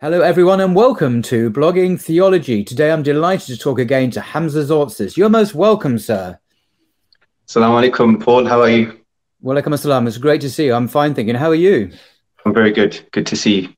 Hello, 0.00 0.20
everyone, 0.20 0.60
and 0.60 0.76
welcome 0.76 1.22
to 1.22 1.50
Blogging 1.50 2.00
Theology. 2.00 2.62
Today 2.62 2.92
I'm 2.92 3.02
delighted 3.02 3.48
to 3.48 3.58
talk 3.58 3.80
again 3.80 4.12
to 4.12 4.20
Hamza 4.20 4.60
Tzortzis. 4.60 5.16
You're 5.16 5.28
most 5.28 5.56
welcome, 5.56 5.98
sir. 5.98 6.38
Assalamu 7.48 7.90
alaikum, 7.90 8.22
Paul. 8.22 8.46
How 8.46 8.60
are 8.60 8.70
you? 8.70 9.00
Walaikum 9.42 9.74
assalam. 9.74 10.06
It's 10.06 10.16
great 10.16 10.40
to 10.42 10.50
see 10.50 10.66
you. 10.66 10.74
I'm 10.74 10.86
fine, 10.86 11.14
thinking. 11.14 11.34
How 11.34 11.48
are 11.48 11.56
you? 11.56 11.90
I'm 12.46 12.54
very 12.54 12.70
good. 12.70 13.00
Good 13.10 13.26
to 13.26 13.34
see 13.34 13.62
you. 13.62 13.68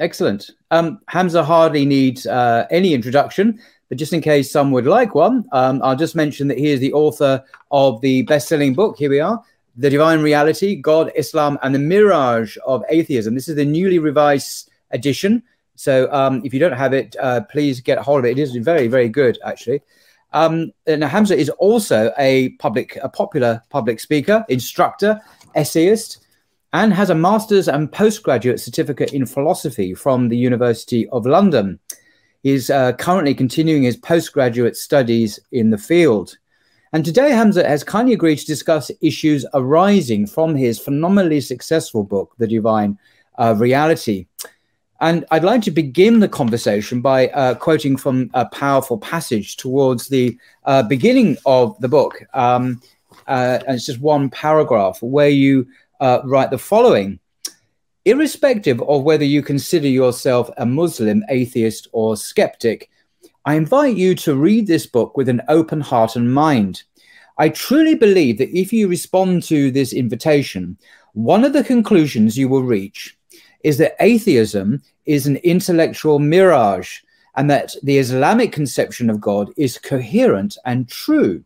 Excellent. 0.00 0.50
Um, 0.72 0.98
Hamza 1.06 1.44
hardly 1.44 1.84
needs 1.84 2.26
uh, 2.26 2.66
any 2.72 2.92
introduction, 2.92 3.60
but 3.88 3.98
just 3.98 4.12
in 4.12 4.20
case 4.20 4.50
some 4.50 4.72
would 4.72 4.86
like 4.86 5.14
one, 5.14 5.44
um, 5.52 5.80
I'll 5.84 5.94
just 5.94 6.16
mention 6.16 6.48
that 6.48 6.58
he 6.58 6.72
is 6.72 6.80
the 6.80 6.92
author 6.92 7.44
of 7.70 8.00
the 8.00 8.22
best 8.22 8.48
selling 8.48 8.74
book. 8.74 8.98
Here 8.98 9.10
we 9.10 9.20
are 9.20 9.40
The 9.76 9.90
Divine 9.90 10.22
Reality, 10.22 10.74
God, 10.74 11.12
Islam, 11.14 11.56
and 11.62 11.72
the 11.72 11.78
Mirage 11.78 12.56
of 12.66 12.82
Atheism. 12.88 13.36
This 13.36 13.48
is 13.48 13.54
the 13.54 13.64
newly 13.64 14.00
revised 14.00 14.72
edition. 14.90 15.44
So 15.78 16.12
um, 16.12 16.42
if 16.44 16.52
you 16.52 16.58
don't 16.58 16.72
have 16.72 16.92
it, 16.92 17.14
uh, 17.20 17.42
please 17.42 17.80
get 17.80 17.98
hold 17.98 18.18
of 18.18 18.24
it. 18.24 18.36
It 18.36 18.42
is 18.42 18.56
very, 18.56 18.88
very 18.88 19.08
good, 19.08 19.38
actually. 19.44 19.80
Um, 20.32 20.72
and 20.88 21.04
Hamza 21.04 21.36
is 21.36 21.50
also 21.50 22.12
a 22.18 22.50
public, 22.58 22.98
a 23.00 23.08
popular 23.08 23.62
public 23.70 24.00
speaker, 24.00 24.44
instructor, 24.48 25.20
essayist, 25.54 26.26
and 26.72 26.92
has 26.92 27.10
a 27.10 27.14
master's 27.14 27.68
and 27.68 27.90
postgraduate 27.92 28.58
certificate 28.58 29.14
in 29.14 29.24
philosophy 29.24 29.94
from 29.94 30.28
the 30.28 30.36
University 30.36 31.08
of 31.10 31.26
London. 31.26 31.78
He's 32.42 32.70
uh, 32.70 32.92
currently 32.94 33.34
continuing 33.34 33.84
his 33.84 33.96
postgraduate 33.96 34.76
studies 34.76 35.38
in 35.52 35.70
the 35.70 35.78
field. 35.78 36.36
And 36.92 37.04
today, 37.04 37.30
Hamza 37.30 37.66
has 37.66 37.84
kindly 37.84 38.14
agreed 38.14 38.38
to 38.38 38.46
discuss 38.46 38.90
issues 39.00 39.46
arising 39.54 40.26
from 40.26 40.56
his 40.56 40.80
phenomenally 40.80 41.40
successful 41.40 42.02
book, 42.02 42.34
The 42.38 42.48
Divine 42.48 42.98
uh, 43.38 43.54
Reality. 43.56 44.26
And 45.00 45.24
I'd 45.30 45.44
like 45.44 45.62
to 45.62 45.70
begin 45.70 46.18
the 46.18 46.28
conversation 46.28 47.00
by 47.00 47.28
uh, 47.28 47.54
quoting 47.54 47.96
from 47.96 48.30
a 48.34 48.46
powerful 48.46 48.98
passage 48.98 49.56
towards 49.56 50.08
the 50.08 50.36
uh, 50.64 50.82
beginning 50.82 51.36
of 51.46 51.78
the 51.80 51.88
book. 51.88 52.20
Um, 52.34 52.80
uh, 53.26 53.60
and 53.66 53.76
it's 53.76 53.86
just 53.86 54.00
one 54.00 54.28
paragraph 54.30 55.00
where 55.00 55.28
you 55.28 55.66
uh, 56.00 56.20
write 56.24 56.50
the 56.50 56.58
following 56.58 57.20
Irrespective 58.04 58.80
of 58.82 59.02
whether 59.02 59.24
you 59.24 59.42
consider 59.42 59.88
yourself 59.88 60.48
a 60.56 60.64
Muslim, 60.64 61.22
atheist, 61.28 61.88
or 61.92 62.16
skeptic, 62.16 62.88
I 63.44 63.54
invite 63.54 63.96
you 63.96 64.14
to 64.14 64.34
read 64.34 64.66
this 64.66 64.86
book 64.86 65.14
with 65.16 65.28
an 65.28 65.42
open 65.48 65.82
heart 65.82 66.16
and 66.16 66.32
mind. 66.32 66.84
I 67.36 67.50
truly 67.50 67.94
believe 67.94 68.38
that 68.38 68.56
if 68.56 68.72
you 68.72 68.88
respond 68.88 69.42
to 69.44 69.70
this 69.70 69.92
invitation, 69.92 70.78
one 71.12 71.44
of 71.44 71.52
the 71.52 71.62
conclusions 71.62 72.38
you 72.38 72.48
will 72.48 72.62
reach 72.62 73.17
is 73.64 73.78
that 73.78 73.96
atheism 74.00 74.82
is 75.06 75.26
an 75.26 75.36
intellectual 75.36 76.18
mirage 76.18 77.00
and 77.36 77.50
that 77.50 77.74
the 77.82 77.98
Islamic 77.98 78.52
conception 78.52 79.08
of 79.08 79.20
God 79.20 79.50
is 79.56 79.78
coherent 79.78 80.58
and 80.64 80.88
true. 80.88 81.44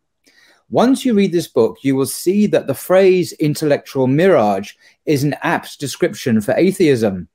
Once 0.71 1.05
you 1.05 1.13
read 1.13 1.33
this 1.33 1.49
book, 1.49 1.77
you 1.83 1.95
will 1.95 2.07
see 2.07 2.47
that 2.47 2.67
the 2.67 2.75
phrase 2.75 3.33
intellectual 3.35 4.07
mirage 4.07 4.73
is 5.05 5.23
an 5.23 5.35
apt 5.43 5.79
description 5.79 6.41
for 6.41 6.55
atheism. 6.55 7.29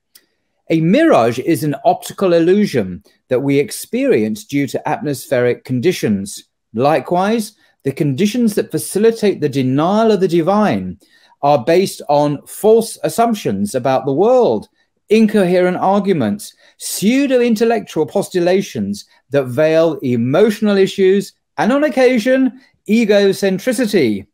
A 0.70 0.82
mirage 0.82 1.38
is 1.40 1.64
an 1.64 1.76
optical 1.86 2.34
illusion 2.34 3.04
that 3.30 3.40
we 3.40 3.60
experience 3.60 4.44
due 4.44 4.66
to 4.68 4.90
atmospheric 4.90 5.64
conditions. 5.64 6.46
Likewise, 6.74 7.54
the 7.84 7.92
conditions 7.92 8.56
that 8.56 8.72
facilitate 8.72 9.40
the 9.40 9.48
denial 9.48 10.12
of 10.12 10.20
the 10.20 10.28
divine 10.28 11.00
are 11.42 11.64
based 11.64 12.02
on 12.10 12.42
false 12.46 12.98
assumptions 13.04 13.76
about 13.76 14.06
the 14.06 14.14
world, 14.14 14.70
incoherent 15.10 15.78
arguments, 15.78 16.54
pseudo 16.78 17.40
intellectual 17.40 18.06
postulations 18.06 19.06
that 19.30 19.46
veil 19.46 19.96
emotional 20.00 20.78
issues, 20.78 21.34
and 21.58 21.72
on 21.72 21.84
occasion, 21.84 22.62
egocentricity. 22.90 24.28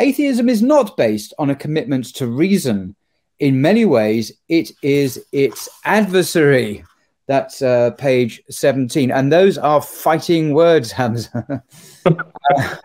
Atheism 0.00 0.48
is 0.48 0.62
not 0.62 0.96
based 0.96 1.34
on 1.38 1.50
a 1.50 1.54
commitment 1.54 2.06
to 2.14 2.26
reason. 2.26 2.94
In 3.38 3.60
many 3.60 3.84
ways, 3.84 4.32
it 4.48 4.70
is 4.82 5.24
its 5.32 5.68
adversary. 5.84 6.84
That's 7.26 7.62
uh, 7.62 7.92
page 7.92 8.42
17. 8.50 9.10
And 9.10 9.32
those 9.32 9.56
are 9.58 9.80
fighting 9.80 10.52
words, 10.52 10.90
Hamza. 10.90 11.62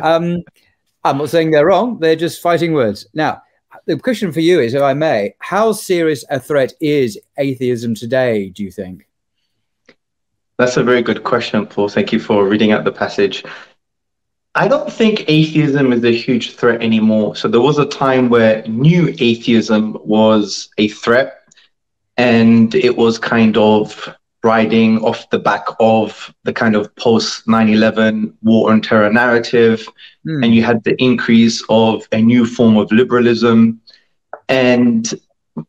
um, 0.00 0.42
I'm 1.04 1.18
not 1.18 1.30
saying 1.30 1.50
they're 1.50 1.66
wrong, 1.66 1.98
they're 1.98 2.16
just 2.16 2.42
fighting 2.42 2.72
words. 2.72 3.06
Now, 3.14 3.42
the 3.86 3.98
question 3.98 4.32
for 4.32 4.40
you 4.40 4.60
is, 4.60 4.74
if 4.74 4.82
I 4.82 4.94
may, 4.94 5.34
how 5.38 5.72
serious 5.72 6.24
a 6.30 6.38
threat 6.38 6.72
is 6.80 7.18
atheism 7.38 7.94
today, 7.94 8.50
do 8.50 8.62
you 8.62 8.70
think? 8.70 9.06
That's 10.58 10.76
a 10.76 10.84
very 10.84 11.02
good 11.02 11.24
question, 11.24 11.66
Paul. 11.66 11.88
Thank 11.88 12.12
you 12.12 12.20
for 12.20 12.46
reading 12.46 12.72
out 12.72 12.84
the 12.84 12.92
passage. 12.92 13.44
I 14.54 14.68
don't 14.68 14.92
think 14.92 15.24
atheism 15.28 15.92
is 15.92 16.04
a 16.04 16.14
huge 16.14 16.56
threat 16.56 16.82
anymore. 16.82 17.36
So 17.36 17.48
there 17.48 17.60
was 17.60 17.78
a 17.78 17.86
time 17.86 18.28
where 18.28 18.66
new 18.66 19.14
atheism 19.18 19.96
was 20.04 20.68
a 20.76 20.88
threat 20.88 21.40
and 22.16 22.74
it 22.74 22.96
was 22.96 23.18
kind 23.18 23.56
of 23.56 24.14
riding 24.42 24.98
off 25.04 25.28
the 25.30 25.38
back 25.38 25.64
of 25.80 26.34
the 26.44 26.52
kind 26.52 26.74
of 26.74 26.94
post 26.96 27.46
9-11 27.46 28.32
war 28.42 28.72
on 28.72 28.80
terror 28.80 29.12
narrative 29.12 29.86
mm. 30.26 30.42
and 30.42 30.54
you 30.54 30.62
had 30.62 30.82
the 30.84 31.00
increase 31.02 31.62
of 31.68 32.08
a 32.12 32.22
new 32.22 32.46
form 32.46 32.76
of 32.76 32.90
liberalism 32.90 33.80
and 34.48 35.14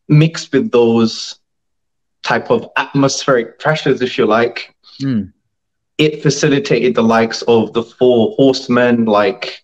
mixed 0.07 0.53
with 0.53 0.71
those 0.71 1.39
type 2.23 2.49
of 2.49 2.67
atmospheric 2.77 3.59
pressures 3.59 4.01
if 4.01 4.17
you 4.17 4.25
like 4.25 4.73
mm 5.01 5.31
it 6.01 6.23
facilitated 6.23 6.95
the 6.95 7.03
likes 7.03 7.43
of 7.43 7.73
the 7.73 7.83
four 7.83 8.33
horsemen 8.35 9.05
like 9.05 9.63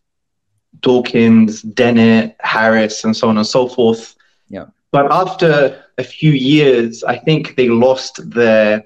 Dawkins, 0.81 1.63
Dennett, 1.63 2.35
Harris, 2.41 3.03
and 3.03 3.17
so 3.17 3.27
on 3.27 3.37
and 3.39 3.47
so 3.47 3.67
forth. 3.67 4.15
Yeah. 4.47 4.65
But 4.91 5.11
after 5.11 5.83
a 5.97 6.03
few 6.03 6.31
years, 6.31 7.03
I 7.03 7.17
think 7.17 7.55
they 7.55 7.69
lost 7.69 8.29
their 8.29 8.85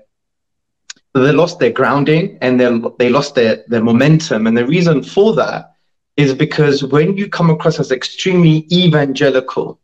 they 1.14 1.32
lost 1.32 1.60
their 1.60 1.72
grounding 1.72 2.38
and 2.42 2.60
they 2.60 2.82
they 2.98 3.10
lost 3.10 3.36
their 3.36 3.64
their 3.68 3.84
momentum. 3.84 4.48
And 4.48 4.58
the 4.58 4.66
reason 4.66 5.04
for 5.04 5.34
that 5.36 5.76
is 6.18 6.34
because 6.34 6.84
when 6.84 7.18
you 7.18 7.30
come 7.30 7.50
across 7.50 7.80
as 7.80 7.92
extremely 7.92 8.68
evangelical 8.72 9.80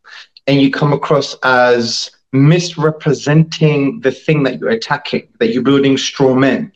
and 0.46 0.60
you 0.60 0.70
come 0.70 0.92
across 0.92 1.36
as 1.42 2.10
misrepresenting 2.32 4.00
the 4.00 4.10
thing 4.10 4.42
that 4.42 4.58
you're 4.58 4.70
attacking, 4.70 5.28
that 5.38 5.52
you're 5.52 5.62
building 5.62 5.96
straw 5.96 6.34
men, 6.34 6.72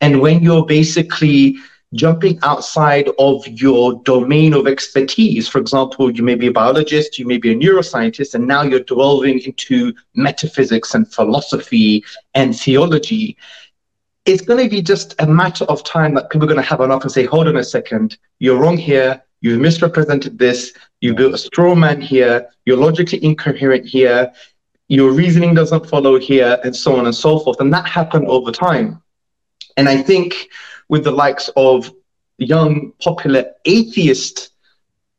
and 0.00 0.20
when 0.20 0.42
you're 0.42 0.66
basically 0.66 1.56
jumping 1.94 2.38
outside 2.42 3.08
of 3.18 3.46
your 3.46 4.02
domain 4.02 4.52
of 4.52 4.66
expertise, 4.66 5.48
for 5.48 5.58
example, 5.58 6.10
you 6.10 6.22
may 6.22 6.34
be 6.34 6.48
a 6.48 6.52
biologist, 6.52 7.18
you 7.18 7.26
may 7.26 7.38
be 7.38 7.52
a 7.52 7.54
neuroscientist, 7.54 8.34
and 8.34 8.46
now 8.46 8.62
you're 8.62 8.80
delving 8.80 9.38
into 9.40 9.94
metaphysics 10.14 10.94
and 10.94 11.10
philosophy 11.12 12.04
and 12.34 12.58
theology. 12.58 13.36
It's 14.26 14.42
going 14.42 14.62
to 14.62 14.68
be 14.68 14.82
just 14.82 15.14
a 15.20 15.26
matter 15.26 15.64
of 15.66 15.84
time 15.84 16.14
that 16.14 16.30
people 16.30 16.44
are 16.44 16.52
going 16.52 16.62
to 16.62 16.68
have 16.68 16.80
enough 16.80 17.02
and 17.02 17.12
say, 17.12 17.24
hold 17.24 17.46
on 17.48 17.56
a 17.56 17.64
second, 17.64 18.18
you're 18.38 18.58
wrong 18.58 18.76
here. 18.76 19.22
You've 19.40 19.60
misrepresented 19.60 20.38
this. 20.38 20.72
You 21.00 21.14
built 21.14 21.34
a 21.34 21.38
straw 21.38 21.74
man 21.74 22.00
here. 22.00 22.48
You're 22.64 22.78
logically 22.78 23.22
incoherent 23.22 23.86
here 23.86 24.32
your 24.88 25.12
reasoning 25.12 25.54
doesn't 25.54 25.86
follow 25.86 26.18
here, 26.18 26.60
and 26.64 26.74
so 26.74 26.96
on 26.96 27.06
and 27.06 27.14
so 27.14 27.38
forth. 27.40 27.60
And 27.60 27.72
that 27.72 27.86
happened 27.88 28.26
over 28.28 28.52
time. 28.52 29.02
And 29.76 29.88
I 29.88 30.02
think 30.02 30.48
with 30.88 31.04
the 31.04 31.10
likes 31.10 31.50
of 31.56 31.92
young, 32.38 32.92
popular 33.02 33.52
atheist 33.64 34.50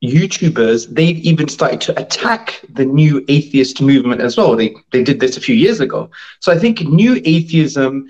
YouTubers, 0.03 0.93
they've 0.93 1.17
even 1.17 1.47
started 1.47 1.81
to 1.81 1.99
attack 1.99 2.61
the 2.69 2.85
new 2.85 3.25
atheist 3.27 3.81
movement 3.81 4.21
as 4.21 4.37
well. 4.37 4.55
They 4.55 4.75
they 4.91 5.03
did 5.03 5.19
this 5.19 5.37
a 5.37 5.41
few 5.41 5.55
years 5.55 5.79
ago. 5.79 6.09
So 6.39 6.51
I 6.51 6.59
think 6.59 6.81
new 6.81 7.19
atheism 7.25 8.07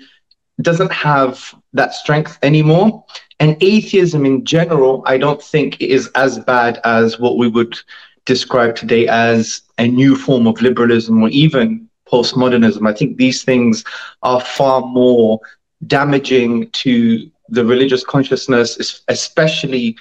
doesn't 0.60 0.92
have 0.92 1.54
that 1.72 1.94
strength 1.94 2.38
anymore. 2.42 3.04
And 3.40 3.56
atheism 3.60 4.26
in 4.26 4.44
general, 4.44 5.02
I 5.06 5.18
don't 5.18 5.42
think 5.42 5.80
is 5.80 6.08
as 6.14 6.38
bad 6.40 6.80
as 6.84 7.18
what 7.20 7.38
we 7.38 7.48
would 7.48 7.78
describe 8.24 8.74
today 8.74 9.06
as 9.06 9.62
a 9.78 9.86
new 9.86 10.16
form 10.16 10.46
of 10.46 10.60
liberalism 10.60 11.22
or 11.22 11.28
even 11.28 11.88
postmodernism. 12.10 12.88
I 12.88 12.92
think 12.92 13.16
these 13.16 13.44
things 13.44 13.84
are 14.22 14.40
far 14.40 14.80
more 14.80 15.40
damaging 15.86 16.70
to 16.70 17.30
the 17.48 17.64
religious 17.64 18.04
consciousness, 18.04 19.00
especially 19.08 19.96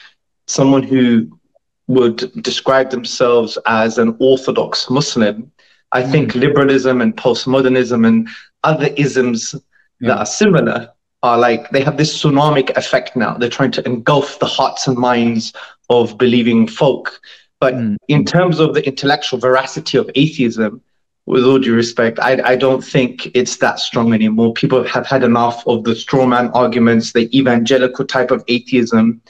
someone 0.48 0.84
who 0.84 1.40
would 1.88 2.32
describe 2.44 2.90
themselves 2.90 3.58
as 3.66 3.98
an 3.98 4.16
orthodox 4.20 4.90
Muslim. 4.90 5.52
I 5.92 6.04
mm. 6.04 6.12
think 6.12 6.36
liberalism 6.36 7.02
and 7.02 7.16
postmodernism 7.16 8.06
and 8.06 8.28
other 8.64 8.90
isms 8.98 9.56
yeah. 10.00 10.10
that 10.10 10.18
are 10.20 10.26
similar 10.26 10.92
are 11.24 11.38
like 11.38 11.70
they 11.72 11.82
have 11.82 11.98
this 11.98 12.22
tsunamic 12.22 12.76
effect 12.78 13.16
now. 13.16 13.36
They're 13.36 13.50
trying 13.50 13.72
to 13.72 13.86
engulf 13.86 14.40
the 14.40 14.46
hearts 14.46 14.88
and 14.88 14.98
minds 14.98 15.54
of 15.90 16.18
believing 16.18 16.68
folk. 16.68 17.20
But 17.60 17.74
mm. 17.74 17.98
in 18.08 18.24
terms 18.24 18.60
of 18.60 18.74
the 18.74 18.86
intellectual 18.86 19.40
veracity 19.40 19.98
of 19.98 20.10
atheism, 20.14 20.82
with 21.26 21.44
all 21.44 21.60
due 21.60 21.76
respect, 21.76 22.20
I, 22.20 22.40
I 22.44 22.56
don't 22.56 22.84
think 22.84 23.30
it's 23.36 23.58
that 23.58 23.80
strong 23.80 24.14
anymore. 24.14 24.54
People 24.54 24.84
have 24.88 25.06
had 25.06 25.24
enough 25.24 25.62
of 25.68 25.84
the 25.84 25.92
strawman 25.92 26.50
arguments, 26.56 27.12
the 27.12 27.30
evangelical 27.38 28.06
type 28.06 28.32
of 28.32 28.44
atheism. 28.48 29.22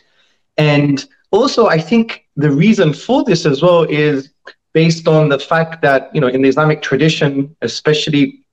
And 0.58 1.04
also, 1.32 1.68
I 1.68 1.80
think 1.80 2.28
the 2.36 2.52
reason 2.52 2.94
for 2.94 3.24
this 3.24 3.48
as 3.48 3.64
well 3.64 3.84
is 3.84 4.30
based 4.74 5.08
on 5.08 5.30
the 5.30 5.40
fact 5.40 5.82
that, 5.82 6.14
you 6.14 6.22
know, 6.22 6.28
in 6.28 6.44
the 6.44 6.50
Islamic 6.50 6.84
tradition, 6.84 7.56
especially 7.64 8.46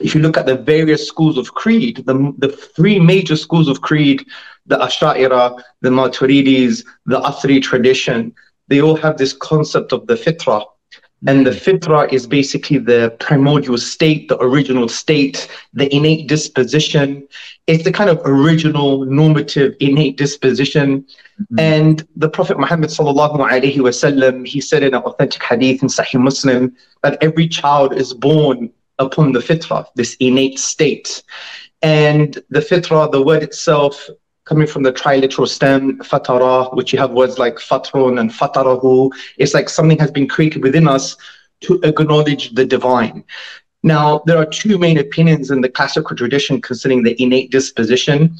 if 0.00 0.14
you 0.14 0.20
look 0.20 0.36
at 0.36 0.46
the 0.46 0.56
various 0.56 1.06
schools 1.06 1.38
of 1.38 1.54
creed, 1.54 2.04
the, 2.06 2.34
the 2.38 2.48
three 2.48 2.98
major 2.98 3.36
schools 3.36 3.68
of 3.68 3.80
creed, 3.80 4.26
the 4.66 4.76
Asha'ira, 4.76 5.62
the 5.80 5.90
Maturidis, 5.90 6.84
the 7.06 7.20
Athari 7.20 7.62
tradition, 7.62 8.34
they 8.68 8.80
all 8.80 8.96
have 8.96 9.16
this 9.16 9.32
concept 9.32 9.92
of 9.92 10.06
the 10.06 10.14
fitrah, 10.14 10.64
and 11.26 11.46
the 11.46 11.50
fitra 11.50 12.12
is 12.12 12.26
basically 12.26 12.78
the 12.78 13.16
primordial 13.18 13.78
state, 13.78 14.28
the 14.28 14.40
original 14.40 14.86
state, 14.86 15.48
the 15.72 15.92
innate 15.94 16.28
disposition. 16.28 17.26
It's 17.66 17.84
the 17.84 17.90
kind 17.90 18.10
of 18.10 18.20
original 18.24 19.04
normative 19.06 19.74
innate 19.80 20.18
disposition. 20.18 21.02
Mm-hmm. 21.02 21.58
And 21.58 22.06
the 22.16 22.28
Prophet 22.28 22.58
Muhammad 22.58 22.90
sallallahu 22.90 23.38
alaihi 23.38 23.76
wasallam, 23.76 24.46
he 24.46 24.60
said 24.60 24.82
in 24.82 24.94
an 24.94 25.02
authentic 25.02 25.42
hadith 25.42 25.82
in 25.82 25.88
Sahih 25.88 26.20
Muslim 26.20 26.76
that 27.02 27.18
every 27.22 27.48
child 27.48 27.94
is 27.94 28.12
born 28.12 28.70
upon 28.98 29.32
the 29.32 29.40
fitra, 29.40 29.86
this 29.94 30.16
innate 30.20 30.58
state. 30.58 31.22
And 31.82 32.34
the 32.50 32.60
fitra, 32.60 33.10
the 33.10 33.22
word 33.22 33.42
itself, 33.42 34.08
coming 34.46 34.66
from 34.66 34.82
the 34.82 34.92
triliteral 34.92 35.48
stem 35.48 35.98
fatara, 35.98 36.74
which 36.74 36.92
you 36.92 36.98
have 36.98 37.10
words 37.10 37.38
like 37.38 37.56
fatrun 37.56 38.18
and 38.20 38.30
fatarahu. 38.30 39.10
It's 39.38 39.54
like 39.54 39.68
something 39.68 39.98
has 39.98 40.10
been 40.10 40.28
created 40.28 40.62
within 40.62 40.88
us 40.88 41.16
to 41.62 41.80
acknowledge 41.82 42.54
the 42.54 42.64
divine. 42.64 43.24
Now, 43.82 44.22
there 44.26 44.38
are 44.38 44.46
two 44.46 44.78
main 44.78 44.98
opinions 44.98 45.50
in 45.50 45.60
the 45.60 45.68
classical 45.68 46.16
tradition 46.16 46.60
concerning 46.60 47.02
the 47.02 47.20
innate 47.22 47.50
disposition. 47.50 48.36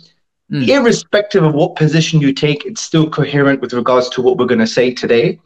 Mm. 0.50 0.68
Irrespective 0.68 1.42
of 1.42 1.54
what 1.54 1.76
position 1.76 2.20
you 2.20 2.32
take, 2.32 2.64
it's 2.66 2.80
still 2.80 3.10
coherent 3.10 3.60
with 3.60 3.72
regards 3.72 4.08
to 4.10 4.22
what 4.22 4.38
we're 4.38 4.46
going 4.46 4.60
to 4.60 4.66
say 4.66 4.94
today. 4.94 5.40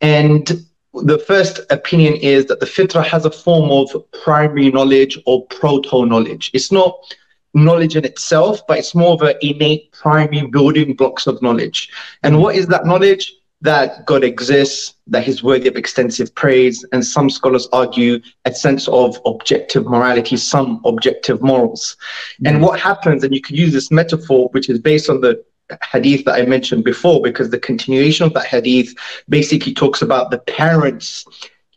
And 0.00 0.66
the 0.94 1.18
first 1.18 1.60
opinion 1.70 2.14
is 2.14 2.46
that 2.46 2.60
the 2.60 2.66
fitra 2.66 3.04
has 3.04 3.24
a 3.24 3.30
form 3.30 3.70
of 3.70 4.04
primary 4.22 4.70
knowledge 4.70 5.18
or 5.26 5.46
proto 5.46 6.04
knowledge. 6.04 6.50
It's 6.52 6.72
not 6.72 6.96
knowledge 7.54 7.96
in 7.96 8.04
itself, 8.04 8.60
but 8.66 8.78
it's 8.78 8.94
more 8.94 9.14
of 9.14 9.22
an 9.22 9.34
innate 9.42 9.92
primary 9.92 10.46
building 10.46 10.94
blocks 10.94 11.26
of 11.26 11.40
knowledge. 11.42 11.90
And 12.22 12.40
what 12.40 12.56
is 12.56 12.66
that 12.68 12.86
knowledge? 12.86 13.34
That 13.62 14.06
God 14.06 14.24
exists, 14.24 14.94
that 15.08 15.22
He's 15.22 15.42
worthy 15.42 15.68
of 15.68 15.76
extensive 15.76 16.34
praise, 16.34 16.84
and 16.92 17.04
some 17.04 17.28
scholars 17.28 17.68
argue 17.72 18.18
a 18.46 18.54
sense 18.54 18.88
of 18.88 19.20
objective 19.26 19.84
morality, 19.84 20.38
some 20.38 20.80
objective 20.86 21.42
morals. 21.42 21.96
And 22.46 22.56
mm. 22.56 22.62
what 22.62 22.80
happens, 22.80 23.22
and 23.22 23.34
you 23.34 23.42
can 23.42 23.56
use 23.56 23.72
this 23.72 23.90
metaphor, 23.90 24.48
which 24.52 24.70
is 24.70 24.78
based 24.78 25.10
on 25.10 25.20
the 25.20 25.44
hadith 25.90 26.24
that 26.24 26.40
I 26.40 26.46
mentioned 26.46 26.84
before, 26.84 27.20
because 27.22 27.50
the 27.50 27.58
continuation 27.58 28.26
of 28.26 28.34
that 28.34 28.46
hadith 28.46 28.94
basically 29.28 29.74
talks 29.74 30.02
about 30.02 30.30
the 30.30 30.38
parents 30.38 31.24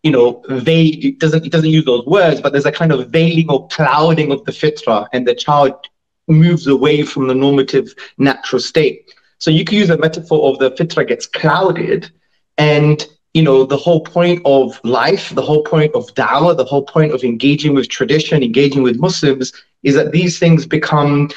you 0.04 0.12
know, 0.12 0.44
veil, 0.50 0.92
it 1.01 1.19
doesn't, 1.19 1.45
it 1.45 1.51
doesn't 1.51 1.69
use 1.69 1.86
those 1.86 2.06
words, 2.06 2.42
but 2.42 2.51
there's 2.51 2.66
a 2.66 2.72
kind 2.72 2.92
of 2.92 3.10
veiling 3.10 3.50
or 3.50 3.68
clouding 3.69 4.31
of 4.31 4.44
the 4.44 4.51
fitra 4.51 5.07
and 5.13 5.25
the 5.25 5.34
child 5.34 5.74
moves 6.28 6.68
away 6.68 7.04
from 7.04 7.28
the 7.28 7.34
normative 7.34 7.94
natural 8.18 8.60
state. 8.60 9.13
So 9.40 9.50
you 9.50 9.63
can 9.63 9.78
use 9.78 9.90
a 9.90 9.98
metaphor 9.98 10.51
of 10.51 10.60
the 10.60 10.72
fitra 10.72 11.07
gets 11.07 11.25
clouded 11.25 12.12
and 12.57 13.06
you 13.34 13.42
know, 13.42 13.63
the 13.66 13.78
whole 13.78 14.01
point 14.01 14.42
of 14.46 14.80
life, 14.84 15.30
the 15.34 15.42
whole 15.42 15.63
point 15.63 15.96
of 15.96 16.06
dawah, 16.13 16.56
the 16.56 16.63
whole 16.63 16.86
point 16.86 17.13
of 17.13 17.24
engaging 17.24 17.74
with 17.74 17.89
tradition, 17.89 18.44
engaging 18.44 18.84
with 18.84 19.00
Muslims 19.00 19.51
is 19.81 19.96
that 19.96 20.12
these 20.12 20.38
things 20.38 20.68
become 20.68 21.30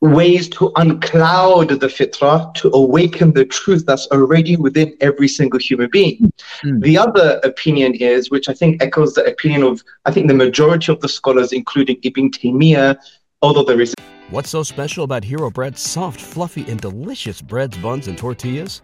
ways 0.00 0.48
to 0.48 0.70
uncloud 0.76 1.68
the 1.68 1.86
fitrah, 1.86 2.54
to 2.54 2.70
awaken 2.72 3.32
the 3.32 3.44
truth 3.44 3.84
that's 3.86 4.06
already 4.08 4.56
within 4.56 4.96
every 5.00 5.28
single 5.28 5.58
human 5.58 5.90
being. 5.90 6.32
Mm. 6.62 6.82
The 6.82 6.98
other 6.98 7.40
opinion 7.42 7.94
is, 7.94 8.30
which 8.30 8.48
I 8.48 8.54
think 8.54 8.82
echoes 8.82 9.14
the 9.14 9.24
opinion 9.24 9.64
of, 9.64 9.82
I 10.04 10.12
think 10.12 10.28
the 10.28 10.34
majority 10.34 10.92
of 10.92 11.00
the 11.00 11.08
scholars, 11.08 11.52
including 11.52 11.98
Ibn 12.02 12.30
Taymiyyah, 12.30 12.96
although 13.42 13.64
there 13.64 13.80
is. 13.80 13.94
What's 14.30 14.50
so 14.50 14.62
special 14.62 15.04
about 15.04 15.24
Hero 15.24 15.50
Bread's 15.50 15.80
soft, 15.80 16.20
fluffy, 16.20 16.68
and 16.70 16.80
delicious 16.80 17.40
breads, 17.40 17.76
buns, 17.78 18.08
and 18.08 18.16
tortillas? 18.16 18.82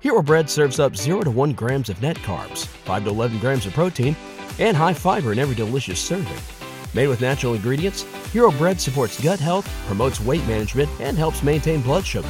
Hero 0.00 0.22
Bread 0.22 0.48
serves 0.50 0.80
up 0.80 0.96
0 0.96 1.22
to 1.22 1.30
1 1.30 1.52
grams 1.52 1.88
of 1.88 2.00
net 2.02 2.16
carbs, 2.18 2.66
5 2.66 3.04
to 3.04 3.10
11 3.10 3.38
grams 3.38 3.66
of 3.66 3.72
protein, 3.72 4.16
and 4.58 4.76
high 4.76 4.94
fiber 4.94 5.32
in 5.32 5.38
every 5.38 5.54
delicious 5.54 6.00
serving. 6.00 6.55
Made 6.94 7.08
with 7.08 7.20
natural 7.20 7.54
ingredients, 7.54 8.02
Hero 8.32 8.50
Bread 8.50 8.80
supports 8.80 9.20
gut 9.22 9.40
health, 9.40 9.68
promotes 9.86 10.20
weight 10.20 10.46
management, 10.46 10.88
and 11.00 11.18
helps 11.18 11.42
maintain 11.42 11.80
blood 11.80 12.06
sugar. 12.06 12.28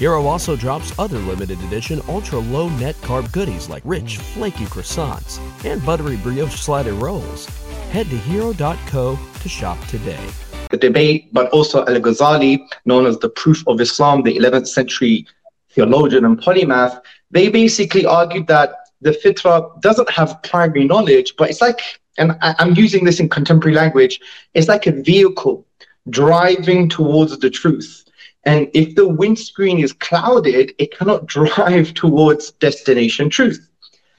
Hero 0.00 0.24
also 0.24 0.56
drops 0.56 0.98
other 0.98 1.18
limited 1.18 1.60
edition 1.64 2.00
ultra 2.08 2.38
low 2.38 2.70
net 2.70 2.96
carb 3.02 3.30
goodies 3.32 3.68
like 3.68 3.82
rich, 3.84 4.16
flaky 4.16 4.64
croissants 4.64 5.38
and 5.64 5.84
buttery 5.84 6.16
brioche 6.16 6.54
slider 6.54 6.94
rolls. 6.94 7.44
Head 7.90 8.08
to 8.08 8.16
hero.co 8.16 9.18
to 9.42 9.48
shop 9.48 9.78
today. 9.88 10.24
The 10.70 10.78
debate, 10.78 11.28
but 11.34 11.50
also 11.50 11.80
Al 11.80 12.00
Ghazali, 12.00 12.66
known 12.86 13.04
as 13.04 13.18
the 13.18 13.28
Proof 13.28 13.62
of 13.66 13.78
Islam, 13.78 14.22
the 14.22 14.38
11th 14.38 14.68
century 14.68 15.26
theologian 15.68 16.24
and 16.24 16.40
polymath, 16.40 17.00
they 17.30 17.50
basically 17.50 18.06
argued 18.06 18.46
that 18.46 18.76
the 19.02 19.10
fitra 19.10 19.80
doesn't 19.82 20.08
have 20.08 20.42
primary 20.42 20.84
knowledge, 20.84 21.34
but 21.36 21.50
it's 21.50 21.60
like 21.60 21.99
and 22.18 22.32
I, 22.40 22.54
I'm 22.58 22.74
using 22.74 23.04
this 23.04 23.20
in 23.20 23.28
contemporary 23.28 23.74
language, 23.74 24.20
it's 24.54 24.68
like 24.68 24.86
a 24.86 24.92
vehicle 24.92 25.66
driving 26.08 26.88
towards 26.88 27.38
the 27.38 27.50
truth. 27.50 28.04
And 28.44 28.70
if 28.72 28.94
the 28.94 29.06
windscreen 29.06 29.80
is 29.80 29.92
clouded, 29.92 30.72
it 30.78 30.96
cannot 30.96 31.26
drive 31.36 31.94
towards 31.94 32.52
destination 32.52 33.30
truth. 33.30 33.66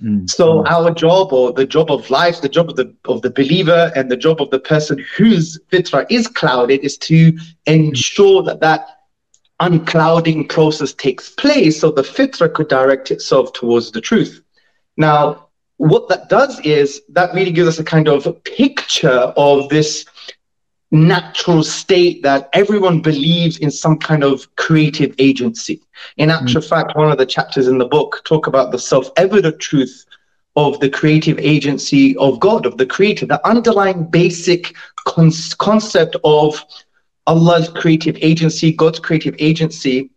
Mm. 0.02 0.30
So 0.30 0.66
our 0.66 0.92
job 0.92 1.32
or 1.32 1.54
the 1.54 1.66
job 1.66 1.92
of 1.92 2.10
life, 2.10 2.42
the 2.42 2.50
job 2.50 2.70
of 2.70 2.76
the 2.76 2.94
of 3.06 3.22
the 3.22 3.30
believer 3.30 3.92
and 3.96 4.10
the 4.10 4.18
job 4.18 4.42
of 4.42 4.50
the 4.50 4.60
person 4.60 5.04
whose 5.16 5.60
fitra 5.72 6.08
is 6.10 6.28
clouded 6.28 6.82
is 6.82 6.98
to 7.00 7.38
ensure 7.68 8.42
that 8.44 8.62
that 8.62 8.88
unclouding 9.60 10.50
process 10.50 10.92
takes 10.94 11.30
place 11.30 11.80
so 11.80 11.92
the 11.92 12.02
fitra 12.02 12.52
could 12.52 12.68
direct 12.68 13.12
itself 13.12 13.54
towards 13.54 13.92
the 13.92 14.02
truth. 14.02 14.42
Now, 14.98 15.50
what 15.82 16.08
that 16.10 16.30
does 16.30 16.60
is 16.60 17.02
that 17.10 17.34
really 17.34 17.52
gives 17.52 17.68
us 17.68 17.80
a 17.80 17.84
kind 17.84 18.08
of 18.08 18.44
picture 18.44 19.34
of 19.36 19.68
this 19.70 20.06
natural 20.92 21.64
state 21.64 22.22
that 22.22 22.50
everyone 22.54 23.02
believes 23.02 23.58
in 23.58 23.72
some 23.72 23.98
kind 23.98 24.24
of 24.24 24.56
creative 24.58 25.16
agency. 25.18 25.82
In 26.18 26.30
actual 26.30 26.62
mm. 26.62 26.70
fact, 26.70 26.96
one 26.96 27.12
of 27.12 27.18
the 27.18 27.26
chapters 27.26 27.68
in 27.68 27.80
the 27.80 27.88
book 27.88 28.22
talk 28.26 28.46
about 28.46 28.72
the 28.72 28.78
self-evident 28.78 29.60
truth 29.60 30.06
of 30.56 30.80
the 30.82 30.90
creative 30.90 31.40
agency 31.40 32.16
of 32.18 32.40
God, 32.40 32.68
of 32.68 32.78
the 32.78 32.86
creator, 32.86 33.26
the 33.26 33.44
underlying 33.48 34.04
basic 34.04 34.76
con- 35.08 35.32
concept 35.58 36.16
of 36.24 36.64
Allah's 37.26 37.70
creative 37.70 38.18
agency, 38.22 38.72
God's 38.72 39.00
creative 39.00 39.34
agency 39.40 40.12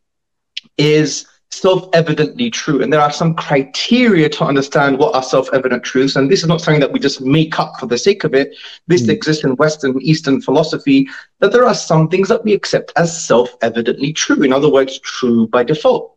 is 0.77 1.27
self-evidently 1.61 2.51
true. 2.51 2.83
And 2.83 2.93
there 2.93 3.01
are 3.01 3.13
some 3.13 3.35
criteria 3.35 4.29
to 4.31 4.45
understand 4.45 4.99
what 4.99 5.15
are 5.15 5.23
self-evident 5.23 5.85
truths. 5.85 6.17
And 6.17 6.31
this 6.31 6.43
is 6.43 6.49
not 6.49 6.61
something 6.61 6.81
that 6.81 6.93
we 6.93 6.99
just 6.99 7.21
make 7.21 7.59
up 7.59 7.79
for 7.79 7.87
the 7.87 7.99
sake 7.99 8.25
of 8.25 8.35
it. 8.35 8.55
This 8.87 9.03
mm. 9.03 9.11
exists 9.11 9.45
in 9.45 9.57
western 9.57 10.01
eastern 10.01 10.41
philosophy 10.41 11.09
that 11.41 11.53
there 11.53 11.67
are 11.67 11.75
some 11.75 12.09
things 12.09 12.29
that 12.29 12.45
we 12.45 12.53
accept 12.53 12.93
as 12.97 13.25
self-evidently 13.27 14.13
true. 14.13 14.43
In 14.43 14.53
other 14.53 14.71
words 14.71 14.99
true 15.01 15.47
by 15.49 15.65
default. 15.65 16.17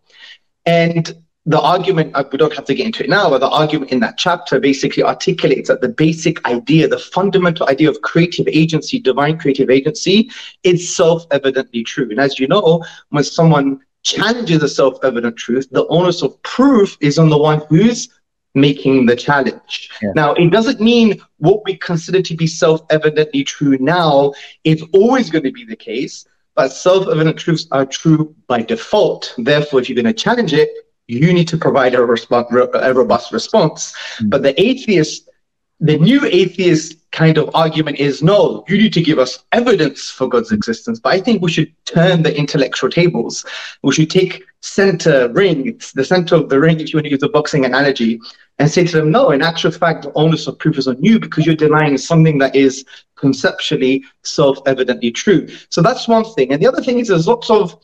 And 0.65 1.15
the 1.48 1.62
argument 1.62 2.13
uh, 2.13 2.25
we 2.29 2.38
don't 2.38 2.53
have 2.53 2.65
to 2.65 2.75
get 2.75 2.86
into 2.86 3.06
it 3.06 3.10
now 3.10 3.29
but 3.29 3.39
the 3.39 3.50
argument 3.50 3.89
in 3.89 4.01
that 4.01 4.17
chapter 4.17 4.60
basically 4.60 5.01
articulates 5.01 5.70
that 5.70 5.79
the 5.79 5.88
basic 5.88 6.46
idea 6.46 6.89
the 6.89 7.00
fundamental 7.00 7.65
idea 7.70 7.89
of 7.89 8.01
creative 8.01 8.46
agency 8.50 9.00
divine 9.00 9.39
creative 9.39 9.70
agency 9.70 10.29
is 10.63 10.94
self-evidently 10.94 11.84
true. 11.86 12.10
And 12.12 12.20
as 12.20 12.38
you 12.38 12.50
know 12.50 12.84
when 13.10 13.24
someone 13.24 13.79
challenges 14.04 14.63
a 14.63 14.70
self-evident 14.70 15.36
truth, 15.38 15.68
the 15.72 15.86
onus 15.88 16.22
of 16.22 16.42
proof 16.44 16.98
is 17.01 17.20
on 17.20 17.30
the 17.30 17.38
one 17.38 17.62
who's 17.70 18.10
making 18.56 19.06
the 19.06 19.16
challenge. 19.16 19.89
Yeah. 20.01 20.12
Now, 20.16 20.34
it 20.34 20.50
doesn't 20.50 20.82
mean 20.82 21.22
what 21.38 21.63
we 21.66 21.75
consider 21.75 22.22
to 22.22 22.36
be 22.36 22.48
self-evidently 22.48 23.44
true 23.44 23.77
now 23.80 24.34
is 24.63 24.84
always 24.94 25.30
going 25.30 25.44
to 25.44 25.51
be 25.51 25.66
the 25.66 25.75
case, 25.75 26.25
but 26.56 26.70
self-evident 26.70 27.38
truths 27.38 27.68
are 27.72 27.86
true 27.86 28.36
by 28.48 28.62
default. 28.62 29.34
Therefore, 29.38 29.80
if 29.80 29.89
you're 29.89 30.01
going 30.01 30.06
to 30.06 30.13
challenge 30.13 30.54
it, 30.54 30.70
you 31.08 31.32
need 31.34 31.48
to 31.50 31.58
provide 31.58 31.94
a, 31.94 32.00
resp- 32.00 32.74
a 32.74 32.94
robust 32.94 33.32
response. 33.32 33.92
Mm-hmm. 33.92 34.30
But 34.30 34.44
the 34.44 34.60
atheist, 34.60 35.26
the 35.79 35.98
new 35.98 36.25
atheist 36.25 36.96
kind 37.12 37.38
of 37.38 37.50
argument 37.53 37.98
is 38.00 38.24
no, 38.24 38.63
you 38.67 38.77
need 38.77 38.93
to 38.93 39.01
give 39.01 39.19
us 39.19 39.43
evidence 39.51 40.10
for 40.10 40.27
God's 40.27 40.51
existence. 40.51 41.00
But 41.00 41.13
I 41.13 41.19
think 41.19 41.41
we 41.41 41.51
should 41.51 41.74
turn 41.86 42.24
the 42.24 42.36
intellectual 42.36 42.89
tables. 42.89 43.46
We 43.84 43.93
should 43.93 44.10
take 44.10 44.43
center 44.62 45.29
ring, 45.29 45.79
the 45.96 46.03
center 46.03 46.36
of 46.36 46.50
the 46.50 46.60
ring, 46.60 46.79
if 46.79 46.91
you 46.91 46.98
want 46.98 47.05
to 47.05 47.12
use 47.12 47.24
a 47.24 47.29
boxing 47.29 47.65
analogy, 47.65 48.19
and 48.60 48.69
say 48.69 48.86
to 48.86 48.98
them, 48.98 49.12
no, 49.12 49.29
in 49.31 49.43
actual 49.43 49.72
fact, 49.72 50.03
the 50.03 50.12
onus 50.13 50.48
of 50.48 50.57
proof 50.57 50.77
is 50.79 50.88
on 50.88 51.01
you 51.01 51.19
because 51.19 51.46
you're 51.46 51.55
denying 51.55 51.98
something 51.98 52.39
that 52.39 52.55
is 52.55 52.84
conceptually 53.15 54.03
self-evidently 54.24 55.12
true. 55.12 55.48
So 55.69 55.81
that's 55.81 56.07
one 56.07 56.25
thing. 56.34 56.51
And 56.51 56.62
the 56.62 56.67
other 56.67 56.81
thing 56.81 56.98
is 57.00 57.07
there's 57.07 57.27
lots 57.27 57.50
of 57.50 57.79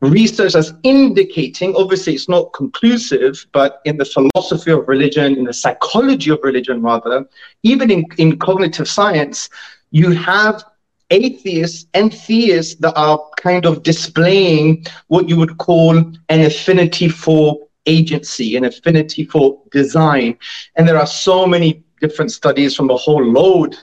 research 0.00 0.52
that's 0.52 0.72
indicating, 0.82 1.74
obviously 1.76 2.14
it's 2.14 2.28
not 2.28 2.52
conclusive, 2.52 3.46
but 3.52 3.80
in 3.84 3.96
the 3.96 4.04
philosophy 4.04 4.70
of 4.70 4.86
religion, 4.88 5.36
in 5.36 5.44
the 5.44 5.52
psychology 5.52 6.30
of 6.30 6.40
religion 6.42 6.82
rather, 6.82 7.26
even 7.62 7.90
in, 7.90 8.04
in 8.18 8.38
cognitive 8.38 8.88
science, 8.88 9.48
you 9.90 10.10
have 10.10 10.64
atheists 11.10 11.86
and 11.94 12.12
theists 12.12 12.74
that 12.76 12.94
are 12.96 13.20
kind 13.40 13.66
of 13.66 13.82
displaying 13.82 14.84
what 15.08 15.28
you 15.28 15.36
would 15.36 15.56
call 15.58 15.96
an 15.96 16.40
affinity 16.40 17.08
for 17.08 17.58
agency, 17.86 18.56
an 18.56 18.64
affinity 18.64 19.24
for 19.24 19.60
design. 19.70 20.36
And 20.76 20.88
there 20.88 20.98
are 20.98 21.06
so 21.06 21.46
many 21.46 21.84
different 22.00 22.32
studies 22.32 22.74
from 22.74 22.90
a 22.90 22.96
whole 22.96 23.24
load 23.24 23.76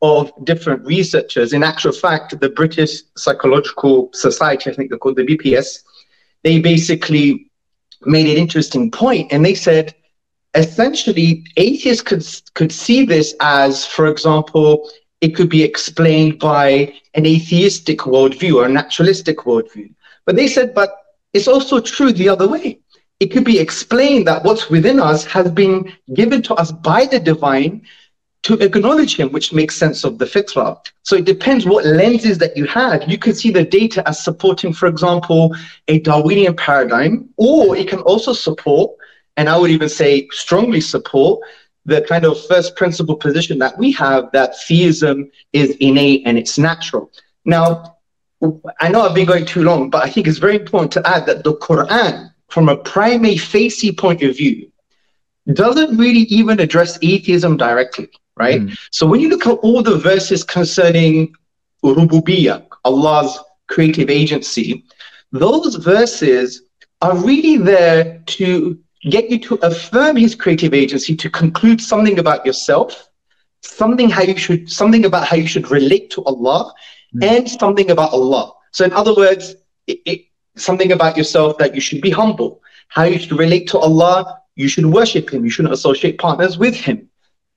of 0.00 0.32
different 0.44 0.84
researchers. 0.84 1.52
In 1.52 1.62
actual 1.62 1.92
fact, 1.92 2.38
the 2.40 2.50
British 2.50 3.02
Psychological 3.16 4.10
Society, 4.12 4.70
I 4.70 4.74
think 4.74 4.90
they're 4.90 4.98
called 4.98 5.16
the 5.16 5.26
BPS, 5.26 5.82
they 6.44 6.60
basically 6.60 7.50
made 8.02 8.28
an 8.28 8.36
interesting 8.36 8.90
point 8.90 9.32
and 9.32 9.44
they 9.44 9.54
said 9.54 9.94
essentially 10.54 11.44
atheists 11.56 12.02
could, 12.02 12.24
could 12.54 12.72
see 12.72 13.04
this 13.04 13.34
as, 13.40 13.84
for 13.84 14.06
example, 14.06 14.88
it 15.20 15.34
could 15.34 15.48
be 15.48 15.62
explained 15.62 16.38
by 16.38 16.94
an 17.14 17.26
atheistic 17.26 17.98
worldview 17.98 18.54
or 18.54 18.66
a 18.66 18.68
naturalistic 18.68 19.38
worldview. 19.38 19.92
But 20.24 20.36
they 20.36 20.46
said, 20.46 20.74
but 20.74 20.90
it's 21.32 21.48
also 21.48 21.80
true 21.80 22.12
the 22.12 22.28
other 22.28 22.48
way. 22.48 22.80
It 23.20 23.32
could 23.32 23.44
be 23.44 23.58
explained 23.58 24.28
that 24.28 24.44
what's 24.44 24.70
within 24.70 25.00
us 25.00 25.24
has 25.24 25.50
been 25.50 25.92
given 26.14 26.40
to 26.42 26.54
us 26.54 26.70
by 26.70 27.06
the 27.06 27.18
divine 27.18 27.82
to 28.42 28.54
acknowledge 28.54 29.16
him, 29.16 29.30
which 29.32 29.52
makes 29.52 29.76
sense 29.76 30.04
of 30.04 30.18
the 30.18 30.24
fitra. 30.24 30.78
So 31.02 31.16
it 31.16 31.24
depends 31.24 31.66
what 31.66 31.84
lenses 31.84 32.38
that 32.38 32.56
you 32.56 32.66
have. 32.66 33.08
You 33.08 33.18
can 33.18 33.34
see 33.34 33.50
the 33.50 33.64
data 33.64 34.06
as 34.08 34.22
supporting, 34.22 34.72
for 34.72 34.86
example, 34.86 35.54
a 35.88 35.98
Darwinian 36.00 36.54
paradigm, 36.54 37.28
or 37.36 37.76
it 37.76 37.88
can 37.88 38.00
also 38.00 38.32
support, 38.32 38.92
and 39.36 39.48
I 39.48 39.58
would 39.58 39.70
even 39.70 39.88
say 39.88 40.28
strongly 40.30 40.80
support, 40.80 41.40
the 41.84 42.02
kind 42.02 42.24
of 42.24 42.44
first 42.46 42.76
principle 42.76 43.16
position 43.16 43.58
that 43.58 43.76
we 43.78 43.90
have 43.92 44.30
that 44.32 44.60
theism 44.60 45.30
is 45.52 45.70
innate 45.80 46.22
and 46.26 46.38
it's 46.38 46.58
natural. 46.58 47.10
Now, 47.44 47.96
I 48.78 48.88
know 48.88 49.02
I've 49.02 49.14
been 49.14 49.26
going 49.26 49.46
too 49.46 49.62
long, 49.62 49.90
but 49.90 50.04
I 50.04 50.10
think 50.10 50.26
it's 50.26 50.38
very 50.38 50.56
important 50.56 50.92
to 50.92 51.08
add 51.08 51.26
that 51.26 51.44
the 51.44 51.54
Quran, 51.54 52.32
from 52.48 52.68
a 52.68 52.76
prima 52.76 53.36
facie 53.36 53.90
point 53.90 54.22
of 54.22 54.36
view, 54.36 54.70
doesn't 55.54 55.96
really 55.96 56.26
even 56.28 56.60
address 56.60 56.98
atheism 57.02 57.56
directly 57.56 58.10
right? 58.38 58.62
Mm. 58.62 58.78
So 58.90 59.06
when 59.06 59.20
you 59.20 59.28
look 59.28 59.46
at 59.46 59.58
all 59.58 59.82
the 59.82 59.98
verses 59.98 60.44
concerning 60.44 61.34
Rububiyyah, 61.84 62.66
Allah's 62.84 63.38
creative 63.66 64.08
agency, 64.08 64.84
those 65.32 65.74
verses 65.74 66.62
are 67.02 67.16
really 67.16 67.58
there 67.58 68.22
to 68.26 68.78
get 69.10 69.30
you 69.30 69.38
to 69.38 69.54
affirm 69.56 70.16
his 70.16 70.34
creative 70.34 70.74
agency, 70.74 71.14
to 71.16 71.30
conclude 71.30 71.80
something 71.80 72.18
about 72.18 72.46
yourself, 72.46 73.08
something 73.62 74.08
how 74.08 74.22
you 74.22 74.36
should 74.36 74.70
something 74.70 75.04
about 75.04 75.26
how 75.26 75.36
you 75.36 75.46
should 75.46 75.70
relate 75.70 76.10
to 76.10 76.24
Allah, 76.24 76.72
mm. 77.14 77.24
and 77.24 77.48
something 77.48 77.90
about 77.90 78.12
Allah. 78.12 78.52
So 78.72 78.84
in 78.84 78.92
other 78.92 79.14
words, 79.14 79.56
it, 79.86 80.00
it, 80.06 80.20
something 80.56 80.92
about 80.92 81.16
yourself 81.16 81.58
that 81.58 81.74
you 81.74 81.80
should 81.80 82.00
be 82.00 82.10
humble, 82.10 82.62
how 82.88 83.04
you 83.04 83.18
should 83.18 83.38
relate 83.38 83.68
to 83.68 83.78
Allah, 83.78 84.37
you 84.58 84.68
should 84.68 84.86
worship 84.86 85.32
him, 85.32 85.44
you 85.44 85.50
shouldn't 85.50 85.74
associate 85.74 86.18
partners 86.18 86.58
with 86.58 86.74
him 86.74 87.08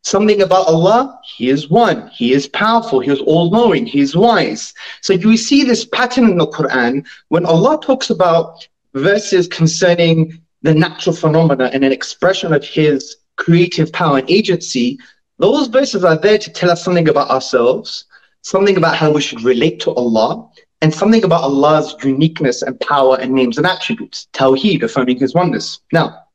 something 0.03 0.41
about 0.41 0.67
Allah, 0.67 1.19
He 1.23 1.49
is 1.49 1.69
one, 1.69 2.09
He 2.09 2.33
is 2.33 2.47
powerful, 2.47 2.99
He 2.99 3.11
is 3.11 3.19
all 3.21 3.51
knowing, 3.51 3.85
He 3.85 3.99
is 3.99 4.15
wise. 4.15 4.73
So 5.01 5.13
you 5.13 5.37
see 5.37 5.63
this 5.63 5.85
pattern 5.85 6.29
in 6.29 6.37
the 6.37 6.47
Quran 6.47 7.05
when 7.29 7.45
Allah 7.45 7.79
talks 7.81 8.09
about 8.09 8.67
verses 8.93 9.47
concerning 9.47 10.41
the 10.63 10.73
natural 10.73 11.15
phenomena 11.15 11.69
and 11.73 11.83
an 11.83 11.91
expression 11.91 12.53
of 12.53 12.63
His 12.63 13.17
creative 13.37 13.91
power 13.93 14.19
and 14.19 14.29
agency. 14.29 14.99
Those 15.37 15.67
verses 15.67 16.03
are 16.03 16.17
there 16.17 16.37
to 16.37 16.51
tell 16.51 16.69
us 16.69 16.83
something 16.83 17.09
about 17.09 17.29
ourselves, 17.29 18.05
something 18.43 18.77
about 18.77 18.95
how 18.95 19.11
we 19.11 19.21
should 19.21 19.43
relate 19.43 19.79
to 19.81 19.91
Allah, 19.91 20.49
and 20.81 20.93
something 20.93 21.23
about 21.23 21.43
Allah's 21.43 21.95
uniqueness 22.03 22.63
and 22.63 22.79
power 22.79 23.17
and 23.19 23.33
names 23.33 23.57
and 23.57 23.67
attributes. 23.67 24.27
Tawheed, 24.33 24.83
affirming 24.83 25.19
His 25.19 25.33
oneness. 25.33 25.79
Now, 25.91 26.25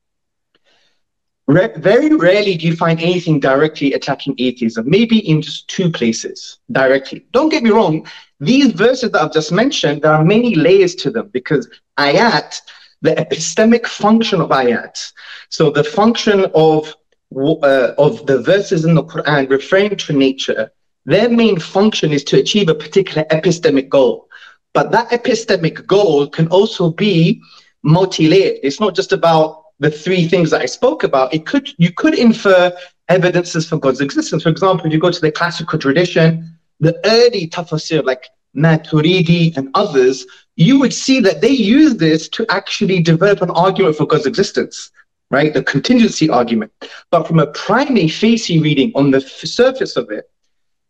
very 1.49 2.15
rarely 2.15 2.57
do 2.57 2.67
you 2.67 2.76
find 2.76 3.00
anything 3.00 3.38
directly 3.38 3.93
attacking 3.93 4.35
atheism, 4.38 4.88
maybe 4.88 5.19
in 5.29 5.41
just 5.41 5.69
two 5.69 5.91
places 5.91 6.59
directly. 6.73 7.25
Don't 7.33 7.50
get 7.50 7.62
me 7.62 7.71
wrong, 7.71 8.07
these 8.41 8.73
verses 8.73 9.12
that 9.12 9.23
I've 9.23 9.33
just 9.33 9.53
mentioned, 9.53 10.03
there 10.03 10.12
are 10.12 10.25
many 10.25 10.55
layers 10.55 10.95
to 10.97 11.11
them 11.11 11.29
because 11.33 11.69
ayat, 11.99 12.61
the 13.03 13.12
epistemic 13.12 13.87
function 13.87 14.41
of 14.41 14.50
ayat, 14.50 15.12
so 15.49 15.71
the 15.71 15.85
function 15.85 16.47
of, 16.55 16.95
uh, 17.35 17.93
of 17.97 18.26
the 18.26 18.43
verses 18.43 18.85
in 18.85 18.95
the 18.95 19.05
Quran 19.05 19.49
referring 19.49 19.97
to 19.97 20.12
nature, 20.12 20.71
their 21.05 21.31
main 21.31 21.59
function 21.59 22.12
is 22.12 22.25
to 22.25 22.38
achieve 22.38 22.69
a 22.69 22.75
particular 22.75 23.25
epistemic 23.31 23.88
goal. 23.88 24.29
But 24.75 24.91
that 24.91 25.11
epistemic 25.11 25.87
goal 25.87 26.26
can 26.26 26.49
also 26.49 26.91
be 26.91 27.41
multi 27.83 28.29
layered. 28.29 28.59
It's 28.62 28.81
not 28.81 28.95
just 28.97 29.12
about 29.12 29.62
the 29.78 29.90
three 29.90 30.26
things 30.26 30.50
that 30.50 30.62
I 30.62 30.66
spoke 30.66 31.04
about, 31.04 31.35
it 31.35 31.47
could 31.47 31.68
you 31.78 31.92
could 31.92 32.18
infer 32.18 32.73
evidences 33.09 33.68
for 33.68 33.78
God's 33.78 34.00
existence. 34.00 34.42
For 34.42 34.49
example, 34.49 34.87
if 34.87 34.92
you 34.92 34.99
go 34.99 35.11
to 35.11 35.21
the 35.21 35.30
classical 35.30 35.78
tradition, 35.78 36.59
the 36.80 36.99
early 37.04 37.49
tafsir 37.49 38.04
like 38.04 38.28
Maturidi 38.56 39.56
and 39.56 39.68
others, 39.75 40.26
you 40.56 40.80
would 40.80 40.92
see 40.92 41.21
that 41.21 41.40
they 41.40 41.50
use 41.50 41.97
this 41.97 42.28
to 42.30 42.47
actually 42.49 43.00
develop 43.00 43.42
an 43.42 43.50
argument 43.50 43.97
for 43.97 44.06
God's 44.06 44.26
existence, 44.26 44.90
right? 45.30 45.52
The 45.52 45.62
contingency 45.62 46.30
argument. 46.30 46.73
But 47.11 47.26
from 47.26 47.38
a 47.38 47.47
prima 47.49 48.09
facie 48.09 48.61
reading 48.61 48.92
on 48.95 49.11
the 49.11 49.21
surface 49.21 49.97
of 49.97 50.11
it, 50.11 50.30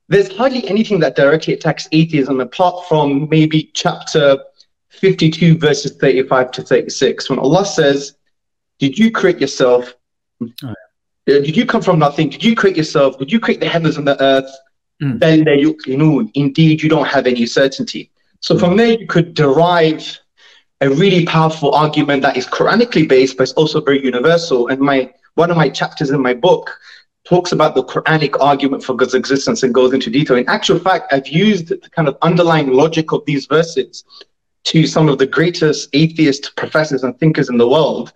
there's 0.09 0.33
hardly 0.33 0.67
anything 0.69 1.01
that 1.01 1.17
directly 1.17 1.55
attacks 1.55 1.89
atheism 1.91 2.41
apart 2.41 2.87
from 2.89 3.29
maybe 3.29 3.71
chapter 3.75 4.39
52, 4.91 5.59
verses 5.59 5.97
35 5.97 6.53
to 6.53 6.63
36, 6.63 7.29
when 7.29 7.41
Allah 7.41 7.67
says, 7.67 8.15
did 8.79 8.99
you 8.99 9.11
create 9.11 9.41
yourself? 9.41 9.95
Oh, 10.43 10.75
yeah. 11.27 11.41
Did 11.41 11.57
you 11.57 11.67
come 11.67 11.83
from 11.83 11.99
nothing? 11.99 12.29
Did 12.29 12.45
you 12.45 12.55
create 12.55 12.77
yourself? 12.77 13.19
Did 13.19 13.33
you 13.33 13.41
create 13.41 13.61
the 13.61 13.69
heavens 13.69 13.97
and 13.97 14.07
the 14.07 14.21
earth? 14.23 14.51
Mm. 15.03 15.19
Then 15.19 15.47
you 15.87 15.97
know, 15.97 16.29
indeed 16.35 16.83
you 16.83 16.89
don't 16.89 17.07
have 17.07 17.27
any 17.27 17.47
certainty. 17.47 18.11
So 18.41 18.55
mm. 18.55 18.61
from 18.61 18.77
there 18.77 18.93
you 18.99 19.07
could 19.07 19.35
derive 19.35 20.19
a 20.81 20.91
really 20.91 21.25
powerful 21.25 21.75
argument 21.75 22.23
that 22.23 22.37
is 22.37 22.47
Quranically 22.47 23.09
based, 23.09 23.37
but 23.37 23.45
it's 23.45 23.53
also 23.53 23.81
very 23.81 24.05
universal. 24.05 24.69
And 24.69 24.81
my 24.81 25.13
one 25.35 25.51
of 25.51 25.57
my 25.57 25.69
chapters 25.69 26.11
in 26.11 26.23
my 26.23 26.35
book 26.35 26.79
talks 27.25 27.53
about 27.53 27.75
the 27.75 27.85
Quranic 27.85 28.41
argument 28.41 28.85
for 28.85 28.95
God's 28.95 29.15
existence 29.15 29.63
and 29.63 29.75
goes 29.75 29.93
into 29.93 30.11
detail. 30.11 30.37
In 30.37 30.49
actual 30.49 30.79
fact, 30.79 31.13
I've 31.13 31.27
used 31.27 31.69
the 31.69 31.91
kind 31.91 32.09
of 32.09 32.17
underlying 32.23 32.73
logic 32.73 33.13
of 33.13 33.25
these 33.27 33.47
verses 33.47 34.05
to 34.65 34.87
some 34.87 35.09
of 35.09 35.19
the 35.19 35.27
greatest 35.27 35.89
atheist 35.93 36.55
professors 36.57 37.03
and 37.05 37.19
thinkers 37.19 37.49
in 37.49 37.59
the 37.59 37.69
world. 37.69 38.13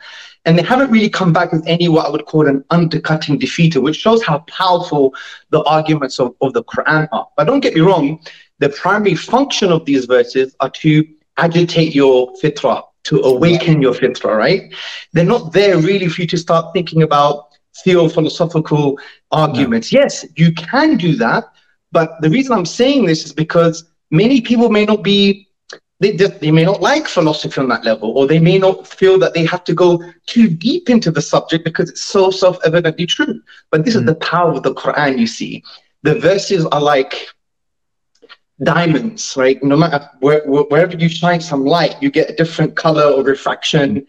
And 0.46 0.58
they 0.58 0.62
haven't 0.62 0.90
really 0.90 1.10
come 1.10 1.32
back 1.32 1.52
with 1.52 1.62
any 1.66 1.88
what 1.88 2.06
I 2.06 2.10
would 2.10 2.24
call 2.24 2.46
an 2.46 2.64
undercutting 2.70 3.38
defeater, 3.38 3.82
which 3.82 3.96
shows 3.96 4.22
how 4.22 4.38
powerful 4.40 5.14
the 5.50 5.62
arguments 5.64 6.18
of, 6.18 6.34
of 6.40 6.54
the 6.54 6.64
Quran 6.64 7.08
are. 7.12 7.28
But 7.36 7.44
don't 7.44 7.60
get 7.60 7.74
me 7.74 7.82
wrong, 7.82 8.20
the 8.58 8.70
primary 8.70 9.14
function 9.14 9.70
of 9.70 9.84
these 9.84 10.06
verses 10.06 10.56
are 10.60 10.70
to 10.70 11.06
agitate 11.36 11.94
your 11.94 12.32
fitrah, 12.42 12.82
to 13.04 13.20
awaken 13.20 13.82
your 13.82 13.92
fitrah, 13.92 14.36
right? 14.36 14.74
They're 15.12 15.24
not 15.24 15.52
there 15.52 15.78
really 15.78 16.08
for 16.08 16.22
you 16.22 16.26
to 16.28 16.38
start 16.38 16.72
thinking 16.72 17.02
about 17.02 17.48
theo-philosophical 17.84 18.98
arguments. 19.30 19.92
No. 19.92 20.00
Yes, 20.00 20.24
you 20.36 20.52
can 20.52 20.96
do 20.96 21.16
that, 21.16 21.44
but 21.92 22.20
the 22.20 22.30
reason 22.30 22.52
I'm 22.52 22.66
saying 22.66 23.06
this 23.06 23.24
is 23.24 23.32
because 23.32 23.84
many 24.10 24.40
people 24.40 24.70
may 24.70 24.84
not 24.84 25.02
be 25.02 25.48
they, 26.00 26.12
they 26.12 26.50
may 26.50 26.64
not 26.64 26.80
like 26.80 27.06
philosophy 27.06 27.60
on 27.60 27.68
that 27.68 27.84
level, 27.84 28.16
or 28.16 28.26
they 28.26 28.38
may 28.38 28.58
not 28.58 28.86
feel 28.86 29.18
that 29.18 29.34
they 29.34 29.44
have 29.44 29.64
to 29.64 29.74
go 29.74 30.02
too 30.26 30.48
deep 30.48 30.88
into 30.88 31.10
the 31.10 31.20
subject 31.20 31.62
because 31.62 31.90
it's 31.90 32.02
so 32.02 32.30
self-evidently 32.30 33.06
true. 33.06 33.40
But 33.70 33.84
this 33.84 33.94
mm. 33.94 34.00
is 34.00 34.06
the 34.06 34.14
power 34.16 34.52
of 34.52 34.62
the 34.62 34.74
Quran, 34.74 35.18
you 35.18 35.26
see. 35.26 35.62
The 36.02 36.14
verses 36.18 36.64
are 36.66 36.80
like 36.80 37.28
diamonds, 38.62 39.34
right? 39.36 39.62
No 39.62 39.76
matter 39.76 40.08
where, 40.20 40.42
wherever 40.46 40.96
you 40.96 41.08
shine 41.08 41.40
some 41.40 41.64
light, 41.64 41.96
you 42.00 42.10
get 42.10 42.30
a 42.30 42.34
different 42.34 42.76
color 42.76 43.04
or 43.04 43.22
refraction. 43.22 44.06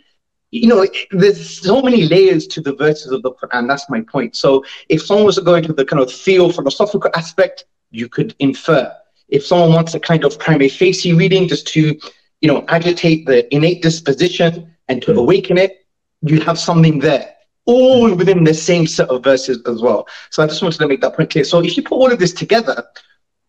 You 0.51 0.67
know, 0.67 0.87
there's 1.11 1.61
so 1.61 1.81
many 1.81 2.03
layers 2.03 2.47
to 2.47 2.61
the 2.61 2.75
verses 2.75 3.11
of 3.11 3.21
the 3.21 3.31
Quran. 3.33 3.67
That's 3.67 3.89
my 3.89 4.01
point. 4.01 4.37
So 4.37 4.63
if 4.87 5.01
someone 5.01 5.25
was 5.25 5.39
going 5.39 5.63
to 5.63 5.67
go 5.67 5.71
into 5.71 5.73
the 5.73 5.85
kind 5.85 6.01
of 6.01 6.11
theo-philosophical 6.11 7.11
aspect, 7.15 7.65
you 7.91 8.07
could 8.07 8.33
infer. 8.39 8.93
If 9.31 9.45
someone 9.45 9.73
wants 9.73 9.93
a 9.93 9.99
kind 9.99 10.23
of 10.23 10.37
prima 10.37 10.69
facie 10.69 11.13
reading 11.13 11.47
just 11.47 11.67
to, 11.69 11.97
you 12.41 12.47
know, 12.47 12.63
agitate 12.67 13.25
the 13.25 13.53
innate 13.53 13.81
disposition 13.81 14.75
and 14.87 15.01
to 15.03 15.13
awaken 15.13 15.57
it, 15.57 15.85
you 16.21 16.39
have 16.41 16.59
something 16.59 16.99
there 16.99 17.33
all 17.65 18.13
within 18.15 18.43
the 18.43 18.53
same 18.53 18.87
set 18.87 19.09
of 19.09 19.23
verses 19.23 19.61
as 19.67 19.81
well. 19.81 20.07
So 20.29 20.43
I 20.43 20.47
just 20.47 20.61
wanted 20.61 20.79
to 20.79 20.87
make 20.87 21.01
that 21.01 21.15
point 21.15 21.29
clear. 21.29 21.43
So 21.43 21.63
if 21.63 21.77
you 21.77 21.83
put 21.83 21.95
all 21.95 22.11
of 22.11 22.19
this 22.19 22.33
together, 22.33 22.83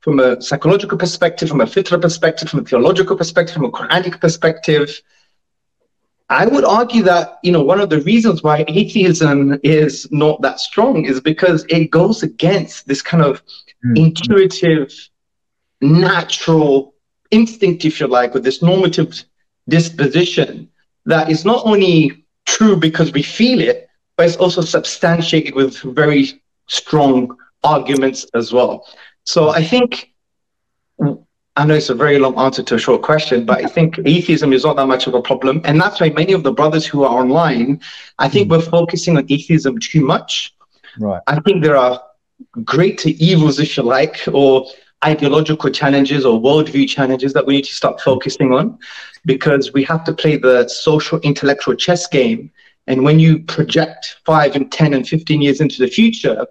from 0.00 0.18
a 0.18 0.40
psychological 0.42 0.98
perspective, 0.98 1.48
from 1.48 1.60
a 1.60 1.64
fitra 1.64 2.00
perspective, 2.00 2.50
from 2.50 2.60
a 2.60 2.64
theological 2.64 3.16
perspective, 3.16 3.54
from 3.54 3.64
a 3.64 3.70
Quranic 3.70 4.20
perspective, 4.20 5.00
I 6.28 6.46
would 6.46 6.64
argue 6.64 7.02
that 7.04 7.38
you 7.42 7.52
know 7.52 7.62
one 7.62 7.80
of 7.80 7.88
the 7.88 8.00
reasons 8.00 8.42
why 8.42 8.64
atheism 8.66 9.60
is 9.62 10.10
not 10.10 10.42
that 10.42 10.58
strong 10.60 11.04
is 11.04 11.20
because 11.20 11.64
it 11.68 11.90
goes 11.90 12.22
against 12.22 12.88
this 12.88 13.00
kind 13.00 13.22
of 13.22 13.42
mm. 13.84 13.96
intuitive, 13.96 14.92
natural 15.82 16.94
instinct, 17.30 17.84
if 17.84 18.00
you 18.00 18.06
like, 18.06 18.34
with 18.34 18.44
this 18.44 18.62
normative 18.62 19.24
disposition 19.68 20.68
that 21.06 21.30
is 21.30 21.44
not 21.44 21.64
only 21.66 22.24
true 22.46 22.76
because 22.76 23.12
we 23.12 23.22
feel 23.22 23.60
it, 23.60 23.88
but 24.16 24.26
it's 24.26 24.36
also 24.36 24.60
substantiated 24.60 25.54
with 25.54 25.78
very 25.78 26.42
strong 26.68 27.36
arguments 27.64 28.26
as 28.34 28.52
well. 28.52 28.86
So 29.24 29.50
I 29.50 29.64
think 29.64 30.12
I 31.54 31.66
know 31.66 31.74
it's 31.74 31.90
a 31.90 31.94
very 31.94 32.18
long 32.18 32.38
answer 32.38 32.62
to 32.62 32.76
a 32.76 32.78
short 32.78 33.02
question, 33.02 33.44
but 33.44 33.62
I 33.62 33.68
think 33.68 33.98
atheism 34.04 34.52
is 34.52 34.64
not 34.64 34.76
that 34.76 34.86
much 34.86 35.06
of 35.06 35.14
a 35.14 35.20
problem. 35.20 35.60
And 35.64 35.78
that's 35.80 36.00
why 36.00 36.08
many 36.10 36.32
of 36.32 36.44
the 36.44 36.52
brothers 36.52 36.86
who 36.86 37.04
are 37.04 37.20
online, 37.20 37.80
I 38.18 38.28
think 38.28 38.48
mm. 38.48 38.52
we're 38.52 38.62
focusing 38.62 39.18
on 39.18 39.26
atheism 39.28 39.78
too 39.78 40.04
much. 40.04 40.54
Right. 40.98 41.20
I 41.26 41.40
think 41.40 41.62
there 41.62 41.76
are 41.76 42.00
greater 42.64 43.10
evils, 43.10 43.60
if 43.60 43.76
you 43.76 43.82
like, 43.82 44.20
or 44.32 44.66
ideological 45.04 45.70
challenges 45.70 46.24
or 46.24 46.40
worldview 46.40 46.88
challenges 46.88 47.32
that 47.32 47.46
we 47.46 47.54
need 47.56 47.64
to 47.64 47.74
start 47.74 48.00
focusing 48.00 48.52
on 48.52 48.78
because 49.24 49.72
we 49.72 49.84
have 49.84 50.04
to 50.04 50.12
play 50.12 50.36
the 50.36 50.68
social 50.68 51.18
intellectual 51.20 51.74
chess 51.74 52.06
game. 52.06 52.50
And 52.86 53.04
when 53.04 53.18
you 53.18 53.40
project 53.40 54.16
five 54.24 54.56
and 54.56 54.70
10 54.70 54.94
and 54.94 55.06
15 55.06 55.40
years 55.40 55.60
into 55.60 55.78
the 55.78 55.88
future, 55.88 56.46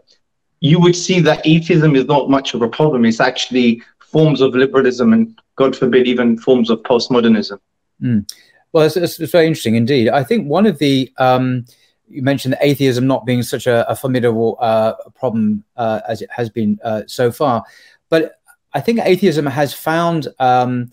you 0.60 0.80
would 0.80 0.96
see 0.96 1.20
that 1.22 1.46
atheism 1.46 1.96
is 1.96 2.06
not 2.06 2.30
much 2.30 2.54
of 2.54 2.62
a 2.62 2.70
problem. 2.70 3.06
It's 3.06 3.20
actually 3.20 3.82
forms 4.00 4.42
of 4.42 4.54
liberalism 4.54 5.14
and, 5.14 5.38
God 5.56 5.76
forbid, 5.76 6.08
even 6.08 6.38
forms 6.38 6.70
of 6.70 6.80
postmodernism. 6.84 7.60
Mm. 8.02 8.32
Well, 8.72 8.86
it's, 8.86 8.96
it's, 8.96 9.20
it's, 9.20 9.32
very 9.32 9.48
interesting 9.48 9.76
indeed. 9.76 10.10
I 10.10 10.24
think 10.24 10.48
one 10.48 10.66
of 10.66 10.80
the 10.80 11.12
um, 11.18 11.66
you 12.08 12.22
mentioned 12.22 12.56
atheism 12.62 13.08
not 13.08 13.26
being 13.26 13.44
such 13.44 13.68
a, 13.68 13.90
a 13.90 13.96
formidable 13.96 14.58
uh, 14.60 14.94
problem 15.16 15.64
uh, 15.76 16.02
as 16.08 16.22
it 16.22 16.30
has 16.32 16.50
been 16.50 16.80
uh, 16.84 17.04
so 17.08 17.32
far, 17.32 17.64
but 18.10 18.40
I 18.74 18.82
think 18.82 19.00
atheism 19.00 19.46
has 19.46 19.74
found 19.74 20.28
um, 20.40 20.92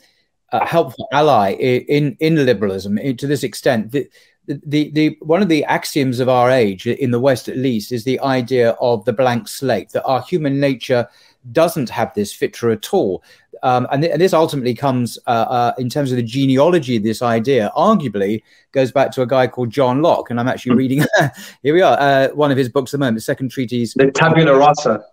a 0.52 0.66
helpful 0.66 1.08
ally 1.12 1.52
in 1.52 2.16
in 2.20 2.44
liberalism 2.46 2.98
to 3.16 3.26
this 3.26 3.42
extent. 3.42 3.92
The, 3.92 4.08
the, 4.48 4.90
the 4.92 5.18
one 5.20 5.42
of 5.42 5.48
the 5.48 5.64
axioms 5.64 6.20
of 6.20 6.28
our 6.28 6.50
age 6.50 6.86
in 6.86 7.10
the 7.10 7.20
west 7.20 7.48
at 7.48 7.56
least 7.58 7.92
is 7.92 8.04
the 8.04 8.18
idea 8.20 8.70
of 8.80 9.04
the 9.04 9.12
blank 9.12 9.46
slate 9.46 9.90
that 9.90 10.04
our 10.04 10.22
human 10.22 10.58
nature 10.58 11.06
doesn't 11.52 11.90
have 11.90 12.12
this 12.14 12.34
fitra 12.34 12.72
at 12.72 12.94
all 12.94 13.22
um, 13.62 13.86
and, 13.92 14.02
th- 14.02 14.12
and, 14.12 14.20
this 14.20 14.32
ultimately 14.32 14.74
comes 14.74 15.18
uh, 15.26 15.30
uh, 15.30 15.74
in 15.78 15.88
terms 15.88 16.10
of 16.10 16.16
the 16.16 16.22
genealogy 16.22 16.96
of 16.96 17.02
this 17.02 17.22
idea 17.22 17.70
arguably 17.76 18.42
goes 18.72 18.90
back 18.90 19.10
to 19.12 19.22
a 19.22 19.26
guy 19.26 19.46
called 19.46 19.70
john 19.70 20.00
locke 20.00 20.30
and 20.30 20.40
i'm 20.40 20.48
actually 20.48 20.72
hmm. 20.72 20.78
reading 20.78 21.04
here 21.62 21.74
we 21.74 21.82
are 21.82 21.98
uh, 22.00 22.28
one 22.28 22.50
of 22.50 22.56
his 22.56 22.68
books 22.68 22.92
at 22.92 22.98
the 22.98 23.04
moment 23.04 23.22
second 23.22 23.50
treatise 23.50 23.94
the 23.94 24.10
tabula 24.10 24.56
rasa 24.56 25.04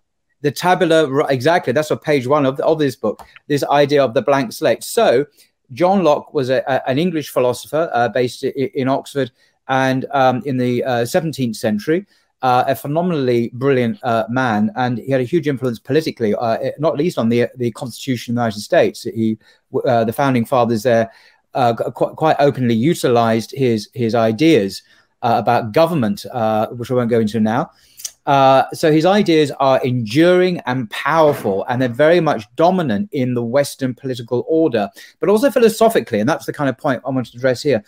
the 0.45 0.51
tabula 0.51 1.25
exactly 1.25 1.73
that's 1.73 1.89
on 1.89 1.97
page 1.97 2.27
one 2.27 2.45
of, 2.45 2.59
of 2.59 2.77
this 2.77 2.95
book 2.95 3.25
this 3.47 3.63
idea 3.65 4.03
of 4.03 4.13
the 4.13 4.21
blank 4.21 4.53
slate 4.53 4.83
so 4.83 5.25
John 5.73 6.03
Locke 6.03 6.33
was 6.33 6.49
a, 6.49 6.63
a, 6.67 6.89
an 6.89 6.97
English 6.97 7.29
philosopher 7.29 7.89
uh, 7.93 8.09
based 8.09 8.43
in, 8.43 8.69
in, 8.73 8.87
Oxford 8.87 9.31
and 9.67 10.05
um, 10.11 10.41
in 10.45 10.57
the 10.57 10.83
uh, 10.83 10.89
17th 11.03 11.55
century. 11.55 12.05
Uh, 12.41 12.63
a 12.67 12.75
phenomenally 12.75 13.49
brilliant 13.53 13.97
uh, 14.03 14.25
man, 14.29 14.69
and 14.75 14.99
he 14.99 15.09
had 15.09 15.21
a 15.21 15.23
huge 15.23 15.47
influence 15.47 15.79
politically, 15.79 16.35
uh, 16.35 16.57
not 16.77 16.95
least 16.95 17.17
on 17.17 17.29
the 17.29 17.47
the 17.55 17.71
Constitution 17.71 18.33
of 18.33 18.35
the 18.35 18.41
United 18.41 18.59
States. 18.59 19.03
He, 19.03 19.39
uh, 19.87 20.03
the 20.03 20.13
founding 20.13 20.45
fathers 20.45 20.83
there, 20.83 21.09
quite, 21.55 22.15
quite 22.15 22.35
openly 22.37 22.75
utilized 22.75 23.49
his 23.51 23.89
his 23.93 24.13
ideas 24.13 24.83
about 25.23 25.71
government, 25.71 26.25
which 26.73 26.91
I 26.91 26.93
won't 26.93 27.09
go 27.09 27.21
into 27.21 27.39
now. 27.39 27.71
Uh, 28.25 28.63
so 28.73 28.91
his 28.91 29.05
ideas 29.05 29.51
are 29.59 29.79
enduring 29.83 30.59
and 30.65 30.89
powerful, 30.89 31.63
and 31.69 31.81
they're 31.81 31.89
very 31.89 32.19
much 32.19 32.43
dominant 32.55 33.09
in 33.11 33.33
the 33.33 33.43
Western 33.43 33.93
political 33.93 34.43
order, 34.47 34.89
but 35.19 35.29
also 35.29 35.51
philosophically. 35.51 36.19
And 36.19 36.27
that's 36.27 36.45
the 36.45 36.53
kind 36.53 36.69
of 36.69 36.77
point 36.77 37.03
I 37.05 37.11
wanted 37.11 37.31
to 37.31 37.37
address 37.37 37.61
here. 37.61 37.83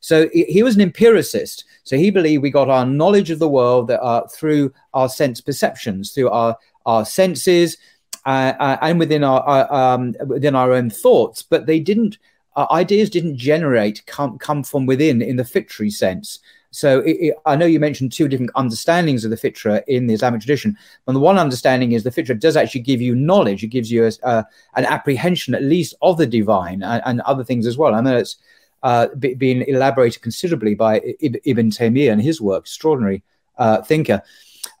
So 0.00 0.28
he 0.32 0.62
was 0.62 0.76
an 0.76 0.82
empiricist. 0.82 1.64
So 1.82 1.96
he 1.96 2.10
believed 2.10 2.42
we 2.42 2.50
got 2.50 2.68
our 2.68 2.86
knowledge 2.86 3.30
of 3.30 3.38
the 3.38 3.48
world 3.48 3.88
that 3.88 4.00
are 4.00 4.28
through 4.28 4.72
our 4.94 5.08
sense 5.08 5.40
perceptions, 5.40 6.12
through 6.12 6.30
our 6.30 6.56
our 6.84 7.04
senses, 7.04 7.76
uh, 8.24 8.52
uh, 8.60 8.76
and 8.82 8.98
within 9.00 9.24
our, 9.24 9.40
our 9.42 9.94
um, 9.94 10.14
within 10.26 10.54
our 10.54 10.72
own 10.72 10.90
thoughts. 10.90 11.42
But 11.42 11.66
they 11.66 11.80
didn't. 11.80 12.18
Uh, 12.54 12.66
ideas 12.70 13.10
didn't 13.10 13.36
generate 13.36 14.04
come 14.06 14.38
come 14.38 14.62
from 14.62 14.86
within 14.86 15.22
in 15.22 15.36
the 15.36 15.44
fictory 15.44 15.90
sense. 15.90 16.38
So 16.76 17.00
it, 17.00 17.12
it, 17.12 17.34
I 17.46 17.56
know 17.56 17.64
you 17.64 17.80
mentioned 17.80 18.12
two 18.12 18.28
different 18.28 18.50
understandings 18.54 19.24
of 19.24 19.30
the 19.30 19.36
fitra 19.36 19.82
in 19.88 20.06
the 20.06 20.14
Islamic 20.14 20.40
tradition. 20.42 20.76
And 21.06 21.16
the 21.16 21.20
one 21.20 21.38
understanding 21.38 21.92
is 21.92 22.02
the 22.02 22.10
fitra 22.10 22.38
does 22.38 22.56
actually 22.56 22.82
give 22.82 23.00
you 23.00 23.14
knowledge. 23.14 23.64
It 23.64 23.68
gives 23.68 23.90
you 23.90 24.04
a, 24.04 24.12
uh, 24.22 24.42
an 24.74 24.84
apprehension, 24.84 25.54
at 25.54 25.62
least, 25.62 25.94
of 26.02 26.18
the 26.18 26.26
divine 26.26 26.82
and, 26.82 27.02
and 27.06 27.20
other 27.22 27.44
things 27.44 27.66
as 27.66 27.78
well. 27.78 27.94
I 27.94 28.02
know 28.02 28.18
it's 28.18 28.36
uh, 28.82 29.06
been 29.16 29.62
elaborated 29.62 30.20
considerably 30.20 30.74
by 30.74 31.00
Ibn 31.20 31.70
Taymiyyah 31.70 32.12
and 32.12 32.20
his 32.20 32.40
work, 32.40 32.64
extraordinary 32.64 33.22
uh, 33.56 33.80
thinker. 33.82 34.22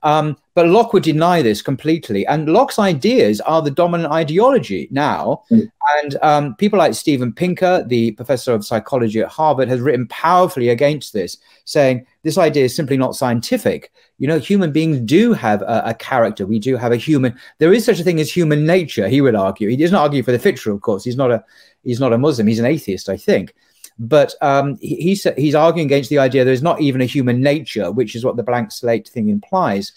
Um, 0.02 0.36
but 0.54 0.68
Locke 0.68 0.92
would 0.92 1.02
deny 1.02 1.42
this 1.42 1.60
completely. 1.60 2.26
And 2.26 2.48
Locke's 2.48 2.78
ideas 2.78 3.40
are 3.42 3.60
the 3.60 3.70
dominant 3.70 4.12
ideology 4.12 4.88
now. 4.90 5.42
Mm. 5.50 5.70
And 5.98 6.16
um, 6.22 6.54
people 6.56 6.78
like 6.78 6.94
Steven 6.94 7.32
Pinker, 7.32 7.84
the 7.86 8.12
professor 8.12 8.52
of 8.54 8.64
psychology 8.64 9.20
at 9.20 9.28
Harvard, 9.28 9.68
has 9.68 9.80
written 9.80 10.06
powerfully 10.08 10.70
against 10.70 11.12
this, 11.12 11.38
saying 11.64 12.06
this 12.22 12.38
idea 12.38 12.64
is 12.64 12.74
simply 12.74 12.96
not 12.96 13.16
scientific. 13.16 13.92
You 14.18 14.28
know, 14.28 14.38
human 14.38 14.72
beings 14.72 15.00
do 15.00 15.34
have 15.34 15.60
a, 15.62 15.82
a 15.86 15.94
character. 15.94 16.46
We 16.46 16.58
do 16.58 16.76
have 16.76 16.92
a 16.92 16.96
human. 16.96 17.38
There 17.58 17.74
is 17.74 17.84
such 17.84 18.00
a 18.00 18.04
thing 18.04 18.18
as 18.18 18.34
human 18.34 18.64
nature. 18.64 19.08
He 19.08 19.20
would 19.20 19.34
argue. 19.34 19.68
He 19.68 19.76
doesn't 19.76 19.94
argue 19.94 20.22
for 20.22 20.32
the 20.32 20.38
fitra, 20.38 20.72
of 20.72 20.80
course. 20.80 21.04
He's 21.04 21.16
not 21.16 21.30
a 21.30 21.44
he's 21.84 22.00
not 22.00 22.12
a 22.12 22.18
Muslim. 22.18 22.46
He's 22.46 22.58
an 22.58 22.66
atheist, 22.66 23.08
I 23.08 23.16
think. 23.16 23.54
But 23.98 24.34
um, 24.42 24.76
he, 24.80 24.96
he's 24.96 25.26
he's 25.36 25.54
arguing 25.54 25.86
against 25.86 26.10
the 26.10 26.18
idea 26.18 26.44
there 26.44 26.52
is 26.52 26.62
not 26.62 26.80
even 26.80 27.00
a 27.00 27.06
human 27.06 27.40
nature, 27.40 27.90
which 27.90 28.14
is 28.14 28.24
what 28.24 28.36
the 28.36 28.42
blank 28.42 28.72
slate 28.72 29.08
thing 29.08 29.28
implies. 29.28 29.92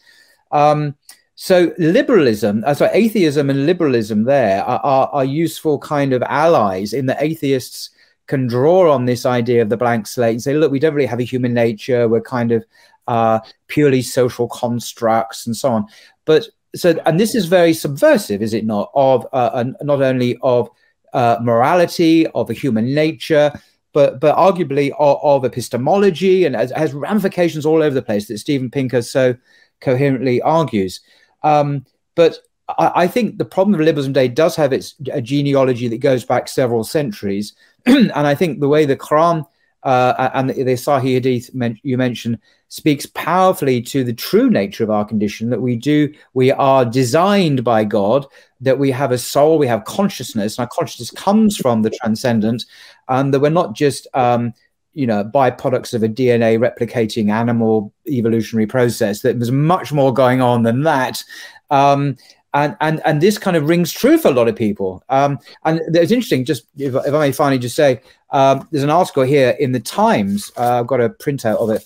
Um, 0.51 0.95
so 1.35 1.73
liberalism, 1.77 2.63
uh, 2.65 2.73
sorry, 2.73 2.91
atheism 2.93 3.49
and 3.49 3.65
liberalism 3.65 4.23
there 4.25 4.61
are, 4.63 4.79
are, 4.79 5.07
are, 5.07 5.23
useful 5.23 5.79
kind 5.79 6.11
of 6.11 6.21
allies 6.23 6.91
in 6.91 7.05
that 7.05 7.21
atheists 7.21 7.91
can 8.27 8.45
draw 8.45 8.91
on 8.91 9.05
this 9.05 9.25
idea 9.25 9.61
of 9.61 9.69
the 9.69 9.77
blank 9.77 10.05
slate 10.05 10.33
and 10.33 10.41
say, 10.41 10.53
look, 10.53 10.69
we 10.69 10.79
don't 10.79 10.93
really 10.93 11.07
have 11.07 11.21
a 11.21 11.23
human 11.23 11.53
nature. 11.53 12.09
We're 12.09 12.19
kind 12.19 12.51
of 12.51 12.65
uh, 13.07 13.39
purely 13.67 14.01
social 14.01 14.49
constructs 14.49 15.47
and 15.47 15.55
so 15.55 15.69
on. 15.69 15.85
But 16.25 16.47
so, 16.75 16.99
and 17.05 17.19
this 17.19 17.33
is 17.33 17.45
very 17.45 17.73
subversive, 17.73 18.41
is 18.41 18.53
it 18.53 18.65
not? 18.65 18.91
Of 18.93 19.25
uh, 19.33 19.63
not 19.81 20.01
only 20.01 20.37
of 20.43 20.69
uh, 21.13 21.37
morality, 21.41 22.27
of 22.27 22.49
a 22.49 22.53
human 22.53 22.93
nature, 22.93 23.51
but 23.93 24.19
but 24.19 24.35
arguably 24.35 24.91
of, 24.99 25.19
of 25.23 25.45
epistemology, 25.45 26.45
and 26.45 26.55
has, 26.55 26.71
has, 26.71 26.93
ramifications 26.93 27.65
all 27.65 27.81
over 27.81 27.93
the 27.93 28.01
place 28.01 28.27
that 28.27 28.37
Steven 28.37 28.69
Pinker 28.69 29.01
so 29.01 29.35
coherently 29.81 30.41
argues. 30.41 31.01
Um, 31.43 31.85
but 32.15 32.39
I, 32.67 32.91
I, 32.95 33.07
think 33.07 33.37
the 33.37 33.45
problem 33.45 33.75
of 33.75 33.81
liberalism 33.81 34.13
today 34.13 34.27
does 34.27 34.55
have 34.55 34.73
its 34.73 34.95
a 35.11 35.21
genealogy 35.21 35.87
that 35.87 35.99
goes 35.99 36.25
back 36.25 36.47
several 36.47 36.83
centuries, 36.83 37.53
and 37.85 38.11
I 38.13 38.35
think 38.35 38.59
the 38.59 38.69
way 38.69 38.85
the 38.85 38.97
Quran 38.97 39.45
uh, 39.83 40.29
and 40.33 40.49
the, 40.49 40.63
the 40.63 40.73
Sahih 40.73 41.13
Hadith 41.13 41.53
men- 41.53 41.79
you 41.83 41.97
mentioned 41.97 42.39
speaks 42.67 43.05
powerfully 43.07 43.81
to 43.81 44.03
the 44.03 44.13
true 44.13 44.49
nature 44.49 44.83
of 44.83 44.89
our 44.89 45.05
condition 45.05 45.49
that 45.49 45.61
we 45.61 45.75
do 45.75 46.13
we 46.33 46.51
are 46.51 46.85
designed 46.85 47.63
by 47.63 47.83
god 47.83 48.25
that 48.61 48.77
we 48.77 48.91
have 48.91 49.11
a 49.11 49.17
soul 49.17 49.57
we 49.57 49.65
have 49.65 49.83
consciousness 49.85 50.57
and 50.57 50.63
our 50.63 50.69
consciousness 50.71 51.09
comes 51.11 51.57
from 51.57 51.81
the 51.81 51.89
transcendent 51.89 52.65
and 53.09 53.33
that 53.33 53.39
we're 53.39 53.49
not 53.49 53.75
just 53.75 54.07
um, 54.13 54.53
you 54.93 55.05
know 55.05 55.23
byproducts 55.23 55.93
of 55.93 56.03
a 56.03 56.09
dna 56.09 56.57
replicating 56.57 57.29
animal 57.29 57.93
evolutionary 58.07 58.65
process 58.65 59.21
that 59.21 59.39
there's 59.39 59.51
much 59.51 59.91
more 59.91 60.13
going 60.13 60.41
on 60.41 60.63
than 60.63 60.83
that 60.83 61.23
um, 61.69 62.17
and 62.53 62.75
and 62.81 63.01
and 63.05 63.21
this 63.21 63.37
kind 63.37 63.55
of 63.55 63.67
rings 63.67 63.91
true 63.91 64.17
for 64.17 64.29
a 64.29 64.33
lot 64.33 64.47
of 64.47 64.55
people. 64.55 65.03
Um, 65.09 65.39
and 65.65 65.81
it's 65.95 66.11
interesting. 66.11 66.45
Just 66.45 66.63
if, 66.77 66.95
if, 66.95 67.13
I 67.13 67.19
may 67.19 67.31
finally 67.31 67.59
just 67.59 67.75
say, 67.75 68.01
um, 68.31 68.67
there's 68.71 68.83
an 68.83 68.89
article 68.89 69.23
here 69.23 69.55
in 69.59 69.71
the 69.71 69.79
Times. 69.79 70.51
Uh, 70.57 70.79
I've 70.79 70.87
got 70.87 71.01
a 71.01 71.09
printout 71.09 71.57
of 71.57 71.69
it, 71.69 71.85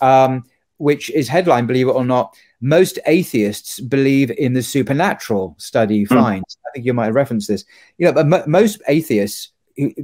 um, 0.00 0.44
which 0.78 1.10
is 1.10 1.28
headline, 1.28 1.66
believe 1.66 1.88
it 1.88 1.92
or 1.92 2.04
not. 2.04 2.36
Most 2.60 2.98
atheists 3.06 3.80
believe 3.80 4.30
in 4.30 4.54
the 4.54 4.62
supernatural. 4.62 5.54
Study 5.58 6.04
hmm. 6.04 6.14
finds. 6.14 6.54
Mm. 6.54 6.58
I 6.66 6.70
think 6.72 6.86
you 6.86 6.94
might 6.94 7.10
reference 7.10 7.46
this. 7.46 7.64
You 7.98 8.06
know, 8.06 8.12
but 8.12 8.32
m- 8.32 8.50
most 8.50 8.82
atheists 8.88 9.50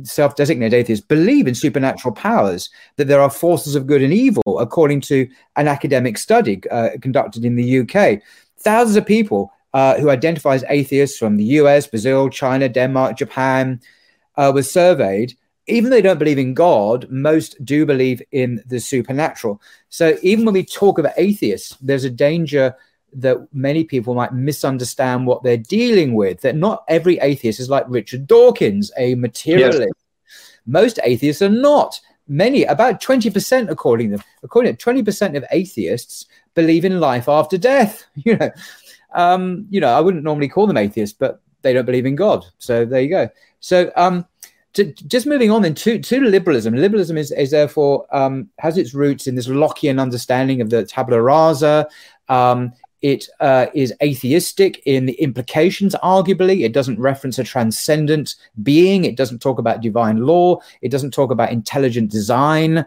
self-designated 0.03 0.75
atheists 0.75 1.05
believe 1.05 1.47
in 1.47 1.55
supernatural 1.55 2.15
powers 2.15 2.71
that 2.97 3.07
there 3.07 3.21
are 3.21 3.31
forces 3.31 3.75
of 3.75 3.87
good 3.87 4.03
and 4.03 4.13
evil 4.13 4.59
according 4.59 5.01
to 5.01 5.29
an 5.57 5.69
academic 5.69 6.19
study 6.19 6.61
uh, 6.71 6.91
conducted 7.01 7.45
in 7.45 7.55
the 7.55 7.79
uk 7.79 8.21
thousands 8.59 8.97
of 8.97 9.07
people 9.07 9.53
uh, 9.73 9.99
who 9.99 10.11
identify 10.11 10.55
as 10.55 10.65
atheists 10.69 11.19
from 11.19 11.37
the 11.37 11.45
US, 11.45 11.87
Brazil, 11.87 12.29
China, 12.29 12.69
Denmark, 12.69 13.17
Japan, 13.17 13.81
uh, 14.37 14.51
was 14.55 14.71
surveyed. 14.71 15.37
Even 15.67 15.91
though 15.91 15.97
they 15.97 16.03
don't 16.03 16.19
believe 16.19 16.39
in 16.39 16.55
God, 16.55 17.07
most 17.11 17.65
do 17.65 17.87
believe 17.87 18.21
in 18.33 18.63
the 18.67 18.81
supernatural. 18.81 19.61
So 19.89 20.19
even 20.23 20.45
when 20.45 20.55
we 20.55 20.65
talk 20.65 20.99
about 20.99 21.13
atheists, 21.17 21.77
there's 21.81 22.05
a 22.05 22.11
danger 22.11 22.75
that 23.15 23.39
many 23.53 23.85
people 23.85 24.15
might 24.15 24.33
misunderstand 24.33 25.27
what 25.27 25.43
they're 25.43 25.57
dealing 25.57 26.15
with. 26.15 26.41
That 26.41 26.57
not 26.57 26.85
every 26.89 27.19
atheist 27.19 27.61
is 27.61 27.71
like 27.71 27.85
Richard 27.89 28.27
Dawkins, 28.27 28.91
a 28.97 29.15
materialist. 29.15 29.81
Yes. 29.81 30.41
Most 30.67 30.99
atheists 31.05 31.43
are 31.43 31.49
not. 31.49 32.01
Many, 32.29 32.63
about 32.65 33.03
20%, 33.03 33.71
according 33.71 34.11
to 34.11 34.17
them, 34.17 34.27
according 34.45 34.77
to 34.77 34.85
20% 34.85 35.37
of 35.37 35.45
atheists 35.51 36.27
believe 36.55 36.85
in 36.85 37.01
life 37.01 37.29
after 37.29 37.59
death. 37.59 38.07
You 38.25 38.37
know, 38.37 38.51
um, 39.15 39.67
you 39.71 39.81
know, 39.81 39.93
I 39.93 40.01
wouldn't 40.01 40.23
normally 40.23 40.49
call 40.49 40.67
them 40.67 40.77
atheists, 40.77 41.17
but 41.19 41.43
they 41.63 41.73
don't 41.73 41.87
believe 41.87 42.07
in 42.07 42.15
God. 42.15 42.45
So 42.59 42.85
there 42.85 43.01
you 43.01 43.09
go. 43.09 43.29
So 43.59 43.91
um, 43.97 44.27
to, 44.75 44.93
just 44.93 45.27
moving 45.27 45.51
on 45.51 45.63
then 45.63 45.75
to, 45.75 45.99
to 45.99 46.21
liberalism. 46.21 46.75
Liberalism 46.75 47.17
is, 47.17 47.33
is 47.33 47.51
therefore 47.51 48.07
um, 48.15 48.49
has 48.59 48.79
its 48.79 48.95
roots 48.95 49.27
in 49.27 49.35
this 49.35 49.49
Lockean 49.49 50.01
understanding 50.01 50.61
of 50.61 50.71
the 50.71 50.85
tabula 50.85 51.21
rasa. 51.21 51.89
Um, 52.29 52.73
it 53.03 53.29
uh, 53.41 53.67
is 53.75 53.95
atheistic 54.03 54.83
in 54.85 55.07
the 55.07 55.15
implications, 55.15 55.95
arguably. 56.03 56.65
It 56.65 56.73
doesn't 56.73 57.01
reference 57.01 57.39
a 57.39 57.45
transcendent 57.45 58.35
being. 58.63 59.05
It 59.05 59.17
doesn't 59.17 59.41
talk 59.41 59.59
about 59.59 59.81
divine 59.81 60.27
law. 60.27 60.61
It 60.83 60.91
doesn't 60.91 61.13
talk 61.13 61.31
about 61.31 61.51
intelligent 61.51 62.11
design. 62.11 62.85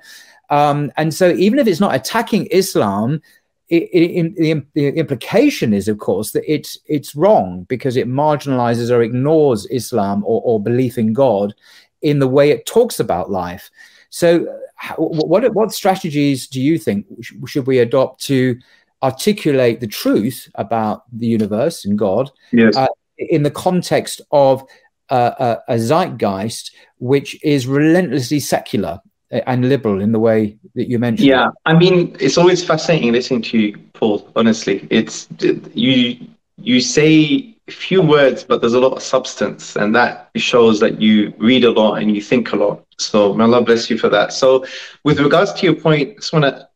Um, 0.50 0.92
and 0.98 1.14
so, 1.14 1.32
even 1.32 1.58
if 1.58 1.68
it's 1.68 1.80
not 1.80 1.96
attacking 1.96 2.48
Islam, 2.48 3.22
it, 3.70 3.90
it, 3.92 4.36
the, 4.36 4.64
the, 4.76 4.88
implication 4.90 5.74
is, 5.74 5.88
of 5.88 5.98
course, 5.98 6.32
that 6.32 6.44
it's 6.52 6.78
it's 6.86 7.16
wrong 7.16 7.64
because 7.64 7.98
it 7.98 8.08
marginalizes 8.08 8.92
or 8.92 9.02
ignores 9.02 9.66
Islam 9.68 10.24
or, 10.26 10.42
or 10.44 10.62
belief 10.62 10.98
in 10.98 11.14
God 11.14 11.56
in 12.04 12.20
the 12.20 12.28
way 12.28 12.52
it 12.52 12.68
talks 12.68 13.00
about 13.00 13.32
life. 13.32 13.72
So, 14.10 14.60
what 14.98 15.52
what 15.56 15.72
strategies 15.72 16.48
do 16.48 16.62
you 16.62 16.78
think 16.78 17.08
should 17.48 17.66
we 17.66 17.80
adopt 17.80 18.22
to 18.26 18.60
articulate 19.04 19.82
the 19.82 19.88
truth 19.88 20.50
about 20.56 21.04
the 21.12 21.28
universe 21.28 21.86
and 21.86 22.00
God 22.00 22.32
yes. 22.52 22.76
uh, 22.76 22.88
in 23.18 23.44
the 23.44 23.52
context 23.52 24.22
of 24.32 24.64
uh, 25.10 25.58
a, 25.68 25.74
a 25.74 25.78
zeitgeist 25.78 26.72
which 27.00 27.38
is 27.44 27.68
relentlessly 27.68 28.40
secular 28.40 29.02
and 29.30 29.68
liberal 29.68 30.02
in 30.02 30.12
the 30.12 30.20
way 30.20 30.58
that 30.76 30.90
you 30.90 31.00
mentioned. 31.00 31.28
Yeah, 31.28 31.50
I 31.66 31.74
mean, 31.74 32.16
it's 32.20 32.38
always 32.38 32.64
fascinating 32.64 33.12
listening 33.12 33.42
to 33.44 33.58
you, 33.58 33.78
Paul. 33.94 34.32
Honestly, 34.36 34.88
it's 34.90 35.28
you. 35.74 36.28
You 36.58 36.80
say 36.80 37.58
few 37.70 38.02
words, 38.02 38.44
but 38.44 38.62
there's 38.62 38.74
a 38.74 38.80
lot 38.80 38.94
of 38.94 39.02
substance, 39.02 39.76
and 39.76 39.96
that 39.96 40.30
shows 40.36 40.80
that 40.82 41.02
you 41.02 41.34
read 41.38 41.64
a 41.64 41.72
lot 41.72 41.96
and 41.96 42.16
you 42.16 42.22
think 42.22 42.52
a 42.54 42.56
lot. 42.56 42.86
So, 43.00 43.34
may 43.34 43.44
Allah 43.44 43.64
bless 43.64 43.90
you 43.90 43.98
for 43.98 44.10
that. 44.10 44.34
So, 44.34 44.66
with 45.04 45.20
regards 45.20 45.52
to 45.54 45.66
your 45.66 45.76
point, 45.76 46.12
I 46.12 46.14
just 46.16 46.34
want 46.34 46.46
to 46.46 46.68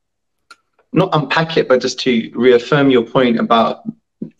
not 0.97 1.09
unpack 1.13 1.57
it, 1.57 1.67
but 1.67 1.81
just 1.81 1.99
to 2.01 2.31
reaffirm 2.33 2.89
your 2.89 3.03
point 3.03 3.39
about 3.39 3.83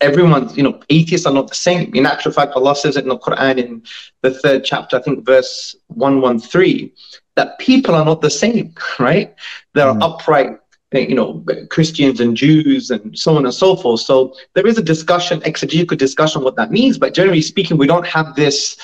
everyone's, 0.00 0.56
you 0.56 0.62
know, 0.62 0.80
atheists 0.90 1.26
are 1.26 1.32
not 1.32 1.48
the 1.48 1.54
same. 1.54 1.94
In 1.94 2.04
actual 2.04 2.32
fact, 2.32 2.52
Allah 2.54 2.74
says 2.76 2.96
it 2.96 3.04
in 3.04 3.08
the 3.08 3.18
Quran 3.18 3.58
in 3.58 3.82
the 4.22 4.32
third 4.32 4.64
chapter, 4.64 4.96
I 4.96 5.02
think 5.02 5.24
verse 5.24 5.76
113 5.88 6.90
that 7.38 7.56
people 7.60 7.94
are 7.94 8.04
not 8.04 8.20
the 8.20 8.30
same, 8.30 8.74
right? 8.98 9.34
There 9.74 9.86
are 9.86 9.94
mm. 9.94 10.02
upright, 10.02 10.58
you 10.92 11.14
know, 11.14 11.44
Christians 11.70 12.20
and 12.20 12.36
Jews 12.36 12.90
and 12.90 13.16
so 13.16 13.36
on 13.36 13.44
and 13.44 13.54
so 13.54 13.76
forth. 13.76 14.00
So 14.00 14.34
there 14.54 14.66
is 14.66 14.76
a 14.76 14.82
discussion, 14.82 15.40
exegetical 15.44 15.96
discussion, 15.96 16.42
what 16.42 16.56
that 16.56 16.72
means. 16.72 16.98
But 16.98 17.14
generally 17.14 17.42
speaking, 17.42 17.78
we 17.78 17.86
don't 17.86 18.06
have 18.06 18.34
this. 18.34 18.76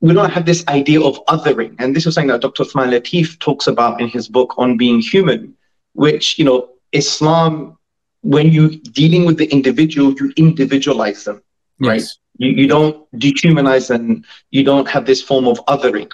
We 0.00 0.12
don't 0.12 0.30
have 0.30 0.44
this 0.44 0.62
idea 0.68 1.00
of 1.00 1.24
othering, 1.26 1.74
and 1.78 1.96
this 1.96 2.06
is 2.06 2.14
something 2.14 2.28
that 2.28 2.42
Dr. 2.42 2.64
Uthman 2.64 2.90
Lateef 2.90 3.38
talks 3.38 3.66
about 3.66 3.98
in 3.98 4.08
his 4.08 4.28
book 4.28 4.52
on 4.58 4.76
being 4.76 5.00
human, 5.00 5.56
which 5.94 6.38
you 6.38 6.44
know, 6.44 6.70
Islam, 6.92 7.78
when 8.22 8.48
you're 8.48 8.70
dealing 8.92 9.24
with 9.24 9.38
the 9.38 9.46
individual, 9.46 10.12
you 10.14 10.32
individualize 10.36 11.24
them, 11.24 11.42
right? 11.78 12.02
You, 12.38 12.50
you 12.50 12.66
don't 12.66 13.10
dehumanize 13.12 13.88
them. 13.88 14.24
You 14.50 14.64
don't 14.64 14.88
have 14.88 15.04
this 15.04 15.22
form 15.22 15.46
of 15.46 15.58
othering 15.66 16.10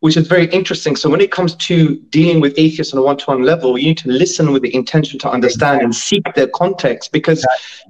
which 0.00 0.16
is 0.16 0.26
very 0.26 0.46
interesting. 0.46 0.96
So 0.96 1.08
when 1.08 1.20
it 1.20 1.30
comes 1.30 1.54
to 1.56 1.96
dealing 2.08 2.40
with 2.40 2.54
atheists 2.56 2.92
on 2.92 2.98
a 2.98 3.02
one-to-one 3.02 3.42
level, 3.42 3.78
you 3.78 3.88
need 3.88 3.98
to 3.98 4.08
listen 4.10 4.50
with 4.50 4.62
the 4.62 4.74
intention 4.74 5.18
to 5.20 5.30
understand 5.30 5.82
exactly. 5.82 5.84
and 5.84 5.94
seek 5.94 6.34
their 6.34 6.48
context 6.48 7.12
because 7.12 7.46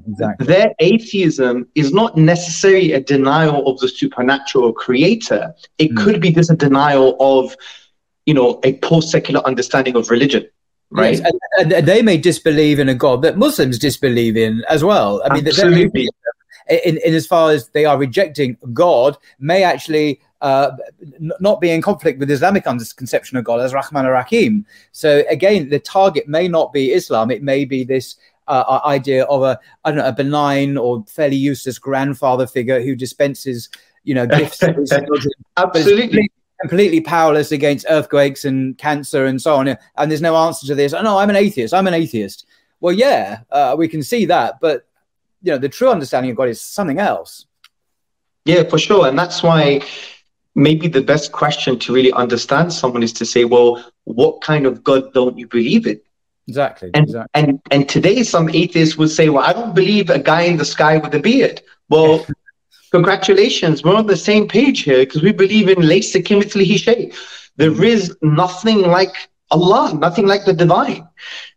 exactly. 0.06 0.46
their 0.46 0.74
atheism 0.80 1.68
is 1.76 1.92
not 1.92 2.16
necessarily 2.16 2.92
a 2.92 3.00
denial 3.00 3.66
of 3.68 3.78
the 3.78 3.88
supernatural 3.88 4.72
creator. 4.72 5.54
It 5.78 5.92
mm. 5.92 6.04
could 6.04 6.20
be 6.20 6.32
just 6.32 6.50
a 6.50 6.56
denial 6.56 7.16
of, 7.20 7.56
you 8.26 8.34
know, 8.34 8.60
a 8.64 8.76
post-secular 8.78 9.46
understanding 9.46 9.94
of 9.94 10.10
religion. 10.10 10.48
Right. 10.90 11.18
Yes, 11.18 11.32
and, 11.58 11.72
and, 11.72 11.86
they 11.86 12.02
may 12.02 12.16
disbelieve 12.16 12.80
in 12.80 12.88
a 12.88 12.94
God 12.94 13.22
that 13.22 13.38
Muslims 13.38 13.78
disbelieve 13.78 14.36
in 14.36 14.64
as 14.68 14.82
well. 14.82 15.22
I 15.24 15.32
mean, 15.32 15.46
Absolutely. 15.46 16.08
In, 16.68 16.98
in 16.98 17.14
as 17.14 17.26
far 17.26 17.50
as 17.52 17.68
they 17.68 17.84
are 17.84 17.96
rejecting 17.96 18.56
God, 18.72 19.16
may 19.38 19.62
actually 19.62 20.20
uh, 20.40 20.72
n- 21.02 21.32
not 21.40 21.60
be 21.60 21.70
in 21.70 21.80
conflict 21.80 22.18
with 22.18 22.30
Islamic 22.30 22.64
conception 22.64 23.38
of 23.38 23.44
God 23.44 23.60
as 23.60 23.72
Rahman 23.72 24.06
or 24.06 24.12
Rahim. 24.12 24.66
So 24.92 25.22
again, 25.28 25.68
the 25.68 25.78
target 25.78 26.28
may 26.28 26.48
not 26.48 26.72
be 26.72 26.92
Islam; 26.92 27.30
it 27.30 27.42
may 27.42 27.64
be 27.64 27.84
this 27.84 28.16
uh, 28.48 28.80
idea 28.84 29.24
of 29.24 29.42
a 29.42 29.58
I 29.84 29.90
don't 29.90 29.98
know 29.98 30.08
a 30.08 30.12
benign 30.12 30.76
or 30.76 31.04
fairly 31.06 31.36
useless 31.36 31.78
grandfather 31.78 32.46
figure 32.46 32.80
who 32.80 32.96
dispenses 32.96 33.68
you 34.02 34.14
know 34.14 34.26
gifts. 34.26 34.62
Absolutely. 35.56 36.30
Completely 36.60 37.00
powerless 37.00 37.52
against 37.52 37.86
earthquakes 37.88 38.44
and 38.44 38.76
cancer 38.76 39.26
and 39.26 39.40
so 39.40 39.56
on, 39.56 39.68
and 39.68 40.10
there's 40.10 40.20
no 40.20 40.36
answer 40.36 40.66
to 40.66 40.74
this. 40.74 40.92
Oh 40.92 41.02
no, 41.02 41.18
I'm 41.18 41.30
an 41.30 41.36
atheist. 41.36 41.72
I'm 41.72 41.86
an 41.86 41.94
atheist. 41.94 42.46
Well, 42.80 42.92
yeah, 42.92 43.40
uh, 43.50 43.74
we 43.78 43.88
can 43.88 44.02
see 44.02 44.26
that, 44.26 44.60
but 44.60 44.86
you 45.42 45.52
know, 45.52 45.58
the 45.58 45.68
true 45.68 45.88
understanding 45.88 46.30
of 46.30 46.36
God 46.36 46.48
is 46.48 46.60
something 46.60 46.98
else. 46.98 47.46
Yeah, 48.44 48.64
for 48.64 48.78
sure, 48.78 49.06
and 49.06 49.18
that's 49.18 49.42
why 49.42 49.80
maybe 50.54 50.88
the 50.88 51.00
best 51.00 51.32
question 51.32 51.78
to 51.78 51.92
really 51.92 52.12
understand 52.12 52.72
someone 52.72 53.02
is 53.02 53.12
to 53.14 53.24
say, 53.24 53.44
well, 53.44 53.84
what 54.04 54.40
kind 54.42 54.66
of 54.66 54.82
God 54.82 55.12
don't 55.12 55.38
you 55.38 55.46
believe 55.46 55.86
in? 55.86 56.00
Exactly. 56.48 56.90
And, 56.94 57.04
exactly. 57.04 57.30
and 57.34 57.60
and 57.70 57.88
today 57.88 58.22
some 58.22 58.48
atheists 58.50 58.96
would 58.98 59.10
say, 59.10 59.28
well, 59.28 59.44
I 59.44 59.52
don't 59.52 59.74
believe 59.74 60.10
a 60.10 60.18
guy 60.18 60.42
in 60.42 60.56
the 60.56 60.64
sky 60.64 60.98
with 60.98 61.14
a 61.14 61.20
beard. 61.20 61.62
Well, 61.88 62.26
congratulations, 62.90 63.82
we're 63.82 63.96
on 63.96 64.06
the 64.06 64.16
same 64.16 64.48
page 64.48 64.82
here 64.82 65.00
because 65.00 65.22
we 65.22 65.32
believe 65.32 65.68
in 65.68 65.78
Laysa 65.78 66.22
Kimithli 66.22 66.66
Hishay. 66.66 67.14
There 67.56 67.84
is 67.84 68.16
nothing 68.22 68.82
like 68.82 69.14
Allah, 69.50 69.94
nothing 69.94 70.26
like 70.26 70.44
the 70.44 70.52
divine. 70.52 71.02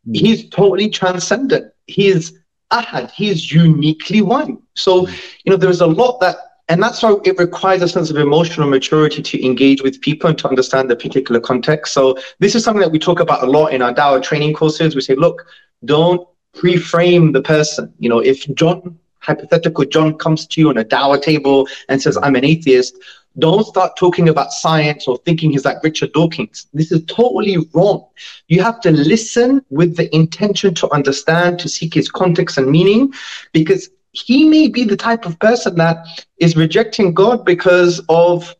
Mm. 0.07 0.15
He's 0.15 0.49
totally 0.49 0.89
transcendent. 0.89 1.71
He 1.87 2.07
is 2.07 2.37
ahad. 2.71 3.11
He 3.11 3.29
is 3.29 3.51
uniquely 3.51 4.21
one. 4.21 4.59
So, 4.75 5.07
you 5.43 5.51
know, 5.51 5.57
there's 5.57 5.81
a 5.81 5.87
lot 5.87 6.19
that 6.21 6.37
and 6.69 6.81
that's 6.81 7.03
why 7.03 7.17
it 7.25 7.37
requires 7.37 7.81
a 7.81 7.89
sense 7.89 8.09
of 8.09 8.15
emotional 8.15 8.69
maturity 8.69 9.21
to 9.21 9.45
engage 9.45 9.83
with 9.83 9.99
people 9.99 10.29
and 10.29 10.39
to 10.39 10.47
understand 10.47 10.89
the 10.89 10.95
particular 10.95 11.41
context. 11.41 11.93
So 11.93 12.17
this 12.39 12.55
is 12.55 12.63
something 12.63 12.81
that 12.81 12.91
we 12.91 12.99
talk 12.99 13.19
about 13.19 13.43
a 13.43 13.45
lot 13.45 13.73
in 13.73 13.81
our 13.81 13.93
Dawah 13.93 14.23
training 14.23 14.53
courses. 14.53 14.95
We 14.95 15.01
say, 15.01 15.15
look, 15.15 15.45
don't 15.83 16.25
pre-frame 16.53 17.33
the 17.33 17.41
person. 17.41 17.93
You 17.99 18.09
know, 18.09 18.19
if 18.19 18.47
John, 18.55 18.97
hypothetical 19.23 19.86
John 19.86 20.17
comes 20.17 20.45
to 20.47 20.62
you 20.62 20.69
on 20.69 20.77
a 20.77 20.83
Dawah 20.83 21.21
table 21.21 21.67
and 21.89 22.01
says, 22.01 22.17
I'm 22.21 22.36
an 22.36 22.45
atheist, 22.45 22.97
don't 23.39 23.65
start 23.65 23.97
talking 23.97 24.29
about 24.29 24.53
science 24.53 25.07
or 25.07 25.17
thinking 25.19 25.51
he's 25.51 25.65
like 25.65 25.83
Richard 25.83 26.13
Dawkins. 26.13 26.67
This 26.73 26.91
is 26.91 27.03
totally 27.05 27.57
wrong. 27.73 28.05
You 28.47 28.62
have 28.62 28.79
to 28.81 28.91
listen 28.91 29.65
with 29.69 29.95
the 29.97 30.13
intention 30.15 30.75
to 30.75 30.91
understand, 30.91 31.59
to 31.59 31.69
seek 31.69 31.93
his 31.93 32.09
context 32.09 32.57
and 32.57 32.69
meaning, 32.69 33.13
because 33.51 33.89
he 34.12 34.47
may 34.47 34.67
be 34.67 34.83
the 34.83 34.95
type 34.95 35.25
of 35.25 35.39
person 35.39 35.75
that 35.75 36.05
is 36.38 36.55
rejecting 36.55 37.13
God 37.13 37.43
because 37.43 37.99
of 38.09 38.55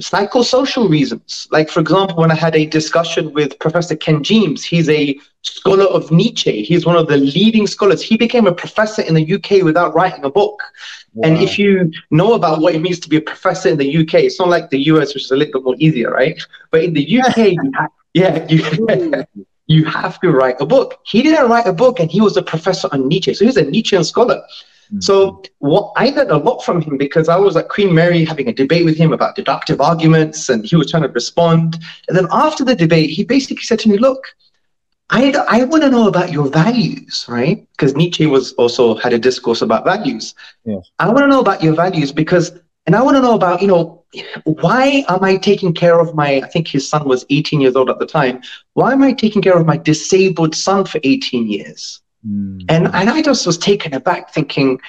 psychosocial 0.00 0.88
reasons. 0.90 1.48
Like, 1.50 1.70
for 1.70 1.80
example, 1.80 2.16
when 2.16 2.30
I 2.30 2.34
had 2.34 2.54
a 2.54 2.66
discussion 2.66 3.32
with 3.32 3.58
Professor 3.58 3.96
Ken 3.96 4.22
Gemes, 4.22 4.62
he's 4.62 4.88
a 4.88 5.18
scholar 5.42 5.84
of 5.84 6.10
Nietzsche. 6.10 6.62
He's 6.62 6.84
one 6.84 6.96
of 6.96 7.08
the 7.08 7.16
leading 7.16 7.66
scholars. 7.66 8.02
He 8.02 8.16
became 8.16 8.46
a 8.46 8.52
professor 8.52 9.02
in 9.02 9.14
the 9.14 9.34
UK 9.34 9.62
without 9.62 9.94
writing 9.94 10.24
a 10.24 10.30
book. 10.30 10.60
Wow. 11.14 11.28
And 11.28 11.42
if 11.42 11.58
you 11.58 11.90
know 12.10 12.34
about 12.34 12.60
what 12.60 12.74
it 12.74 12.80
means 12.80 13.00
to 13.00 13.08
be 13.08 13.16
a 13.16 13.22
professor 13.22 13.70
in 13.70 13.78
the 13.78 13.96
UK, 13.98 14.14
it's 14.14 14.38
not 14.38 14.48
like 14.48 14.70
the 14.70 14.84
US, 14.92 15.14
which 15.14 15.24
is 15.24 15.30
a 15.30 15.36
little 15.36 15.60
bit 15.60 15.64
more 15.64 15.76
easier, 15.78 16.10
right? 16.10 16.40
But 16.70 16.84
in 16.84 16.92
the 16.92 17.20
UK, 17.20 17.54
yeah, 18.14 18.46
you, 18.48 19.24
you 19.66 19.84
have 19.84 20.20
to 20.20 20.30
write 20.30 20.60
a 20.60 20.66
book. 20.66 20.98
He 21.04 21.22
didn't 21.22 21.48
write 21.48 21.66
a 21.66 21.72
book, 21.72 22.00
and 22.00 22.10
he 22.10 22.20
was 22.20 22.36
a 22.36 22.42
professor 22.42 22.88
on 22.92 23.08
Nietzsche. 23.08 23.34
So 23.34 23.44
he's 23.44 23.56
a 23.56 23.64
Nietzschean 23.64 24.04
scholar. 24.04 24.42
So 25.00 25.32
mm-hmm. 25.32 25.52
what 25.58 25.92
I 25.96 26.10
learned 26.10 26.30
a 26.30 26.36
lot 26.36 26.64
from 26.64 26.80
him 26.80 26.96
because 26.96 27.28
I 27.28 27.36
was 27.36 27.56
at 27.56 27.68
Queen 27.68 27.92
Mary 27.94 28.24
having 28.24 28.48
a 28.48 28.52
debate 28.52 28.84
with 28.84 28.96
him 28.96 29.12
about 29.12 29.34
deductive 29.34 29.80
arguments, 29.80 30.48
and 30.48 30.64
he 30.64 30.76
was 30.76 30.90
trying 30.90 31.02
to 31.02 31.08
respond. 31.08 31.78
And 32.08 32.16
then 32.16 32.28
after 32.30 32.64
the 32.64 32.76
debate, 32.76 33.10
he 33.10 33.24
basically 33.24 33.64
said 33.64 33.80
to 33.80 33.88
me, 33.88 33.98
"Look, 33.98 34.22
I 35.10 35.32
I 35.48 35.64
want 35.64 35.82
to 35.84 35.90
know 35.90 36.08
about 36.08 36.32
your 36.32 36.48
values, 36.48 37.24
right? 37.28 37.66
Because 37.72 37.94
Nietzsche 37.94 38.26
was 38.26 38.52
also 38.54 38.94
had 38.96 39.12
a 39.12 39.18
discourse 39.18 39.62
about 39.62 39.84
values. 39.84 40.34
Yes. 40.64 40.90
I 40.98 41.06
want 41.08 41.18
to 41.18 41.28
know 41.28 41.40
about 41.40 41.62
your 41.62 41.74
values 41.74 42.12
because, 42.12 42.52
and 42.86 42.94
I 42.94 43.02
want 43.02 43.16
to 43.16 43.22
know 43.22 43.34
about 43.34 43.62
you 43.62 43.68
know." 43.68 44.02
Why 44.44 45.04
am 45.08 45.22
I 45.24 45.36
taking 45.36 45.74
care 45.74 46.00
of 46.00 46.14
my? 46.14 46.36
I 46.36 46.48
think 46.48 46.68
his 46.68 46.88
son 46.88 47.06
was 47.06 47.26
18 47.28 47.60
years 47.60 47.76
old 47.76 47.90
at 47.90 47.98
the 47.98 48.06
time. 48.06 48.40
Why 48.72 48.92
am 48.92 49.02
I 49.02 49.12
taking 49.12 49.42
care 49.42 49.58
of 49.58 49.66
my 49.66 49.76
disabled 49.76 50.54
son 50.54 50.86
for 50.86 51.00
18 51.02 51.50
years? 51.50 52.00
Mm. 52.26 52.64
And 52.68 52.86
and 52.94 53.10
I 53.10 53.22
just 53.22 53.46
was 53.46 53.58
taken 53.58 53.94
aback, 53.94 54.32
thinking, 54.32 54.80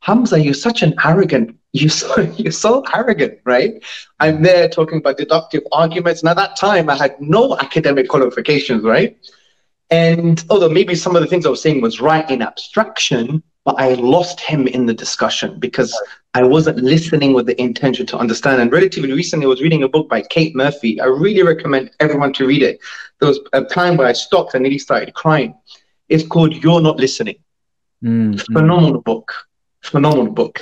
Hamza, 0.00 0.40
you're 0.40 0.54
such 0.54 0.82
an 0.82 0.94
arrogant. 1.04 1.56
You're 1.72 1.90
so 1.90 2.20
you're 2.36 2.52
so 2.52 2.82
arrogant, 2.94 3.40
right? 3.44 3.82
I'm 4.20 4.42
there 4.42 4.68
talking 4.68 4.98
about 4.98 5.16
deductive 5.18 5.62
arguments, 5.72 6.22
and 6.22 6.28
at 6.28 6.36
that 6.36 6.56
time 6.56 6.88
I 6.88 6.96
had 6.96 7.20
no 7.20 7.56
academic 7.58 8.08
qualifications, 8.08 8.84
right? 8.84 9.18
And 9.90 10.44
although 10.50 10.68
maybe 10.68 10.94
some 10.94 11.16
of 11.16 11.22
the 11.22 11.28
things 11.28 11.46
I 11.46 11.50
was 11.50 11.62
saying 11.62 11.80
was 11.80 12.00
right 12.00 12.28
in 12.30 12.42
abstraction, 12.42 13.42
but 13.64 13.76
I 13.78 13.94
lost 13.94 14.38
him 14.38 14.66
in 14.66 14.84
the 14.86 14.92
discussion 14.94 15.58
because 15.58 15.98
I 16.34 16.42
wasn't 16.42 16.78
listening 16.78 17.32
with 17.32 17.46
the 17.46 17.60
intention 17.60 18.06
to 18.06 18.18
understand. 18.18 18.60
And 18.60 18.70
relatively 18.70 19.12
recently, 19.12 19.46
I 19.46 19.48
was 19.48 19.62
reading 19.62 19.82
a 19.82 19.88
book 19.88 20.08
by 20.08 20.22
Kate 20.22 20.54
Murphy. 20.54 21.00
I 21.00 21.06
really 21.06 21.42
recommend 21.42 21.90
everyone 22.00 22.32
to 22.34 22.46
read 22.46 22.62
it. 22.62 22.80
There 23.18 23.28
was 23.28 23.40
a 23.52 23.64
time 23.64 23.96
where 23.96 24.06
I 24.06 24.12
stopped 24.12 24.54
and 24.54 24.62
nearly 24.62 24.78
started 24.78 25.14
crying 25.14 25.54
it's 26.08 26.26
called 26.26 26.54
You're 26.62 26.80
Not 26.80 26.96
Listening. 26.96 27.36
Mm, 28.02 28.40
Phenomenal 28.52 29.02
book. 29.02 29.32
Phenomenal 29.82 30.32
book. 30.32 30.60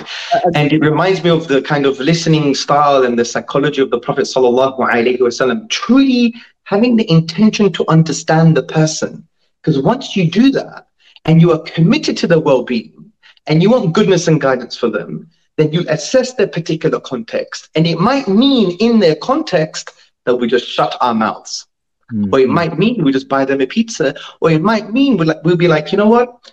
And 0.53 0.71
it 0.71 0.81
reminds 0.81 1.23
me 1.23 1.29
of 1.29 1.47
the 1.47 1.61
kind 1.61 1.85
of 1.85 1.99
listening 1.99 2.53
style 2.53 3.03
and 3.03 3.17
the 3.17 3.25
psychology 3.25 3.81
of 3.81 3.89
the 3.89 3.99
Prophet 3.99 4.25
Sallallahu 4.25 4.79
Alaihi 4.79 5.19
Wasallam. 5.19 5.69
Truly 5.69 6.33
having 6.63 6.95
the 6.95 7.09
intention 7.09 7.71
to 7.73 7.85
understand 7.87 8.55
the 8.55 8.63
person. 8.63 9.27
Because 9.61 9.81
once 9.81 10.15
you 10.15 10.29
do 10.29 10.51
that 10.51 10.87
and 11.25 11.41
you 11.41 11.51
are 11.51 11.59
committed 11.59 12.15
to 12.17 12.27
their 12.27 12.39
well-being 12.39 13.11
and 13.47 13.63
you 13.63 13.71
want 13.71 13.93
goodness 13.93 14.27
and 14.27 14.39
guidance 14.39 14.77
for 14.77 14.89
them, 14.89 15.29
then 15.57 15.73
you 15.73 15.85
assess 15.89 16.33
their 16.35 16.47
particular 16.47 16.99
context. 16.99 17.69
And 17.75 17.85
it 17.85 17.99
might 17.99 18.27
mean 18.27 18.77
in 18.79 18.99
their 18.99 19.15
context 19.15 19.91
that 20.25 20.35
we 20.35 20.47
just 20.47 20.67
shut 20.67 20.95
our 21.01 21.13
mouths 21.13 21.67
Mm-hmm. 22.11 22.33
Or 22.33 22.39
it 22.39 22.49
might 22.49 22.77
mean 22.77 23.03
we 23.03 23.11
just 23.11 23.27
buy 23.27 23.43
them 23.45 23.61
a 23.61 23.67
pizza. 23.67 24.15
Or 24.39 24.49
it 24.51 24.61
might 24.61 24.91
mean 24.91 25.17
we'll, 25.17 25.27
like, 25.27 25.43
we'll 25.43 25.57
be 25.57 25.67
like, 25.67 25.91
you 25.91 25.97
know 25.97 26.07
what? 26.07 26.51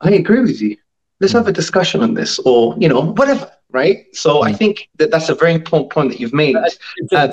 I 0.00 0.12
agree 0.12 0.40
with 0.40 0.60
you. 0.60 0.76
Let's 1.20 1.32
have 1.32 1.48
a 1.48 1.52
discussion 1.52 2.02
on 2.02 2.14
this, 2.14 2.38
or 2.40 2.76
you 2.78 2.88
know, 2.88 3.12
whatever. 3.12 3.50
Right. 3.70 4.06
So 4.14 4.36
mm-hmm. 4.36 4.48
I 4.48 4.52
think 4.52 4.88
that 4.96 5.10
that's 5.10 5.28
a 5.28 5.34
very 5.34 5.52
important 5.52 5.90
point 5.90 6.10
that 6.10 6.20
you've 6.20 6.32
made. 6.32 6.56
Uh, 6.56 6.70
uh, 7.12 7.32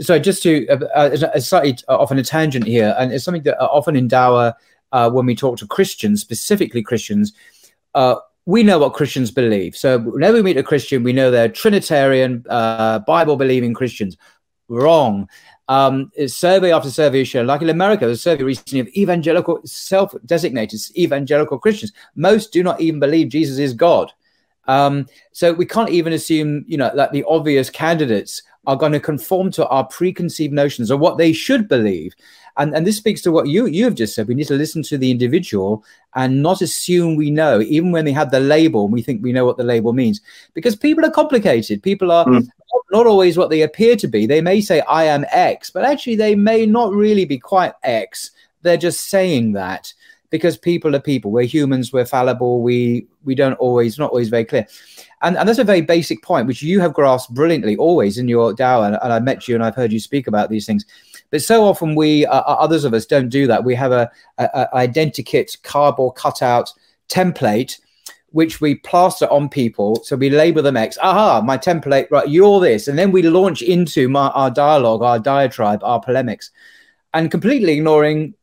so 0.00 0.18
just 0.18 0.42
to 0.42 0.68
uh, 0.68 0.84
uh, 0.94 1.40
slightly 1.40 1.78
uh, 1.88 1.96
off 1.96 2.10
on 2.10 2.18
a 2.18 2.24
tangent 2.24 2.66
here, 2.66 2.94
and 2.98 3.12
it's 3.12 3.24
something 3.24 3.44
that 3.44 3.60
uh, 3.62 3.66
often 3.66 3.96
in 3.96 4.08
Dawah, 4.08 4.54
uh, 4.92 5.10
when 5.10 5.26
we 5.26 5.34
talk 5.34 5.58
to 5.58 5.66
Christians, 5.66 6.20
specifically 6.20 6.82
Christians, 6.82 7.32
uh, 7.94 8.16
we 8.50 8.62
know 8.64 8.80
what 8.80 8.94
Christians 8.94 9.30
believe. 9.30 9.76
So 9.76 9.98
whenever 9.98 10.36
we 10.38 10.42
meet 10.42 10.56
a 10.56 10.62
Christian, 10.62 11.04
we 11.04 11.12
know 11.12 11.30
they're 11.30 11.48
Trinitarian, 11.48 12.40
Bible 12.40 13.36
believing 13.36 13.74
Christians. 13.74 14.16
Wrong 14.68 15.28
um, 15.66 16.10
survey 16.26 16.72
after 16.72 16.90
survey 16.90 17.22
show, 17.22 17.42
like 17.42 17.62
in 17.62 17.70
America, 17.70 18.04
there's 18.04 18.18
a 18.18 18.22
survey 18.22 18.42
recently 18.42 18.80
of 18.80 18.88
evangelical, 18.88 19.60
self-designated 19.64 20.80
evangelical 20.96 21.58
Christians. 21.58 21.92
Most 22.16 22.52
do 22.52 22.64
not 22.64 22.80
even 22.80 22.98
believe 22.98 23.28
Jesus 23.28 23.58
is 23.58 23.72
God. 23.72 24.12
Um, 24.66 25.06
so 25.32 25.52
we 25.52 25.66
can't 25.66 25.90
even 25.90 26.12
assume, 26.12 26.64
you 26.66 26.76
know, 26.76 26.90
that 26.94 27.12
the 27.12 27.24
obvious 27.28 27.70
candidates 27.70 28.42
are 28.66 28.76
going 28.76 28.92
to 28.92 29.00
conform 29.00 29.50
to 29.52 29.66
our 29.68 29.84
preconceived 29.86 30.52
notions 30.52 30.90
of 30.90 30.98
what 31.00 31.18
they 31.18 31.32
should 31.32 31.68
believe. 31.68 32.14
And, 32.60 32.74
and 32.74 32.86
this 32.86 32.98
speaks 32.98 33.22
to 33.22 33.32
what 33.32 33.48
you 33.48 33.66
you 33.66 33.84
have 33.86 33.94
just 33.94 34.14
said. 34.14 34.28
We 34.28 34.34
need 34.34 34.46
to 34.48 34.54
listen 34.54 34.82
to 34.84 34.98
the 34.98 35.10
individual 35.10 35.82
and 36.14 36.42
not 36.42 36.60
assume 36.60 37.16
we 37.16 37.30
know, 37.30 37.60
even 37.62 37.90
when 37.90 38.04
they 38.04 38.12
have 38.12 38.30
the 38.30 38.38
label 38.40 38.84
and 38.84 38.92
we 38.92 39.02
think 39.02 39.22
we 39.22 39.32
know 39.32 39.46
what 39.46 39.56
the 39.56 39.64
label 39.64 39.92
means, 39.92 40.20
because 40.54 40.76
people 40.76 41.04
are 41.04 41.10
complicated. 41.10 41.82
People 41.82 42.12
are 42.12 42.26
mm 42.26 42.46
not 42.92 43.06
always 43.06 43.38
what 43.38 43.50
they 43.50 43.62
appear 43.62 43.94
to 43.96 44.08
be. 44.08 44.26
They 44.26 44.40
may 44.40 44.60
say, 44.60 44.80
I 44.80 45.04
am 45.04 45.24
X, 45.30 45.70
but 45.70 45.84
actually 45.84 46.16
they 46.16 46.34
may 46.34 46.66
not 46.66 46.92
really 46.92 47.24
be 47.24 47.38
quite 47.38 47.72
X. 47.84 48.32
They're 48.62 48.76
just 48.76 49.08
saying 49.08 49.52
that 49.52 49.92
because 50.30 50.56
people 50.56 50.94
are 50.96 51.00
people. 51.00 51.30
We're 51.30 51.44
humans, 51.44 51.92
we're 51.92 52.06
fallible, 52.06 52.62
we 52.62 53.06
we 53.24 53.34
don't 53.34 53.54
always, 53.54 53.98
not 53.98 54.10
always 54.10 54.28
very 54.28 54.44
clear. 54.44 54.66
And, 55.22 55.36
and 55.36 55.48
that's 55.48 55.58
a 55.58 55.64
very 55.64 55.82
basic 55.82 56.22
point, 56.22 56.46
which 56.46 56.62
you 56.62 56.80
have 56.80 56.94
grasped 56.94 57.34
brilliantly 57.34 57.76
always 57.76 58.16
in 58.18 58.28
your 58.28 58.54
Dawah. 58.54 58.86
And, 58.86 58.98
and 59.02 59.12
I've 59.12 59.24
met 59.24 59.46
you 59.46 59.54
and 59.54 59.62
I've 59.62 59.76
heard 59.76 59.92
you 59.92 60.00
speak 60.00 60.26
about 60.26 60.48
these 60.48 60.66
things. 60.66 60.86
But 61.30 61.42
so 61.42 61.64
often 61.64 61.94
we, 61.94 62.26
uh, 62.26 62.40
uh 62.40 62.56
others 62.58 62.84
of 62.84 62.94
us, 62.94 63.06
don't 63.06 63.28
do 63.28 63.46
that. 63.46 63.64
We 63.64 63.74
have 63.74 63.92
a, 63.92 64.10
a, 64.38 64.68
a 64.72 64.88
identikit 64.88 65.62
cardboard 65.62 66.16
cutout 66.16 66.72
template 67.08 67.78
which 68.32 68.60
we 68.60 68.76
plaster 68.76 69.26
on 69.26 69.48
people. 69.48 69.96
So 70.04 70.16
we 70.16 70.30
label 70.30 70.62
them 70.62 70.76
X. 70.76 70.96
Aha, 71.02 71.42
my 71.42 71.58
template, 71.58 72.10
right? 72.10 72.28
You're 72.28 72.60
this. 72.60 72.88
And 72.88 72.98
then 72.98 73.10
we 73.10 73.22
launch 73.22 73.62
into 73.62 74.08
my, 74.08 74.28
our 74.28 74.50
dialogue, 74.50 75.02
our 75.02 75.18
diatribe, 75.18 75.82
our 75.82 76.00
polemics, 76.00 76.50
and 77.12 77.30
completely 77.30 77.72
ignoring 77.74 78.34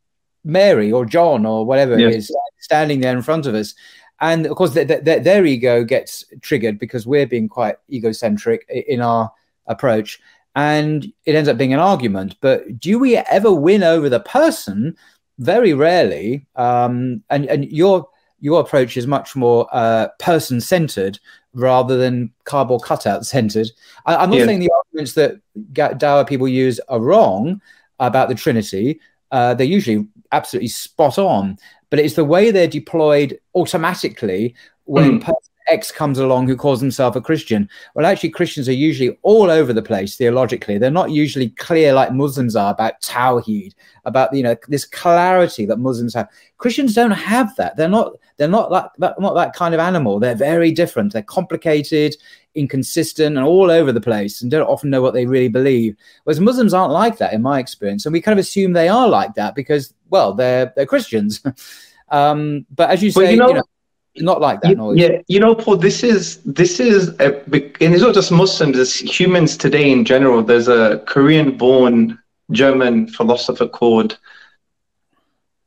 Mary 0.44 0.92
or 0.92 1.06
John 1.06 1.46
or 1.46 1.66
whatever 1.66 1.98
yes. 1.98 2.14
it 2.14 2.18
is 2.18 2.36
standing 2.60 3.00
there 3.00 3.16
in 3.16 3.22
front 3.22 3.46
of 3.46 3.56
us. 3.56 3.76
And 4.20 4.46
of 4.46 4.58
course, 4.58 4.74
th- 4.74 4.88
th- 4.88 5.24
their 5.24 5.46
ego 5.46 5.84
gets 5.84 6.26
triggered 6.42 6.80
because 6.80 7.06
we're 7.06 7.28
being 7.28 7.48
quite 7.48 7.76
egocentric 7.90 8.66
in 8.70 9.00
our 9.02 9.32
approach. 9.68 10.20
And 10.58 11.06
it 11.26 11.36
ends 11.36 11.48
up 11.48 11.58
being 11.58 11.74
an 11.74 11.80
argument. 11.80 12.36
But 12.42 12.80
do 12.80 13.00
we 13.00 13.16
ever 13.16 13.54
win 13.54 13.84
over 13.84 14.10
the 14.10 14.20
person? 14.20 14.98
Very 15.38 15.74
rarely. 15.74 16.48
Um, 16.56 17.24
and, 17.30 17.46
and 17.46 17.72
you're 17.72 18.10
your 18.40 18.62
approach 18.62 18.98
is 18.98 19.08
much 19.08 19.36
more 19.36 19.68
uh, 19.72 20.10
person 20.20 20.62
centered 20.62 21.20
rather 21.54 21.98
than 21.98 22.32
cardboard 22.44 22.84
cutout 22.84 23.26
centered. 23.26 23.68
I, 24.06 24.24
am 24.24 24.30
not 24.30 24.40
yeah. 24.40 24.46
saying 24.46 24.60
the 24.60 24.72
arguments 24.76 25.14
that 25.14 25.40
Dawah 25.74 26.28
people 26.28 26.48
use 26.48 26.80
are 26.88 27.00
wrong 27.00 27.62
about 28.00 28.30
the 28.30 28.36
Trinity. 28.36 29.00
Uh, 29.32 29.54
they're 29.54 29.66
usually 29.66 30.08
absolutely 30.32 30.68
spot 30.68 31.18
on, 31.18 31.58
but 31.90 32.00
it's 32.00 32.14
the 32.14 32.26
way 32.26 32.52
they're 32.52 32.68
deployed 32.68 33.40
automatically 33.56 34.54
when 34.86 35.20
mm. 35.20 35.24
person 35.24 35.54
X 35.68 35.92
comes 35.92 36.20
along 36.20 36.48
who 36.48 36.56
calls 36.56 36.80
himself 36.80 37.16
a 37.16 37.22
Christian. 37.22 37.70
Well, 37.94 38.06
actually, 38.06 38.30
Christians 38.30 38.70
are 38.70 38.74
usually 38.74 39.18
all 39.22 39.50
over 39.50 39.74
the 39.74 39.82
place 39.82 40.16
theologically. 40.16 40.78
They're 40.78 40.92
not 40.92 41.12
usually 41.12 41.50
clear 41.50 41.94
like 41.94 42.14
Muslims 42.14 42.56
are 42.56 42.72
about 42.72 43.02
Tawheed, 43.02 43.74
about 44.06 44.34
you 44.34 44.44
know 44.44 44.56
this 44.68 44.86
clarity 44.86 45.66
that 45.66 45.80
Muslims 45.80 46.14
have. 46.14 46.30
Christians 46.58 46.94
don't 46.94 47.12
have 47.12 47.56
that. 47.58 47.76
They're 47.78 47.90
not. 47.90 48.14
They're 48.38 48.48
not 48.48 48.70
that, 48.70 48.92
that 49.00 49.20
not 49.20 49.34
that 49.34 49.54
kind 49.54 49.74
of 49.74 49.80
animal. 49.80 50.20
They're 50.20 50.36
very 50.36 50.72
different. 50.72 51.14
They're 51.14 51.24
complicated, 51.24 52.16
inconsistent, 52.56 53.36
and 53.36 53.46
all 53.46 53.72
over 53.72 53.92
the 53.92 54.02
place, 54.02 54.42
and 54.42 54.52
don't 54.52 54.68
often 54.68 54.90
know 54.90 55.02
what 55.02 55.14
they 55.14 55.26
really 55.26 55.50
believe. 55.50 55.96
Whereas 56.24 56.40
Muslims 56.40 56.74
aren't 56.74 56.94
like 56.94 57.18
that, 57.18 57.34
in 57.34 57.42
my 57.42 57.60
experience, 57.60 58.06
and 58.06 58.14
we 58.14 58.22
kind 58.22 58.38
of 58.38 58.44
assume 58.44 58.74
they 58.74 58.90
are 58.90 59.08
like 59.08 59.34
that 59.36 59.56
because, 59.56 59.94
well, 60.10 60.34
they're 60.34 60.72
they're 60.76 60.86
Christians. 60.86 61.42
um, 62.10 62.66
but 62.76 62.90
as 62.90 63.02
you 63.04 63.12
say, 63.12 63.22
well, 63.22 63.32
you 63.32 63.38
know, 63.38 63.48
you 63.50 63.54
know 63.56 63.64
not 64.22 64.42
like 64.42 64.62
that. 64.62 64.72
You, 64.72 64.96
yeah, 64.96 65.22
you 65.28 65.40
know, 65.40 65.56
Paul. 65.56 65.78
This 65.78 66.04
is 66.04 66.42
this 66.44 66.80
is 66.80 67.10
a, 67.20 67.42
and 67.82 67.94
it's 67.94 68.02
not 68.02 68.14
just 68.14 68.32
Muslims. 68.32 68.78
It's 68.78 69.00
humans 69.00 69.58
today 69.58 69.92
in 69.92 70.06
general. 70.06 70.44
There's 70.44 70.68
a 70.68 71.04
Korean-born 71.08 72.20
German 72.52 73.08
philosopher 73.08 73.68
called 73.68 74.18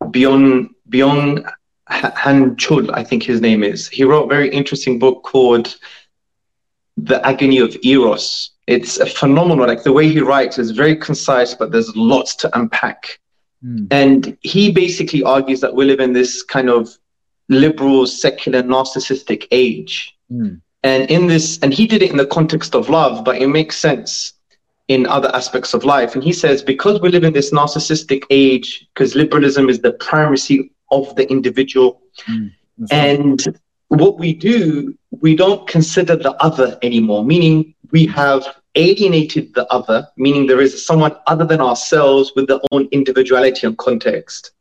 Byung 0.03 0.71
Byung 0.89 1.45
Han 1.91 2.57
Chul, 2.57 2.91
I 2.95 3.03
think 3.03 3.23
his 3.23 3.41
name 3.41 3.65
is. 3.65 3.89
He 3.89 4.05
wrote 4.05 4.25
a 4.25 4.29
very 4.29 4.49
interesting 4.49 4.99
book 4.99 5.23
called 5.25 5.77
The 6.97 7.25
Agony 7.27 7.59
of 7.59 7.77
Eros. 7.85 8.51
It's 8.67 8.99
a 8.99 9.07
phenomenal, 9.07 9.67
like 9.67 9.83
the 9.83 9.93
way 9.93 10.09
he 10.09 10.21
writes 10.21 10.59
is 10.59 10.71
very 10.71 10.95
concise, 10.95 11.55
but 11.55 11.73
there's 11.73 11.95
lots 11.97 12.37
to 12.37 12.59
unpack. 12.59 13.19
Mm. 13.65 13.89
And 13.91 14.39
he 14.43 14.71
basically 14.71 15.25
argues 15.25 15.61
that 15.61 15.75
we 15.75 15.85
live 15.85 15.99
in 15.99 16.13
this 16.13 16.43
kind 16.43 16.71
of 16.71 16.97
liberal, 17.51 18.07
secular, 18.07 18.63
narcissistic 18.63 19.47
age. 19.51 20.17
Mm. 20.33 20.63
And 20.83 21.11
in 21.11 21.27
this, 21.27 21.59
and 21.59 21.75
he 21.75 21.87
did 21.87 22.03
it 22.03 22.11
in 22.11 22.17
the 22.17 22.27
context 22.27 22.75
of 22.75 22.89
love, 22.89 23.25
but 23.25 23.37
it 23.37 23.49
makes 23.49 23.77
sense 23.77 24.33
in 24.89 25.07
other 25.07 25.31
aspects 25.35 25.75
of 25.75 25.85
life. 25.85 26.15
And 26.15 26.25
he 26.25 26.33
says, 26.33 26.63
because 26.63 27.01
we 27.01 27.11
live 27.11 27.25
in 27.25 27.35
this 27.35 27.53
narcissistic 27.53 28.25
age, 28.31 28.89
because 28.95 29.15
liberalism 29.15 29.69
is 29.69 29.81
the 29.81 29.93
primacy 29.93 30.73
of 30.91 31.15
the 31.17 31.31
individual. 31.31 32.01
Mm, 32.29 32.53
and 32.91 33.47
right. 33.47 33.57
what 33.89 34.19
we 34.19 34.33
do, 34.33 34.97
we 35.21 35.37
don't 35.37 35.69
consider 35.69 36.17
the 36.17 36.33
other 36.43 36.79
anymore, 36.83 37.25
meaning 37.25 37.75
we 37.91 38.07
have 38.07 38.47
alienated 38.77 39.53
the 39.55 39.67
other, 39.73 40.07
meaning 40.17 40.47
there 40.47 40.61
is 40.61 40.85
someone 40.85 41.15
other 41.27 41.45
than 41.45 41.61
ourselves 41.61 42.33
with 42.35 42.47
their 42.47 42.61
own 42.73 42.89
individuality 42.93 43.67
and 43.67 43.77
context. 43.79 44.53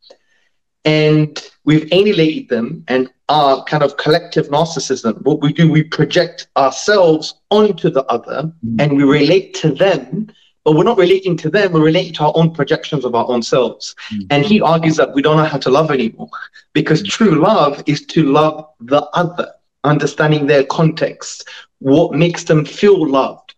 And 0.84 1.38
we've 1.64 1.92
alienated 1.92 2.48
them 2.48 2.84
and 2.88 3.10
our 3.28 3.62
kind 3.64 3.82
of 3.82 3.96
collective 3.96 4.48
narcissism, 4.48 5.20
what 5.22 5.40
we 5.40 5.52
do, 5.52 5.70
we 5.70 5.82
project 5.82 6.48
ourselves 6.56 7.34
onto 7.50 7.90
the 7.90 8.04
other 8.06 8.52
mm. 8.64 8.80
and 8.80 8.96
we 8.96 9.04
relate 9.04 9.54
to 9.54 9.70
them 9.70 10.32
but 10.64 10.76
we're 10.76 10.84
not 10.84 10.98
relating 10.98 11.36
to 11.38 11.50
them, 11.50 11.72
we're 11.72 11.82
relating 11.82 12.12
to 12.14 12.24
our 12.24 12.32
own 12.34 12.52
projections 12.52 13.04
of 13.04 13.14
our 13.14 13.26
own 13.28 13.42
selves. 13.42 13.94
Mm-hmm. 14.12 14.26
And 14.30 14.44
he 14.44 14.60
argues 14.60 14.96
that 14.96 15.14
we 15.14 15.22
don't 15.22 15.36
know 15.36 15.44
how 15.44 15.58
to 15.58 15.70
love 15.70 15.90
anymore 15.90 16.28
because 16.72 17.02
true 17.02 17.40
love 17.42 17.82
is 17.86 18.04
to 18.06 18.24
love 18.24 18.66
the 18.80 19.02
other, 19.14 19.52
understanding 19.84 20.46
their 20.46 20.64
context, 20.64 21.48
what 21.78 22.12
makes 22.12 22.44
them 22.44 22.64
feel 22.64 23.08
loved. 23.08 23.49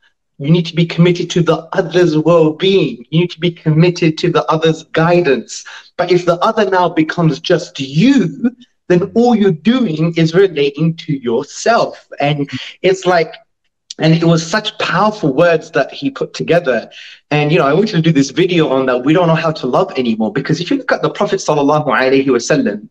You 0.42 0.50
need 0.50 0.66
to 0.66 0.74
be 0.74 0.86
committed 0.86 1.30
to 1.30 1.42
the 1.42 1.68
other's 1.72 2.16
well 2.18 2.52
being. 2.52 3.06
You 3.10 3.20
need 3.20 3.30
to 3.30 3.40
be 3.40 3.52
committed 3.52 4.18
to 4.18 4.30
the 4.30 4.44
other's 4.46 4.82
guidance. 4.84 5.64
But 5.96 6.10
if 6.10 6.26
the 6.26 6.38
other 6.40 6.68
now 6.68 6.88
becomes 6.88 7.38
just 7.38 7.78
you, 7.78 8.54
then 8.88 9.12
all 9.14 9.34
you're 9.36 9.52
doing 9.52 10.14
is 10.16 10.34
relating 10.34 10.96
to 10.96 11.12
yourself. 11.12 12.08
And 12.20 12.50
it's 12.82 13.06
like 13.06 13.34
and 13.98 14.14
it 14.14 14.24
was 14.24 14.44
such 14.44 14.76
powerful 14.78 15.32
words 15.34 15.70
that 15.72 15.92
he 15.92 16.10
put 16.10 16.32
together. 16.32 16.90
And, 17.30 17.52
you 17.52 17.58
know, 17.58 17.66
I 17.66 17.74
wanted 17.74 17.92
to 17.92 18.00
do 18.00 18.10
this 18.10 18.30
video 18.30 18.68
on 18.68 18.86
that. 18.86 19.04
We 19.04 19.12
don't 19.12 19.28
know 19.28 19.34
how 19.34 19.52
to 19.52 19.66
love 19.66 19.92
anymore. 19.98 20.32
Because 20.32 20.60
if 20.60 20.70
you 20.70 20.78
look 20.78 20.90
at 20.92 21.02
the 21.02 21.10
Prophet 21.10 21.36
sallallahu 21.36 21.86
alaihi 21.86 22.26
wasallam, 22.26 22.88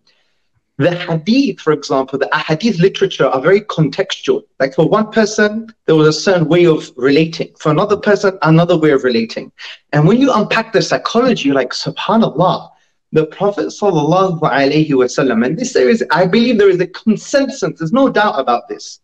the 0.81 0.95
hadith, 0.95 1.59
for 1.59 1.73
example, 1.73 2.19
the 2.19 2.29
hadith 2.35 2.79
literature 2.79 3.25
are 3.25 3.41
very 3.41 3.61
contextual. 3.61 4.43
Like 4.59 4.73
for 4.75 4.87
one 4.87 5.11
person, 5.11 5.73
there 5.85 5.95
was 5.95 6.07
a 6.07 6.19
certain 6.19 6.47
way 6.47 6.65
of 6.65 6.91
relating. 6.95 7.53
For 7.59 7.71
another 7.71 7.97
person, 7.97 8.37
another 8.41 8.77
way 8.77 8.91
of 8.91 9.03
relating. 9.03 9.51
And 9.93 10.07
when 10.07 10.19
you 10.19 10.31
unpack 10.33 10.73
the 10.73 10.81
psychology, 10.81 11.47
you're 11.47 11.55
like, 11.55 11.71
subhanAllah, 11.71 12.69
the 13.13 13.25
Prophet 13.25 13.67
sallallahu 13.67 14.39
alaihi 14.39 14.89
wasallam, 14.89 15.45
and 15.45 15.57
this 15.57 15.73
there 15.73 15.89
is, 15.89 16.03
I 16.11 16.25
believe 16.25 16.57
there 16.57 16.69
is 16.69 16.79
a 16.79 16.87
consensus, 16.87 17.79
there's 17.79 17.91
no 17.91 18.09
doubt 18.09 18.39
about 18.39 18.69
this 18.69 18.99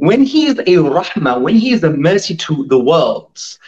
when 0.00 0.22
he 0.22 0.46
is 0.46 0.58
a 0.58 0.76
rahmah, 0.96 1.42
when 1.42 1.54
he 1.54 1.72
is 1.72 1.84
a 1.84 1.90
mercy 1.90 2.34
to 2.34 2.64
the 2.68 2.78
worlds, 2.78 3.58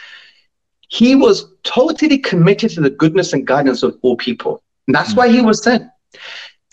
he 0.87 1.13
was 1.13 1.45
totally 1.61 2.17
committed 2.17 2.71
to 2.71 2.81
the 2.81 2.89
goodness 2.89 3.33
and 3.33 3.45
guidance 3.45 3.83
of 3.83 3.99
all 4.01 4.17
people. 4.17 4.63
And 4.87 4.95
that's 4.95 5.11
hmm. 5.11 5.17
why 5.17 5.29
he 5.29 5.41
was 5.41 5.61
sent. 5.61 5.83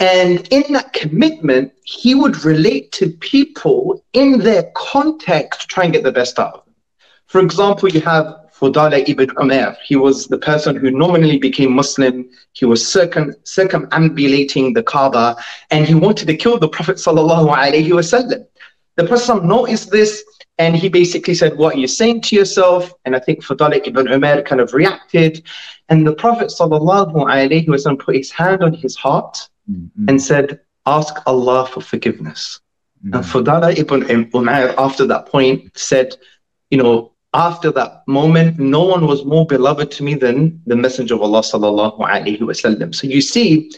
And 0.01 0.49
in 0.51 0.73
that 0.73 0.95
commitment, 0.95 1.75
he 1.85 2.15
would 2.15 2.43
relate 2.43 2.91
to 2.93 3.11
people 3.11 4.03
in 4.15 4.39
their 4.39 4.73
context 4.75 5.61
to 5.61 5.67
try 5.67 5.85
and 5.85 5.93
get 5.93 6.05
the 6.05 6.11
best 6.11 6.39
out 6.39 6.55
of 6.55 6.65
them. 6.65 6.75
For 7.27 7.41
example, 7.43 7.91
you 7.91 8.01
have 8.01 8.35
Fudala 8.59 9.07
ibn 9.07 9.31
Umar. 9.39 9.77
He 9.85 9.97
was 9.97 10.27
the 10.27 10.39
person 10.39 10.75
who 10.75 10.91
nominally 10.91 11.39
became 11.39 11.73
Muslim. 11.73 12.31
He 12.53 12.65
was 12.65 12.87
circum- 12.87 13.35
circumambulating 13.45 14.73
the 14.75 14.83
Kaaba 14.83 15.37
and 15.71 15.87
he 15.87 15.95
wanted 15.95 16.27
to 16.29 16.37
kill 16.37 16.59
the 16.59 16.69
Prophet 16.69 16.97
wasallam. 16.97 18.47
The 18.97 19.07
Prophet 19.07 19.45
noticed 19.45 19.91
this 19.91 20.25
and 20.59 20.75
he 20.77 20.89
basically 20.89 21.35
said, 21.35 21.57
What 21.57 21.75
are 21.75 21.79
you 21.79 21.87
saying 21.87 22.23
to 22.23 22.37
yourself? 22.37 22.93
And 23.05 23.15
I 23.15 23.19
think 23.19 23.45
Fadalik 23.45 23.87
ibn 23.87 24.09
Umar 24.09 24.43
kind 24.43 24.63
of 24.63 24.73
reacted. 24.73 25.45
And 25.91 26.07
the 26.07 26.15
Prophet 26.15 26.49
wasallam 26.49 27.99
put 27.99 28.17
his 28.17 28.31
hand 28.31 28.63
on 28.63 28.73
his 28.73 28.97
heart 28.97 29.49
mm-hmm. 29.71 30.09
and 30.09 30.21
said, 30.21 30.61
Ask 30.87 31.15
Allah 31.27 31.67
for 31.67 31.81
forgiveness. 31.81 32.61
Mm-hmm. 33.05 33.15
And 33.15 33.25
Fadala 33.25 33.77
ibn 33.79 34.31
Umar, 34.35 34.75
after 34.79 35.07
that 35.07 35.27
point, 35.27 35.77
said, 35.79 36.17
You 36.71 36.83
know, 36.83 37.13
after 37.33 37.71
that 37.73 38.03
moment, 38.07 38.59
no 38.59 38.83
one 38.85 39.07
was 39.07 39.25
more 39.25 39.47
beloved 39.47 39.91
to 39.93 40.03
me 40.03 40.15
than 40.15 40.61
the 40.67 40.77
Messenger 40.77 41.15
of 41.15 41.23
Allah. 41.23 41.43
Sallallahu 41.43 42.95
So 42.95 43.07
you 43.07 43.21
see, 43.21 43.71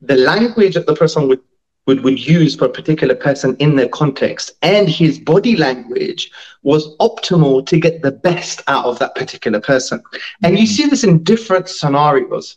the 0.00 0.16
language 0.16 0.74
that 0.74 0.86
the 0.86 0.94
person 0.94 1.28
would 1.28 1.40
would, 1.86 2.02
would 2.02 2.26
use 2.26 2.56
for 2.56 2.66
a 2.66 2.70
particular 2.70 3.14
person 3.14 3.56
in 3.58 3.76
their 3.76 3.88
context. 3.88 4.52
And 4.62 4.88
his 4.88 5.18
body 5.18 5.56
language 5.56 6.30
was 6.62 6.96
optimal 6.98 7.66
to 7.66 7.78
get 7.78 8.02
the 8.02 8.12
best 8.12 8.62
out 8.68 8.86
of 8.86 8.98
that 9.00 9.14
particular 9.14 9.60
person. 9.60 10.02
And 10.42 10.58
you 10.58 10.66
see 10.66 10.86
this 10.86 11.04
in 11.04 11.22
different 11.22 11.68
scenarios. 11.68 12.56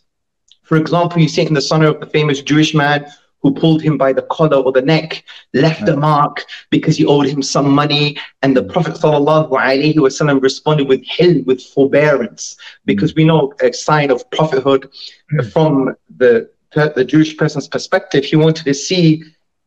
For 0.68 0.76
example, 0.76 1.20
you 1.20 1.28
see 1.28 1.42
it 1.42 1.48
in 1.48 1.54
the 1.54 1.62
scenario 1.62 1.94
of 1.94 2.00
the 2.00 2.06
famous 2.06 2.42
Jewish 2.42 2.74
man 2.74 3.10
who 3.40 3.54
pulled 3.54 3.80
him 3.80 3.96
by 3.96 4.12
the 4.12 4.22
collar 4.22 4.58
or 4.58 4.72
the 4.72 4.82
neck, 4.82 5.24
left 5.54 5.88
a 5.88 5.96
mark 5.96 6.44
because 6.70 6.98
he 6.98 7.06
owed 7.06 7.26
him 7.26 7.42
some 7.42 7.70
money. 7.70 8.18
And 8.42 8.56
the 8.56 8.64
Prophet 8.64 8.94
ﷺ 8.94 10.42
responded 10.42 10.88
with 10.88 11.02
hilm, 11.06 11.46
with 11.46 11.62
forbearance, 11.62 12.56
because 12.84 13.14
we 13.14 13.24
know 13.24 13.54
a 13.62 13.72
sign 13.72 14.10
of 14.10 14.28
prophethood 14.30 14.90
hmm. 15.30 15.40
from 15.48 15.94
the 16.16 16.50
the 16.74 17.04
Jewish 17.04 17.34
person's 17.36 17.66
perspective, 17.66 18.24
he 18.24 18.36
wanted 18.36 18.64
to 18.66 18.74
see, 18.74 19.24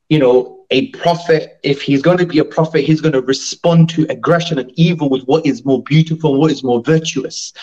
you 0.10 0.20
know, 0.20 0.64
a 0.70 0.90
prophet. 0.90 1.60
If 1.64 1.82
he's 1.82 2.04
going 2.04 2.20
to 2.20 2.28
be 2.28 2.38
a 2.38 2.46
prophet, 2.46 2.84
he's 2.84 3.02
going 3.02 3.14
to 3.14 3.22
respond 3.22 3.90
to 3.90 4.06
aggression 4.10 4.60
and 4.60 4.72
evil 4.76 5.10
with 5.10 5.24
what 5.24 5.44
is 5.44 5.66
more 5.66 5.82
beautiful, 5.82 6.40
what 6.40 6.52
is 6.52 6.64
more 6.64 6.82
virtuous 6.84 7.54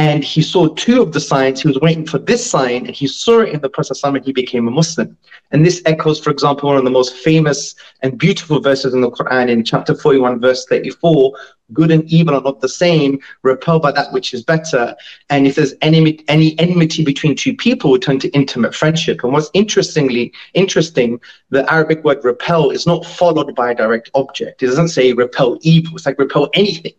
and 0.00 0.24
he 0.24 0.40
saw 0.40 0.66
two 0.66 1.02
of 1.02 1.12
the 1.12 1.20
signs. 1.20 1.60
He 1.60 1.68
was 1.68 1.78
waiting 1.80 2.06
for 2.06 2.18
this 2.18 2.42
sign, 2.50 2.86
and 2.86 2.96
he 2.96 3.06
saw 3.06 3.40
it 3.40 3.50
in 3.50 3.60
the 3.60 3.68
Prophet 3.68 3.98
and 4.02 4.24
he 4.24 4.32
became 4.32 4.66
a 4.66 4.70
Muslim. 4.70 5.14
And 5.50 5.64
this 5.64 5.82
echoes, 5.84 6.18
for 6.18 6.30
example, 6.30 6.70
one 6.70 6.78
of 6.78 6.84
the 6.84 6.90
most 6.90 7.16
famous 7.16 7.74
and 8.00 8.16
beautiful 8.16 8.60
verses 8.60 8.94
in 8.94 9.02
the 9.02 9.10
Quran 9.10 9.50
in 9.50 9.62
chapter 9.62 9.94
41, 9.94 10.40
verse 10.40 10.64
34 10.64 11.34
good 11.74 11.90
and 11.92 12.02
evil 12.10 12.34
are 12.34 12.40
not 12.40 12.60
the 12.60 12.68
same, 12.68 13.20
repel 13.42 13.78
by 13.78 13.92
that 13.92 14.12
which 14.12 14.34
is 14.34 14.42
better. 14.42 14.96
And 15.28 15.46
if 15.46 15.54
there's 15.54 15.74
any, 15.82 16.18
any 16.26 16.58
enmity 16.58 17.04
between 17.04 17.36
two 17.36 17.54
people, 17.54 17.96
turn 17.96 18.18
to 18.20 18.28
intimate 18.30 18.74
friendship. 18.74 19.22
And 19.22 19.32
what's 19.32 19.50
interestingly 19.54 20.32
interesting, 20.54 21.20
the 21.50 21.70
Arabic 21.72 22.02
word 22.02 22.24
repel 22.24 22.70
is 22.70 22.88
not 22.88 23.06
followed 23.06 23.54
by 23.54 23.70
a 23.70 23.74
direct 23.76 24.10
object. 24.14 24.64
It 24.64 24.66
doesn't 24.66 24.88
say 24.88 25.12
repel 25.12 25.58
evil, 25.60 25.94
it's 25.94 26.06
like 26.06 26.18
repel 26.18 26.50
anything 26.54 26.94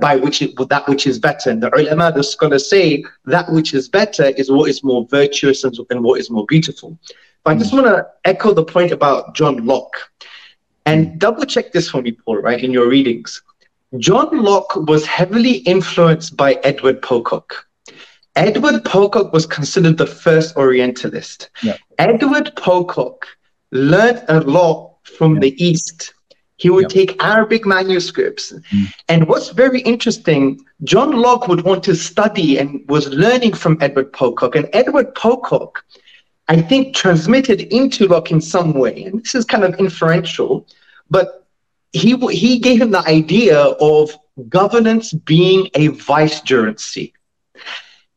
by 0.00 0.16
which 0.16 0.42
it, 0.42 0.56
that 0.68 0.88
which 0.88 1.06
is 1.06 1.18
better. 1.18 1.50
And 1.50 1.62
the 1.62 1.74
ulama, 1.74 2.12
the 2.12 2.24
scholars 2.24 2.68
say 2.68 3.04
that 3.26 3.50
which 3.52 3.74
is 3.74 3.88
better 3.88 4.24
is 4.24 4.50
what 4.50 4.70
is 4.70 4.82
more 4.82 5.06
virtuous 5.10 5.64
and, 5.64 5.76
and 5.90 6.02
what 6.02 6.20
is 6.20 6.30
more 6.30 6.46
beautiful. 6.46 6.98
But 7.44 7.56
I 7.56 7.58
just 7.58 7.70
hmm. 7.70 7.82
want 7.82 7.88
to 7.88 8.06
echo 8.24 8.52
the 8.52 8.64
point 8.64 8.92
about 8.92 9.34
John 9.34 9.66
Locke 9.66 9.96
and 10.86 11.08
hmm. 11.08 11.18
double 11.18 11.44
check 11.44 11.72
this 11.72 11.90
for 11.90 12.02
me, 12.02 12.12
Paul, 12.12 12.38
right, 12.38 12.62
in 12.62 12.72
your 12.72 12.88
readings. 12.88 13.42
John 13.98 14.42
Locke 14.42 14.74
was 14.74 15.06
heavily 15.06 15.58
influenced 15.58 16.36
by 16.36 16.54
Edward 16.64 17.00
Pocock. 17.00 17.66
Edward 18.34 18.84
Pocock 18.84 19.32
was 19.32 19.46
considered 19.46 19.96
the 19.96 20.06
first 20.06 20.56
Orientalist. 20.56 21.50
Yeah. 21.62 21.76
Edward 21.98 22.52
Pocock 22.56 23.26
learned 23.70 24.24
a 24.28 24.40
lot 24.40 24.96
from 25.04 25.34
yeah. 25.34 25.40
the 25.40 25.64
East 25.64 26.14
he 26.64 26.70
would 26.70 26.88
take 26.88 27.22
Arabic 27.22 27.66
manuscripts. 27.66 28.50
Mm. 28.50 28.86
And 29.10 29.28
what's 29.28 29.50
very 29.50 29.80
interesting, 29.82 30.64
John 30.82 31.10
Locke 31.24 31.46
would 31.46 31.62
want 31.62 31.84
to 31.84 31.94
study 31.94 32.56
and 32.56 32.68
was 32.88 33.06
learning 33.08 33.52
from 33.52 33.76
Edward 33.82 34.10
Pocock. 34.14 34.56
And 34.56 34.66
Edward 34.72 35.14
Pocock, 35.14 35.84
I 36.48 36.62
think, 36.62 36.96
transmitted 36.96 37.60
into 37.78 38.08
Locke 38.08 38.30
in 38.30 38.40
some 38.40 38.72
way. 38.72 39.04
And 39.04 39.22
this 39.22 39.34
is 39.34 39.44
kind 39.44 39.62
of 39.62 39.78
inferential, 39.78 40.66
but 41.10 41.46
he, 41.92 42.16
he 42.30 42.58
gave 42.58 42.80
him 42.80 42.92
the 42.92 43.06
idea 43.06 43.58
of 43.92 44.16
governance 44.48 45.12
being 45.12 45.68
a 45.74 45.88
vicegerency. 45.88 47.12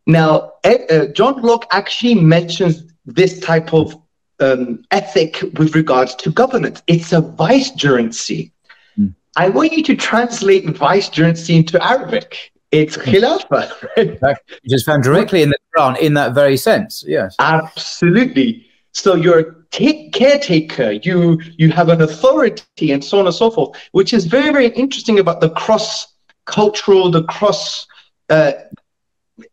Now, 0.06 0.54
Ed, 0.64 0.90
uh, 0.90 1.08
John 1.08 1.42
Locke 1.42 1.68
actually 1.72 2.16
mentions 2.16 2.86
this 3.06 3.42
type 3.42 3.74
of 3.74 4.02
um, 4.40 4.84
ethic 4.92 5.42
with 5.58 5.76
regards 5.76 6.16
to 6.16 6.32
governance. 6.32 6.82
It's 6.88 7.14
a 7.14 7.22
vicegerency. 7.22 8.52
Mm. 9.00 9.14
I 9.36 9.50
want 9.50 9.74
you 9.74 9.84
to 9.84 9.96
translate 9.96 10.66
vicegerency 10.66 11.56
into 11.56 11.84
Arabic. 11.84 12.52
It's 12.72 12.98
khilafah. 12.98 14.22
Right? 14.22 14.38
You 14.64 14.70
just 14.70 14.86
found 14.86 15.04
directly 15.04 15.42
in 15.42 15.50
the 15.50 15.58
Quran 15.76 15.98
in 16.00 16.14
that 16.16 16.34
very 16.34 16.58
sense. 16.58 17.04
Yes. 17.08 17.36
Absolutely. 17.40 18.66
So 18.92 19.16
you're 19.16 19.40
a 19.40 19.56
t- 19.72 20.10
caretaker, 20.10 20.92
you 20.92 21.40
you 21.58 21.72
have 21.72 21.90
an 21.90 22.02
authority, 22.02 22.92
and 22.92 23.04
so 23.04 23.20
on 23.20 23.28
and 23.28 23.36
so 23.36 23.52
forth, 23.52 23.78
which 23.92 24.14
is 24.14 24.26
very 24.26 24.52
very 24.52 24.70
interesting 24.70 25.20
about 25.20 25.40
the 25.40 25.52
cross 25.52 26.08
cultural, 26.46 27.12
the 27.12 27.24
cross 27.24 27.86
uh, 28.30 28.54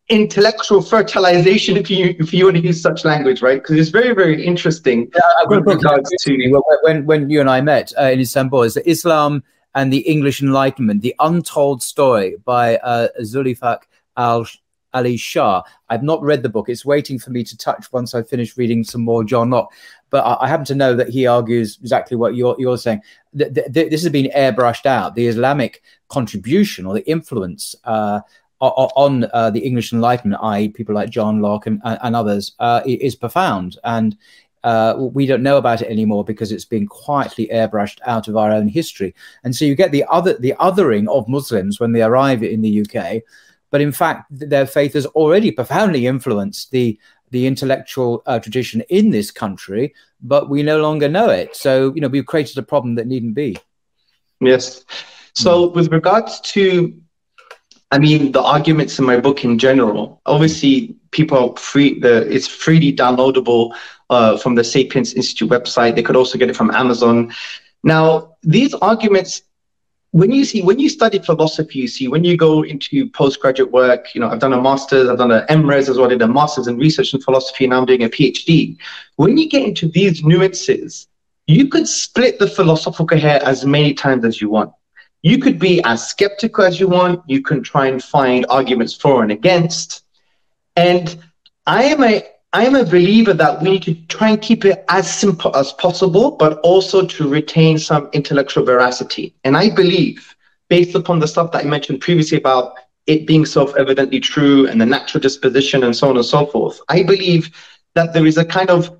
intellectual 0.08 0.82
fertilization, 0.82 1.76
if 1.76 1.90
you 1.90 2.14
if 2.18 2.32
you 2.32 2.44
want 2.44 2.56
to 2.56 2.62
use 2.62 2.80
such 2.80 3.04
language, 3.04 3.42
right? 3.42 3.62
Because 3.62 3.76
it's 3.76 3.90
very 3.90 4.14
very 4.14 4.44
interesting. 4.44 5.10
Yeah, 5.14 5.46
with 5.46 5.66
regards 5.66 6.10
to 6.22 6.62
when 6.82 7.06
when 7.06 7.30
you 7.30 7.40
and 7.40 7.50
I 7.50 7.60
met 7.60 7.92
uh, 7.98 8.04
in 8.04 8.20
Istanbul, 8.20 8.62
is 8.62 8.76
Islam 8.78 9.42
and 9.74 9.92
the 9.92 9.98
English 9.98 10.40
Enlightenment, 10.40 11.02
the 11.02 11.14
untold 11.18 11.82
story 11.82 12.36
by 12.44 12.76
uh, 12.76 13.08
Zulfikar 13.22 13.80
al 14.16 14.46
Ali 14.94 15.16
Shah. 15.16 15.62
I've 15.88 16.04
not 16.04 16.22
read 16.22 16.42
the 16.42 16.48
book. 16.48 16.68
It's 16.68 16.84
waiting 16.84 17.18
for 17.18 17.30
me 17.30 17.42
to 17.44 17.56
touch 17.56 17.92
once 17.92 18.14
I 18.14 18.22
finish 18.22 18.56
reading 18.56 18.84
some 18.84 19.02
more 19.02 19.24
John 19.24 19.50
Locke. 19.50 19.72
But 20.10 20.24
I, 20.24 20.44
I 20.44 20.48
happen 20.48 20.64
to 20.66 20.74
know 20.74 20.94
that 20.94 21.08
he 21.08 21.26
argues 21.26 21.78
exactly 21.80 22.16
what 22.16 22.36
you're, 22.36 22.54
you're 22.58 22.78
saying. 22.78 23.02
Th- 23.36 23.52
th- 23.52 23.90
this 23.90 24.02
has 24.04 24.12
been 24.12 24.30
airbrushed 24.30 24.86
out. 24.86 25.16
The 25.16 25.26
Islamic 25.26 25.82
contribution 26.08 26.86
or 26.86 26.94
the 26.94 27.06
influence 27.10 27.74
uh, 27.82 28.20
on 28.68 29.28
uh, 29.32 29.50
the 29.50 29.60
English 29.60 29.92
Enlightenment, 29.92 30.42
i.e., 30.42 30.68
people 30.68 30.94
like 30.94 31.10
John 31.10 31.40
Locke 31.40 31.66
and, 31.66 31.80
and 31.84 32.16
others, 32.16 32.52
uh, 32.58 32.82
is 32.86 33.14
profound. 33.14 33.78
And 33.84 34.16
uh, 34.62 34.94
we 34.98 35.26
don't 35.26 35.42
know 35.42 35.58
about 35.58 35.82
it 35.82 35.90
anymore 35.90 36.24
because 36.24 36.50
it's 36.50 36.64
been 36.64 36.86
quietly 36.86 37.48
airbrushed 37.52 37.98
out 38.06 38.28
of 38.28 38.36
our 38.36 38.50
own 38.50 38.68
history. 38.68 39.14
And 39.44 39.54
so 39.54 39.64
you 39.64 39.74
get 39.74 39.92
the 39.92 40.04
other 40.10 40.34
the 40.38 40.54
othering 40.58 41.08
of 41.08 41.28
Muslims 41.28 41.78
when 41.78 41.92
they 41.92 42.02
arrive 42.02 42.42
in 42.42 42.62
the 42.62 42.80
UK 42.82 43.22
but 43.74 43.80
in 43.80 43.90
fact, 43.90 44.26
their 44.30 44.66
faith 44.66 44.92
has 44.92 45.04
already 45.04 45.50
profoundly 45.50 46.06
influenced 46.06 46.70
the 46.70 46.96
the 47.32 47.44
intellectual 47.44 48.22
uh, 48.24 48.38
tradition 48.38 48.82
in 48.82 49.10
this 49.10 49.32
country, 49.32 49.92
but 50.22 50.48
we 50.48 50.62
no 50.62 50.80
longer 50.80 51.08
know 51.08 51.28
it. 51.28 51.56
So, 51.56 51.92
you 51.92 52.00
know, 52.00 52.06
we've 52.06 52.24
created 52.24 52.56
a 52.56 52.62
problem 52.62 52.94
that 52.94 53.08
needn't 53.08 53.34
be. 53.34 53.56
Yes. 54.40 54.84
So, 55.34 55.70
with 55.70 55.90
regards 55.90 56.40
to, 56.52 56.96
I 57.90 57.98
mean, 57.98 58.32
the 58.32 58.42
arguments 58.42 58.98
in 58.98 59.04
my 59.04 59.18
book 59.20 59.44
in 59.44 59.58
general, 59.58 60.20
obviously, 60.26 60.96
people 61.10 61.38
are 61.38 61.56
free. 61.56 61.98
The 62.00 62.28
it's 62.32 62.48
freely 62.48 62.92
downloadable 62.92 63.74
uh, 64.10 64.36
from 64.36 64.54
the 64.54 64.64
Sapiens 64.64 65.14
Institute 65.14 65.50
website. 65.50 65.94
They 65.94 66.02
could 66.02 66.16
also 66.16 66.38
get 66.38 66.50
it 66.50 66.56
from 66.56 66.70
Amazon. 66.72 67.32
Now, 67.82 68.36
these 68.42 68.74
arguments 68.74 69.42
when 70.14 70.30
you 70.30 70.44
see 70.44 70.62
when 70.62 70.78
you 70.78 70.88
study 70.88 71.18
philosophy, 71.18 71.80
you 71.80 71.88
see 71.88 72.06
when 72.06 72.22
you 72.22 72.36
go 72.36 72.62
into 72.62 73.10
postgraduate 73.10 73.72
work, 73.72 74.14
you 74.14 74.20
know, 74.20 74.28
I've 74.28 74.38
done 74.38 74.52
a 74.52 74.62
master's, 74.62 75.08
I've 75.08 75.18
done 75.18 75.32
an 75.32 75.44
MRes 75.48 75.88
as 75.88 75.98
well, 75.98 76.06
I 76.06 76.10
did 76.10 76.22
a 76.22 76.28
master's 76.28 76.68
in 76.68 76.78
research 76.78 77.12
and 77.14 77.24
philosophy, 77.24 77.64
and 77.64 77.72
now 77.72 77.78
I'm 77.78 77.84
doing 77.84 78.04
a 78.04 78.08
PhD. 78.08 78.76
When 79.16 79.36
you 79.36 79.48
get 79.48 79.64
into 79.64 79.88
these 79.88 80.22
nuances, 80.22 81.08
you 81.48 81.66
could 81.66 81.88
split 81.88 82.38
the 82.38 82.46
philosophical 82.46 83.18
hair 83.18 83.42
as 83.42 83.66
many 83.66 83.92
times 83.92 84.24
as 84.24 84.40
you 84.40 84.48
want. 84.48 84.72
You 85.24 85.38
could 85.38 85.58
be 85.58 85.82
as 85.84 86.06
skeptical 86.06 86.64
as 86.64 86.78
you 86.78 86.86
want. 86.86 87.22
You 87.26 87.40
can 87.40 87.62
try 87.62 87.86
and 87.86 88.04
find 88.04 88.44
arguments 88.50 88.94
for 88.94 89.22
and 89.22 89.32
against. 89.32 90.04
And 90.76 91.16
I 91.66 91.84
am 91.84 92.04
a 92.04 92.22
I 92.52 92.66
am 92.66 92.76
a 92.76 92.84
believer 92.84 93.32
that 93.32 93.62
we 93.62 93.70
need 93.70 93.82
to 93.84 93.94
try 94.06 94.28
and 94.30 94.40
keep 94.40 94.66
it 94.66 94.84
as 94.90 95.12
simple 95.12 95.56
as 95.56 95.72
possible, 95.72 96.32
but 96.32 96.60
also 96.60 97.06
to 97.06 97.26
retain 97.26 97.78
some 97.78 98.10
intellectual 98.12 98.66
veracity. 98.66 99.34
And 99.44 99.56
I 99.56 99.74
believe, 99.74 100.36
based 100.68 100.94
upon 100.94 101.20
the 101.20 101.26
stuff 101.26 101.52
that 101.52 101.64
I 101.64 101.68
mentioned 101.68 102.02
previously 102.02 102.36
about 102.36 102.74
it 103.06 103.26
being 103.26 103.46
self 103.46 103.74
evidently 103.76 104.20
true 104.20 104.68
and 104.68 104.78
the 104.78 104.86
natural 104.86 105.22
disposition 105.22 105.84
and 105.84 105.96
so 105.96 106.10
on 106.10 106.16
and 106.16 106.26
so 106.26 106.44
forth, 106.44 106.78
I 106.90 107.02
believe 107.02 107.50
that 107.94 108.12
there 108.12 108.26
is 108.26 108.36
a 108.36 108.44
kind 108.44 108.68
of 108.68 108.94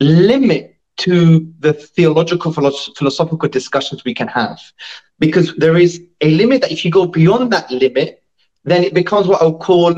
limit 0.00 0.71
to 1.04 1.14
the 1.60 1.72
theological 1.72 2.52
philosophical 2.52 3.48
discussions 3.48 4.04
we 4.04 4.14
can 4.14 4.28
have 4.28 4.58
because 5.18 5.54
there 5.56 5.76
is 5.76 5.92
a 6.20 6.30
limit 6.30 6.60
that 6.62 6.72
if 6.72 6.84
you 6.84 6.90
go 6.90 7.06
beyond 7.06 7.52
that 7.52 7.70
limit 7.70 8.22
then 8.64 8.84
it 8.84 8.94
becomes 8.94 9.26
what 9.26 9.42
i'll 9.42 9.58
call 9.58 9.92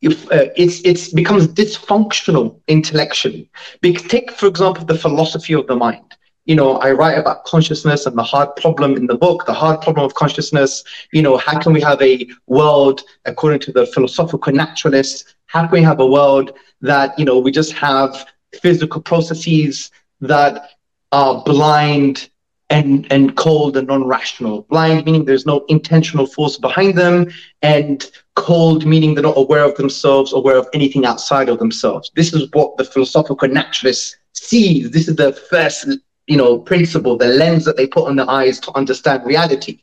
if 0.00 0.30
uh, 0.32 0.46
it's 0.56 0.80
it's 0.84 1.12
becomes 1.12 1.46
dysfunctional 1.48 2.58
intellectually. 2.68 3.50
Take 3.82 4.30
for 4.32 4.46
example 4.46 4.84
the 4.84 4.96
philosophy 4.96 5.54
of 5.54 5.66
the 5.66 5.76
mind. 5.76 6.16
You 6.46 6.56
know, 6.56 6.78
I 6.78 6.90
write 6.92 7.18
about 7.18 7.44
consciousness 7.44 8.06
and 8.06 8.16
the 8.16 8.22
hard 8.22 8.56
problem 8.56 8.96
in 8.96 9.06
the 9.06 9.14
book, 9.14 9.44
the 9.46 9.52
hard 9.52 9.82
problem 9.82 10.04
of 10.04 10.14
consciousness. 10.14 10.82
You 11.12 11.22
know, 11.22 11.36
how 11.36 11.60
can 11.60 11.72
we 11.72 11.80
have 11.82 12.00
a 12.00 12.26
world 12.46 13.02
according 13.26 13.60
to 13.60 13.72
the 13.72 13.86
philosophical 13.86 14.52
naturalists? 14.52 15.34
How 15.46 15.66
can 15.66 15.72
we 15.72 15.82
have 15.82 16.00
a 16.00 16.06
world 16.06 16.52
that 16.80 17.18
you 17.18 17.24
know 17.24 17.38
we 17.38 17.50
just 17.50 17.72
have 17.72 18.26
physical 18.62 19.00
processes 19.02 19.90
that 20.20 20.70
are 21.12 21.42
blind 21.44 22.30
and 22.70 23.10
and 23.10 23.36
cold 23.36 23.76
and 23.76 23.88
non-rational. 23.88 24.62
Blind 24.62 25.04
meaning 25.04 25.24
there's 25.24 25.46
no 25.46 25.64
intentional 25.68 26.26
force 26.26 26.56
behind 26.56 26.96
them, 26.96 27.30
and 27.62 28.10
cold 28.36 28.86
meaning 28.86 29.14
they're 29.14 29.24
not 29.24 29.36
aware 29.36 29.64
of 29.64 29.74
themselves, 29.76 30.32
aware 30.32 30.56
of 30.56 30.68
anything 30.72 31.04
outside 31.04 31.48
of 31.48 31.58
themselves. 31.58 32.10
This 32.14 32.32
is 32.32 32.48
what 32.52 32.76
the 32.76 32.84
philosophical 32.84 33.48
naturalist 33.48 34.16
sees. 34.32 34.90
This 34.90 35.08
is 35.08 35.16
the 35.16 35.32
first, 35.32 35.88
you 36.26 36.36
know, 36.36 36.58
principle, 36.58 37.16
the 37.16 37.26
lens 37.26 37.64
that 37.64 37.76
they 37.76 37.86
put 37.86 38.08
on 38.08 38.16
the 38.16 38.30
eyes 38.30 38.60
to 38.60 38.76
understand 38.76 39.26
reality. 39.26 39.82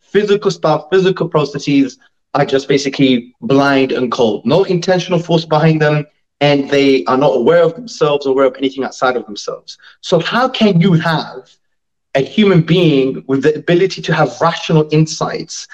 Physical 0.00 0.50
stuff, 0.50 0.86
physical 0.90 1.28
processes 1.28 1.98
are 2.34 2.44
just 2.44 2.68
basically 2.68 3.34
blind 3.40 3.92
and 3.92 4.12
cold. 4.12 4.44
No 4.44 4.64
intentional 4.64 5.18
force 5.18 5.46
behind 5.46 5.80
them, 5.80 6.06
and 6.40 6.68
they 6.70 7.04
are 7.06 7.16
not 7.16 7.36
aware 7.36 7.62
of 7.62 7.74
themselves, 7.74 8.26
or 8.26 8.32
aware 8.32 8.46
of 8.46 8.56
anything 8.56 8.84
outside 8.84 9.16
of 9.16 9.24
themselves. 9.26 9.78
So 10.00 10.20
how 10.20 10.48
can 10.48 10.80
you 10.80 10.92
have 10.92 11.50
a 12.14 12.20
human 12.20 12.62
being 12.62 13.24
with 13.26 13.42
the 13.42 13.54
ability 13.54 14.00
to 14.02 14.14
have 14.14 14.40
rational 14.40 14.88
insights, 14.90 15.68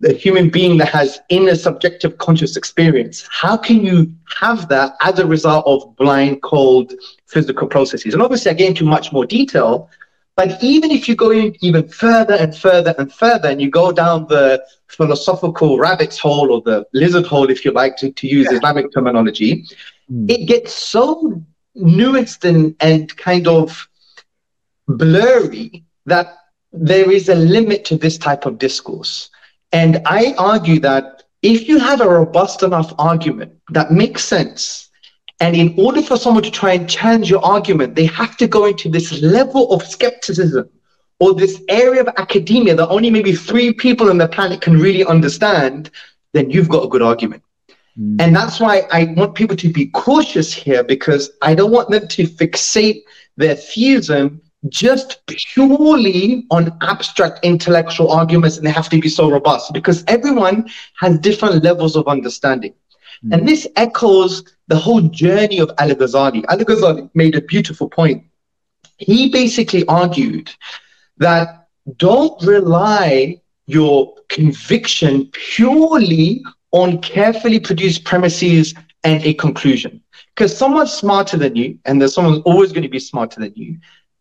the 0.00 0.12
human 0.12 0.50
being 0.50 0.76
that 0.78 0.88
has 0.88 1.20
inner 1.28 1.54
subjective 1.54 2.18
conscious 2.18 2.56
experience, 2.56 3.26
how 3.30 3.56
can 3.56 3.84
you 3.84 4.12
have 4.38 4.68
that 4.68 4.94
as 5.02 5.18
a 5.18 5.26
result 5.26 5.64
of 5.66 5.96
blind, 5.96 6.42
cold 6.42 6.92
physical 7.26 7.68
processes? 7.68 8.12
And 8.12 8.22
obviously, 8.22 8.50
I 8.50 8.54
get 8.54 8.68
into 8.68 8.84
much 8.84 9.12
more 9.12 9.24
detail, 9.24 9.88
but 10.36 10.62
even 10.62 10.90
if 10.90 11.08
you 11.08 11.14
go 11.14 11.30
in 11.30 11.54
even 11.60 11.88
further 11.88 12.34
and 12.34 12.56
further 12.56 12.94
and 12.98 13.12
further, 13.12 13.48
and 13.48 13.60
you 13.60 13.70
go 13.70 13.92
down 13.92 14.26
the 14.28 14.64
philosophical 14.88 15.78
rabbit's 15.78 16.18
hole 16.18 16.50
or 16.50 16.60
the 16.62 16.84
lizard 16.92 17.26
hole, 17.26 17.50
if 17.50 17.64
you 17.64 17.70
like 17.70 17.96
to, 17.98 18.10
to 18.10 18.26
use 18.26 18.48
yeah. 18.50 18.56
Islamic 18.56 18.92
terminology, 18.92 19.64
mm. 20.10 20.30
it 20.30 20.46
gets 20.46 20.74
so 20.74 21.40
nuanced 21.76 22.44
and, 22.44 22.74
and 22.80 23.16
kind 23.16 23.46
of 23.46 23.88
blurry 24.88 25.84
that 26.06 26.36
there 26.72 27.10
is 27.10 27.28
a 27.28 27.34
limit 27.34 27.84
to 27.84 27.96
this 27.96 28.18
type 28.18 28.44
of 28.46 28.58
discourse. 28.58 29.30
And 29.72 30.02
I 30.04 30.34
argue 30.36 30.80
that 30.80 31.22
if 31.42 31.68
you 31.68 31.78
have 31.78 32.00
a 32.00 32.08
robust 32.08 32.62
enough 32.62 32.92
argument 32.98 33.52
that 33.70 33.92
makes 33.92 34.24
sense, 34.24 34.83
and 35.44 35.54
in 35.54 35.74
order 35.76 36.00
for 36.00 36.16
someone 36.16 36.42
to 36.42 36.50
try 36.50 36.72
and 36.72 36.88
challenge 36.88 37.28
your 37.28 37.44
argument, 37.44 37.94
they 37.94 38.06
have 38.06 38.34
to 38.38 38.46
go 38.46 38.64
into 38.64 38.88
this 38.88 39.20
level 39.20 39.70
of 39.74 39.82
skepticism 39.86 40.70
or 41.20 41.34
this 41.34 41.60
area 41.68 42.00
of 42.00 42.08
academia 42.16 42.74
that 42.74 42.88
only 42.88 43.10
maybe 43.10 43.34
three 43.34 43.70
people 43.70 44.08
on 44.08 44.16
the 44.16 44.26
planet 44.26 44.62
can 44.62 44.78
really 44.78 45.04
understand, 45.04 45.90
then 46.32 46.48
you've 46.48 46.70
got 46.70 46.82
a 46.82 46.88
good 46.88 47.02
argument. 47.02 47.42
Mm. 48.00 48.22
And 48.22 48.34
that's 48.34 48.58
why 48.58 48.84
I 48.90 49.12
want 49.18 49.34
people 49.34 49.54
to 49.56 49.70
be 49.70 49.88
cautious 49.88 50.50
here 50.50 50.82
because 50.82 51.30
I 51.42 51.54
don't 51.54 51.70
want 51.70 51.90
them 51.90 52.08
to 52.08 52.26
fixate 52.26 53.02
their 53.36 53.54
theism 53.54 54.40
just 54.70 55.26
purely 55.26 56.46
on 56.50 56.74
abstract 56.80 57.40
intellectual 57.44 58.10
arguments 58.10 58.56
and 58.56 58.66
they 58.66 58.70
have 58.70 58.88
to 58.88 58.98
be 58.98 59.10
so 59.10 59.30
robust 59.30 59.74
because 59.74 60.04
everyone 60.08 60.70
has 60.98 61.18
different 61.18 61.62
levels 61.62 61.96
of 61.96 62.08
understanding. 62.08 62.72
Mm. 63.26 63.34
And 63.34 63.46
this 63.46 63.68
echoes 63.76 64.53
the 64.68 64.76
whole 64.76 65.02
journey 65.02 65.58
of 65.58 65.70
Al 65.78 65.90
Ghazali. 65.90 66.44
Al 66.48 66.58
Ghazali 66.58 67.10
made 67.14 67.34
a 67.34 67.42
beautiful 67.42 67.88
point. 67.88 68.24
He 68.98 69.30
basically 69.30 69.86
argued 69.86 70.50
that 71.18 71.68
don't 71.96 72.40
rely 72.42 73.40
your 73.66 74.14
conviction 74.28 75.30
purely 75.32 76.42
on 76.72 77.00
carefully 77.00 77.60
produced 77.60 78.04
premises 78.04 78.74
and 79.04 79.22
a 79.24 79.34
conclusion. 79.34 80.02
Because 80.34 80.56
someone 80.56 80.86
smarter 80.86 81.36
than 81.36 81.54
you, 81.54 81.78
and 81.84 82.00
there's 82.00 82.14
someone 82.14 82.40
always 82.42 82.72
going 82.72 82.82
to 82.82 82.88
be 82.88 82.98
smarter 82.98 83.40
than 83.40 83.52
you, 83.54 83.78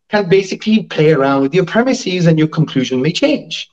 can 0.09 0.29
basically 0.29 0.83
play 0.83 1.11
around 1.11 1.41
with 1.41 1.55
your 1.55 1.65
premises 1.65 2.27
and 2.27 2.37
your 2.37 2.47
conclusion 2.47 3.01
may 3.01 3.11
change. 3.11 3.69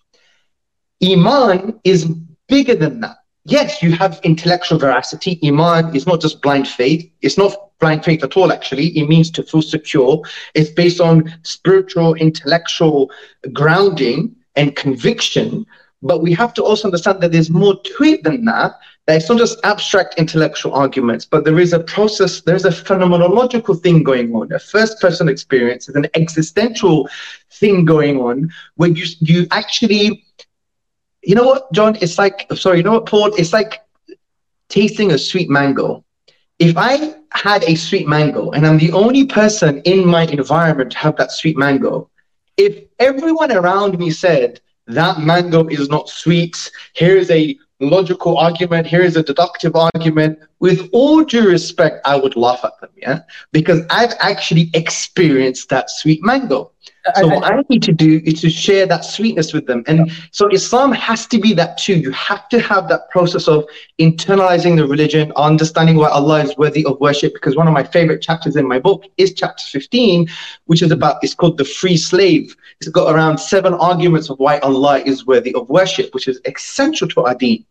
Iman 1.02 1.78
is 1.84 2.06
bigger 2.48 2.74
than 2.74 3.00
that. 3.00 3.18
Yes, 3.50 3.82
you 3.82 3.92
have 3.92 4.20
intellectual 4.22 4.78
veracity. 4.78 5.38
Iman 5.44 5.94
is 5.94 6.06
not 6.06 6.20
just 6.20 6.40
blind 6.40 6.68
faith. 6.68 7.10
It's 7.20 7.36
not 7.36 7.54
blind 7.80 8.04
faith 8.04 8.22
at 8.22 8.36
all, 8.36 8.52
actually. 8.52 8.88
It 8.98 9.08
means 9.08 9.30
to 9.32 9.42
feel 9.42 9.62
secure. 9.62 10.22
It's 10.54 10.70
based 10.70 11.00
on 11.00 11.34
spiritual, 11.42 12.14
intellectual 12.14 13.10
grounding 13.52 14.36
and 14.56 14.76
conviction. 14.76 15.66
But 16.02 16.22
we 16.22 16.32
have 16.34 16.54
to 16.54 16.64
also 16.64 16.88
understand 16.88 17.20
that 17.20 17.32
there's 17.32 17.50
more 17.50 17.74
to 17.74 18.04
it 18.04 18.22
than 18.22 18.44
that. 18.46 18.72
That 19.06 19.16
it's 19.16 19.28
not 19.28 19.38
just 19.38 19.58
abstract 19.64 20.14
intellectual 20.18 20.72
arguments, 20.72 21.24
but 21.24 21.44
there 21.44 21.58
is 21.58 21.72
a 21.72 21.80
process, 21.80 22.42
there's 22.42 22.64
a 22.64 22.70
phenomenological 22.70 23.82
thing 23.82 24.02
going 24.02 24.34
on. 24.34 24.52
A 24.52 24.58
first 24.58 25.00
person 25.00 25.28
experience 25.28 25.88
is 25.88 25.96
an 25.96 26.06
existential 26.14 27.08
thing 27.50 27.84
going 27.84 28.20
on 28.20 28.50
where 28.76 28.90
you, 28.90 29.06
you 29.20 29.46
actually 29.50 30.24
you 31.22 31.34
know 31.34 31.44
what, 31.44 31.72
John? 31.72 31.96
It's 32.00 32.18
like, 32.18 32.46
sorry, 32.54 32.78
you 32.78 32.82
know 32.82 32.92
what, 32.92 33.06
Paul? 33.06 33.34
It's 33.34 33.52
like 33.52 33.80
tasting 34.68 35.12
a 35.12 35.18
sweet 35.18 35.50
mango. 35.50 36.04
If 36.58 36.76
I 36.76 37.14
had 37.32 37.64
a 37.64 37.74
sweet 37.74 38.06
mango 38.06 38.50
and 38.50 38.66
I'm 38.66 38.78
the 38.78 38.92
only 38.92 39.26
person 39.26 39.80
in 39.82 40.06
my 40.06 40.24
environment 40.24 40.92
to 40.92 40.98
have 40.98 41.16
that 41.16 41.32
sweet 41.32 41.56
mango, 41.56 42.10
if 42.56 42.84
everyone 42.98 43.52
around 43.52 43.98
me 43.98 44.10
said 44.10 44.60
that 44.86 45.20
mango 45.20 45.66
is 45.68 45.88
not 45.88 46.08
sweet, 46.08 46.70
here's 46.94 47.30
a 47.30 47.58
logical 47.80 48.36
argument, 48.36 48.86
here's 48.86 49.16
a 49.16 49.22
deductive 49.22 49.74
argument, 49.74 50.38
with 50.58 50.90
all 50.92 51.24
due 51.24 51.48
respect, 51.48 52.06
I 52.06 52.16
would 52.16 52.36
laugh 52.36 52.60
at 52.64 52.78
them, 52.80 52.90
yeah? 52.96 53.20
Because 53.52 53.80
I've 53.88 54.12
actually 54.20 54.70
experienced 54.74 55.70
that 55.70 55.88
sweet 55.88 56.22
mango. 56.22 56.72
So 57.16 57.28
what 57.28 57.44
I 57.44 57.62
need 57.68 57.82
to 57.84 57.92
do 57.92 58.20
is 58.24 58.40
to 58.42 58.50
share 58.50 58.86
that 58.86 59.04
sweetness 59.04 59.52
with 59.52 59.66
them. 59.66 59.82
And 59.86 60.10
so 60.32 60.48
Islam 60.48 60.92
has 60.92 61.26
to 61.28 61.38
be 61.38 61.52
that 61.54 61.78
too. 61.78 61.94
You 61.94 62.10
have 62.12 62.48
to 62.50 62.60
have 62.60 62.88
that 62.88 63.10
process 63.10 63.48
of 63.48 63.64
internalizing 63.98 64.76
the 64.76 64.86
religion, 64.86 65.32
understanding 65.36 65.96
why 65.96 66.08
Allah 66.08 66.42
is 66.42 66.56
worthy 66.56 66.84
of 66.84 67.00
worship. 67.00 67.34
Because 67.34 67.56
one 67.56 67.66
of 67.66 67.74
my 67.74 67.84
favorite 67.84 68.22
chapters 68.22 68.56
in 68.56 68.66
my 68.66 68.78
book 68.78 69.04
is 69.16 69.34
chapter 69.34 69.64
15, 69.70 70.28
which 70.66 70.82
is 70.82 70.90
about, 70.90 71.16
it's 71.22 71.34
called 71.34 71.58
the 71.58 71.64
free 71.64 71.96
slave. 71.96 72.56
It's 72.80 72.90
got 72.90 73.14
around 73.14 73.38
seven 73.38 73.74
arguments 73.74 74.30
of 74.30 74.38
why 74.38 74.58
Allah 74.58 75.00
is 75.00 75.26
worthy 75.26 75.54
of 75.54 75.68
worship, 75.68 76.14
which 76.14 76.28
is 76.28 76.40
essential 76.44 77.08
to 77.08 77.22
our 77.22 77.34
deen. 77.34 77.64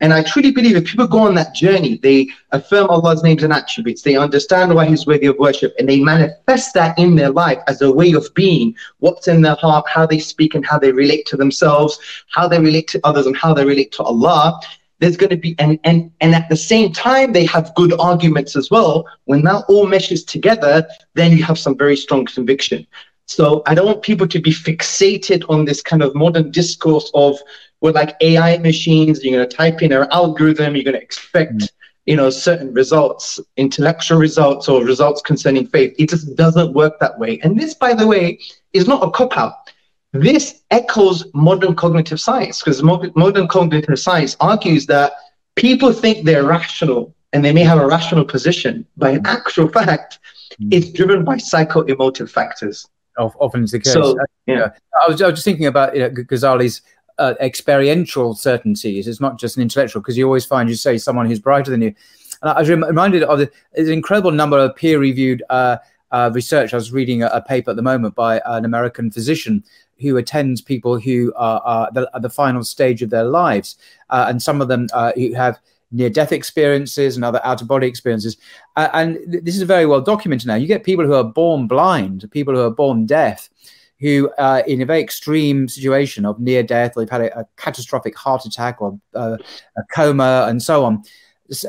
And 0.00 0.12
I 0.12 0.22
truly 0.22 0.50
believe 0.50 0.76
if 0.76 0.84
people 0.84 1.06
go 1.06 1.20
on 1.20 1.34
that 1.36 1.54
journey, 1.54 1.98
they 2.02 2.28
affirm 2.52 2.88
Allah's 2.90 3.22
names 3.22 3.42
and 3.42 3.52
attributes, 3.52 4.02
they 4.02 4.16
understand 4.16 4.74
why 4.74 4.84
He's 4.84 5.06
worthy 5.06 5.26
of 5.26 5.38
worship, 5.38 5.74
and 5.78 5.88
they 5.88 6.00
manifest 6.00 6.74
that 6.74 6.98
in 6.98 7.16
their 7.16 7.30
life 7.30 7.58
as 7.66 7.80
a 7.80 7.90
way 7.90 8.12
of 8.12 8.26
being, 8.34 8.74
what's 8.98 9.26
in 9.26 9.40
their 9.40 9.54
heart, 9.54 9.86
how 9.88 10.04
they 10.06 10.18
speak 10.18 10.54
and 10.54 10.66
how 10.66 10.78
they 10.78 10.92
relate 10.92 11.24
to 11.26 11.36
themselves, 11.36 11.98
how 12.30 12.46
they 12.46 12.60
relate 12.60 12.88
to 12.88 13.00
others, 13.04 13.26
and 13.26 13.36
how 13.36 13.54
they 13.54 13.64
relate 13.64 13.92
to 13.92 14.02
Allah. 14.02 14.60
There's 14.98 15.16
going 15.16 15.30
to 15.30 15.36
be, 15.36 15.54
and, 15.58 15.78
and, 15.84 16.10
and 16.20 16.34
at 16.34 16.48
the 16.50 16.56
same 16.56 16.92
time, 16.92 17.32
they 17.32 17.46
have 17.46 17.74
good 17.74 17.94
arguments 17.98 18.54
as 18.54 18.70
well. 18.70 19.06
When 19.24 19.42
that 19.44 19.64
all 19.68 19.86
meshes 19.86 20.24
together, 20.24 20.86
then 21.14 21.32
you 21.32 21.42
have 21.44 21.58
some 21.58 21.76
very 21.76 21.96
strong 21.96 22.26
conviction. 22.26 22.86
So 23.26 23.62
I 23.66 23.74
don't 23.74 23.86
want 23.86 24.02
people 24.02 24.28
to 24.28 24.40
be 24.40 24.52
fixated 24.52 25.44
on 25.50 25.64
this 25.64 25.82
kind 25.82 26.02
of 26.02 26.14
modern 26.14 26.50
discourse 26.50 27.10
of, 27.12 27.36
with 27.80 27.94
like 27.94 28.16
AI 28.20 28.58
machines, 28.58 29.22
you're 29.22 29.36
going 29.36 29.48
to 29.48 29.56
type 29.56 29.82
in 29.82 29.92
an 29.92 30.06
algorithm, 30.12 30.74
you're 30.74 30.84
going 30.84 30.96
to 30.96 31.02
expect, 31.02 31.58
mm. 31.58 31.70
you 32.06 32.16
know, 32.16 32.30
certain 32.30 32.72
results, 32.72 33.40
intellectual 33.56 34.18
results 34.18 34.68
or 34.68 34.84
results 34.84 35.20
concerning 35.20 35.66
faith. 35.66 35.94
It 35.98 36.08
just 36.08 36.36
doesn't 36.36 36.72
work 36.72 36.98
that 37.00 37.18
way. 37.18 37.40
And 37.42 37.58
this, 37.58 37.74
by 37.74 37.94
the 37.94 38.06
way, 38.06 38.38
is 38.72 38.86
not 38.86 39.02
a 39.06 39.10
cop 39.10 39.36
out. 39.36 39.72
This 40.12 40.62
echoes 40.70 41.26
modern 41.34 41.74
cognitive 41.74 42.20
science 42.20 42.62
because 42.62 42.82
modern 42.82 43.48
cognitive 43.48 43.98
science 43.98 44.36
argues 44.40 44.86
that 44.86 45.12
people 45.56 45.92
think 45.92 46.24
they're 46.24 46.44
rational 46.44 47.14
and 47.32 47.44
they 47.44 47.52
may 47.52 47.64
have 47.64 47.78
a 47.78 47.86
rational 47.86 48.24
position, 48.24 48.86
but 48.96 49.14
in 49.14 49.26
actual 49.26 49.68
fact, 49.68 50.20
mm. 50.62 50.72
it's 50.72 50.90
driven 50.90 51.24
by 51.24 51.36
psycho-emotive 51.36 52.30
factors. 52.30 52.88
Often 53.18 53.64
is 53.64 53.70
the 53.70 53.80
case. 53.80 53.92
So, 53.92 54.16
yeah. 54.46 54.70
I 55.02 55.10
was, 55.10 55.20
I 55.22 55.26
was 55.26 55.34
just 55.34 55.44
thinking 55.44 55.66
about 55.66 55.94
you 55.94 56.02
know, 56.02 56.10
Ghazali's 56.10 56.82
uh, 57.18 57.34
experiential 57.40 58.34
certainties. 58.34 59.08
It's 59.08 59.20
not 59.20 59.38
just 59.38 59.56
an 59.56 59.62
intellectual, 59.62 60.02
because 60.02 60.16
you 60.16 60.26
always 60.26 60.44
find 60.44 60.68
you 60.68 60.74
say 60.74 60.98
someone 60.98 61.26
who's 61.26 61.40
brighter 61.40 61.70
than 61.70 61.82
you. 61.82 61.94
And 62.42 62.50
I 62.50 62.60
was 62.60 62.68
reminded 62.68 63.22
of 63.22 63.38
the, 63.38 63.50
an 63.76 63.90
incredible 63.90 64.30
number 64.30 64.58
of 64.58 64.76
peer-reviewed 64.76 65.42
uh, 65.48 65.78
uh, 66.10 66.30
research. 66.32 66.72
I 66.72 66.76
was 66.76 66.92
reading 66.92 67.22
a, 67.22 67.28
a, 67.28 67.40
paper 67.40 67.70
at 67.70 67.76
the 67.76 67.82
moment 67.82 68.14
by 68.14 68.40
an 68.44 68.64
American 68.64 69.10
physician 69.10 69.64
who 69.98 70.18
attends 70.18 70.60
people 70.60 71.00
who 71.00 71.32
are, 71.36 71.60
are 71.64 71.90
the, 71.92 72.10
at 72.14 72.22
the 72.22 72.30
final 72.30 72.62
stage 72.62 73.02
of 73.02 73.10
their 73.10 73.24
lives, 73.24 73.76
uh, 74.10 74.26
and 74.28 74.42
some 74.42 74.60
of 74.60 74.68
them 74.68 74.86
uh, 74.92 75.12
who 75.14 75.32
have 75.32 75.58
near-death 75.92 76.32
experiences 76.32 77.16
and 77.16 77.24
other 77.24 77.40
out-of-body 77.44 77.86
experiences. 77.86 78.36
Uh, 78.76 78.88
and 78.92 79.18
th- 79.30 79.44
this 79.44 79.56
is 79.56 79.62
very 79.62 79.86
well 79.86 80.00
documented 80.00 80.46
now. 80.46 80.54
You 80.54 80.66
get 80.66 80.84
people 80.84 81.04
who 81.04 81.14
are 81.14 81.24
born 81.24 81.66
blind, 81.66 82.28
people 82.30 82.54
who 82.54 82.62
are 82.62 82.70
born 82.70 83.06
deaf, 83.06 83.48
who, 84.00 84.28
uh, 84.38 84.62
in 84.66 84.82
a 84.82 84.84
very 84.84 85.00
extreme 85.00 85.68
situation 85.68 86.26
of 86.26 86.38
near 86.38 86.62
death, 86.62 86.96
or 86.96 87.02
they've 87.02 87.10
had 87.10 87.22
a, 87.22 87.40
a 87.40 87.46
catastrophic 87.56 88.16
heart 88.16 88.44
attack 88.44 88.82
or 88.82 88.98
uh, 89.14 89.36
a 89.78 89.82
coma 89.94 90.46
and 90.48 90.62
so 90.62 90.84
on, 90.84 91.02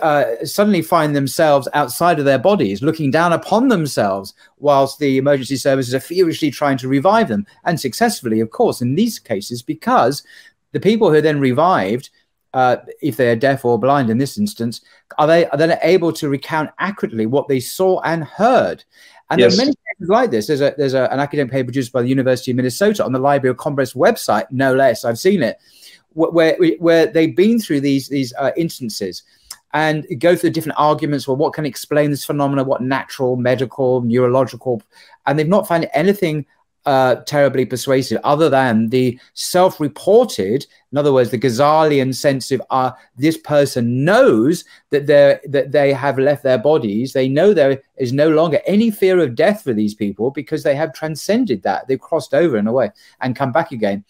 uh, 0.02 0.26
suddenly 0.44 0.82
find 0.82 1.16
themselves 1.16 1.68
outside 1.74 2.20
of 2.20 2.26
their 2.26 2.40
bodies, 2.40 2.82
looking 2.82 3.12
down 3.12 3.32
upon 3.32 3.68
themselves, 3.68 4.34
whilst 4.58 4.98
the 5.00 5.18
emergency 5.18 5.56
services 5.56 5.94
are 5.94 6.00
furiously 6.00 6.50
trying 6.50 6.78
to 6.78 6.88
revive 6.88 7.28
them, 7.28 7.46
and 7.64 7.80
successfully, 7.80 8.40
of 8.40 8.50
course, 8.50 8.82
in 8.82 8.96
these 8.96 9.20
cases, 9.20 9.62
because 9.62 10.24
the 10.72 10.80
people 10.80 11.10
who 11.10 11.16
are 11.16 11.22
then 11.22 11.40
revived, 11.40 12.10
uh, 12.58 12.78
if 13.04 13.18
they 13.18 13.30
are 13.30 13.36
deaf 13.36 13.64
or 13.66 13.78
blind 13.78 14.10
in 14.10 14.18
this 14.18 14.40
instance, 14.40 14.82
are 15.20 15.28
they 15.28 15.46
are 15.50 15.58
then 15.58 15.78
able 15.84 16.12
to 16.12 16.28
recount 16.28 16.72
accurately 16.80 17.28
what 17.28 17.48
they 17.48 17.60
saw 17.60 18.02
and 18.02 18.24
heard. 18.24 18.84
And 19.30 19.40
yes. 19.40 19.56
there 19.56 19.62
are 19.62 19.66
many 19.66 19.76
cases 19.76 20.10
like 20.10 20.32
this. 20.32 20.48
There's 20.48 20.62
a 20.62 20.74
there's 20.76 20.96
a, 20.96 21.08
an 21.12 21.20
academic 21.20 21.52
paper 21.52 21.68
produced 21.68 21.92
by 21.92 22.02
the 22.02 22.08
University 22.08 22.50
of 22.50 22.58
Minnesota 22.58 23.06
on 23.06 23.12
the 23.12 23.20
Library 23.20 23.52
of 23.52 23.58
Congress 23.58 23.94
website, 23.94 24.48
no 24.50 24.74
less. 24.74 25.06
I've 25.06 25.20
seen 25.20 25.44
it, 25.44 25.60
where 26.14 26.58
where 26.80 27.06
they've 27.06 27.36
been 27.36 27.60
through 27.60 27.82
these 27.82 28.10
these 28.10 28.34
uh, 28.34 28.50
instances 28.58 29.22
and 29.74 30.08
go 30.18 30.36
through 30.36 30.50
the 30.50 30.56
different 30.56 30.80
arguments. 30.80 31.28
Well, 31.28 31.38
what 31.38 31.54
can 31.54 31.64
explain 31.64 32.10
this 32.10 32.26
phenomenon? 32.26 32.66
What 32.66 32.82
natural, 32.82 33.36
medical, 33.36 34.02
neurological, 34.02 34.82
and 35.28 35.38
they've 35.38 35.48
not 35.48 35.68
found 35.68 35.88
anything 35.94 36.48
uh, 36.88 37.16
terribly 37.26 37.66
persuasive, 37.66 38.20
other 38.24 38.50
than 38.50 38.88
the 38.88 39.20
self-reported, 39.34 40.66
in 40.94 40.98
other 40.98 41.12
words, 41.12 41.30
the 41.30 41.38
Ghazalian 41.38 42.16
sense 42.16 42.50
of 42.50 42.62
uh, 42.70 42.92
this 43.18 43.38
person 43.38 44.06
knows 44.06 44.64
that 44.90 45.06
they 45.06 45.38
that 45.50 45.74
they 45.74 45.92
have 45.92 46.18
left 46.18 46.44
their 46.44 46.58
bodies. 46.58 47.12
They 47.12 47.28
know 47.28 47.54
there 47.54 47.84
is 47.98 48.14
no 48.14 48.30
longer 48.30 48.62
any 48.66 48.90
fear 48.90 49.20
of 49.20 49.36
death 49.36 49.64
for 49.64 49.74
these 49.74 49.94
people 49.94 50.32
because 50.32 50.64
they 50.64 50.76
have 50.76 50.94
transcended 50.94 51.62
that. 51.64 51.88
They've 51.88 52.00
crossed 52.00 52.34
over 52.34 52.58
in 52.58 52.68
a 52.68 52.72
way 52.72 52.90
and 53.20 53.36
come 53.36 53.52
back 53.52 53.74
again. 53.74 54.06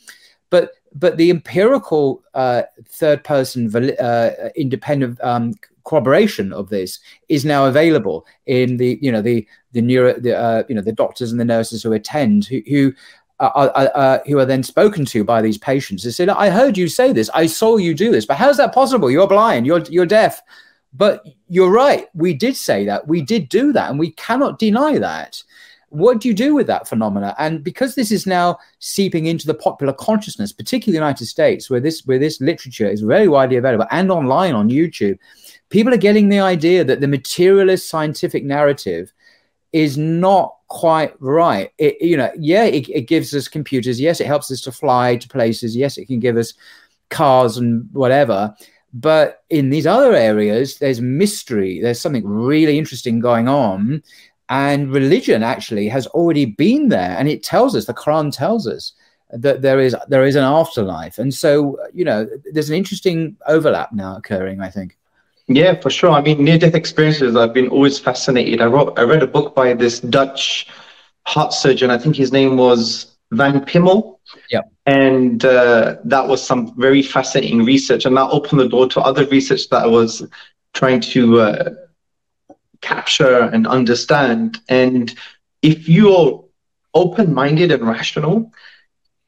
But 0.50 0.72
but 0.94 1.18
the 1.18 1.30
empirical 1.30 2.24
uh, 2.34 2.64
third 2.88 3.24
person 3.24 3.74
uh, 3.76 4.32
independent 4.56 5.22
um, 5.24 5.54
corroboration 5.84 6.52
of 6.54 6.70
this 6.70 7.00
is 7.30 7.46
now 7.46 7.66
available 7.66 8.26
in 8.46 8.78
the 8.78 8.98
you 9.02 9.12
know 9.12 9.22
the 9.22 9.48
the 9.72 9.82
neuro 9.82 10.20
the 10.20 10.38
uh, 10.38 10.64
you 10.68 10.76
know 10.76 10.82
the 10.82 10.92
doctors 10.92 11.32
and 11.32 11.40
the 11.40 11.46
nurses 11.46 11.84
who 11.84 11.94
attend 11.94 12.46
who, 12.46 12.62
who 12.68 12.94
are, 13.40 14.22
who 14.26 14.40
are 14.40 14.46
then 14.46 14.64
spoken 14.64 15.06
to 15.06 15.24
by 15.24 15.42
these 15.42 15.60
patients. 15.60 16.04
They 16.04 16.10
say, 16.10 16.28
"I 16.28 16.50
heard 16.50 16.78
you 16.78 16.88
say 16.88 17.14
this. 17.14 17.30
I 17.34 17.46
saw 17.46 17.78
you 17.78 17.94
do 17.94 18.12
this. 18.12 18.26
But 18.26 18.38
how's 18.38 18.58
that 18.58 18.74
possible? 18.74 19.12
You're 19.12 19.28
blind. 19.28 19.66
You're 19.66 19.84
you're 19.84 20.06
deaf." 20.06 20.42
But 20.94 21.24
you're 21.48 21.70
right. 21.70 22.08
We 22.14 22.34
did 22.34 22.56
say 22.56 22.86
that. 22.86 23.08
We 23.08 23.22
did 23.22 23.50
do 23.50 23.72
that, 23.74 23.90
and 23.90 24.00
we 24.00 24.12
cannot 24.12 24.58
deny 24.58 24.98
that. 24.98 25.44
What 25.90 26.20
do 26.20 26.28
you 26.28 26.34
do 26.34 26.54
with 26.54 26.68
that 26.68 26.88
phenomena? 26.88 27.34
And 27.40 27.64
because 27.64 27.96
this 27.96 28.12
is 28.12 28.28
now 28.28 28.58
seeping 28.80 29.26
into 29.26 29.48
the 29.48 29.54
popular 29.54 29.94
consciousness, 29.94 30.52
particularly 30.52 30.98
the 30.98 31.06
United 31.06 31.26
States, 31.26 31.70
where 31.70 31.80
this 31.80 32.06
where 32.06 32.20
this 32.20 32.42
literature 32.42 32.88
is 32.88 33.02
very 33.02 33.28
widely 33.28 33.56
available 33.56 33.88
and 33.92 34.12
online 34.12 34.54
on 34.54 34.70
YouTube, 34.70 35.18
people 35.70 35.94
are 35.94 35.98
getting 35.98 36.30
the 36.30 36.40
idea 36.40 36.84
that 36.84 37.02
the 37.02 37.08
materialist 37.08 37.90
scientific 37.90 38.44
narrative 38.44 39.14
is 39.74 39.98
not 39.98 40.56
quite 40.68 41.14
right. 41.20 41.72
It, 41.78 42.02
you 42.02 42.18
know, 42.18 42.32
yeah, 42.38 42.64
it, 42.64 42.90
it, 42.90 43.02
gives 43.08 43.34
us 43.34 43.48
computers. 43.48 44.00
Yes, 44.00 44.20
it 44.20 44.28
helps 44.28 44.52
us 44.52 44.62
to 44.62 44.72
fly 44.72 45.18
to 45.18 45.28
places. 45.28 45.76
Yes, 45.76 45.98
it 45.98 46.06
can 46.06 46.20
give 46.20 46.38
us 46.38 46.54
cars 47.10 47.58
and 47.58 47.88
whatever. 47.94 48.56
But 48.94 49.44
in 49.50 49.70
these 49.70 49.86
other 49.86 50.14
areas, 50.14 50.80
there's 50.80 51.02
mystery. 51.02 51.82
There's 51.82 52.02
something 52.02 52.26
really 52.26 52.78
interesting 52.78 53.20
going 53.20 53.48
on. 53.48 54.02
And 54.50 54.92
religion 54.92 55.44
actually 55.44 55.90
has 55.90 56.08
already 56.08 56.46
been 56.46 56.90
there. 56.90 57.16
And 57.18 57.28
it 57.28 57.44
tells 57.44 57.76
us, 57.76 57.86
the 57.86 57.94
Quran 57.94 58.36
tells 58.36 58.68
us, 58.68 58.94
that 59.30 59.62
there 59.62 59.82
is 59.82 59.94
there 60.08 60.26
is 60.26 60.36
an 60.36 60.44
afterlife. 60.44 61.18
And 61.18 61.34
so, 61.34 61.78
you 61.94 62.06
know, 62.06 62.30
there's 62.54 62.70
an 62.70 62.78
interesting 62.78 63.36
overlap 63.46 63.92
now 63.92 64.16
occurring, 64.16 64.62
I 64.62 64.70
think. 64.70 64.98
Yeah, 65.48 65.80
for 65.80 65.90
sure. 65.90 66.12
I 66.12 66.22
mean, 66.22 66.44
near-death 66.44 66.76
experiences, 66.76 67.36
I've 67.36 67.54
been 67.54 67.68
always 67.68 68.00
fascinated. 68.00 68.62
I 68.62 68.66
wrote, 68.66 68.98
I 68.98 69.04
read 69.04 69.24
a 69.24 69.28
book 69.28 69.56
by 69.56 69.74
this 69.74 70.00
Dutch 70.00 70.68
heart 71.26 71.54
surgeon. 71.54 71.90
I 71.90 71.98
think 71.98 72.16
his 72.16 72.32
name 72.32 72.58
was 72.58 73.18
Van 73.32 73.60
Pimmel. 73.66 74.20
Yeah. 74.50 74.62
And 74.86 75.44
uh, 75.44 75.98
that 76.06 76.26
was 76.28 76.42
some 76.42 76.74
very 76.78 77.02
fascinating 77.02 77.66
research. 77.66 78.06
And 78.06 78.16
that 78.16 78.30
opened 78.30 78.62
the 78.62 78.70
door 78.70 78.88
to 78.90 79.02
other 79.02 79.26
research 79.26 79.68
that 79.70 79.84
I 79.84 79.88
was 79.88 80.26
trying 80.74 81.02
to 81.02 81.40
uh, 81.42 81.70
capture 82.82 83.40
and 83.40 83.68
understand. 83.68 84.60
And 84.70 85.14
if 85.62 85.90
you're 85.90 86.44
open 86.94 87.34
minded 87.34 87.72
and 87.72 87.88
rational, 87.88 88.52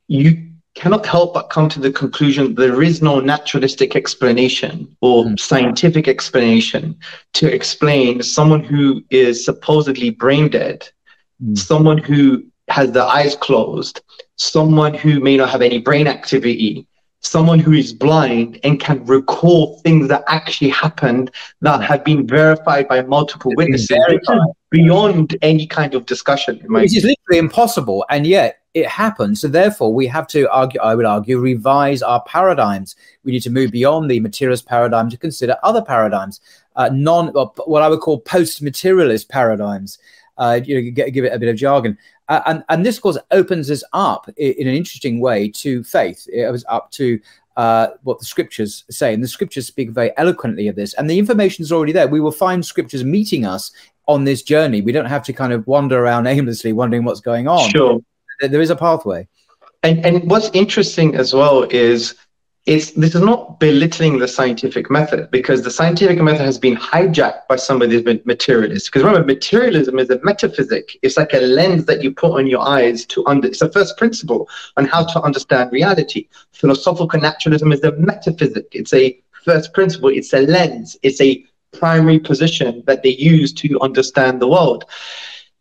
you 0.08 0.50
cannot 0.76 1.06
help 1.06 1.34
but 1.34 1.50
come 1.50 1.68
to 1.70 1.80
the 1.80 1.92
conclusion 1.92 2.56
there 2.56 2.82
is 2.82 3.02
no 3.02 3.20
naturalistic 3.20 3.96
explanation 3.96 4.96
or 5.02 5.26
mm. 5.26 5.40
scientific 5.40 6.08
explanation 6.08 6.98
to 7.34 7.54
explain 7.54 8.24
someone 8.24 8.64
who 8.64 9.04
is 9.10 9.44
supposedly 9.44 10.10
brain 10.10 10.48
dead, 10.48 10.88
mm. 11.44 11.58
someone 11.58 11.98
who 11.98 12.46
has 12.70 12.92
their 12.92 13.04
eyes 13.04 13.36
closed, 13.36 14.02
someone 14.36 14.94
who 14.94 15.20
may 15.20 15.36
not 15.36 15.50
have 15.50 15.62
any 15.62 15.80
brain 15.80 16.08
activity, 16.08 16.88
someone 17.22 17.60
who 17.60 17.74
is 17.74 17.94
blind 17.94 18.60
and 18.64 18.80
can 18.80 19.04
recall 19.06 19.80
things 19.80 20.08
that 20.08 20.24
actually 20.28 20.70
happened 20.70 21.32
that 21.62 21.82
have 21.82 22.04
been 22.04 22.26
verified 22.26 22.88
by 22.88 23.02
multiple 23.02 23.52
witnesses 23.56 23.98
beyond 24.70 25.36
any 25.42 25.68
kind 25.68 25.94
of 25.94 26.06
discussion. 26.06 26.60
Which 26.68 26.96
is 26.96 27.04
literally 27.04 27.40
impossible, 27.40 28.06
and 28.10 28.26
yet 28.26 28.62
it 28.74 28.88
happens. 28.88 29.42
So 29.42 29.48
therefore, 29.48 29.94
we 29.94 30.08
have 30.08 30.28
to 30.28 30.50
argue. 30.52 30.80
I 30.82 30.96
would 30.96 31.06
argue 31.06 31.40
revise 31.40 32.02
our 32.02 32.22
paradigms. 32.24 32.96
We 33.24 33.32
need 33.32 33.44
to 33.44 33.50
move 33.50 33.72
beyond 33.72 34.10
the 34.10 34.20
materialist 34.20 34.66
paradigm 34.66 35.10
to 35.10 35.18
consider 35.18 35.58
other 35.64 35.82
paradigms, 35.82 36.42
uh, 36.76 36.90
non 36.92 37.28
what 37.28 37.82
I 37.82 37.90
would 37.90 38.00
call 38.00 38.20
post-materialist 38.20 39.30
paradigms. 39.30 39.98
Uh, 40.38 40.62
you 40.64 40.76
know, 40.76 40.92
give 40.92 41.26
it 41.26 41.34
a 41.34 41.40
bit 41.40 41.50
of 41.50 41.58
jargon. 41.58 41.98
Uh, 42.30 42.42
and, 42.46 42.64
and 42.70 42.86
this, 42.86 42.98
of 42.98 43.04
course, 43.04 43.18
opens 43.32 43.70
us 43.70 43.84
up 43.92 44.30
in, 44.38 44.54
in, 44.54 44.68
an 44.68 44.76
interesting 44.76 45.20
way 45.20 45.50
to 45.50 45.84
faith. 45.84 46.28
It 46.32 46.50
was 46.52 46.64
up 46.70 46.92
to 46.92 47.20
uh, 47.58 47.90
what 48.04 48.20
the 48.20 48.26
scriptures 48.26 48.86
say. 48.90 49.14
And 49.14 49.22
the 49.22 49.28
scriptures 49.28 49.68
speak 49.68 49.90
very 49.90 50.12
eloquently 50.16 50.68
of 50.68 50.76
this. 50.76 50.94
And 50.94 51.10
the 51.10 51.20
information 51.20 51.64
is 51.64 51.72
already 51.72 51.92
there. 51.92 52.08
We 52.08 52.22
will 52.22 52.32
find 52.32 52.66
scriptures 52.66 53.04
meeting 53.04 53.46
us 53.46 53.72
on 54.08 54.24
this 54.24 54.44
journey. 54.44 54.82
We 54.82 54.92
don't 54.92 55.06
have 55.06 55.24
to 55.24 55.34
kind 55.34 55.52
of 55.52 55.68
wander 55.68 56.00
around 56.02 56.28
aimlessly 56.28 56.72
wondering 56.72 57.04
what's 57.04 57.20
going 57.20 57.48
on. 57.48 57.70
Sure. 57.70 58.00
There 58.40 58.62
is 58.62 58.70
a 58.70 58.76
pathway. 58.76 59.28
And, 59.84 60.06
and 60.06 60.30
what's 60.30 60.50
interesting 60.54 61.16
as 61.16 61.34
well 61.34 61.64
is 61.64 62.16
it's 62.66 62.92
this 62.92 63.16
is 63.16 63.22
not 63.22 63.60
belittling 63.60 64.20
the 64.20 64.28
scientific 64.28 64.92
method 64.92 65.32
because 65.32 65.64
the 65.64 65.72
scientific 65.72 66.22
method 66.22 66.46
has 66.46 66.60
been 66.60 66.76
hijacked 66.76 67.48
by 67.48 67.56
some 67.56 67.82
of 67.82 67.90
these 67.90 68.04
materialists. 68.26 68.90
Because 68.90 69.04
remember, 69.04 69.26
materialism 69.26 69.98
is 69.98 70.10
a 70.10 70.20
metaphysic. 70.24 70.98
It's 71.02 71.18
like 71.18 71.34
a 71.34 71.40
lens 71.40 71.86
that 71.86 72.04
you 72.04 72.14
put 72.14 72.34
on 72.34 72.48
your 72.48 72.62
eyes 72.62 73.06
to 73.08 73.26
under. 73.26 73.48
It's 73.48 73.62
a 73.62 73.72
first 73.72 73.98
principle 73.98 74.48
on 74.78 74.86
how 74.86 75.06
to 75.06 75.22
understand 75.22 75.72
reality. 75.72 76.28
Philosophical 76.52 77.20
naturalism 77.20 77.72
is 77.72 77.84
a 77.84 77.94
metaphysic. 77.94 78.68
It's 78.74 78.94
a 78.94 79.20
first 79.46 79.74
principle. 79.74 80.10
It's 80.10 80.34
a 80.34 80.42
lens. 80.42 80.98
It's 81.02 81.22
a 81.22 81.44
primary 81.72 82.20
position 82.20 82.84
that 82.88 83.04
they 83.04 83.16
use 83.16 83.54
to 83.54 83.80
understand 83.80 84.42
the 84.42 84.48
world. 84.48 84.86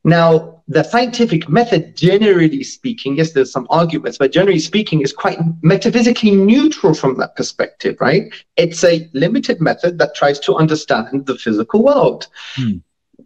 Now, 0.04 0.62
the 0.68 0.82
scientific 0.82 1.48
method, 1.48 1.96
generally 1.96 2.62
speaking, 2.62 3.16
yes, 3.16 3.32
there's 3.32 3.50
some 3.50 3.66
arguments, 3.70 4.18
but 4.18 4.32
generally 4.32 4.58
speaking, 4.58 5.00
is 5.00 5.12
quite 5.12 5.38
metaphysically 5.62 6.32
neutral 6.32 6.94
from 6.94 7.16
that 7.18 7.36
perspective, 7.36 7.96
right? 8.00 8.32
It's 8.56 8.84
a 8.84 9.08
limited 9.14 9.60
method 9.60 9.98
that 9.98 10.14
tries 10.14 10.38
to 10.40 10.56
understand 10.56 11.26
the 11.26 11.36
physical 11.36 11.82
world. 11.82 12.28
Hmm. 12.54 12.78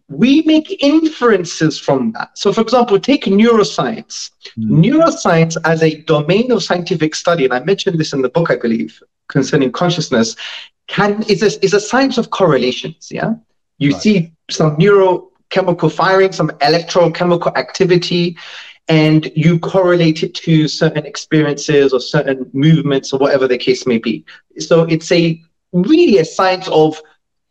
We 0.09 0.43
make 0.43 0.83
inferences 0.83 1.79
from 1.79 2.13
that. 2.13 2.39
So, 2.39 2.53
for 2.53 2.61
example, 2.61 2.99
take 3.01 3.25
neuroscience. 3.25 4.31
Hmm. 4.55 4.81
Neuroscience 4.81 5.57
as 5.65 5.83
a 5.83 6.03
domain 6.03 6.53
of 6.53 6.63
scientific 6.63 7.15
study, 7.15 7.45
and 7.45 7.53
I 7.53 7.61
mentioned 7.61 7.99
this 7.99 8.13
in 8.13 8.23
the 8.23 8.29
book, 8.29 8.51
I 8.51 8.57
believe, 8.57 9.03
concerning 9.29 9.73
consciousness, 9.73 10.37
can 10.87 11.23
is 11.25 11.43
a, 11.43 11.65
is 11.65 11.75
a 11.75 11.81
science 11.81 12.19
of 12.19 12.31
correlations. 12.31 13.09
Yeah, 13.11 13.35
you 13.79 13.93
right. 13.93 14.03
see 14.03 14.33
some 14.51 14.77
neuro 14.79 15.32
chemical 15.53 15.89
firing, 15.89 16.33
some 16.33 16.51
electrochemical 16.69 17.57
activity, 17.57 18.37
and 18.89 19.31
you 19.37 19.59
correlate 19.61 20.23
it 20.25 20.35
to 20.35 20.67
certain 20.67 21.07
experiences 21.07 21.93
or 21.93 22.01
certain 22.01 22.51
movements 22.53 23.13
or 23.13 23.19
whatever 23.21 23.47
the 23.47 23.59
case 23.59 23.87
may 23.87 23.99
be. 23.99 24.25
So 24.59 24.83
it's 24.83 25.13
a 25.13 25.41
really 25.73 26.19
a 26.19 26.25
science 26.25 26.69
of 26.69 27.01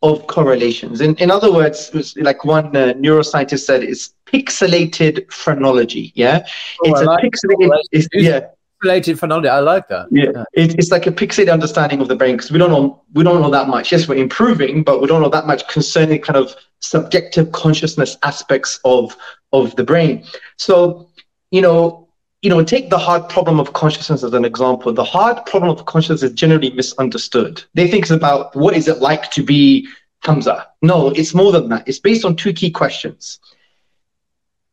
of 0.02 0.26
correlations. 0.26 1.00
In, 1.00 1.14
in 1.16 1.30
other 1.30 1.52
words, 1.52 1.90
like 2.16 2.44
one 2.44 2.76
uh, 2.76 2.92
neuroscientist 2.94 3.60
said, 3.60 3.84
it's 3.84 4.14
pixelated 4.26 5.32
phrenology. 5.32 6.12
Yeah, 6.16 6.44
oh, 6.84 6.90
it's 6.90 7.00
I 7.00 7.04
a 7.04 7.06
like 7.06 7.24
pixelated. 7.24 7.78
It's, 7.92 8.08
yeah, 8.12 8.40
pixelated 8.82 9.18
phrenology. 9.18 9.48
I 9.48 9.60
like 9.60 9.86
that. 9.88 10.08
Yeah, 10.10 10.24
yeah. 10.34 10.44
It, 10.54 10.74
it's 10.74 10.90
like 10.90 11.06
a 11.06 11.12
pixelated 11.12 11.52
understanding 11.52 12.00
of 12.00 12.08
the 12.08 12.16
brain 12.16 12.36
because 12.36 12.50
we 12.50 12.58
don't 12.58 12.70
know 12.70 13.02
we 13.14 13.22
don't 13.22 13.40
know 13.40 13.50
that 13.50 13.68
much. 13.68 13.92
Yes, 13.92 14.08
we're 14.08 14.16
improving, 14.16 14.82
but 14.82 15.00
we 15.00 15.06
don't 15.06 15.22
know 15.22 15.30
that 15.30 15.46
much 15.46 15.66
concerning 15.68 16.20
kind 16.20 16.36
of 16.36 16.56
subjective 16.82 17.52
consciousness 17.52 18.18
aspects 18.22 18.80
of 18.84 19.16
of 19.52 19.74
the 19.76 19.84
brain. 19.84 20.24
So, 20.58 21.08
you 21.50 21.62
know, 21.62 22.08
you 22.42 22.50
know, 22.50 22.62
take 22.64 22.90
the 22.90 22.98
hard 22.98 23.28
problem 23.28 23.60
of 23.60 23.72
consciousness 23.72 24.24
as 24.24 24.34
an 24.34 24.44
example. 24.44 24.92
The 24.92 25.04
hard 25.04 25.44
problem 25.46 25.70
of 25.70 25.86
consciousness 25.86 26.24
is 26.24 26.32
generally 26.32 26.70
misunderstood. 26.70 27.62
They 27.74 27.88
think 27.88 28.02
it's 28.02 28.10
about 28.10 28.54
what 28.56 28.74
is 28.74 28.88
it 28.88 28.98
like 28.98 29.30
to 29.30 29.42
be 29.42 29.88
Hamza. 30.22 30.68
No, 30.82 31.10
it's 31.10 31.34
more 31.34 31.52
than 31.52 31.68
that. 31.68 31.86
It's 31.86 32.00
based 32.00 32.24
on 32.24 32.36
two 32.36 32.52
key 32.52 32.70
questions. 32.70 33.38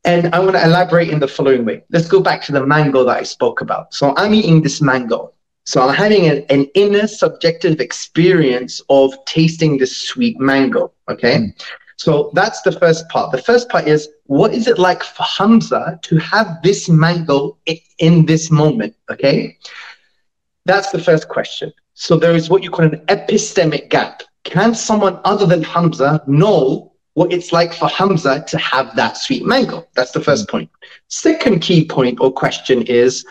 And 0.05 0.34
I 0.34 0.39
want 0.39 0.53
to 0.53 0.64
elaborate 0.64 1.10
in 1.10 1.20
the 1.20 1.28
following 1.28 1.66
way. 1.66 1.84
Let's 1.91 2.07
go 2.07 2.22
back 2.22 2.41
to 2.43 2.51
the 2.51 2.66
mango 2.66 3.03
that 3.03 3.18
I 3.18 3.24
spoke 3.24 3.62
about. 3.62 3.93
So 3.93 4.14
I'm 4.16 4.34
eating 4.34 4.62
this 4.62 4.82
mango. 4.82 5.34
So 5.66 5.82
I'm 5.82 5.93
having 5.93 6.26
an, 6.28 6.45
an 6.49 6.66
inner 6.74 7.05
subjective 7.05 7.80
experience 7.80 8.82
of 8.89 9.14
tasting 9.26 9.78
this 9.78 9.95
sweet 9.95 10.39
mango. 10.39 10.91
Okay. 11.10 11.38
Mm. 11.38 11.64
So 12.00 12.32
that's 12.34 12.62
the 12.62 12.72
first 12.72 13.10
part. 13.10 13.34
The 13.34 13.41
first 13.41 13.68
part 13.68 13.86
is 13.86 14.08
what 14.28 14.54
is 14.54 14.68
it 14.68 14.80
like 14.80 15.04
for 15.04 15.24
Hamza 15.24 16.00
to 16.04 16.18
have 16.20 16.62
this 16.64 16.88
mango 16.88 17.58
in 17.97 18.26
this 18.26 18.50
moment? 18.50 18.95
Okay. 19.12 19.58
That's 20.64 20.91
the 20.91 21.00
first 21.00 21.28
question. 21.28 21.74
So 21.95 22.16
there 22.16 22.34
is 22.34 22.50
what 22.50 22.64
you 22.64 22.70
call 22.70 22.86
an 22.86 23.02
epistemic 23.08 23.89
gap. 23.89 24.24
Can 24.45 24.74
someone 24.74 25.20
other 25.26 25.45
than 25.45 25.62
Hamza 25.62 26.24
know 26.26 26.93
what 27.16 27.34
it's 27.34 27.52
like 27.52 27.74
for 27.74 27.89
Hamza 27.89 28.45
to 28.47 28.58
have 28.58 28.95
that 28.95 29.18
sweet 29.18 29.45
mango? 29.45 29.86
That's 29.93 30.12
the 30.12 30.22
first 30.22 30.47
point. 30.47 30.70
Second 31.10 31.60
key 31.60 31.84
point 31.84 32.22
or 32.22 32.32
question 32.32 32.82
is 32.84 33.26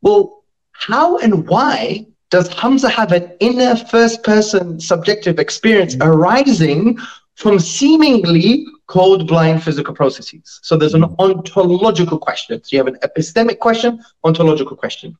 well, 0.00 0.44
how 0.72 1.18
and 1.18 1.46
why 1.46 2.06
does 2.30 2.48
Hamza 2.54 2.88
have 2.88 3.12
an 3.12 3.30
inner 3.40 3.76
first 3.76 4.22
person 4.22 4.80
subjective 4.80 5.38
experience 5.38 5.94
arising 6.00 6.98
from 7.34 7.58
seemingly 7.58 8.66
cold, 8.86 9.26
blind 9.26 9.62
physical 9.62 9.94
processes. 9.94 10.60
So 10.62 10.76
there's 10.76 10.94
an 10.94 11.04
ontological 11.18 12.18
question. 12.18 12.62
So 12.62 12.68
you 12.76 12.78
have 12.78 12.86
an 12.86 12.98
epistemic 13.02 13.58
question, 13.58 14.02
ontological 14.22 14.76
question. 14.76 15.16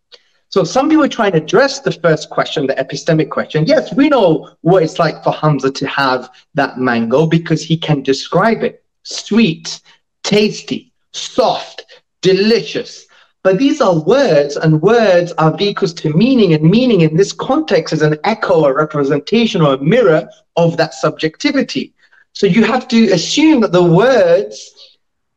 So 0.49 0.62
some 0.62 0.89
people 0.89 1.09
try 1.09 1.27
and 1.27 1.35
address 1.35 1.81
the 1.81 1.91
first 1.91 2.31
question, 2.31 2.67
the 2.67 2.75
epistemic 2.75 3.31
question. 3.31 3.65
Yes, 3.67 3.93
we 3.93 4.09
know 4.09 4.55
what 4.61 4.85
it's 4.85 5.01
like 5.01 5.25
for 5.25 5.33
Hamza 5.33 5.71
to 5.73 5.87
have 5.89 6.31
that 6.55 6.79
mango 6.79 7.27
because 7.27 7.62
he 7.62 7.77
can 7.77 8.03
describe 8.03 8.62
it. 8.62 8.85
Sweet, 9.03 9.81
tasty, 10.23 10.93
soft, 11.12 11.85
delicious. 12.21 13.07
But 13.43 13.59
these 13.59 13.81
are 13.81 13.99
words, 13.99 14.57
and 14.57 14.81
words 14.81 15.33
are 15.33 15.57
vehicles 15.57 15.93
to 15.95 16.15
meaning, 16.15 16.55
and 16.55 16.71
meaning 16.71 17.03
in 17.03 17.17
this 17.17 17.33
context 17.33 17.93
is 17.93 18.01
an 18.01 18.17
echo, 18.25 18.65
a 18.65 18.73
representation, 18.73 19.61
or 19.61 19.75
a 19.75 19.83
mirror 19.83 20.27
of 20.57 20.77
that 20.77 20.95
subjectivity. 20.95 21.93
So 22.35 22.47
you 22.47 22.64
have 22.64 22.87
to 22.89 23.11
assume 23.12 23.61
that 23.62 23.72
the 23.72 23.82
words 23.82 24.72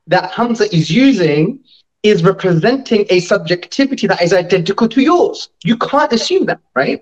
that 0.08 0.32
Hamza 0.32 0.74
is 0.76 0.90
using 0.90 1.64
is 2.04 2.24
representing 2.24 3.06
a 3.10 3.20
subjectivity 3.20 4.08
that 4.08 4.22
is 4.22 4.34
identical 4.34 4.88
to 4.90 5.02
yours. 5.02 5.50
You 5.64 5.78
can't 5.78 6.12
assume 6.12 6.46
that, 6.48 6.60
right? 6.76 7.00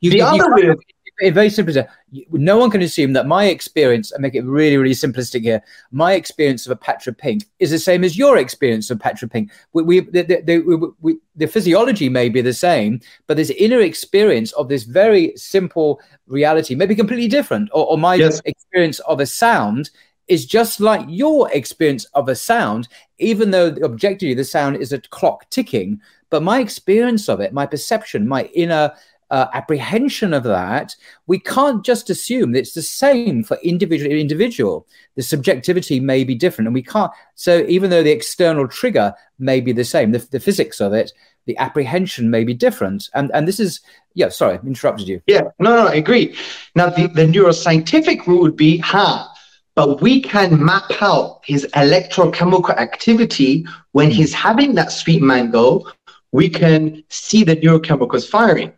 You, 0.00 0.10
the 0.10 0.16
you, 0.18 0.24
other 0.24 0.54
way 0.54 0.74
of 1.22 1.34
very 1.34 1.50
simply, 1.50 1.82
no 2.30 2.56
one 2.56 2.70
can 2.70 2.82
assume 2.82 3.12
that 3.12 3.26
my 3.26 3.46
experience, 3.46 4.12
and 4.12 4.22
make 4.22 4.34
it 4.34 4.44
really, 4.44 4.76
really 4.76 4.94
simplistic 4.94 5.42
here, 5.42 5.62
my 5.90 6.14
experience 6.14 6.66
of 6.66 6.72
a 6.72 6.76
patch 6.76 7.06
of 7.06 7.16
pink 7.16 7.44
is 7.58 7.70
the 7.70 7.78
same 7.78 8.04
as 8.04 8.16
your 8.16 8.38
experience 8.38 8.90
of 8.90 8.98
patch 8.98 9.22
of 9.22 9.30
pink. 9.30 9.50
We, 9.72 9.82
we, 9.82 10.00
the, 10.00 10.42
the, 10.44 10.58
we, 10.58 10.76
we, 11.00 11.18
the 11.36 11.46
physiology 11.46 12.08
may 12.08 12.28
be 12.28 12.40
the 12.40 12.52
same, 12.52 13.00
but 13.26 13.36
this 13.36 13.50
inner 13.50 13.80
experience 13.80 14.52
of 14.52 14.68
this 14.68 14.84
very 14.84 15.32
simple 15.36 16.00
reality 16.26 16.74
may 16.74 16.86
be 16.86 16.96
completely 16.96 17.28
different. 17.28 17.70
Or, 17.72 17.86
or 17.86 17.98
my 17.98 18.14
yes. 18.14 18.40
experience 18.44 18.98
of 19.00 19.20
a 19.20 19.26
sound 19.26 19.90
is 20.28 20.46
just 20.46 20.80
like 20.80 21.04
your 21.08 21.50
experience 21.52 22.04
of 22.14 22.28
a 22.28 22.34
sound, 22.36 22.86
even 23.18 23.50
though 23.50 23.74
objectively 23.82 24.32
the 24.32 24.44
sound 24.44 24.76
is 24.76 24.92
a 24.92 25.00
clock 25.00 25.50
ticking. 25.50 26.00
But 26.30 26.44
my 26.44 26.60
experience 26.60 27.28
of 27.28 27.40
it, 27.40 27.52
my 27.52 27.66
perception, 27.66 28.28
my 28.28 28.44
inner 28.54 28.92
uh, 29.30 29.46
apprehension 29.54 30.34
of 30.34 30.42
that, 30.42 30.96
we 31.26 31.38
can't 31.38 31.84
just 31.84 32.10
assume 32.10 32.52
that 32.52 32.60
it's 32.60 32.74
the 32.74 32.82
same 32.82 33.44
for 33.44 33.56
individual 33.62 34.10
individual. 34.10 34.86
The 35.16 35.22
subjectivity 35.22 36.00
may 36.00 36.24
be 36.24 36.34
different, 36.34 36.66
and 36.66 36.74
we 36.74 36.82
can't. 36.82 37.12
So 37.34 37.64
even 37.68 37.90
though 37.90 38.02
the 38.02 38.10
external 38.10 38.66
trigger 38.66 39.14
may 39.38 39.60
be 39.60 39.72
the 39.72 39.84
same, 39.84 40.12
the, 40.12 40.18
the 40.18 40.40
physics 40.40 40.80
of 40.80 40.92
it, 40.92 41.12
the 41.46 41.56
apprehension 41.58 42.30
may 42.30 42.44
be 42.44 42.54
different. 42.54 43.08
And 43.14 43.30
and 43.32 43.46
this 43.46 43.60
is 43.60 43.80
yeah. 44.14 44.28
Sorry, 44.28 44.58
interrupted 44.66 45.08
you. 45.08 45.22
Yeah, 45.26 45.42
no, 45.58 45.76
no, 45.76 45.86
I 45.86 45.94
agree. 45.94 46.36
Now 46.74 46.90
the, 46.90 47.06
the 47.06 47.26
neuroscientific 47.26 48.26
rule 48.26 48.42
would 48.42 48.56
be 48.56 48.78
ha. 48.78 49.32
But 49.76 50.02
we 50.02 50.20
can 50.20 50.62
map 50.62 50.90
out 51.00 51.40
his 51.44 51.64
electrochemical 51.74 52.76
activity 52.76 53.64
when 53.92 54.10
he's 54.10 54.34
having 54.34 54.74
that 54.74 54.90
sweet 54.90 55.22
mango. 55.22 55.84
We 56.32 56.48
can 56.48 57.04
see 57.08 57.44
the 57.44 57.56
neurochemicals 57.56 58.28
firing. 58.28 58.72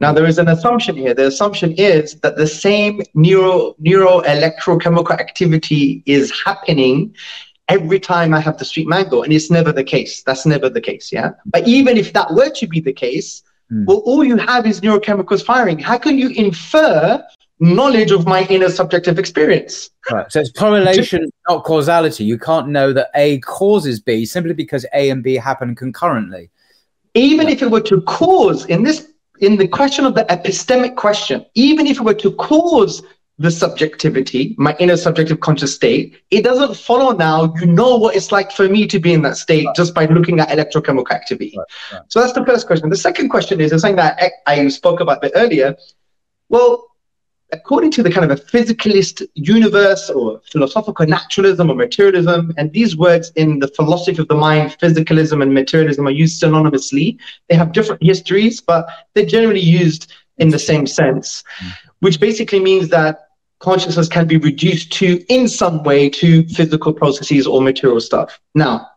Now, 0.00 0.12
there 0.12 0.26
is 0.26 0.38
an 0.38 0.48
assumption 0.48 0.96
here. 0.96 1.12
The 1.12 1.26
assumption 1.26 1.72
is 1.72 2.18
that 2.20 2.36
the 2.36 2.46
same 2.46 3.02
neuro, 3.14 3.74
neuro 3.78 4.22
electrochemical 4.22 5.12
activity 5.12 6.02
is 6.06 6.32
happening 6.44 7.14
every 7.68 8.00
time 8.00 8.32
I 8.34 8.40
have 8.40 8.58
the 8.58 8.64
sweet 8.64 8.88
mango, 8.88 9.22
and 9.22 9.32
it's 9.32 9.50
never 9.50 9.72
the 9.72 9.84
case. 9.84 10.22
That's 10.22 10.46
never 10.46 10.68
the 10.70 10.80
case, 10.80 11.12
yeah? 11.12 11.32
But 11.46 11.68
even 11.68 11.96
if 11.98 12.12
that 12.14 12.32
were 12.32 12.50
to 12.50 12.66
be 12.66 12.80
the 12.80 12.92
case, 12.92 13.42
mm. 13.70 13.84
well, 13.84 13.98
all 13.98 14.24
you 14.24 14.36
have 14.38 14.66
is 14.66 14.80
neurochemicals 14.80 15.44
firing. 15.44 15.78
How 15.78 15.98
can 15.98 16.18
you 16.18 16.30
infer 16.30 17.22
knowledge 17.60 18.10
of 18.10 18.26
my 18.26 18.44
inner 18.46 18.70
subjective 18.70 19.18
experience? 19.18 19.90
Right. 20.10 20.32
So 20.32 20.40
it's 20.40 20.50
correlation, 20.50 21.30
not 21.48 21.64
causality. 21.64 22.24
You 22.24 22.38
can't 22.38 22.68
know 22.68 22.94
that 22.94 23.10
A 23.14 23.38
causes 23.40 24.00
B 24.00 24.24
simply 24.24 24.54
because 24.54 24.86
A 24.94 25.10
and 25.10 25.22
B 25.22 25.34
happen 25.34 25.76
concurrently. 25.76 26.50
Even 27.14 27.48
if 27.48 27.60
it 27.62 27.70
were 27.70 27.80
to 27.82 28.00
cause, 28.02 28.64
in 28.66 28.82
this 28.82 29.09
in 29.40 29.56
the 29.56 29.66
question 29.66 30.04
of 30.04 30.14
the 30.14 30.24
epistemic 30.24 30.96
question, 30.96 31.44
even 31.54 31.86
if 31.86 31.98
it 31.98 32.02
were 32.02 32.14
to 32.14 32.32
cause 32.32 33.02
the 33.38 33.50
subjectivity, 33.50 34.54
my 34.58 34.76
inner 34.78 34.98
subjective 34.98 35.40
conscious 35.40 35.74
state, 35.74 36.22
it 36.30 36.44
doesn't 36.44 36.76
follow 36.76 37.16
now. 37.16 37.54
You 37.58 37.66
know 37.66 37.96
what 37.96 38.14
it's 38.14 38.30
like 38.30 38.52
for 38.52 38.68
me 38.68 38.86
to 38.88 38.98
be 38.98 39.14
in 39.14 39.22
that 39.22 39.38
state 39.38 39.64
right. 39.64 39.74
just 39.74 39.94
by 39.94 40.04
looking 40.04 40.40
at 40.40 40.50
electrochemical 40.50 41.10
activity. 41.10 41.54
Right, 41.56 41.66
right. 41.92 42.02
So 42.08 42.20
that's 42.20 42.34
the 42.34 42.44
first 42.44 42.66
question. 42.66 42.90
The 42.90 42.96
second 42.96 43.30
question 43.30 43.58
is, 43.60 43.72
is 43.72 43.80
something 43.80 43.96
that 43.96 44.20
I 44.46 44.68
spoke 44.68 45.00
about 45.00 45.18
a 45.18 45.20
bit 45.20 45.32
earlier. 45.34 45.74
Well, 46.50 46.89
according 47.52 47.90
to 47.92 48.02
the 48.02 48.10
kind 48.10 48.30
of 48.30 48.38
a 48.38 48.42
physicalist 48.42 49.26
universe 49.34 50.10
or 50.10 50.40
philosophical 50.50 51.06
naturalism 51.06 51.70
or 51.70 51.74
materialism, 51.74 52.52
and 52.56 52.72
these 52.72 52.96
words 52.96 53.32
in 53.36 53.58
the 53.58 53.68
philosophy 53.68 54.20
of 54.20 54.28
the 54.28 54.34
mind, 54.34 54.76
physicalism 54.80 55.42
and 55.42 55.52
materialism 55.52 56.06
are 56.06 56.12
used 56.12 56.42
synonymously. 56.42 57.18
They 57.48 57.56
have 57.56 57.72
different 57.72 58.02
histories, 58.02 58.60
but 58.60 58.88
they're 59.14 59.26
generally 59.26 59.60
used 59.60 60.12
in 60.38 60.48
the 60.48 60.58
same 60.58 60.86
sense, 60.86 61.44
hmm. 61.58 61.68
which 62.00 62.20
basically 62.20 62.60
means 62.60 62.88
that 62.88 63.28
consciousness 63.58 64.08
can 64.08 64.26
be 64.26 64.38
reduced 64.38 64.90
to, 64.92 65.22
in 65.28 65.48
some 65.48 65.82
way, 65.82 66.08
to 66.08 66.46
physical 66.48 66.92
processes 66.92 67.46
or 67.46 67.60
material 67.60 68.00
stuff. 68.00 68.40
Now, 68.54 68.88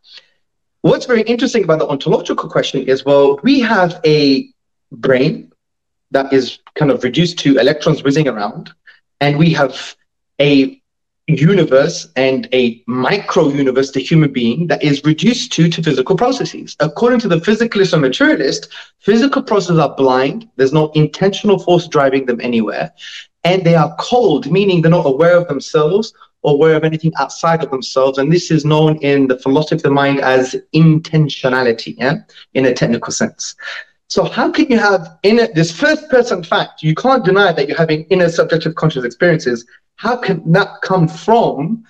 what's 0.82 1.06
very 1.06 1.22
interesting 1.24 1.64
about 1.64 1.80
the 1.80 1.88
ontological 1.88 2.50
question 2.50 2.84
is 2.88 3.06
well, 3.06 3.40
we 3.44 3.60
have 3.60 4.00
a 4.06 4.50
brain 4.92 5.53
that 6.14 6.32
is 6.32 6.60
kind 6.76 6.92
of 6.92 7.04
reduced 7.04 7.38
to 7.40 7.58
electrons 7.58 8.04
whizzing 8.04 8.28
around, 8.28 8.72
and 9.20 9.38
we 9.38 9.52
have 9.54 9.96
a 10.40 10.82
universe 11.28 12.10
and 12.16 12.50
a 12.54 12.84
micro 12.86 13.48
universe, 13.48 13.92
the 13.92 14.02
human 14.02 14.32
being, 14.32 14.68
that 14.68 14.84
is 14.84 15.04
reduced 15.06 15.54
to, 15.54 15.70
to 15.70 15.82
physical 15.82 16.18
processes. 16.18 16.76
According 16.80 17.20
to 17.20 17.28
the 17.28 17.38
physicalist 17.38 17.94
or 17.94 17.98
materialist, 17.98 18.68
physical 19.00 19.42
processes 19.42 19.80
are 19.80 19.96
blind, 19.96 20.50
there's 20.58 20.74
no 20.74 20.92
intentional 20.92 21.60
force 21.60 21.88
driving 21.88 22.26
them 22.26 22.42
anywhere, 22.42 22.92
and 23.44 23.64
they 23.64 23.76
are 23.76 23.96
cold, 24.00 24.52
meaning 24.52 24.82
they're 24.82 24.92
not 24.92 25.06
aware 25.06 25.38
of 25.38 25.48
themselves 25.48 26.14
or 26.42 26.54
aware 26.54 26.76
of 26.76 26.84
anything 26.84 27.14
outside 27.18 27.64
of 27.64 27.72
themselves. 27.72 28.18
And 28.18 28.32
this 28.32 28.52
is 28.52 28.66
known 28.66 28.98
in 28.98 29.28
the 29.28 29.40
philosophy 29.40 29.76
of 29.76 29.84
the 29.84 29.92
mind 29.92 30.20
as 30.20 30.56
intentionality, 30.76 31.96
yeah, 31.98 32.16
in 32.54 32.66
a 32.66 32.74
technical 32.74 33.14
sense. 33.14 33.56
So 34.14 34.26
how 34.26 34.52
can 34.52 34.68
you 34.68 34.78
have 34.78 35.18
inner 35.24 35.48
this 35.48 35.72
first 35.72 36.08
person 36.08 36.44
fact? 36.44 36.84
You 36.84 36.94
can't 36.94 37.26
deny 37.26 37.52
that 37.52 37.68
you're 37.68 37.76
having 37.76 38.04
inner 38.12 38.30
subjective 38.30 38.76
conscious 38.76 39.06
experiences. 39.06 39.66
How 39.96 40.16
can 40.18 40.52
that 40.52 40.82
come 40.84 41.08
from 41.08 41.84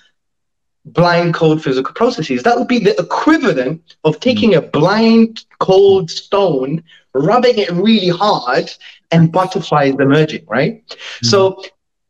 blind 0.85 1.33
cold 1.33 1.61
physical 1.61 1.93
processes? 1.93 2.41
That 2.41 2.57
would 2.57 2.69
be 2.69 2.79
the 2.79 2.97
equivalent 2.97 3.97
of 4.05 4.21
taking 4.21 4.55
a 4.55 4.61
blind 4.61 5.43
cold 5.59 6.09
stone, 6.09 6.81
rubbing 7.13 7.57
it 7.57 7.69
really 7.71 8.07
hard, 8.07 8.71
and 9.11 9.29
butterflies 9.29 9.95
emerging, 9.99 10.45
right? 10.47 10.87
Mm-hmm. 10.87 11.27
So 11.27 11.61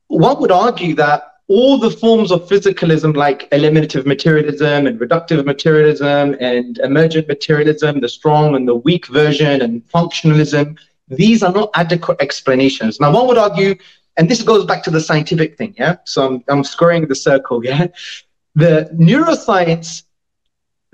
one 0.09 0.39
would 0.41 0.51
argue 0.51 0.93
that 0.93 1.23
all 1.47 1.77
the 1.77 1.91
forms 1.91 2.31
of 2.31 2.47
physicalism 2.47 3.15
like 3.15 3.47
eliminative 3.51 4.05
materialism 4.05 4.87
and 4.87 4.99
reductive 4.99 5.45
materialism 5.45 6.35
and 6.39 6.77
emergent 6.79 7.27
materialism, 7.27 7.99
the 7.99 8.09
strong 8.09 8.55
and 8.55 8.67
the 8.67 8.75
weak 8.75 9.07
version 9.07 9.61
and 9.61 9.85
functionalism, 9.89 10.77
these 11.09 11.43
are 11.43 11.51
not 11.51 11.69
adequate 11.75 12.21
explanations. 12.21 12.99
Now, 12.99 13.11
one 13.11 13.27
would 13.27 13.37
argue, 13.37 13.75
and 14.17 14.29
this 14.29 14.41
goes 14.41 14.65
back 14.65 14.83
to 14.83 14.91
the 14.91 15.01
scientific 15.01 15.57
thing, 15.57 15.75
yeah? 15.77 15.97
So 16.05 16.25
I'm, 16.25 16.43
I'm 16.47 16.63
squaring 16.63 17.07
the 17.07 17.15
circle, 17.15 17.63
yeah? 17.63 17.87
The 18.55 18.89
neuroscience 18.93 20.03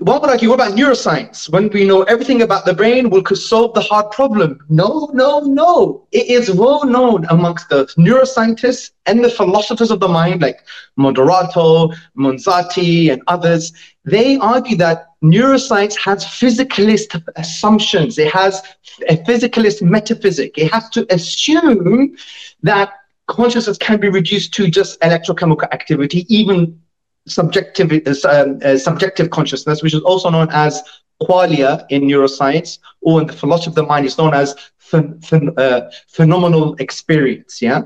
what 0.00 0.22
would 0.22 0.30
argue, 0.30 0.48
what 0.48 0.54
about 0.54 0.72
neuroscience? 0.72 1.50
When 1.50 1.68
we 1.68 1.84
know 1.84 2.02
everything 2.04 2.40
about 2.40 2.64
the 2.64 2.72
brain, 2.72 3.10
we 3.10 3.20
could 3.20 3.36
solve 3.36 3.74
the 3.74 3.82
hard 3.82 4.10
problem. 4.10 4.58
No, 4.70 5.10
no, 5.12 5.40
no. 5.40 6.06
It 6.10 6.26
is 6.28 6.50
well 6.50 6.86
known 6.86 7.26
amongst 7.28 7.68
the 7.68 7.84
neuroscientists 7.98 8.92
and 9.04 9.22
the 9.22 9.28
philosophers 9.28 9.90
of 9.90 10.00
the 10.00 10.08
mind, 10.08 10.40
like 10.40 10.60
Moderato, 10.98 11.94
Monzati, 12.16 13.12
and 13.12 13.20
others. 13.26 13.74
They 14.06 14.38
argue 14.38 14.76
that 14.78 15.08
neuroscience 15.22 15.98
has 16.02 16.24
physicalist 16.24 17.22
assumptions. 17.36 18.16
It 18.18 18.32
has 18.32 18.62
a 19.10 19.18
physicalist 19.18 19.82
metaphysic. 19.82 20.56
It 20.56 20.72
has 20.72 20.88
to 20.90 21.06
assume 21.12 22.16
that 22.62 22.94
consciousness 23.26 23.76
can 23.76 24.00
be 24.00 24.08
reduced 24.08 24.54
to 24.54 24.70
just 24.70 24.98
electrochemical 25.00 25.70
activity, 25.72 26.24
even 26.34 26.80
subjective, 27.26 27.92
um, 28.24 28.58
uh, 28.64 28.76
subjective 28.76 29.30
consciousness, 29.30 29.82
which 29.82 29.94
is 29.94 30.00
also 30.02 30.30
known 30.30 30.48
as 30.50 30.82
qualia 31.22 31.84
in 31.90 32.02
neuroscience, 32.02 32.78
or 33.02 33.20
in 33.20 33.26
the 33.26 33.32
philosophy 33.32 33.70
of 33.70 33.74
the 33.74 33.82
mind, 33.82 34.06
is 34.06 34.16
known 34.16 34.34
as 34.34 34.54
uh, 34.92 35.82
phenomenal 36.08 36.74
experience. 36.76 37.60
Yeah. 37.62 37.82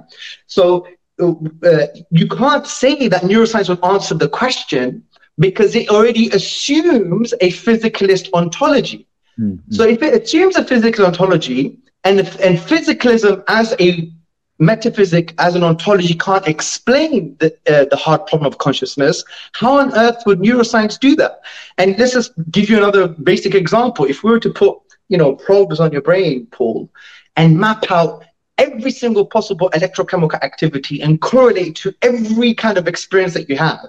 So 0.47 0.87
uh, 1.21 1.87
you 2.11 2.29
can't 2.29 2.67
say 2.67 3.09
that 3.09 3.23
neuroscience 3.23 3.69
will 3.69 3.85
answer 3.85 4.15
the 4.15 4.29
question 4.29 5.05
because 5.39 5.75
it 5.75 5.89
already 5.89 6.29
assumes 6.31 7.35
a 7.41 7.51
physicalist 7.51 8.33
ontology. 8.33 9.07
Mm-hmm. 9.39 9.73
So 9.73 9.85
if 9.85 10.03
it 10.03 10.23
assumes 10.23 10.57
a 10.57 10.65
physical 10.65 11.07
ontology 11.07 11.79
and, 12.05 12.21
and 12.21 12.59
physicalism 12.59 13.43
as 13.49 13.75
a 13.81 14.13
metaphysic 14.59 15.35
as 15.39 15.55
an 15.55 15.63
ontology 15.63 16.15
can't 16.15 16.47
explain 16.47 17.37
the, 17.41 17.57
uh, 17.69 17.87
the 17.91 17.97
hard 17.97 18.27
problem 18.27 18.47
of 18.47 18.59
consciousness, 18.59 19.25
how 19.53 19.79
on 19.79 19.97
earth 19.97 20.23
would 20.27 20.39
neuroscience 20.41 20.99
do 20.99 21.17
that? 21.17 21.41
And 21.79 21.99
let's 21.99 22.13
just 22.13 22.33
give 22.51 22.71
you 22.71 22.79
another 22.79 23.09
basic 23.09 23.55
example. 23.55 24.05
If 24.05 24.23
we 24.23 24.31
were 24.31 24.41
to 24.41 24.51
put, 24.51 24.79
you 25.09 25.19
know, 25.19 25.35
probes 25.35 25.81
on 25.81 25.93
your 25.93 26.03
brain, 26.03 26.47
Paul, 26.51 26.91
and 27.37 27.59
map 27.59 27.91
out 27.91 28.25
every 28.59 28.93
single 28.93 29.27
possible 29.27 29.71
electrochemical 29.71 30.41
activity 30.43 31.03
and 31.03 31.21
correlate 31.21 31.75
to 31.77 31.95
every 32.03 32.55
kind 32.55 32.79
of 32.79 32.87
experience 32.87 33.35
that 33.35 33.49
you 33.49 33.57
have, 33.57 33.89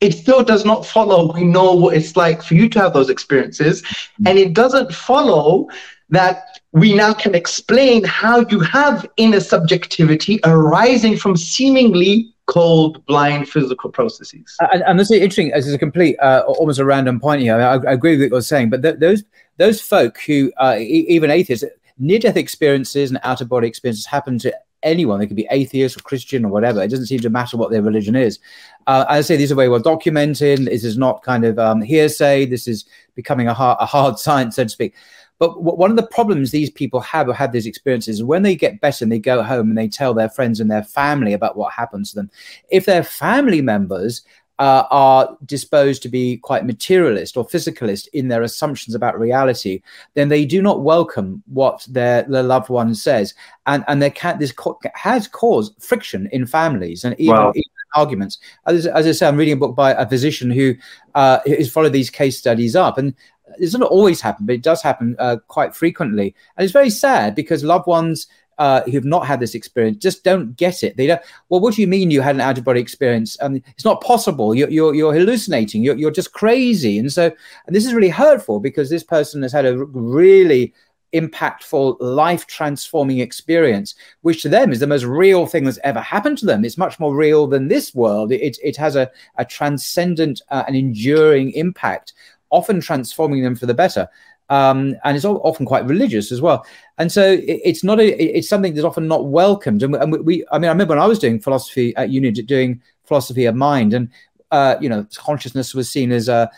it 0.00 0.12
still 0.12 0.44
does 0.44 0.64
not 0.64 0.86
follow 0.86 1.32
we 1.32 1.44
know 1.44 1.74
what 1.74 1.96
it's 1.96 2.16
like 2.16 2.42
for 2.42 2.54
you 2.54 2.68
to 2.68 2.78
have 2.78 2.92
those 2.92 3.10
experiences. 3.10 3.82
And 4.24 4.38
it 4.38 4.54
doesn't 4.54 4.92
follow 4.92 5.68
that 6.10 6.60
we 6.72 6.94
now 6.94 7.12
can 7.12 7.34
explain 7.34 8.04
how 8.04 8.46
you 8.48 8.60
have 8.60 9.06
inner 9.16 9.40
subjectivity 9.40 10.40
arising 10.44 11.16
from 11.16 11.36
seemingly 11.36 12.32
cold, 12.46 13.04
blind 13.06 13.48
physical 13.48 13.90
processes. 13.90 14.56
And, 14.72 14.82
and 14.82 14.98
this 14.98 15.10
is 15.10 15.18
interesting. 15.20 15.50
This 15.50 15.66
is 15.66 15.74
a 15.74 15.78
complete, 15.78 16.18
uh, 16.20 16.44
almost 16.46 16.78
a 16.78 16.84
random 16.84 17.20
point 17.20 17.42
here. 17.42 17.60
I, 17.60 17.74
I, 17.76 17.92
agree 17.92 18.12
with 18.12 18.20
what 18.20 18.36
you're 18.36 18.40
saying, 18.40 18.70
but 18.70 18.82
th- 18.82 18.98
those 18.98 19.22
those 19.58 19.80
folk 19.80 20.18
who, 20.20 20.50
uh, 20.56 20.76
e- 20.78 21.04
even 21.08 21.30
atheists, 21.30 21.64
near-death 21.98 22.36
experiences 22.36 23.10
and 23.10 23.18
out-of-body 23.22 23.68
experiences 23.68 24.06
happen 24.06 24.38
to 24.38 24.54
anyone. 24.82 25.18
They 25.18 25.26
could 25.26 25.36
be 25.36 25.48
atheist 25.50 25.98
or 25.98 26.02
Christian 26.02 26.44
or 26.44 26.48
whatever. 26.48 26.82
It 26.82 26.88
doesn't 26.88 27.06
seem 27.06 27.20
to 27.20 27.30
matter 27.30 27.56
what 27.56 27.70
their 27.70 27.82
religion 27.82 28.16
is. 28.16 28.38
Uh, 28.86 29.04
I 29.08 29.20
say 29.20 29.36
these 29.36 29.52
are 29.52 29.56
very 29.56 29.68
well 29.68 29.80
documented. 29.80 30.66
This 30.66 30.84
is 30.84 30.96
not 30.96 31.22
kind 31.22 31.44
of 31.44 31.58
um, 31.58 31.82
hearsay. 31.82 32.46
This 32.46 32.68
is 32.68 32.84
becoming 33.14 33.48
a 33.48 33.54
hard, 33.54 33.78
a 33.80 33.86
hard 33.86 34.18
science, 34.26 34.56
so 34.56 34.64
to 34.64 34.68
speak. 34.68 34.94
But 35.38 35.62
one 35.62 35.90
of 35.90 35.96
the 35.96 36.06
problems 36.06 36.50
these 36.50 36.70
people 36.70 37.00
have 37.00 37.28
or 37.28 37.34
have 37.34 37.52
these 37.52 37.66
experiences 37.66 38.24
when 38.24 38.42
they 38.42 38.56
get 38.56 38.80
better 38.80 39.04
and 39.04 39.12
they 39.12 39.18
go 39.18 39.42
home 39.42 39.68
and 39.68 39.78
they 39.78 39.88
tell 39.88 40.14
their 40.14 40.28
friends 40.28 40.60
and 40.60 40.70
their 40.70 40.82
family 40.82 41.32
about 41.32 41.56
what 41.56 41.72
happens 41.72 42.10
to 42.10 42.16
them. 42.16 42.30
If 42.70 42.86
their 42.86 43.04
family 43.04 43.62
members 43.62 44.22
uh, 44.58 44.84
are 44.90 45.36
disposed 45.46 46.02
to 46.02 46.08
be 46.08 46.38
quite 46.38 46.66
materialist 46.66 47.36
or 47.36 47.46
physicalist 47.46 48.08
in 48.12 48.26
their 48.26 48.42
assumptions 48.42 48.94
about 48.94 49.18
reality, 49.18 49.82
then 50.14 50.28
they 50.28 50.44
do 50.44 50.60
not 50.60 50.82
welcome 50.82 51.42
what 51.46 51.86
their, 51.88 52.24
their 52.24 52.42
loved 52.42 52.68
one 52.68 52.94
says, 52.94 53.34
and 53.66 53.84
and 53.86 54.02
there 54.02 54.10
can 54.10 54.38
this 54.38 54.50
co- 54.50 54.80
has 54.94 55.28
caused 55.28 55.80
friction 55.80 56.28
in 56.32 56.44
families 56.44 57.04
and 57.04 57.14
even, 57.20 57.36
Wow. 57.36 57.52
even 57.54 57.70
arguments. 57.94 58.38
As, 58.66 58.86
as 58.86 59.06
I 59.06 59.12
say, 59.12 59.26
I'm 59.28 59.36
reading 59.36 59.54
a 59.54 59.56
book 59.56 59.76
by 59.76 59.92
a 59.92 60.08
physician 60.08 60.50
who 60.50 60.74
uh, 61.14 61.38
has 61.46 61.70
followed 61.70 61.92
these 61.92 62.10
case 62.10 62.36
studies 62.36 62.74
up, 62.74 62.98
and 62.98 63.14
it's 63.58 63.74
not 63.74 63.90
always 63.90 64.20
happen, 64.20 64.46
but 64.46 64.54
it 64.54 64.62
does 64.62 64.82
happen 64.82 65.16
uh, 65.18 65.36
quite 65.48 65.74
frequently, 65.74 66.34
and 66.56 66.64
it's 66.64 66.72
very 66.72 66.90
sad 66.90 67.34
because 67.34 67.64
loved 67.64 67.86
ones 67.86 68.26
uh, 68.58 68.82
who've 68.90 69.04
not 69.04 69.26
had 69.26 69.40
this 69.40 69.54
experience 69.54 69.98
just 69.98 70.24
don't 70.24 70.56
get 70.56 70.82
it. 70.82 70.96
They 70.96 71.06
don't. 71.06 71.22
Well, 71.48 71.60
what 71.60 71.74
do 71.74 71.80
you 71.80 71.86
mean 71.86 72.10
you 72.10 72.20
had 72.20 72.34
an 72.34 72.40
out 72.40 72.58
of 72.58 72.64
body 72.64 72.80
experience? 72.80 73.36
Um, 73.40 73.62
it's 73.68 73.84
not 73.84 74.02
possible. 74.02 74.54
You're 74.54 74.70
you're, 74.70 74.94
you're 74.94 75.14
hallucinating. 75.14 75.82
You're 75.82 75.96
you're 75.96 76.10
just 76.10 76.32
crazy. 76.32 76.98
And 76.98 77.12
so, 77.12 77.30
and 77.66 77.76
this 77.76 77.86
is 77.86 77.94
really 77.94 78.08
hurtful 78.08 78.60
because 78.60 78.90
this 78.90 79.04
person 79.04 79.42
has 79.42 79.52
had 79.52 79.64
a 79.64 79.78
really 79.78 80.74
impactful, 81.14 81.96
life 82.00 82.46
transforming 82.46 83.20
experience, 83.20 83.94
which 84.22 84.42
to 84.42 84.48
them 84.48 84.72
is 84.72 84.80
the 84.80 84.86
most 84.86 85.04
real 85.04 85.46
thing 85.46 85.64
that's 85.64 85.78
ever 85.84 86.00
happened 86.00 86.38
to 86.38 86.46
them. 86.46 86.64
It's 86.64 86.76
much 86.76 87.00
more 87.00 87.14
real 87.14 87.46
than 87.46 87.68
this 87.68 87.94
world. 87.94 88.32
It, 88.32 88.58
it 88.62 88.76
has 88.76 88.96
a, 88.96 89.10
a 89.36 89.44
transcendent 89.44 90.42
uh, 90.50 90.64
and 90.66 90.76
enduring 90.76 91.52
impact, 91.52 92.12
often 92.50 92.80
transforming 92.80 93.42
them 93.42 93.54
for 93.56 93.66
the 93.66 93.74
better. 93.74 94.08
Um, 94.50 94.94
and 95.04 95.14
it's 95.16 95.26
often 95.26 95.66
quite 95.66 95.84
religious 95.86 96.32
as 96.32 96.40
well. 96.40 96.64
And 96.96 97.12
so 97.12 97.32
it, 97.32 97.60
it's 97.64 97.84
not 97.84 98.00
a, 98.00 98.06
it- 98.06 98.36
it's 98.38 98.48
something 98.48 98.74
that's 98.74 98.84
often 98.86 99.06
not 99.06 99.26
welcomed. 99.26 99.82
And, 99.82 99.92
we- 99.92 99.98
and 99.98 100.12
we, 100.12 100.18
we, 100.20 100.44
I 100.50 100.58
mean, 100.58 100.68
I 100.68 100.72
remember 100.72 100.92
when 100.94 101.02
I 101.02 101.06
was 101.06 101.18
doing 101.18 101.38
philosophy 101.38 101.94
at 101.96 102.08
uni, 102.10 102.30
doing 102.30 102.80
philosophy 103.04 103.44
of 103.44 103.54
mind, 103.54 103.92
and 103.94 104.08
uh, 104.50 104.76
you 104.80 104.88
know, 104.88 105.06
consciousness 105.16 105.74
was 105.74 105.90
seen 105.90 106.10
as 106.12 106.28
a 106.28 106.50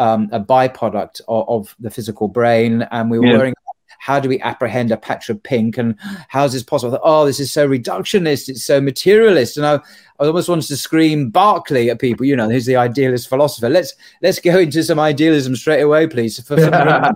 um, 0.00 0.28
a 0.32 0.40
byproduct 0.40 1.20
of, 1.28 1.48
of 1.48 1.76
the 1.78 1.88
physical 1.90 2.28
brain, 2.28 2.82
and 2.90 3.10
we 3.10 3.18
were 3.18 3.26
Yeah. 3.26 3.38
worrying 3.38 3.54
how 3.98 4.20
do 4.20 4.28
we 4.28 4.40
apprehend 4.40 4.90
a 4.90 4.96
patch 4.96 5.28
of 5.28 5.42
pink 5.42 5.78
and 5.78 5.96
how 6.28 6.44
is 6.44 6.52
this 6.52 6.62
possible? 6.62 6.92
Thought, 6.92 7.00
oh, 7.04 7.26
this 7.26 7.40
is 7.40 7.52
so 7.52 7.68
reductionist, 7.68 8.48
it's 8.48 8.64
so 8.64 8.80
materialist. 8.80 9.56
And 9.56 9.66
I, 9.66 9.74
I 10.20 10.26
almost 10.26 10.48
wanted 10.48 10.66
to 10.68 10.76
scream 10.76 11.30
Berkeley 11.30 11.90
at 11.90 12.00
people, 12.00 12.26
you 12.26 12.36
know, 12.36 12.48
who's 12.48 12.66
the 12.66 12.76
idealist 12.76 13.28
philosopher. 13.28 13.68
Let's 13.68 13.94
let's 14.22 14.38
go 14.38 14.58
into 14.58 14.82
some 14.82 14.98
idealism 14.98 15.56
straight 15.56 15.82
away, 15.82 16.06
please. 16.06 16.40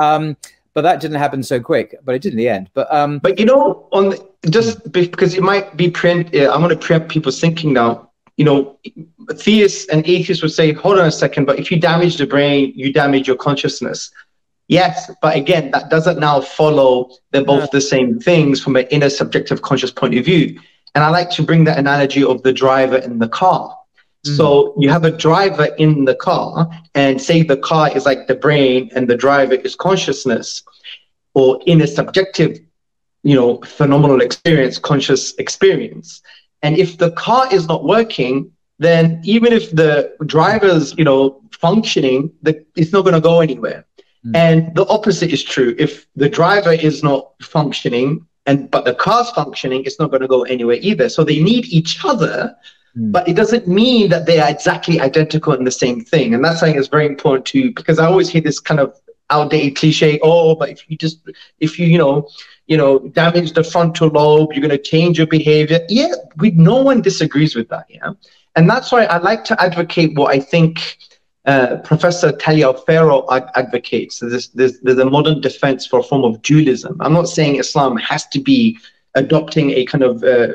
Um, 0.00 0.36
but 0.72 0.82
that 0.82 1.00
didn't 1.00 1.18
happen 1.18 1.42
so 1.42 1.60
quick, 1.60 1.96
but 2.04 2.14
it 2.14 2.22
did 2.22 2.32
in 2.32 2.38
the 2.38 2.48
end. 2.48 2.70
But 2.74 2.92
um, 2.94 3.18
But 3.18 3.38
you 3.38 3.44
know, 3.44 3.88
on 3.92 4.10
the, 4.10 4.28
just 4.48 4.90
because 4.92 5.34
it 5.34 5.42
might 5.42 5.76
be 5.76 5.90
print, 5.90 6.34
uh, 6.34 6.52
I'm 6.52 6.60
going 6.60 6.70
to 6.70 6.76
preempt 6.76 7.08
people's 7.08 7.40
thinking 7.40 7.72
now. 7.72 8.10
You 8.36 8.44
know, 8.44 8.78
theists 9.32 9.86
and 9.88 10.06
atheists 10.06 10.42
would 10.42 10.52
say, 10.52 10.72
"Hold 10.72 10.98
on 10.98 11.06
a 11.06 11.12
second, 11.12 11.44
but 11.44 11.58
if 11.58 11.70
you 11.70 11.78
damage 11.78 12.16
the 12.16 12.26
brain, 12.26 12.72
you 12.74 12.92
damage 12.92 13.26
your 13.26 13.36
consciousness." 13.36 14.10
Yes, 14.70 15.10
but 15.20 15.36
again, 15.36 15.72
that 15.72 15.90
doesn't 15.90 16.20
now 16.20 16.40
follow 16.40 17.10
they're 17.32 17.44
both 17.44 17.70
the 17.72 17.80
same 17.80 18.20
things 18.20 18.62
from 18.62 18.76
an 18.76 18.86
inner 18.92 19.10
subjective 19.10 19.62
conscious 19.62 19.90
point 19.90 20.16
of 20.16 20.24
view. 20.24 20.60
And 20.94 21.02
I 21.02 21.10
like 21.10 21.28
to 21.30 21.42
bring 21.42 21.64
that 21.64 21.76
analogy 21.76 22.22
of 22.22 22.42
the 22.44 22.52
driver 22.52 22.98
in 22.98 23.18
the 23.18 23.28
car. 23.28 23.76
Mm. 24.24 24.36
So 24.36 24.74
you 24.78 24.88
have 24.88 25.04
a 25.04 25.10
driver 25.10 25.68
in 25.78 26.04
the 26.04 26.14
car, 26.14 26.70
and 26.94 27.20
say 27.20 27.42
the 27.42 27.56
car 27.56 27.90
is 27.96 28.06
like 28.06 28.28
the 28.28 28.36
brain 28.36 28.90
and 28.94 29.10
the 29.10 29.16
driver 29.16 29.54
is 29.54 29.74
consciousness, 29.74 30.62
or 31.34 31.60
inner 31.66 31.88
subjective 31.88 32.60
you 33.22 33.34
know, 33.34 33.60
phenomenal 33.62 34.20
experience, 34.20 34.78
conscious 34.78 35.34
experience. 35.34 36.22
And 36.62 36.78
if 36.78 36.98
the 36.98 37.10
car 37.12 37.52
is 37.52 37.66
not 37.66 37.84
working, 37.84 38.52
then 38.78 39.20
even 39.24 39.52
if 39.52 39.70
the 39.70 40.14
driver's, 40.26 40.96
you 40.96 41.04
know, 41.04 41.42
functioning, 41.52 42.32
the, 42.42 42.64
it's 42.76 42.92
not 42.92 43.02
going 43.02 43.14
to 43.14 43.20
go 43.20 43.40
anywhere. 43.40 43.84
Hmm. 44.24 44.36
And 44.36 44.74
the 44.74 44.86
opposite 44.88 45.32
is 45.32 45.42
true. 45.42 45.74
If 45.78 46.06
the 46.16 46.28
driver 46.28 46.72
is 46.72 47.02
not 47.02 47.32
functioning 47.42 48.26
and 48.46 48.70
but 48.70 48.84
the 48.84 48.94
car's 48.94 49.30
functioning, 49.30 49.84
it's 49.84 49.98
not 49.98 50.10
going 50.10 50.22
to 50.22 50.28
go 50.28 50.42
anywhere 50.42 50.78
either. 50.80 51.08
So 51.08 51.24
they 51.24 51.42
need 51.42 51.66
each 51.66 52.04
other, 52.04 52.54
hmm. 52.94 53.12
but 53.12 53.28
it 53.28 53.34
doesn't 53.34 53.66
mean 53.66 54.10
that 54.10 54.26
they 54.26 54.40
are 54.40 54.50
exactly 54.50 55.00
identical 55.00 55.54
in 55.54 55.64
the 55.64 55.70
same 55.70 56.04
thing. 56.04 56.34
And 56.34 56.44
that's 56.44 56.60
something 56.60 56.76
that's 56.76 56.88
very 56.88 57.06
important 57.06 57.46
too, 57.46 57.72
because 57.74 57.98
I 57.98 58.06
always 58.06 58.28
hear 58.28 58.42
this 58.42 58.60
kind 58.60 58.80
of 58.80 58.94
outdated 59.30 59.76
cliche, 59.76 60.18
oh, 60.22 60.54
but 60.54 60.68
if 60.70 60.90
you 60.90 60.96
just 60.96 61.20
if 61.60 61.78
you, 61.78 61.86
you 61.86 61.98
know, 61.98 62.28
you 62.66 62.76
know, 62.76 62.98
damage 62.98 63.52
the 63.52 63.64
frontal 63.64 64.08
lobe, 64.08 64.52
you're 64.52 64.60
going 64.60 64.70
to 64.70 64.78
change 64.78 65.18
your 65.18 65.26
behavior. 65.26 65.80
Yeah, 65.88 66.12
we 66.38 66.50
no 66.50 66.82
one 66.82 67.00
disagrees 67.00 67.54
with 67.54 67.68
that. 67.68 67.86
Yeah, 67.88 68.12
and 68.56 68.68
that's 68.68 68.92
why 68.92 69.04
I 69.04 69.18
like 69.18 69.44
to 69.44 69.62
advocate 69.62 70.16
what 70.16 70.34
I 70.34 70.40
think 70.40 70.98
uh, 71.46 71.76
Professor 71.78 72.32
Taliaferro 72.32 73.26
ad- 73.30 73.50
advocates. 73.54 74.18
There's, 74.20 74.48
there's 74.48 74.80
there's 74.80 74.98
a 74.98 75.04
modern 75.04 75.40
defense 75.40 75.86
for 75.86 76.00
a 76.00 76.02
form 76.02 76.24
of 76.24 76.42
dualism. 76.42 76.96
I'm 77.00 77.12
not 77.12 77.28
saying 77.28 77.56
Islam 77.56 77.96
has 77.96 78.26
to 78.28 78.40
be 78.40 78.78
adopting 79.14 79.70
a 79.70 79.84
kind 79.86 80.04
of 80.04 80.22
uh, 80.22 80.48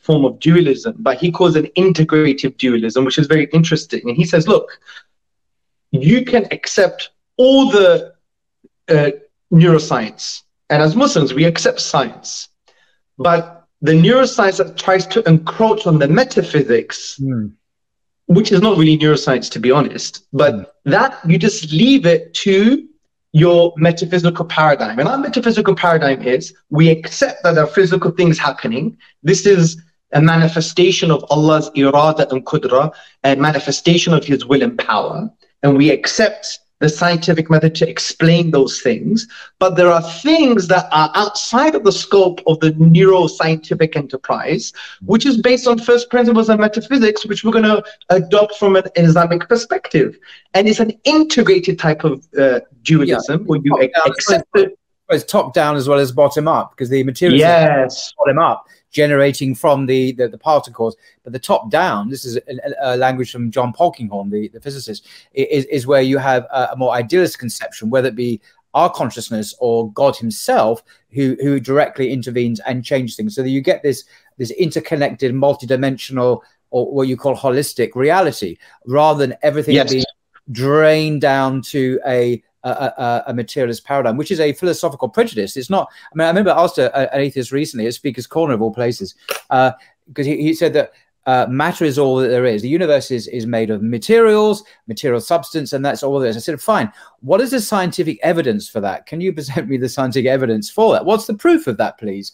form 0.00 0.24
of 0.24 0.38
dualism, 0.38 0.94
but 0.98 1.18
he 1.18 1.30
calls 1.30 1.56
it 1.56 1.74
integrative 1.76 2.56
dualism, 2.58 3.04
which 3.04 3.18
is 3.18 3.26
very 3.26 3.46
interesting. 3.52 4.02
And 4.04 4.16
he 4.16 4.24
says, 4.24 4.46
look, 4.46 4.80
you 5.92 6.24
can 6.24 6.46
accept 6.50 7.10
all 7.36 7.70
the 7.70 8.14
uh, 8.88 9.10
neuroscience. 9.52 10.42
And 10.68 10.82
as 10.82 10.96
Muslims, 10.96 11.32
we 11.34 11.44
accept 11.44 11.80
science. 11.80 12.48
But 13.18 13.66
the 13.80 13.92
neuroscience 13.92 14.58
that 14.58 14.76
tries 14.76 15.06
to 15.08 15.26
encroach 15.28 15.86
on 15.86 15.98
the 15.98 16.08
metaphysics, 16.08 17.20
which 18.34 18.52
is 18.52 18.60
not 18.60 18.76
really 18.78 18.98
neuroscience, 18.98 19.50
to 19.50 19.60
be 19.60 19.70
honest, 19.70 20.24
but 20.32 20.54
hmm. 20.54 20.90
that 20.90 21.18
you 21.26 21.38
just 21.38 21.72
leave 21.72 22.06
it 22.06 22.34
to 22.34 22.88
your 23.32 23.72
metaphysical 23.76 24.44
paradigm. 24.44 24.98
And 24.98 25.08
our 25.08 25.18
metaphysical 25.18 25.74
paradigm 25.74 26.22
is 26.22 26.54
we 26.70 26.90
accept 26.90 27.42
that 27.42 27.54
there 27.54 27.64
are 27.64 27.68
physical 27.68 28.10
things 28.10 28.38
happening. 28.38 28.98
This 29.22 29.46
is 29.46 29.80
a 30.12 30.20
manifestation 30.20 31.10
of 31.10 31.24
Allah's 31.30 31.70
irada 31.70 32.30
and 32.30 32.44
qudra, 32.44 32.92
and 33.24 33.40
manifestation 33.40 34.12
of 34.12 34.24
His 34.24 34.44
will 34.44 34.62
and 34.62 34.78
power. 34.78 35.30
And 35.62 35.78
we 35.78 35.90
accept 35.90 36.58
the 36.82 36.88
scientific 36.88 37.48
method 37.48 37.76
to 37.76 37.88
explain 37.88 38.50
those 38.50 38.82
things. 38.82 39.28
But 39.60 39.76
there 39.76 39.88
are 39.88 40.02
things 40.02 40.66
that 40.66 40.88
are 40.90 41.12
outside 41.14 41.76
of 41.76 41.84
the 41.84 41.92
scope 41.92 42.40
of 42.48 42.58
the 42.58 42.72
neuroscientific 42.72 43.94
enterprise, 43.94 44.72
which 45.02 45.24
is 45.24 45.40
based 45.40 45.68
on 45.68 45.78
first 45.78 46.10
principles 46.10 46.48
and 46.48 46.60
metaphysics, 46.60 47.24
which 47.24 47.44
we're 47.44 47.52
going 47.52 47.64
to 47.76 47.84
adopt 48.10 48.56
from 48.56 48.74
an 48.74 48.82
Islamic 48.96 49.48
perspective. 49.48 50.18
And 50.54 50.66
it's 50.66 50.80
an 50.80 50.92
integrated 51.04 51.78
type 51.78 52.02
of 52.02 52.26
uh, 52.36 52.60
dualism 52.82 53.44
where 53.46 53.60
you 53.62 53.90
accept 54.04 54.48
it. 54.56 54.76
it's 55.10 55.22
top 55.24 55.54
down 55.54 55.76
as 55.76 55.88
well 55.88 56.00
as 56.00 56.10
bottom 56.10 56.48
up 56.48 56.72
because 56.72 56.90
the 56.90 57.04
materials 57.04 57.38
Yes. 57.38 58.12
bottom 58.18 58.40
up 58.40 58.66
generating 58.92 59.54
from 59.54 59.86
the, 59.86 60.12
the, 60.12 60.28
the 60.28 60.38
particles 60.38 60.96
but 61.24 61.32
the 61.32 61.38
top 61.38 61.70
down 61.70 62.08
this 62.08 62.24
is 62.24 62.36
a, 62.36 62.94
a 62.94 62.96
language 62.96 63.32
from 63.32 63.50
john 63.50 63.72
polkinghorne 63.72 64.30
the, 64.30 64.48
the 64.48 64.60
physicist 64.60 65.06
is, 65.32 65.64
is 65.66 65.86
where 65.86 66.02
you 66.02 66.18
have 66.18 66.44
a, 66.52 66.68
a 66.72 66.76
more 66.76 66.92
idealist 66.92 67.38
conception 67.38 67.90
whether 67.90 68.08
it 68.08 68.14
be 68.16 68.40
our 68.74 68.90
consciousness 68.90 69.54
or 69.58 69.90
god 69.92 70.16
himself 70.16 70.82
who 71.10 71.36
who 71.40 71.58
directly 71.58 72.12
intervenes 72.12 72.60
and 72.60 72.84
changes 72.84 73.16
things 73.16 73.34
so 73.34 73.42
that 73.42 73.50
you 73.50 73.60
get 73.60 73.82
this 73.82 74.04
this 74.38 74.50
interconnected 74.52 75.32
multidimensional 75.32 76.40
or 76.70 76.90
what 76.90 77.08
you 77.08 77.16
call 77.16 77.36
holistic 77.36 77.94
reality 77.94 78.56
rather 78.86 79.26
than 79.26 79.36
everything 79.42 79.74
Yes. 79.74 79.90
being 79.90 80.04
drained 80.50 81.20
down 81.20 81.62
to 81.62 82.00
a 82.06 82.42
a, 82.70 83.24
a, 83.26 83.34
materialist 83.34 83.84
paradigm, 83.84 84.16
which 84.16 84.30
is 84.30 84.40
a 84.40 84.52
philosophical 84.52 85.08
prejudice. 85.08 85.56
It's 85.56 85.70
not. 85.70 85.88
I 86.12 86.16
mean, 86.16 86.26
I 86.26 86.28
remember 86.28 86.50
I 86.50 86.62
asked 86.62 86.78
a, 86.78 87.14
an 87.14 87.20
atheist 87.20 87.52
recently 87.52 87.86
at 87.86 87.94
Speaker's 87.94 88.26
Corner 88.26 88.54
of 88.54 88.62
all 88.62 88.72
places, 88.72 89.14
because 89.48 90.26
he, 90.26 90.36
he 90.42 90.54
said 90.54 90.72
that 90.74 90.92
uh, 91.26 91.46
matter 91.48 91.84
is 91.84 91.98
all 91.98 92.16
that 92.16 92.28
there 92.28 92.46
is. 92.46 92.62
The 92.62 92.68
universe 92.68 93.10
is 93.10 93.28
is 93.28 93.46
made 93.46 93.70
of 93.70 93.82
materials, 93.82 94.64
material 94.86 95.20
substance, 95.20 95.72
and 95.72 95.84
that's 95.84 96.02
all 96.02 96.18
there 96.18 96.28
is. 96.28 96.36
I 96.36 96.40
said, 96.40 96.60
fine. 96.60 96.92
What 97.20 97.40
is 97.40 97.52
the 97.52 97.60
scientific 97.60 98.18
evidence 98.22 98.68
for 98.68 98.80
that? 98.80 99.06
Can 99.06 99.20
you 99.20 99.32
present 99.32 99.68
me 99.68 99.76
the 99.76 99.88
scientific 99.88 100.26
evidence 100.26 100.70
for 100.70 100.92
that? 100.92 101.04
What's 101.04 101.26
the 101.26 101.34
proof 101.34 101.66
of 101.66 101.76
that, 101.76 101.98
please? 101.98 102.32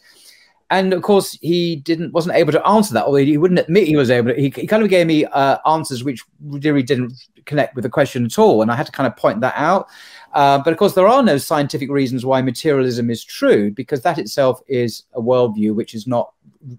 And 0.71 0.93
of 0.93 1.01
course, 1.03 1.33
he 1.41 1.77
didn't 1.77 2.13
wasn't 2.13 2.37
able 2.37 2.53
to 2.53 2.67
answer 2.67 2.93
that, 2.95 3.05
although 3.05 3.19
he 3.19 3.39
wouldn't 3.39 3.61
admit 3.61 3.87
he 3.87 3.97
was 3.97 4.11
able 4.11 4.35
to. 4.35 4.41
He, 4.41 4.53
he 4.55 4.67
kind 4.67 4.83
of 4.83 4.91
gave 4.91 5.07
me 5.07 5.25
uh, 5.27 5.59
answers 5.67 6.05
which 6.05 6.23
really 6.41 6.83
didn't 6.83 7.15
connect 7.47 7.75
with 7.75 7.85
the 7.85 7.91
question 7.91 8.27
at 8.27 8.39
all, 8.39 8.61
and 8.63 8.71
I 8.71 8.77
had 8.77 8.87
to 8.87 8.93
kind 8.93 9.07
of 9.07 9.17
point 9.17 9.41
that 9.41 9.55
out. 9.57 9.89
Uh, 10.35 10.59
but 10.63 10.73
of 10.73 10.79
course, 10.79 10.95
there 10.95 11.09
are 11.09 11.23
no 11.23 11.39
scientific 11.39 11.91
reasons 11.91 12.25
why 12.25 12.41
materialism 12.43 13.11
is 13.11 13.25
true, 13.25 13.71
because 13.71 14.03
that 14.03 14.19
itself 14.19 14.61
is 14.69 15.05
a 15.15 15.21
worldview 15.21 15.75
which 15.75 15.95
is 15.95 16.07
not 16.07 16.33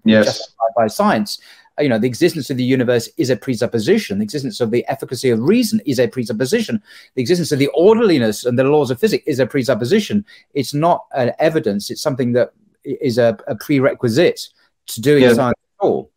Yes. 0.04 0.26
justified 0.26 0.72
by 0.76 0.86
science. 0.86 1.38
You 1.78 1.88
know, 1.88 1.98
the 1.98 2.06
existence 2.06 2.50
of 2.50 2.58
the 2.58 2.64
universe 2.64 3.08
is 3.16 3.30
a 3.30 3.36
presupposition. 3.36 4.18
The 4.18 4.24
existence 4.24 4.60
of 4.60 4.70
the 4.70 4.86
efficacy 4.88 5.30
of 5.30 5.40
reason 5.40 5.80
is 5.86 5.98
a 5.98 6.06
presupposition. 6.06 6.82
The 7.14 7.22
existence 7.22 7.52
of 7.52 7.58
the 7.58 7.68
orderliness 7.68 8.44
and 8.44 8.58
the 8.58 8.64
laws 8.64 8.90
of 8.90 9.00
physics 9.00 9.24
is 9.26 9.40
a 9.40 9.46
presupposition. 9.46 10.24
It's 10.52 10.74
not 10.74 11.06
an 11.14 11.32
evidence. 11.38 11.90
It's 11.90 12.02
something 12.02 12.32
that 12.32 12.52
is 12.84 13.16
a, 13.18 13.38
a 13.46 13.54
prerequisite 13.56 14.48
to 14.88 15.00
doing 15.00 15.22
Yeah. 15.22 15.32
science 15.34 15.58
at 15.80 15.84
all. 15.86 16.10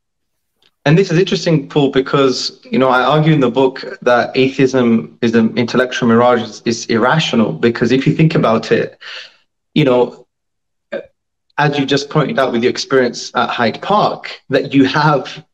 And 0.85 0.97
this 0.97 1.11
is 1.11 1.17
interesting, 1.17 1.69
Paul, 1.69 1.91
because 1.91 2.59
you 2.69 2.77
know 2.77 2.89
I 2.89 3.03
argue 3.03 3.33
in 3.33 3.39
the 3.39 3.49
book 3.51 3.83
that 4.01 4.35
atheism 4.35 5.17
is 5.21 5.33
an 5.33 5.57
intellectual 5.57 6.09
mirage 6.09 6.41
is, 6.41 6.61
is 6.65 6.85
irrational 6.87 7.53
because 7.53 7.91
if 7.91 8.05
you 8.05 8.13
think 8.13 8.35
about 8.35 8.71
it, 8.71 8.97
you 9.73 9.85
know, 9.85 10.27
as 11.57 11.77
you 11.79 11.85
just 11.85 12.09
pointed 12.09 12.37
out 12.39 12.51
with 12.51 12.63
your 12.63 12.69
experience 12.69 13.31
at 13.35 13.49
Hyde 13.49 13.81
Park, 13.81 14.41
that 14.49 14.73
you 14.73 14.85
have 14.85 15.45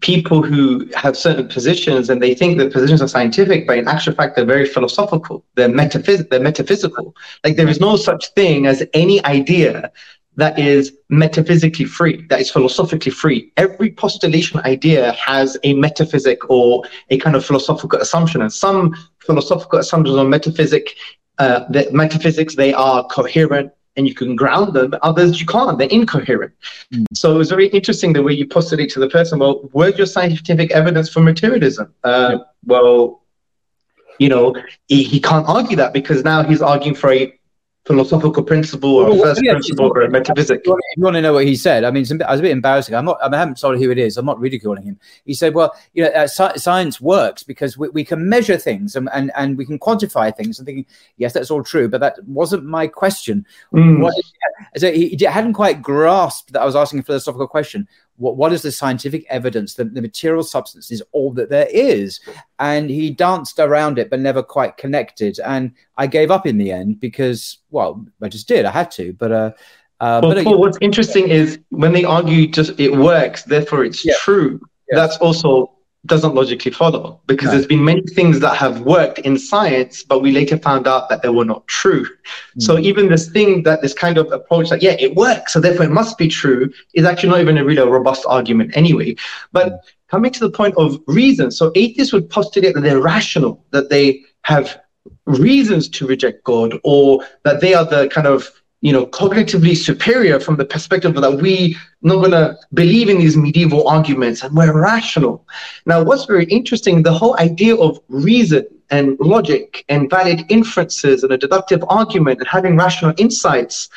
people 0.00 0.42
who 0.42 0.86
have 0.94 1.16
certain 1.16 1.48
positions 1.48 2.10
and 2.10 2.22
they 2.22 2.34
think 2.34 2.58
the 2.58 2.68
positions 2.68 3.00
are 3.00 3.08
scientific, 3.08 3.66
but 3.66 3.78
in 3.78 3.88
actual 3.88 4.12
fact 4.12 4.36
they're 4.36 4.44
very 4.44 4.66
philosophical. 4.66 5.44
They're 5.54 5.68
metaphys- 5.68 6.28
they're 6.28 6.40
metaphysical. 6.40 7.14
Like 7.44 7.56
there 7.56 7.68
is 7.68 7.80
no 7.80 7.96
such 7.96 8.28
thing 8.34 8.66
as 8.66 8.84
any 8.94 9.24
idea 9.24 9.90
that 10.36 10.58
is 10.58 10.92
metaphysically 11.08 11.86
free, 11.86 12.26
that 12.28 12.40
is 12.40 12.50
philosophically 12.50 13.12
free. 13.12 13.52
Every 13.56 13.90
postulation 13.90 14.60
idea 14.60 15.12
has 15.12 15.56
a 15.64 15.74
metaphysic 15.74 16.50
or 16.50 16.84
a 17.10 17.18
kind 17.18 17.36
of 17.36 17.44
philosophical 17.44 17.98
assumption. 18.00 18.42
And 18.42 18.52
some 18.52 18.94
philosophical 19.18 19.78
assumptions 19.78 20.16
on 20.16 20.28
metaphysic, 20.28 20.94
uh, 21.38 21.64
the 21.70 21.88
metaphysics, 21.92 22.54
they 22.54 22.72
are 22.74 23.06
coherent 23.08 23.72
and 23.96 24.06
you 24.06 24.14
can 24.14 24.36
ground 24.36 24.74
them. 24.74 24.94
Others 25.02 25.40
you 25.40 25.46
can't; 25.46 25.78
they're 25.78 25.88
incoherent. 25.88 26.52
Mm. 26.92 27.06
So 27.14 27.34
it 27.34 27.38
was 27.38 27.48
very 27.48 27.68
interesting 27.68 28.12
the 28.12 28.22
way 28.22 28.34
you 28.34 28.46
postulate 28.46 28.90
to 28.90 29.00
the 29.00 29.08
person. 29.08 29.38
Well, 29.38 29.68
where's 29.72 29.96
your 29.96 30.06
scientific 30.06 30.70
evidence 30.70 31.08
for 31.08 31.20
materialism? 31.20 31.94
Uh, 32.04 32.28
yeah. 32.32 32.38
Well, 32.66 33.22
you 34.18 34.28
know, 34.28 34.54
he, 34.88 35.02
he 35.02 35.20
can't 35.20 35.48
argue 35.48 35.76
that 35.76 35.92
because 35.92 36.24
now 36.24 36.42
he's 36.42 36.62
arguing 36.62 36.94
for 36.94 37.12
a 37.12 37.38
philosophical 37.86 38.42
principle 38.42 38.96
or 38.96 39.10
well, 39.10 39.22
first 39.22 39.44
yeah, 39.44 39.52
principle 39.52 39.86
or 39.86 40.02
a 40.02 40.10
metaphysic. 40.10 40.62
You 40.66 40.78
you 40.96 41.04
want 41.04 41.14
to 41.14 41.22
know 41.22 41.34
what 41.34 41.44
he 41.44 41.54
said? 41.54 41.84
I 41.84 41.90
mean, 41.90 42.04
I 42.26 42.32
was 42.32 42.40
a 42.40 42.42
bit 42.42 42.50
embarrassing. 42.50 42.94
I'm 42.94 43.04
not. 43.04 43.18
I, 43.22 43.26
mean, 43.26 43.34
I 43.34 43.38
haven't 43.38 43.60
told 43.60 43.78
who 43.78 43.90
it 43.90 43.98
is. 43.98 44.16
I'm 44.16 44.26
not 44.26 44.40
ridiculing 44.40 44.82
him. 44.82 44.98
He 45.24 45.34
said, 45.34 45.54
"Well, 45.54 45.74
you 45.94 46.04
know, 46.04 46.10
uh, 46.10 46.26
science 46.26 47.00
works 47.00 47.42
because 47.42 47.78
we, 47.78 47.88
we 47.90 48.04
can 48.04 48.28
measure 48.28 48.56
things 48.56 48.96
and, 48.96 49.08
and 49.12 49.30
and 49.36 49.56
we 49.56 49.64
can 49.64 49.78
quantify 49.78 50.36
things." 50.36 50.58
And 50.58 50.66
thinking, 50.66 50.86
yes, 51.16 51.32
that's 51.32 51.50
all 51.50 51.62
true, 51.62 51.88
but 51.88 52.00
that 52.00 52.22
wasn't 52.24 52.64
my 52.64 52.86
question. 52.88 53.46
Mm. 53.72 54.00
What, 54.00 54.14
so 54.76 54.90
he, 54.92 55.08
he 55.10 55.24
hadn't 55.24 55.54
quite 55.54 55.80
grasped 55.80 56.52
that 56.52 56.62
I 56.62 56.64
was 56.64 56.76
asking 56.76 57.00
a 57.00 57.04
philosophical 57.04 57.46
question 57.46 57.88
what, 58.16 58.36
what 58.36 58.52
is 58.52 58.62
the 58.62 58.72
scientific 58.72 59.26
evidence 59.28 59.74
that 59.74 59.94
the 59.94 60.02
material 60.02 60.42
substance 60.42 60.90
is 60.90 61.02
all 61.12 61.32
that 61.34 61.50
there 61.50 61.68
is? 61.70 62.20
And 62.58 62.90
he 62.90 63.10
danced 63.10 63.58
around 63.58 63.98
it, 63.98 64.10
but 64.10 64.20
never 64.20 64.42
quite 64.42 64.76
connected. 64.76 65.38
And 65.40 65.72
I 65.96 66.06
gave 66.06 66.30
up 66.30 66.46
in 66.46 66.58
the 66.58 66.72
end 66.72 67.00
because, 67.00 67.58
well, 67.70 68.04
I 68.22 68.28
just 68.28 68.48
did. 68.48 68.64
I 68.64 68.70
had 68.70 68.90
to. 68.92 69.12
But, 69.12 69.32
uh, 69.32 69.50
uh, 70.00 70.20
well, 70.22 70.34
but, 70.34 70.44
Paul, 70.44 70.58
what's 70.58 70.78
interesting 70.80 71.28
is 71.28 71.58
when 71.70 71.92
they 71.92 72.04
argue 72.04 72.46
just 72.46 72.78
it 72.78 72.92
works, 72.96 73.42
therefore 73.44 73.84
it's 73.84 74.04
yeah. 74.04 74.14
true. 74.18 74.60
Yeah. 74.90 74.98
That's 74.98 75.16
also 75.18 75.75
doesn't 76.06 76.34
logically 76.34 76.70
follow 76.70 77.20
because 77.26 77.46
no. 77.46 77.52
there's 77.52 77.66
been 77.66 77.84
many 77.84 78.02
things 78.02 78.40
that 78.40 78.56
have 78.56 78.80
worked 78.82 79.18
in 79.20 79.38
science, 79.38 80.02
but 80.02 80.20
we 80.20 80.32
later 80.32 80.56
found 80.58 80.86
out 80.86 81.08
that 81.08 81.22
they 81.22 81.28
were 81.28 81.44
not 81.44 81.66
true. 81.66 82.04
Mm. 82.04 82.62
So 82.62 82.78
even 82.78 83.08
this 83.08 83.28
thing 83.28 83.62
that 83.64 83.82
this 83.82 83.94
kind 83.94 84.18
of 84.18 84.30
approach 84.32 84.70
that, 84.70 84.82
yeah, 84.82 84.96
it 84.98 85.14
works, 85.14 85.52
so 85.52 85.60
therefore 85.60 85.86
it 85.86 85.90
must 85.90 86.18
be 86.18 86.28
true, 86.28 86.72
is 86.94 87.04
actually 87.04 87.30
not 87.30 87.40
even 87.40 87.58
a 87.58 87.64
really 87.64 87.86
robust 87.88 88.24
argument 88.28 88.76
anyway. 88.76 89.16
But 89.52 89.72
mm. 89.72 89.78
coming 90.08 90.32
to 90.32 90.40
the 90.40 90.50
point 90.50 90.74
of 90.76 90.98
reason, 91.06 91.50
so 91.50 91.72
atheists 91.74 92.12
would 92.12 92.30
postulate 92.30 92.74
that 92.74 92.80
they're 92.80 93.00
rational, 93.00 93.64
that 93.70 93.90
they 93.90 94.22
have 94.42 94.80
reasons 95.26 95.88
to 95.88 96.06
reject 96.06 96.44
God, 96.44 96.78
or 96.84 97.24
that 97.44 97.60
they 97.60 97.74
are 97.74 97.84
the 97.84 98.08
kind 98.08 98.26
of 98.26 98.50
you 98.80 98.92
know, 98.92 99.06
cognitively 99.06 99.76
superior 99.76 100.38
from 100.38 100.56
the 100.56 100.64
perspective 100.64 101.14
that 101.14 101.32
we 101.40 101.76
not 102.02 102.16
going 102.16 102.30
to 102.30 102.56
believe 102.74 103.08
in 103.08 103.18
these 103.18 103.36
medieval 103.36 103.88
arguments 103.88 104.42
and 104.42 104.54
we're 104.54 104.78
rational. 104.78 105.46
Now, 105.86 106.02
what's 106.02 106.26
very 106.26 106.44
interesting, 106.44 107.02
the 107.02 107.12
whole 107.12 107.38
idea 107.38 107.74
of 107.76 107.98
reason 108.08 108.66
and 108.90 109.18
logic 109.18 109.84
and 109.88 110.10
valid 110.10 110.44
inferences 110.50 111.24
and 111.24 111.32
a 111.32 111.38
deductive 111.38 111.82
argument 111.88 112.38
and 112.38 112.48
having 112.48 112.76
rational 112.76 113.14
insights, 113.16 113.88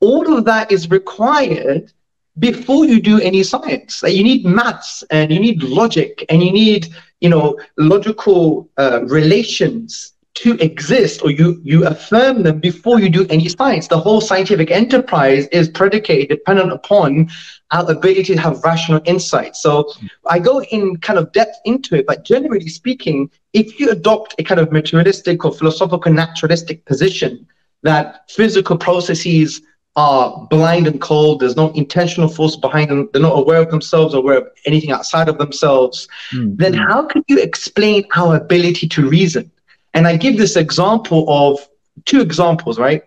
all 0.00 0.36
of 0.36 0.44
that 0.44 0.70
is 0.70 0.88
required 0.90 1.92
before 2.38 2.86
you 2.86 3.00
do 3.00 3.20
any 3.20 3.42
science. 3.42 4.02
Like 4.02 4.14
you 4.14 4.22
need 4.22 4.46
maths 4.46 5.04
and 5.10 5.30
you 5.32 5.40
need 5.40 5.62
logic 5.62 6.24
and 6.28 6.42
you 6.42 6.52
need, 6.52 6.88
you 7.20 7.28
know, 7.28 7.58
logical 7.76 8.70
uh, 8.78 9.02
relations 9.04 10.14
to 10.34 10.54
exist 10.60 11.22
or 11.22 11.30
you 11.30 11.60
you 11.62 11.86
affirm 11.86 12.42
them 12.42 12.58
before 12.58 12.98
you 12.98 13.10
do 13.10 13.26
any 13.28 13.48
science 13.48 13.88
the 13.88 13.98
whole 13.98 14.20
scientific 14.20 14.70
enterprise 14.70 15.46
is 15.48 15.68
predicated 15.68 16.28
dependent 16.28 16.72
upon 16.72 17.28
our 17.70 17.90
ability 17.90 18.34
to 18.34 18.36
have 18.36 18.62
rational 18.64 19.00
insight 19.04 19.54
so 19.54 19.92
i 20.28 20.38
go 20.38 20.62
in 20.64 20.96
kind 20.98 21.18
of 21.18 21.30
depth 21.32 21.56
into 21.66 21.94
it 21.96 22.06
but 22.06 22.24
generally 22.24 22.68
speaking 22.68 23.30
if 23.52 23.78
you 23.78 23.90
adopt 23.90 24.34
a 24.38 24.42
kind 24.42 24.60
of 24.60 24.72
materialistic 24.72 25.44
or 25.44 25.52
philosophical 25.52 26.12
naturalistic 26.12 26.84
position 26.86 27.46
that 27.82 28.30
physical 28.30 28.78
processes 28.78 29.60
are 29.94 30.46
blind 30.48 30.86
and 30.86 31.00
cold. 31.00 31.40
There's 31.40 31.56
no 31.56 31.70
intentional 31.72 32.28
force 32.28 32.56
behind 32.56 32.90
them. 32.90 33.10
They're 33.12 33.20
not 33.20 33.38
aware 33.38 33.60
of 33.60 33.70
themselves 33.70 34.14
or 34.14 34.18
aware 34.18 34.38
of 34.38 34.48
anything 34.64 34.90
outside 34.90 35.28
of 35.28 35.38
themselves. 35.38 36.08
Mm-hmm. 36.32 36.56
Then 36.56 36.72
how 36.72 37.04
can 37.04 37.22
you 37.28 37.38
explain 37.38 38.04
our 38.16 38.36
ability 38.36 38.88
to 38.88 39.06
reason? 39.06 39.50
And 39.94 40.06
I 40.06 40.16
give 40.16 40.38
this 40.38 40.56
example 40.56 41.26
of 41.28 41.68
two 42.04 42.20
examples, 42.20 42.78
right? 42.78 43.02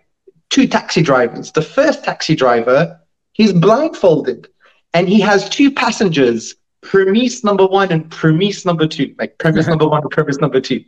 Two 0.50 0.66
taxi 0.66 1.02
drivers. 1.02 1.52
The 1.52 1.62
first 1.62 2.04
taxi 2.04 2.34
driver, 2.34 3.00
he's 3.32 3.52
blindfolded 3.52 4.48
and 4.94 5.08
he 5.08 5.20
has 5.20 5.48
two 5.48 5.70
passengers, 5.70 6.54
premise 6.82 7.42
number 7.42 7.66
one 7.66 7.90
and 7.90 8.08
premise 8.10 8.64
number 8.64 8.86
two, 8.86 9.14
like 9.18 9.36
premise 9.38 9.66
number 9.66 9.88
one 9.88 10.02
and 10.02 10.10
premise 10.10 10.38
number 10.38 10.60
two. 10.60 10.84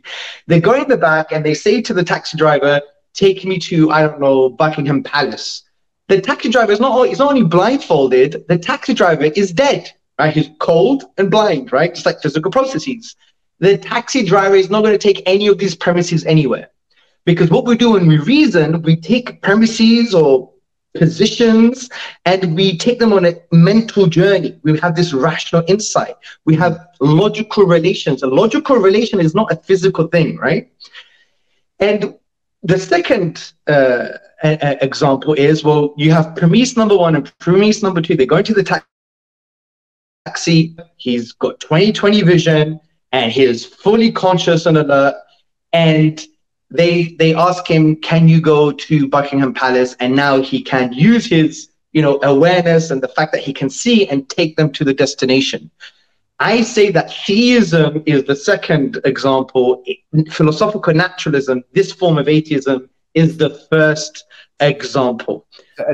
They 0.47 0.61
go 0.61 0.73
in 0.73 0.87
the 0.87 0.97
back 0.97 1.31
and 1.31 1.45
they 1.45 1.53
say 1.53 1.81
to 1.81 1.93
the 1.93 2.03
taxi 2.03 2.37
driver, 2.37 2.81
take 3.13 3.43
me 3.43 3.59
to, 3.59 3.91
I 3.91 4.03
don't 4.03 4.21
know, 4.21 4.49
Buckingham 4.49 5.03
Palace. 5.03 5.63
The 6.07 6.21
taxi 6.21 6.49
driver 6.49 6.71
is 6.71 6.79
not, 6.79 6.95
not 6.95 7.21
only 7.21 7.43
blindfolded, 7.43 8.45
the 8.47 8.57
taxi 8.57 8.93
driver 8.93 9.25
is 9.25 9.51
dead, 9.51 9.91
right? 10.17 10.33
He's 10.33 10.49
cold 10.59 11.03
and 11.17 11.29
blind, 11.29 11.71
right? 11.71 11.93
Just 11.93 12.05
like 12.05 12.21
physical 12.21 12.49
processes 12.49 13.15
the 13.59 13.77
taxi 13.77 14.23
driver 14.23 14.55
is 14.55 14.69
not 14.69 14.83
going 14.83 14.97
to 14.97 15.07
take 15.07 15.21
any 15.25 15.47
of 15.47 15.57
these 15.57 15.75
premises 15.75 16.25
anywhere. 16.25 16.69
Because 17.25 17.49
what 17.49 17.65
we 17.65 17.75
do 17.75 17.91
when 17.91 18.07
we 18.07 18.17
reason, 18.17 18.81
we 18.81 18.95
take 18.95 19.41
premises 19.41 20.13
or 20.13 20.51
positions 20.97 21.89
and 22.25 22.55
we 22.55 22.77
take 22.77 22.99
them 22.99 23.13
on 23.13 23.25
a 23.25 23.35
mental 23.51 24.07
journey. 24.07 24.59
We 24.63 24.79
have 24.79 24.95
this 24.95 25.13
rational 25.13 25.63
insight. 25.67 26.15
We 26.45 26.55
have 26.55 26.79
logical 26.99 27.65
relations. 27.65 28.23
A 28.23 28.27
logical 28.27 28.77
relation 28.77 29.19
is 29.19 29.35
not 29.35 29.51
a 29.51 29.55
physical 29.57 30.07
thing, 30.07 30.37
right? 30.37 30.71
And 31.79 32.15
the 32.63 32.77
second 32.77 33.53
uh, 33.67 34.09
a- 34.43 34.57
a 34.61 34.77
example 34.83 35.33
is 35.33 35.63
well, 35.63 35.93
you 35.97 36.11
have 36.11 36.35
premise 36.35 36.75
number 36.75 36.97
one 36.97 37.15
and 37.15 37.31
premise 37.39 37.83
number 37.83 38.01
two. 38.01 38.15
They 38.15 38.25
go 38.25 38.37
into 38.37 38.53
the 38.53 38.63
taxi. 38.63 38.85
He's 40.97 41.31
got 41.33 41.59
20/20 41.59 42.25
vision 42.25 42.79
and 43.11 43.31
he 43.31 43.43
is 43.43 43.65
fully 43.65 44.11
conscious 44.11 44.65
and 44.65 44.77
alert. 44.77 45.15
And 45.73 46.23
they 46.71 47.15
they 47.19 47.33
ask 47.33 47.67
him, 47.67 47.95
"Can 47.97 48.27
you 48.27 48.41
go 48.41 48.71
to 48.71 49.07
Buckingham 49.07 49.53
Palace?" 49.53 49.95
And 49.99 50.15
now 50.15 50.41
he 50.41 50.61
can 50.61 50.93
use 50.93 51.25
his 51.25 51.69
you 51.93 52.01
know 52.01 52.19
awareness 52.23 52.91
and 52.91 53.01
the 53.01 53.07
fact 53.07 53.31
that 53.33 53.41
he 53.41 53.53
can 53.53 53.69
see 53.69 54.07
and 54.07 54.29
take 54.29 54.55
them 54.55 54.71
to 54.73 54.83
the 54.83 54.93
destination. 54.93 55.71
I 56.39 56.61
say 56.61 56.89
that 56.91 57.13
theism 57.25 58.01
is 58.05 58.23
the 58.23 58.35
second 58.35 58.99
example. 59.03 59.83
Philosophical 60.31 60.93
naturalism, 60.93 61.63
this 61.73 61.91
form 61.91 62.17
of 62.17 62.29
atheism, 62.29 62.89
is 63.13 63.37
the 63.37 63.49
first 63.69 64.23
example. 64.61 65.45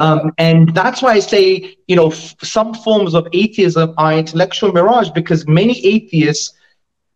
Um, 0.01 0.33
and 0.37 0.73
that's 0.75 1.01
why 1.01 1.13
I 1.13 1.19
say, 1.19 1.75
you 1.87 1.95
know, 1.95 2.09
f- 2.09 2.35
some 2.43 2.73
forms 2.73 3.15
of 3.15 3.27
atheism 3.33 3.93
are 3.97 4.13
intellectual 4.13 4.71
mirage 4.71 5.09
because 5.11 5.47
many 5.47 5.83
atheists 5.85 6.53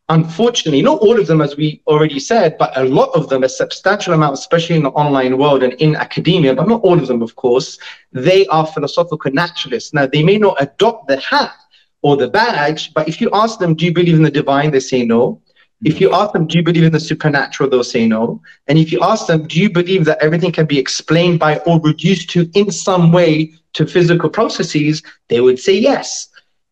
unfortunately, 0.09 0.81
not 0.81 0.99
all 0.99 1.19
of 1.19 1.27
them, 1.27 1.41
as 1.41 1.55
we 1.55 1.81
already 1.87 2.19
said, 2.19 2.57
but 2.57 2.75
a 2.75 2.83
lot 2.83 3.09
of 3.15 3.29
them, 3.29 3.43
a 3.43 3.49
substantial 3.49 4.13
amount, 4.13 4.33
especially 4.33 4.75
in 4.75 4.83
the 4.83 4.89
online 4.89 5.37
world 5.37 5.63
and 5.63 5.73
in 5.73 5.95
academia, 5.95 6.53
but 6.53 6.67
not 6.67 6.81
all 6.81 6.99
of 6.99 7.07
them, 7.07 7.21
of 7.21 7.35
course, 7.35 7.77
they 8.11 8.45
are 8.47 8.65
philosophical 8.65 9.31
naturalists. 9.31 9.93
Now, 9.93 10.07
they 10.07 10.23
may 10.23 10.37
not 10.37 10.61
adopt 10.61 11.07
the 11.07 11.17
hat 11.17 11.53
or 12.01 12.17
the 12.17 12.27
badge, 12.27 12.93
but 12.93 13.07
if 13.07 13.21
you 13.21 13.29
ask 13.33 13.59
them, 13.59 13.75
do 13.75 13.85
you 13.85 13.93
believe 13.93 14.15
in 14.15 14.23
the 14.23 14.31
divine? 14.31 14.71
They 14.71 14.79
say 14.79 15.05
no. 15.05 15.41
If 15.85 16.01
you 16.01 16.11
ask 16.11 16.33
them, 16.33 16.45
do 16.45 16.57
you 16.57 16.63
believe 16.63 16.83
in 16.83 16.91
the 16.91 16.99
supernatural? 16.99 17.69
They'll 17.69 17.85
say 17.85 18.05
no. 18.05 18.41
And 18.67 18.77
if 18.77 18.91
you 18.91 18.99
ask 19.01 19.27
them, 19.27 19.47
do 19.47 19.59
you 19.59 19.69
believe 19.69 20.03
that 20.05 20.21
everything 20.21 20.51
can 20.51 20.65
be 20.65 20.77
explained 20.77 21.39
by 21.39 21.59
or 21.59 21.79
reduced 21.79 22.29
to 22.31 22.49
in 22.53 22.69
some 22.69 23.13
way 23.13 23.53
to 23.73 23.85
physical 23.85 24.29
processes? 24.29 25.01
They 25.29 25.39
would 25.39 25.59
say 25.59 25.77
yes. 25.77 26.29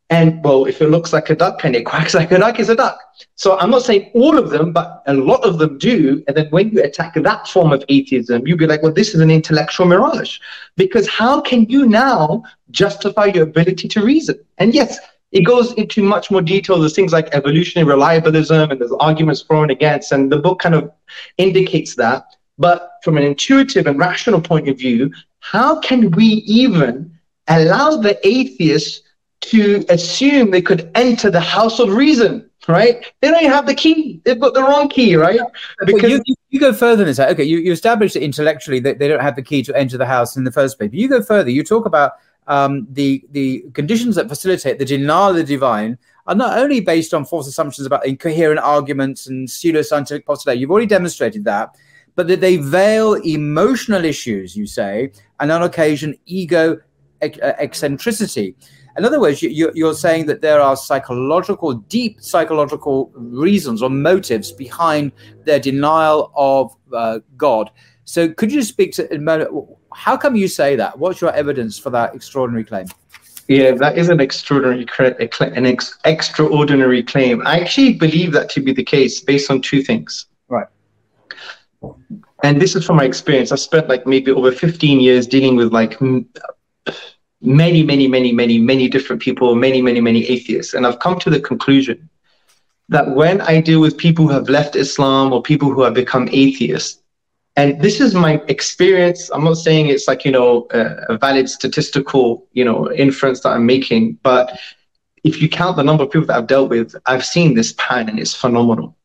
And 0.09 0.41
well, 0.41 0.65
if 0.65 0.81
it 0.81 0.87
looks 0.87 1.11
like 1.11 1.29
a 1.29 1.35
duck 1.35 1.65
and 1.65 1.75
it 1.75 1.83
quacks 1.83 2.13
like 2.13 2.31
a 2.31 2.37
duck, 2.37 2.59
it's 2.59 2.69
a 2.69 2.75
duck. 2.75 2.97
So 3.35 3.57
I'm 3.59 3.69
not 3.69 3.81
saying 3.81 4.11
all 4.13 4.37
of 4.37 4.51
them, 4.51 4.71
but 4.71 5.03
a 5.05 5.13
lot 5.13 5.43
of 5.43 5.57
them 5.57 5.77
do. 5.77 6.23
And 6.27 6.37
then 6.37 6.47
when 6.49 6.69
you 6.69 6.81
attack 6.81 7.15
that 7.15 7.47
form 7.47 7.73
of 7.73 7.83
atheism, 7.89 8.47
you'll 8.47 8.57
be 8.57 8.67
like, 8.67 8.81
well, 8.81 8.93
this 8.93 9.13
is 9.13 9.19
an 9.19 9.29
intellectual 9.29 9.85
mirage. 9.85 10.39
Because 10.77 11.09
how 11.09 11.41
can 11.41 11.65
you 11.69 11.85
now 11.85 12.43
justify 12.71 13.25
your 13.25 13.43
ability 13.43 13.89
to 13.89 14.03
reason? 14.03 14.39
And 14.59 14.73
yes, 14.73 14.97
it 15.33 15.41
goes 15.41 15.73
into 15.73 16.01
much 16.01 16.31
more 16.31 16.41
detail. 16.41 16.79
There's 16.79 16.95
things 16.95 17.11
like 17.11 17.33
evolutionary 17.35 17.93
reliabilism 17.93 18.71
and 18.71 18.79
there's 18.79 18.93
arguments 19.01 19.41
for 19.41 19.61
and 19.61 19.71
against, 19.71 20.13
and 20.13 20.31
the 20.31 20.37
book 20.37 20.59
kind 20.59 20.75
of 20.75 20.89
indicates 21.37 21.95
that. 21.95 22.23
But 22.57 22.91
from 23.03 23.17
an 23.17 23.23
intuitive 23.23 23.87
and 23.87 23.99
rational 23.99 24.41
point 24.41 24.69
of 24.69 24.77
view, 24.77 25.11
how 25.39 25.79
can 25.81 26.11
we 26.11 26.25
even 26.25 27.13
allow 27.47 27.97
the 27.97 28.17
atheists 28.25 29.01
to 29.41 29.85
assume 29.89 30.51
they 30.51 30.61
could 30.61 30.91
enter 30.95 31.29
the 31.29 31.39
house 31.39 31.79
of 31.79 31.93
reason? 31.93 32.49
Right? 32.67 33.05
They 33.21 33.31
don't 33.31 33.45
have 33.45 33.65
the 33.65 33.75
key. 33.75 34.19
They've 34.25 34.39
got 34.39 34.53
the 34.53 34.61
wrong 34.61 34.89
key, 34.89 35.15
right? 35.15 35.39
Because 35.85 36.19
you, 36.25 36.35
you, 36.49 36.59
go 36.59 36.73
further 36.73 37.05
than 37.05 37.15
that. 37.15 37.29
okay, 37.29 37.45
you, 37.45 37.59
you 37.59 37.71
establish 37.71 38.13
it 38.17 38.23
intellectually 38.23 38.81
that 38.81 38.99
they 38.99 39.07
don't 39.07 39.21
have 39.21 39.37
the 39.37 39.41
key 39.41 39.63
to 39.63 39.77
enter 39.77 39.97
the 39.97 40.05
house 40.05 40.35
in 40.35 40.43
the 40.43 40.51
first 40.51 40.77
place. 40.77 40.89
But 40.89 40.99
you 40.99 41.07
go 41.07 41.21
further. 41.21 41.49
You 41.49 41.63
talk 41.63 41.85
about 41.85 42.13
um, 42.47 42.85
the 42.91 43.23
the 43.31 43.63
conditions 43.73 44.15
that 44.15 44.27
facilitate 44.27 44.79
the 44.79 44.85
denial 44.85 45.29
of 45.29 45.35
the 45.37 45.43
divine 45.43 45.97
are 46.25 46.35
not 46.35 46.57
only 46.57 46.81
based 46.81 47.13
on 47.13 47.23
false 47.23 47.47
assumptions 47.47 47.87
about 47.87 48.05
incoherent 48.05 48.59
arguments 48.59 49.27
and 49.27 49.47
pseudoscientific 49.47 50.25
postulate. 50.25 50.59
You've 50.59 50.71
already 50.71 50.87
demonstrated 50.87 51.45
that, 51.45 51.75
but 52.15 52.27
that 52.27 52.41
they 52.41 52.57
veil 52.57 53.13
emotional 53.13 54.03
issues. 54.03 54.55
You 54.55 54.67
say, 54.67 55.11
and 55.39 55.51
on 55.51 55.63
occasion, 55.63 56.15
ego 56.25 56.79
uh, 57.21 57.27
eccentricity. 57.59 58.55
In 58.97 59.05
other 59.05 59.19
words, 59.19 59.41
you, 59.41 59.71
you're 59.75 59.93
saying 59.93 60.25
that 60.25 60.41
there 60.41 60.59
are 60.59 60.75
psychological, 60.75 61.73
deep 61.73 62.19
psychological 62.19 63.11
reasons 63.15 63.83
or 63.83 63.89
motives 63.89 64.51
behind 64.51 65.11
their 65.45 65.59
denial 65.59 66.31
of 66.35 66.75
uh, 66.91 67.19
God. 67.35 67.69
So, 68.05 68.29
could 68.29 68.51
you 68.51 68.63
speak 68.63 68.93
to 68.93 69.67
how 69.93 70.17
come 70.17 70.35
you 70.35 70.47
say 70.47 70.75
that? 70.77 70.97
What's 70.97 71.21
your 71.21 71.31
evidence 71.33 71.77
for 71.77 71.89
that 71.91 72.15
extraordinary 72.15 72.63
claim? 72.63 72.87
Yeah, 73.47 73.71
that 73.71 73.97
is 73.97 74.09
an 74.09 74.19
extraordinary 74.19 74.85
an 74.99 75.65
ex- 75.65 75.97
extraordinary 76.05 77.03
claim. 77.03 77.45
I 77.45 77.59
actually 77.59 77.93
believe 77.93 78.33
that 78.33 78.49
to 78.51 78.61
be 78.61 78.73
the 78.73 78.83
case 78.83 79.21
based 79.21 79.49
on 79.49 79.61
two 79.61 79.81
things. 79.81 80.25
Right. 80.49 80.67
And 82.43 82.61
this 82.61 82.75
is 82.75 82.85
from 82.85 82.97
my 82.97 83.05
experience. 83.05 83.51
I 83.51 83.55
spent 83.55 83.87
like 83.87 84.05
maybe 84.05 84.31
over 84.31 84.51
15 84.51 84.99
years 84.99 85.27
dealing 85.27 85.55
with 85.55 85.71
like 85.71 85.97
many, 87.41 87.83
many, 87.83 88.07
many, 88.07 88.31
many, 88.31 88.57
many 88.57 88.87
different 88.87 89.21
people, 89.21 89.55
many, 89.55 89.81
many, 89.81 90.01
many 90.01 90.25
atheists. 90.25 90.73
And 90.73 90.85
I've 90.85 90.99
come 90.99 91.19
to 91.19 91.29
the 91.29 91.39
conclusion 91.39 92.09
that 92.89 93.15
when 93.15 93.41
I 93.41 93.61
deal 93.61 93.81
with 93.81 93.97
people 93.97 94.27
who 94.27 94.33
have 94.33 94.49
left 94.49 94.75
Islam 94.75 95.33
or 95.33 95.41
people 95.41 95.71
who 95.71 95.81
have 95.83 95.93
become 95.93 96.29
atheists, 96.31 97.01
and 97.57 97.81
this 97.81 97.99
is 97.99 98.13
my 98.13 98.41
experience 98.47 99.29
i'm 99.31 99.43
not 99.43 99.55
saying 99.55 99.87
it's 99.87 100.07
like 100.07 100.23
you 100.23 100.31
know 100.31 100.67
a, 100.71 100.79
a, 101.13 101.17
valid 101.17 101.49
statistical 101.49 102.47
you 102.53 102.63
know 102.63 102.91
inference 102.93 103.41
that 103.41 103.49
i'm 103.49 103.65
making 103.65 104.13
but 104.23 104.57
if 105.23 105.41
you 105.41 105.49
count 105.49 105.75
the 105.75 105.83
number 105.83 106.03
of 106.03 106.11
people 106.11 106.27
that 106.27 106.37
i've 106.37 106.47
dealt 106.47 106.69
with 106.69 106.95
i've 107.07 107.25
seen 107.25 107.53
this 107.53 107.73
pattern 107.77 108.09
and 108.09 108.19
it's 108.19 108.33
phenomenal 108.33 108.95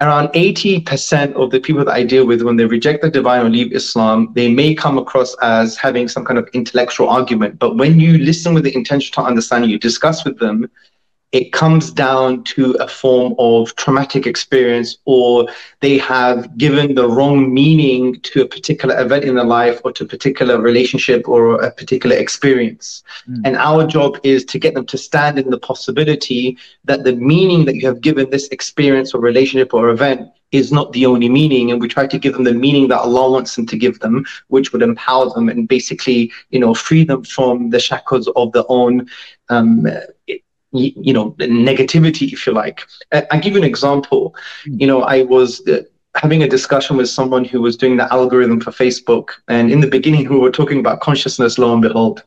around 0.00 0.28
80% 0.28 1.34
of 1.34 1.50
the 1.50 1.60
people 1.60 1.84
that 1.84 1.92
i 1.92 2.02
deal 2.02 2.26
with 2.26 2.42
when 2.42 2.56
they 2.56 2.64
reject 2.64 3.02
the 3.02 3.10
divine 3.10 3.44
or 3.44 3.50
leave 3.50 3.72
islam 3.72 4.32
they 4.34 4.50
may 4.50 4.74
come 4.74 4.96
across 4.98 5.36
as 5.42 5.76
having 5.76 6.08
some 6.08 6.24
kind 6.24 6.38
of 6.38 6.48
intellectual 6.52 7.08
argument. 7.08 7.58
But 7.58 7.76
when 7.76 8.00
you 8.00 8.18
listen 8.18 8.54
with 8.54 8.64
the 8.64 8.74
intention 8.74 9.12
to 9.14 9.22
understand 9.22 9.70
you 9.70 9.78
discuss 9.78 10.24
with 10.24 10.38
them 10.38 10.70
it 11.32 11.52
comes 11.52 11.92
down 11.92 12.42
to 12.42 12.72
a 12.80 12.88
form 12.88 13.34
of 13.38 13.74
traumatic 13.76 14.26
experience 14.26 14.98
or 15.04 15.46
they 15.78 15.96
have 15.96 16.56
given 16.58 16.94
the 16.94 17.08
wrong 17.08 17.54
meaning 17.54 18.20
to 18.22 18.42
a 18.42 18.46
particular 18.46 19.00
event 19.00 19.24
in 19.24 19.36
their 19.36 19.44
life 19.44 19.80
or 19.84 19.92
to 19.92 20.04
a 20.04 20.08
particular 20.08 20.60
relationship 20.60 21.28
or 21.28 21.62
a 21.62 21.70
particular 21.70 22.16
experience. 22.16 23.04
Mm. 23.28 23.42
And 23.44 23.56
our 23.56 23.86
job 23.86 24.18
is 24.24 24.44
to 24.46 24.58
get 24.58 24.74
them 24.74 24.86
to 24.86 24.98
stand 24.98 25.38
in 25.38 25.50
the 25.50 25.58
possibility 25.58 26.58
that 26.84 27.04
the 27.04 27.14
meaning 27.14 27.64
that 27.66 27.76
you 27.76 27.86
have 27.86 28.00
given 28.00 28.30
this 28.30 28.48
experience 28.48 29.14
or 29.14 29.20
relationship 29.20 29.72
or 29.72 29.90
event 29.90 30.28
is 30.52 30.72
not 30.72 30.92
the 30.92 31.06
only 31.06 31.28
meaning 31.28 31.70
and 31.70 31.80
we 31.80 31.86
try 31.86 32.06
to 32.06 32.18
give 32.18 32.32
them 32.32 32.44
the 32.44 32.52
meaning 32.52 32.88
that 32.88 32.98
Allah 32.98 33.30
wants 33.30 33.54
them 33.54 33.66
to 33.66 33.76
give 33.76 34.00
them 34.00 34.24
which 34.48 34.72
would 34.72 34.82
empower 34.82 35.30
them 35.30 35.48
and 35.48 35.68
basically 35.68 36.32
you 36.50 36.58
know 36.58 36.74
free 36.74 37.04
them 37.04 37.22
from 37.22 37.70
the 37.70 37.78
shackles 37.78 38.28
of 38.34 38.50
their 38.52 38.64
own 38.68 39.08
um, 39.48 39.86
you 40.72 41.12
know 41.12 41.32
negativity 41.32 42.32
if 42.32 42.46
you 42.46 42.52
like. 42.52 42.86
I 43.12 43.38
give 43.38 43.52
you 43.54 43.58
an 43.58 43.64
example. 43.64 44.34
You 44.64 44.86
know 44.86 45.02
i 45.02 45.22
was 45.22 45.66
uh, 45.68 45.82
having 46.16 46.42
a 46.42 46.48
discussion 46.48 46.96
with 46.96 47.08
someone 47.08 47.44
who 47.44 47.60
was 47.60 47.76
doing 47.76 47.96
the 47.96 48.12
algorithm 48.12 48.60
for 48.60 48.70
facebook 48.70 49.30
and 49.48 49.70
in 49.70 49.80
the 49.80 49.86
beginning 49.86 50.28
we 50.28 50.38
were 50.38 50.50
talking 50.50 50.80
about 50.80 51.00
consciousness 51.00 51.58
lo 51.58 51.72
and 51.72 51.82
behold. 51.82 52.22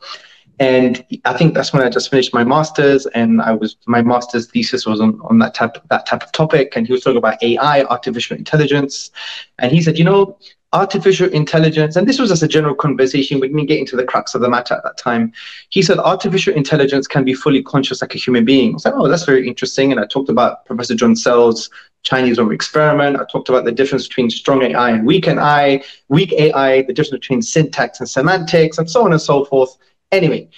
And 0.59 1.03
i 1.25 1.35
think 1.37 1.53
that's 1.53 1.73
when 1.73 1.83
i 1.83 1.89
just 1.89 2.09
finished 2.09 2.33
my 2.33 2.43
master's 2.43 3.05
and 3.07 3.41
i 3.41 3.51
was 3.51 3.77
my 3.87 4.01
master's 4.01 4.47
thesis 4.47 4.85
was 4.85 4.99
on, 5.01 5.19
on 5.29 5.39
that 5.39 5.53
type 5.53 5.77
that 5.89 6.05
type 6.05 6.23
of 6.23 6.31
topic. 6.31 6.73
And 6.75 6.85
he 6.85 6.93
was 6.93 7.03
talking 7.03 7.17
about 7.17 7.41
ai 7.41 7.83
artificial 7.83 8.37
intelligence. 8.37 9.11
And 9.59 9.71
he 9.71 9.81
said 9.81 9.97
you 9.97 10.05
know 10.05 10.37
artificial 10.74 11.30
intelligence, 11.30 11.95
and 11.95 12.07
this 12.07 12.19
was 12.19 12.30
just 12.30 12.43
a 12.43 12.47
general 12.47 12.76
conversation, 12.76 13.39
we 13.39 13.47
didn't 13.47 13.67
get 13.67 13.80
into 13.80 13.95
the 13.95 14.03
crux 14.03 14.34
of 14.36 14.41
the 14.41 14.49
matter 14.49 14.74
at 14.74 14.84
that 14.84 14.97
time. 14.97 15.32
He 15.69 15.82
said 15.82 15.99
artificial 15.99 16.53
intelligence 16.53 17.07
can 17.07 17.24
be 17.24 17.34
fully 17.34 17.63
conscious 17.63 18.01
like 18.01 18.15
a 18.15 18.17
human 18.17 18.43
being. 18.43 18.71
I 18.71 18.74
was 18.74 18.86
like, 18.86 18.95
oh, 18.95 19.07
that's 19.07 19.26
very 19.26 19.47
interesting. 19.47 19.91
And 19.91 20.01
I 20.01 20.05
talked 20.05 20.30
about 20.30 20.65
Professor 20.65 20.95
John 20.95 21.15
Searle's 21.15 21.69
Chinese 22.01 22.38
room 22.38 22.51
experiment. 22.51 23.17
I 23.17 23.26
talked 23.32 23.49
about 23.49 23.65
the 23.65 23.71
difference 23.71 24.07
between 24.07 24.30
strong 24.30 24.61
AI 24.63 24.89
and 24.91 25.05
weak 25.05 25.28
AI, 25.28 25.84
weak 26.09 26.34
AI, 26.34 26.82
the 26.82 26.93
difference 26.93 27.21
between 27.21 27.41
syntax 27.41 27.99
and 27.99 28.09
semantics, 28.09 28.78
and 28.78 28.89
so 28.89 29.05
on 29.05 29.13
and 29.13 29.21
so 29.21 29.45
forth. 29.45 29.78
Anyway, 30.11 30.49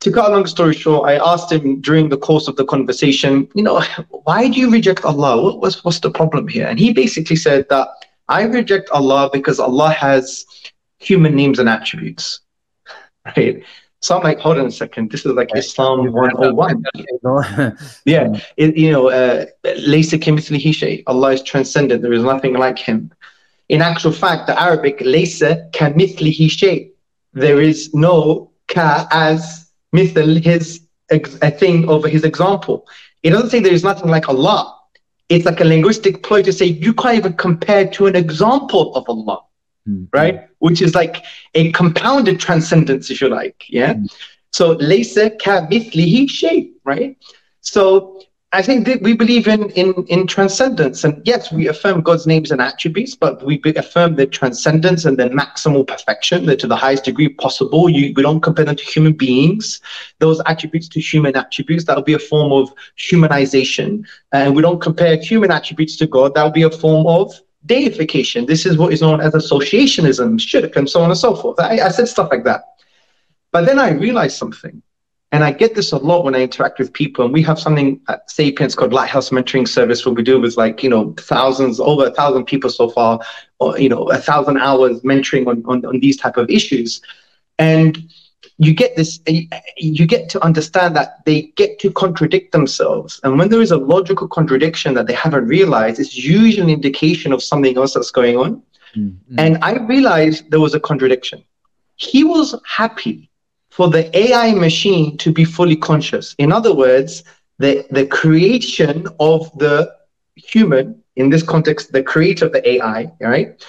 to 0.00 0.12
cut 0.12 0.30
a 0.30 0.32
long 0.32 0.46
story 0.46 0.74
short, 0.74 1.08
I 1.08 1.16
asked 1.16 1.50
him 1.50 1.80
during 1.80 2.08
the 2.08 2.16
course 2.16 2.48
of 2.48 2.56
the 2.56 2.64
conversation, 2.64 3.48
you 3.54 3.62
know, 3.62 3.82
why 4.24 4.48
do 4.48 4.60
you 4.60 4.70
reject 4.70 5.04
Allah? 5.04 5.42
What 5.42 5.60
was 5.60 5.84
what's 5.84 6.00
the 6.00 6.10
problem 6.10 6.48
here? 6.48 6.66
And 6.66 6.78
he 6.78 6.92
basically 6.92 7.36
said 7.36 7.68
that 7.68 7.88
I 8.28 8.42
reject 8.42 8.90
Allah 8.90 9.30
because 9.32 9.60
Allah 9.60 9.90
has 9.90 10.44
human 10.98 11.34
names 11.36 11.58
and 11.58 11.68
attributes. 11.68 12.40
Right? 13.24 13.62
So 14.00 14.16
I'm 14.16 14.22
like, 14.22 14.38
hold 14.38 14.58
on 14.58 14.66
a 14.66 14.70
second. 14.70 15.10
This 15.10 15.24
is 15.24 15.32
like 15.32 15.50
Islam 15.56 16.12
101. 16.12 16.84
yeah. 18.04 18.40
It, 18.56 18.76
you 18.76 18.92
know, 18.92 19.10
uh, 19.10 19.46
Allah 21.06 21.32
is 21.32 21.42
transcendent. 21.42 22.02
There 22.02 22.12
is 22.12 22.22
nothing 22.22 22.54
like 22.54 22.78
him. 22.78 23.12
In 23.68 23.82
actual 23.82 24.12
fact, 24.12 24.46
the 24.46 24.60
Arabic 24.60 24.98
laysa 24.98 25.70
kamithlihi 25.72 26.50
shay. 26.50 26.90
There 27.32 27.60
is 27.60 27.92
no 27.94 28.50
ka 28.68 29.08
as 29.10 29.70
mithl 29.94 30.42
his 30.42 30.80
a 31.10 31.50
thing 31.50 31.88
over 31.88 32.08
his 32.08 32.24
example. 32.24 32.86
It 33.22 33.30
doesn't 33.30 33.50
say 33.50 33.60
there 33.60 33.72
is 33.72 33.84
nothing 33.84 34.10
like 34.10 34.28
Allah 34.28 34.75
it's 35.28 35.44
like 35.44 35.60
a 35.60 35.64
linguistic 35.64 36.22
ploy 36.22 36.42
to 36.42 36.52
say 36.52 36.66
you 36.66 36.94
can't 36.94 37.16
even 37.16 37.32
compare 37.34 37.88
to 37.88 38.06
an 38.06 38.16
example 38.16 38.94
of 38.94 39.08
Allah, 39.08 39.42
mm-hmm. 39.88 40.04
right? 40.12 40.48
Which 40.58 40.80
is 40.82 40.94
like 40.94 41.24
a 41.54 41.72
compounded 41.72 42.38
transcendence, 42.38 43.10
if 43.10 43.20
you 43.20 43.28
like. 43.28 43.64
Yeah. 43.68 43.94
Mm-hmm. 43.94 44.06
So 44.52 44.76
laysa 44.76 45.38
ka 45.42 45.66
mithlihi 45.66 46.30
shay, 46.30 46.70
right? 46.84 47.16
So 47.60 48.22
I 48.52 48.62
think 48.62 48.86
that 48.86 49.02
we 49.02 49.14
believe 49.14 49.48
in, 49.48 49.70
in, 49.70 49.92
in 50.06 50.26
transcendence. 50.26 51.02
And 51.02 51.20
yes, 51.26 51.50
we 51.52 51.66
affirm 51.66 52.00
God's 52.00 52.26
names 52.26 52.52
and 52.52 52.60
attributes, 52.60 53.14
but 53.14 53.44
we 53.44 53.60
affirm 53.76 54.14
their 54.14 54.26
transcendence 54.26 55.04
and 55.04 55.18
their 55.18 55.30
maximal 55.30 55.86
perfection, 55.86 56.46
that 56.46 56.60
to 56.60 56.68
the 56.68 56.76
highest 56.76 57.04
degree 57.04 57.28
possible. 57.28 57.90
You, 57.90 58.14
we 58.14 58.22
don't 58.22 58.40
compare 58.40 58.64
them 58.64 58.76
to 58.76 58.84
human 58.84 59.14
beings, 59.14 59.80
those 60.20 60.40
attributes 60.46 60.88
to 60.90 61.00
human 61.00 61.36
attributes. 61.36 61.84
That 61.84 61.96
would 61.96 62.04
be 62.04 62.14
a 62.14 62.20
form 62.20 62.52
of 62.52 62.72
humanization. 62.96 64.06
And 64.32 64.54
we 64.54 64.62
don't 64.62 64.80
compare 64.80 65.20
human 65.20 65.50
attributes 65.50 65.96
to 65.96 66.06
God. 66.06 66.34
That 66.34 66.44
would 66.44 66.54
be 66.54 66.62
a 66.62 66.70
form 66.70 67.06
of 67.06 67.34
deification. 67.66 68.46
This 68.46 68.64
is 68.64 68.78
what 68.78 68.92
is 68.92 69.02
known 69.02 69.20
as 69.20 69.32
associationism, 69.32 70.40
shirk, 70.40 70.76
and 70.76 70.88
so 70.88 71.02
on 71.02 71.10
and 71.10 71.18
so 71.18 71.34
forth. 71.34 71.58
I, 71.58 71.80
I 71.80 71.88
said 71.88 72.06
stuff 72.06 72.28
like 72.30 72.44
that. 72.44 72.62
But 73.50 73.66
then 73.66 73.80
I 73.80 73.90
realized 73.90 74.36
something 74.36 74.82
and 75.36 75.44
I 75.44 75.52
get 75.52 75.74
this 75.74 75.92
a 75.92 75.98
lot 75.98 76.24
when 76.24 76.34
I 76.34 76.40
interact 76.40 76.78
with 76.78 76.94
people. 76.94 77.26
And 77.26 77.34
we 77.34 77.42
have 77.42 77.58
something 77.58 78.00
at 78.08 78.30
Sapience 78.30 78.74
called 78.74 78.94
Lighthouse 78.94 79.28
Mentoring 79.28 79.68
Service 79.68 80.06
where 80.06 80.14
we 80.14 80.22
do 80.22 80.40
with 80.40 80.56
like, 80.56 80.82
you 80.82 80.88
know, 80.88 81.12
thousands, 81.18 81.78
over 81.78 82.06
a 82.06 82.10
thousand 82.10 82.46
people 82.46 82.70
so 82.70 82.88
far, 82.88 83.20
or, 83.58 83.78
you 83.78 83.90
know, 83.90 84.04
a 84.04 84.16
thousand 84.16 84.56
hours 84.56 85.02
mentoring 85.02 85.46
on, 85.46 85.62
on, 85.66 85.84
on 85.84 86.00
these 86.00 86.16
type 86.16 86.38
of 86.38 86.48
issues. 86.48 87.02
And 87.58 88.10
you 88.56 88.72
get 88.72 88.96
this, 88.96 89.20
you 89.76 90.06
get 90.06 90.30
to 90.30 90.42
understand 90.42 90.96
that 90.96 91.22
they 91.26 91.52
get 91.56 91.78
to 91.80 91.92
contradict 91.92 92.52
themselves. 92.52 93.20
And 93.22 93.38
when 93.38 93.50
there 93.50 93.60
is 93.60 93.72
a 93.72 93.76
logical 93.76 94.28
contradiction 94.28 94.94
that 94.94 95.06
they 95.06 95.12
haven't 95.12 95.48
realized, 95.48 96.00
it's 96.00 96.16
usually 96.16 96.62
an 96.62 96.70
indication 96.70 97.34
of 97.34 97.42
something 97.42 97.76
else 97.76 97.92
that's 97.92 98.10
going 98.10 98.38
on. 98.38 98.62
Mm-hmm. 98.96 99.38
And 99.38 99.58
I 99.62 99.72
realized 99.84 100.50
there 100.50 100.60
was 100.60 100.74
a 100.74 100.80
contradiction. 100.80 101.44
He 101.96 102.24
was 102.24 102.54
happy 102.64 103.28
for 103.76 103.90
the 103.90 104.04
AI 104.16 104.54
machine 104.54 105.18
to 105.18 105.30
be 105.30 105.44
fully 105.44 105.76
conscious. 105.76 106.34
In 106.38 106.50
other 106.50 106.74
words, 106.74 107.24
the, 107.58 107.84
the 107.90 108.06
creation 108.06 109.06
of 109.20 109.50
the 109.58 109.94
human, 110.34 111.02
in 111.16 111.28
this 111.28 111.42
context, 111.42 111.92
the 111.92 112.02
creator 112.02 112.46
of 112.46 112.52
the 112.52 112.66
AI, 112.66 113.12
right? 113.20 113.62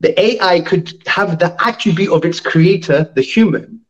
The 0.00 0.18
AI 0.18 0.60
could 0.60 1.02
have 1.06 1.38
the 1.38 1.54
attribute 1.62 2.10
of 2.10 2.24
its 2.24 2.40
creator, 2.40 3.12
the 3.14 3.20
human, 3.20 3.82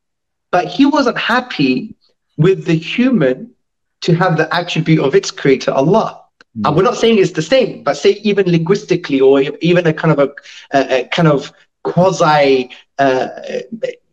but 0.50 0.66
he 0.66 0.84
wasn't 0.84 1.16
happy 1.16 1.94
with 2.38 2.64
the 2.64 2.76
human 2.76 3.52
to 4.00 4.16
have 4.16 4.36
the 4.36 4.52
attribute 4.52 4.98
of 4.98 5.14
its 5.14 5.30
creator, 5.30 5.70
Allah. 5.70 6.24
Mm. 6.58 6.66
And 6.66 6.76
we're 6.76 6.82
not 6.82 6.96
saying 6.96 7.18
it's 7.18 7.30
the 7.30 7.40
same, 7.40 7.84
but 7.84 7.96
say 7.96 8.14
even 8.24 8.50
linguistically 8.50 9.20
or 9.20 9.40
even 9.60 9.86
a 9.86 9.94
kind 9.94 10.12
of 10.12 10.18
a, 10.18 10.76
a, 10.76 11.02
a 11.02 11.08
kind 11.08 11.28
of 11.28 11.52
quasi, 11.84 12.70
uh, 12.98 13.28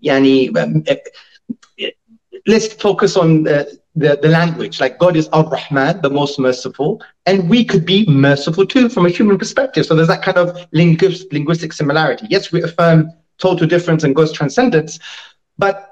yani, 0.03 0.55
um, 0.55 0.83
let's 2.49 2.73
focus 2.73 3.15
on 3.15 3.43
the, 3.43 3.79
the, 3.95 4.19
the 4.21 4.29
language. 4.29 4.79
Like 4.79 4.97
God 4.97 5.15
is 5.15 5.27
Ar-Rahman, 5.29 6.01
the 6.01 6.09
most 6.09 6.39
merciful, 6.39 7.01
and 7.25 7.49
we 7.49 7.63
could 7.63 7.85
be 7.85 8.05
merciful 8.07 8.65
too 8.65 8.89
from 8.89 9.05
a 9.05 9.09
human 9.09 9.37
perspective. 9.37 9.85
So 9.85 9.95
there's 9.95 10.07
that 10.07 10.23
kind 10.23 10.37
of 10.37 10.47
linguist, 10.71 11.31
linguistic 11.31 11.73
similarity. 11.73 12.25
Yes, 12.29 12.51
we 12.51 12.63
affirm 12.63 13.13
total 13.37 13.67
difference 13.67 14.03
and 14.03 14.15
God's 14.15 14.33
transcendence, 14.33 14.99
but 15.57 15.85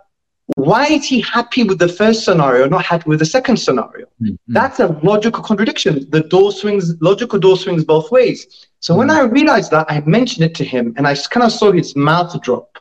why 0.56 0.86
is 0.88 1.06
he 1.06 1.20
happy 1.22 1.64
with 1.64 1.78
the 1.78 1.90
first 1.90 2.24
scenario, 2.24 2.68
not 2.70 2.86
happy 2.86 3.10
with 3.10 3.20
the 3.20 3.26
second 3.26 3.58
scenario? 3.58 4.06
Mm-hmm. 4.22 4.36
That's 4.48 4.80
a 4.80 4.88
logical 5.04 5.44
contradiction. 5.44 6.10
The 6.10 6.22
door 6.22 6.54
swings, 6.54 7.00
logical 7.02 7.38
door 7.38 7.58
swings 7.58 7.84
both 7.84 8.12
ways. 8.12 8.68
So 8.80 8.96
when 8.96 9.10
I 9.10 9.22
realized 9.24 9.72
that, 9.72 9.86
I 9.90 10.00
mentioned 10.06 10.46
it 10.46 10.56
to 10.56 10.64
him 10.64 10.94
and 10.96 11.06
I 11.06 11.16
kind 11.16 11.46
of 11.46 11.52
saw 11.52 11.72
his 11.74 11.96
mouth 11.98 12.42
drop. 12.42 12.78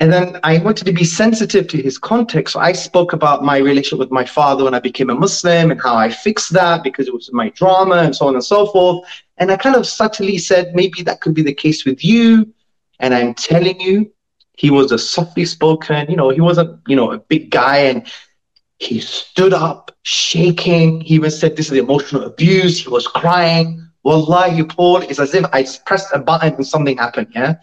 And 0.00 0.12
then 0.12 0.38
I 0.44 0.58
wanted 0.58 0.84
to 0.84 0.92
be 0.92 1.02
sensitive 1.02 1.66
to 1.68 1.82
his 1.82 1.98
context. 1.98 2.52
So 2.52 2.60
I 2.60 2.72
spoke 2.72 3.12
about 3.12 3.42
my 3.42 3.56
relationship 3.58 3.98
with 3.98 4.12
my 4.12 4.24
father 4.24 4.62
when 4.64 4.74
I 4.74 4.78
became 4.78 5.10
a 5.10 5.14
Muslim 5.14 5.72
and 5.72 5.80
how 5.80 5.96
I 5.96 6.08
fixed 6.08 6.52
that 6.52 6.84
because 6.84 7.08
it 7.08 7.14
was 7.14 7.32
my 7.32 7.48
drama 7.50 7.96
and 7.96 8.14
so 8.14 8.28
on 8.28 8.34
and 8.34 8.44
so 8.44 8.66
forth. 8.66 9.08
And 9.38 9.50
I 9.50 9.56
kind 9.56 9.74
of 9.74 9.86
subtly 9.86 10.38
said, 10.38 10.74
maybe 10.74 11.02
that 11.02 11.20
could 11.20 11.34
be 11.34 11.42
the 11.42 11.54
case 11.54 11.84
with 11.84 12.04
you. 12.04 12.52
And 13.00 13.12
I'm 13.12 13.34
telling 13.34 13.80
you, 13.80 14.12
he 14.56 14.70
was 14.70 14.92
a 14.92 14.98
softly 14.98 15.44
spoken, 15.44 16.08
you 16.10 16.16
know, 16.16 16.30
he 16.30 16.40
wasn't, 16.40 16.80
you 16.86 16.96
know, 16.96 17.12
a 17.12 17.18
big 17.18 17.50
guy 17.50 17.78
and 17.78 18.06
he 18.78 19.00
stood 19.00 19.52
up 19.52 19.96
shaking. 20.02 21.00
He 21.00 21.14
even 21.14 21.30
said, 21.30 21.56
this 21.56 21.70
is 21.70 21.78
emotional 21.78 22.24
abuse. 22.24 22.78
He 22.82 22.88
was 22.88 23.06
crying. 23.06 23.87
Wallahi, 24.08 24.64
Paul, 24.64 25.02
it's 25.02 25.18
as 25.18 25.34
if 25.34 25.44
I 25.52 25.66
pressed 25.84 26.08
a 26.14 26.18
button 26.18 26.54
and 26.54 26.66
something 26.66 26.96
happened, 26.96 27.28
yeah? 27.34 27.56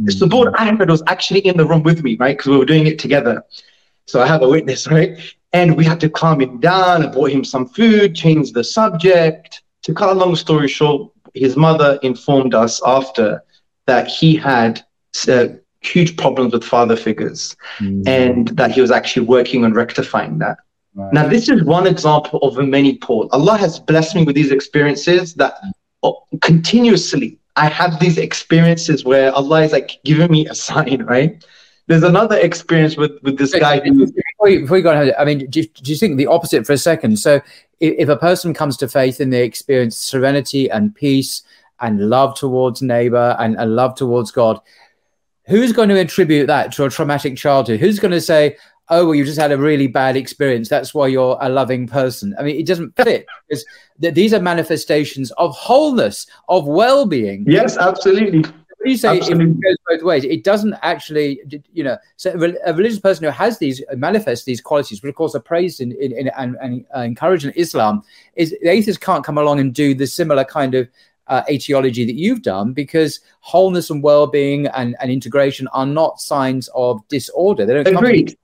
Mm-hmm. 0.00 0.06
Subboor 0.06 0.58
Ahmad 0.58 0.88
was 0.88 1.02
actually 1.06 1.40
in 1.40 1.58
the 1.58 1.66
room 1.66 1.82
with 1.82 2.02
me, 2.02 2.16
right? 2.16 2.34
Because 2.34 2.50
we 2.50 2.56
were 2.56 2.64
doing 2.64 2.86
it 2.86 2.98
together. 2.98 3.44
So 4.06 4.22
I 4.22 4.26
have 4.26 4.40
a 4.40 4.48
witness, 4.48 4.86
right? 4.90 5.18
And 5.52 5.76
we 5.76 5.84
had 5.84 6.00
to 6.00 6.08
calm 6.08 6.40
him 6.40 6.58
down. 6.58 7.04
I 7.04 7.08
bought 7.08 7.30
him 7.30 7.44
some 7.44 7.66
food, 7.68 8.14
changed 8.14 8.54
the 8.54 8.64
subject. 8.64 9.62
To 9.82 9.92
cut 9.92 10.08
a 10.08 10.18
long 10.18 10.36
story 10.36 10.68
short, 10.68 11.12
his 11.34 11.54
mother 11.54 11.98
informed 12.02 12.54
us 12.54 12.80
after 12.86 13.44
that 13.84 14.08
he 14.08 14.36
had 14.36 14.82
uh, 15.28 15.48
huge 15.82 16.16
problems 16.16 16.54
with 16.54 16.64
father 16.64 16.96
figures 16.96 17.56
mm. 17.78 18.08
and 18.08 18.48
that 18.56 18.70
he 18.70 18.80
was 18.80 18.90
actually 18.90 19.26
working 19.26 19.66
on 19.66 19.74
rectifying 19.74 20.38
that. 20.38 20.56
Right. 20.94 21.12
Now, 21.12 21.28
this 21.28 21.48
is 21.48 21.62
one 21.62 21.86
example 21.86 22.40
of 22.40 22.56
many, 22.66 22.96
Paul. 22.96 23.28
Allah 23.32 23.56
has 23.58 23.78
blessed 23.78 24.16
me 24.16 24.24
with 24.24 24.34
these 24.34 24.50
experiences 24.50 25.34
that 25.34 25.54
Oh, 26.02 26.24
continuously 26.40 27.38
I 27.56 27.68
have 27.68 28.00
these 28.00 28.16
experiences 28.16 29.04
where 29.04 29.32
Allah 29.32 29.62
is 29.62 29.72
like 29.72 30.00
giving 30.04 30.30
me 30.30 30.46
a 30.46 30.54
sign, 30.54 31.02
right? 31.02 31.44
There's 31.88 32.04
another 32.04 32.38
experience 32.38 32.96
with, 32.96 33.20
with 33.22 33.36
this 33.36 33.52
guy. 33.52 33.80
Before 33.80 34.48
you, 34.48 34.60
before 34.60 34.76
you 34.76 34.82
go 34.82 35.12
I 35.18 35.24
mean, 35.24 35.50
do, 35.50 35.62
do 35.64 35.92
you 35.92 35.98
think 35.98 36.16
the 36.16 36.26
opposite 36.28 36.64
for 36.64 36.72
a 36.72 36.78
second? 36.78 37.18
So, 37.18 37.40
if, 37.80 37.94
if 37.98 38.08
a 38.08 38.16
person 38.16 38.54
comes 38.54 38.76
to 38.78 38.88
faith 38.88 39.20
and 39.20 39.32
they 39.32 39.44
experience 39.44 39.98
serenity 39.98 40.70
and 40.70 40.94
peace 40.94 41.42
and 41.80 42.08
love 42.08 42.34
towards 42.36 42.80
neighbor 42.80 43.36
and, 43.38 43.56
and 43.58 43.74
love 43.74 43.96
towards 43.96 44.30
God, 44.30 44.60
who's 45.46 45.72
going 45.72 45.88
to 45.88 45.98
attribute 45.98 46.46
that 46.46 46.72
to 46.72 46.84
a 46.84 46.90
traumatic 46.90 47.36
childhood? 47.36 47.80
Who's 47.80 47.98
going 47.98 48.12
to 48.12 48.20
say, 48.20 48.56
oh, 48.90 49.06
well, 49.06 49.14
you 49.14 49.24
just 49.24 49.38
had 49.38 49.52
a 49.52 49.58
really 49.58 49.86
bad 49.86 50.16
experience. 50.16 50.68
That's 50.68 50.92
why 50.92 51.06
you're 51.06 51.38
a 51.40 51.48
loving 51.48 51.86
person. 51.86 52.34
I 52.38 52.42
mean, 52.42 52.56
it 52.56 52.66
doesn't 52.66 52.94
fit 52.96 53.26
because 53.48 53.64
th- 54.00 54.14
these 54.14 54.34
are 54.34 54.40
manifestations 54.40 55.30
of 55.32 55.54
wholeness, 55.56 56.26
of 56.48 56.66
well 56.66 57.06
being. 57.06 57.44
Yes, 57.46 57.78
absolutely. 57.78 58.42
When 58.42 58.92
you 58.92 58.96
say 58.96 59.18
it 59.18 59.28
goes 59.28 59.76
both 59.88 60.02
ways, 60.02 60.24
it 60.24 60.42
doesn't 60.42 60.74
actually, 60.82 61.40
you 61.72 61.84
know, 61.84 61.98
so 62.16 62.30
a 62.64 62.72
religious 62.72 62.98
person 62.98 63.24
who 63.24 63.30
has 63.30 63.58
these, 63.58 63.82
manifests 63.94 64.46
these 64.46 64.62
qualities, 64.62 65.02
which 65.02 65.10
of 65.10 65.16
course 65.16 65.34
are 65.34 65.40
praised 65.40 65.82
in, 65.82 65.92
in, 65.92 66.12
in 66.12 66.28
and, 66.28 66.56
and 66.62 66.86
uh, 66.96 67.00
encouraged 67.00 67.44
in 67.44 67.52
Islam, 67.52 68.02
is 68.36 68.56
the 68.62 68.70
atheist 68.70 69.02
can't 69.02 69.22
come 69.22 69.36
along 69.36 69.60
and 69.60 69.74
do 69.74 69.94
the 69.94 70.06
similar 70.06 70.44
kind 70.44 70.74
of 70.74 70.88
uh, 71.26 71.42
etiology 71.48 72.06
that 72.06 72.14
you've 72.14 72.42
done 72.42 72.72
because 72.72 73.20
wholeness 73.40 73.90
and 73.90 74.02
well-being 74.02 74.66
and, 74.68 74.96
and 75.00 75.10
integration 75.10 75.68
are 75.68 75.86
not 75.86 76.18
signs 76.18 76.68
of 76.74 77.06
disorder. 77.08 77.66
They 77.66 77.74
don't 77.74 77.94
Agreed. 77.94 78.36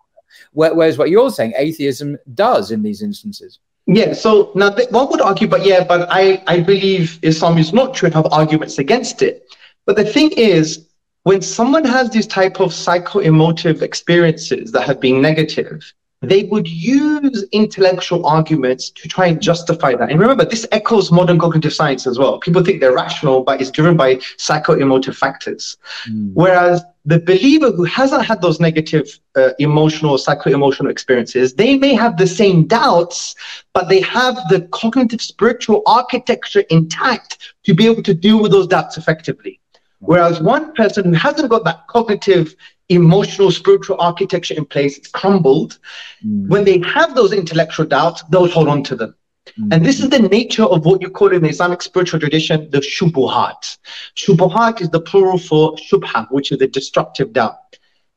Whereas 0.56 0.96
what 0.96 1.10
you're 1.10 1.30
saying, 1.30 1.52
atheism 1.58 2.16
does 2.34 2.70
in 2.70 2.82
these 2.82 3.02
instances. 3.02 3.58
Yeah, 3.86 4.14
so 4.14 4.52
now 4.54 4.70
th- 4.70 4.90
one 4.90 5.08
would 5.10 5.20
argue, 5.20 5.46
but 5.46 5.66
yeah, 5.66 5.84
but 5.84 6.08
I, 6.10 6.42
I 6.46 6.60
believe 6.60 7.18
Islam 7.20 7.58
is 7.58 7.74
not 7.74 7.92
true 7.92 8.06
and 8.06 8.14
have 8.14 8.26
arguments 8.32 8.78
against 8.78 9.20
it. 9.20 9.54
But 9.84 9.96
the 9.96 10.04
thing 10.04 10.32
is, 10.32 10.86
when 11.24 11.42
someone 11.42 11.84
has 11.84 12.08
these 12.08 12.26
type 12.26 12.58
of 12.58 12.72
psycho-emotive 12.72 13.82
experiences 13.82 14.72
that 14.72 14.86
have 14.86 14.98
been 14.98 15.20
negative, 15.20 15.92
they 16.22 16.44
would 16.44 16.66
use 16.66 17.44
intellectual 17.52 18.26
arguments 18.26 18.90
to 18.90 19.08
try 19.08 19.26
and 19.26 19.40
justify 19.40 19.94
that. 19.94 20.10
And 20.10 20.18
remember, 20.18 20.44
this 20.44 20.66
echoes 20.72 21.12
modern 21.12 21.38
cognitive 21.38 21.74
science 21.74 22.06
as 22.06 22.18
well. 22.18 22.38
People 22.38 22.64
think 22.64 22.80
they're 22.80 22.94
rational, 22.94 23.42
but 23.42 23.60
it's 23.60 23.70
driven 23.70 23.96
by 23.96 24.20
psycho-emotive 24.38 25.16
factors. 25.16 25.76
Mm. 26.08 26.32
Whereas 26.32 26.82
the 27.04 27.20
believer 27.20 27.70
who 27.70 27.84
hasn't 27.84 28.24
had 28.24 28.40
those 28.40 28.60
negative 28.60 29.18
uh, 29.36 29.50
emotional, 29.58 30.16
psycho-emotional 30.16 30.90
experiences, 30.90 31.54
they 31.54 31.76
may 31.76 31.94
have 31.94 32.16
the 32.16 32.26
same 32.26 32.66
doubts, 32.66 33.34
but 33.74 33.88
they 33.88 34.00
have 34.00 34.36
the 34.48 34.62
cognitive 34.72 35.20
spiritual 35.20 35.82
architecture 35.86 36.64
intact 36.70 37.54
to 37.64 37.74
be 37.74 37.86
able 37.86 38.02
to 38.02 38.14
deal 38.14 38.40
with 38.40 38.52
those 38.52 38.66
doubts 38.66 38.96
effectively. 38.96 39.60
Whereas 40.00 40.40
one 40.40 40.72
person 40.74 41.04
who 41.04 41.12
hasn't 41.12 41.48
got 41.48 41.64
that 41.64 41.86
cognitive 41.88 42.54
emotional 42.88 43.50
spiritual 43.50 43.96
architecture 44.00 44.54
in 44.54 44.64
place 44.64 44.96
it's 44.96 45.08
crumbled. 45.08 45.78
Mm. 46.24 46.48
when 46.48 46.64
they 46.64 46.78
have 46.80 47.14
those 47.14 47.32
intellectual 47.32 47.86
doubts 47.86 48.22
they'll 48.30 48.48
hold 48.48 48.68
on 48.68 48.82
to 48.84 48.96
them. 48.96 49.14
Mm. 49.58 49.74
and 49.74 49.84
this 49.84 50.00
is 50.00 50.08
the 50.10 50.20
nature 50.20 50.64
of 50.64 50.84
what 50.84 51.02
you 51.02 51.10
call 51.10 51.32
in 51.32 51.42
the 51.42 51.48
islamic 51.48 51.82
spiritual 51.82 52.20
tradition 52.20 52.70
the 52.70 52.78
shubuhat. 52.78 53.78
Shubuhat 54.14 54.80
is 54.80 54.90
the 54.90 55.00
plural 55.00 55.38
for 55.38 55.74
shubha 55.76 56.26
which 56.30 56.52
is 56.52 56.58
the 56.58 56.68
destructive 56.68 57.32
doubt. 57.32 57.56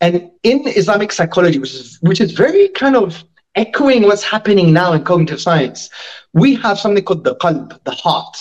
And 0.02 0.32
in 0.44 0.68
islamic 0.68 1.12
psychology 1.12 1.60
which 1.60 1.74
is 1.74 1.98
which 2.02 2.22
is 2.22 2.32
very 2.32 2.70
kind 2.70 2.96
of 2.96 3.24
echoing 3.56 4.04
what's 4.04 4.24
happening 4.24 4.72
now 4.72 4.94
in 4.94 5.04
cognitive 5.04 5.42
science 5.42 5.90
we 6.34 6.54
have 6.56 6.78
something 6.80 7.04
called 7.04 7.24
the 7.24 7.36
qalb 7.38 7.84
the 7.86 7.92
heart. 7.92 8.38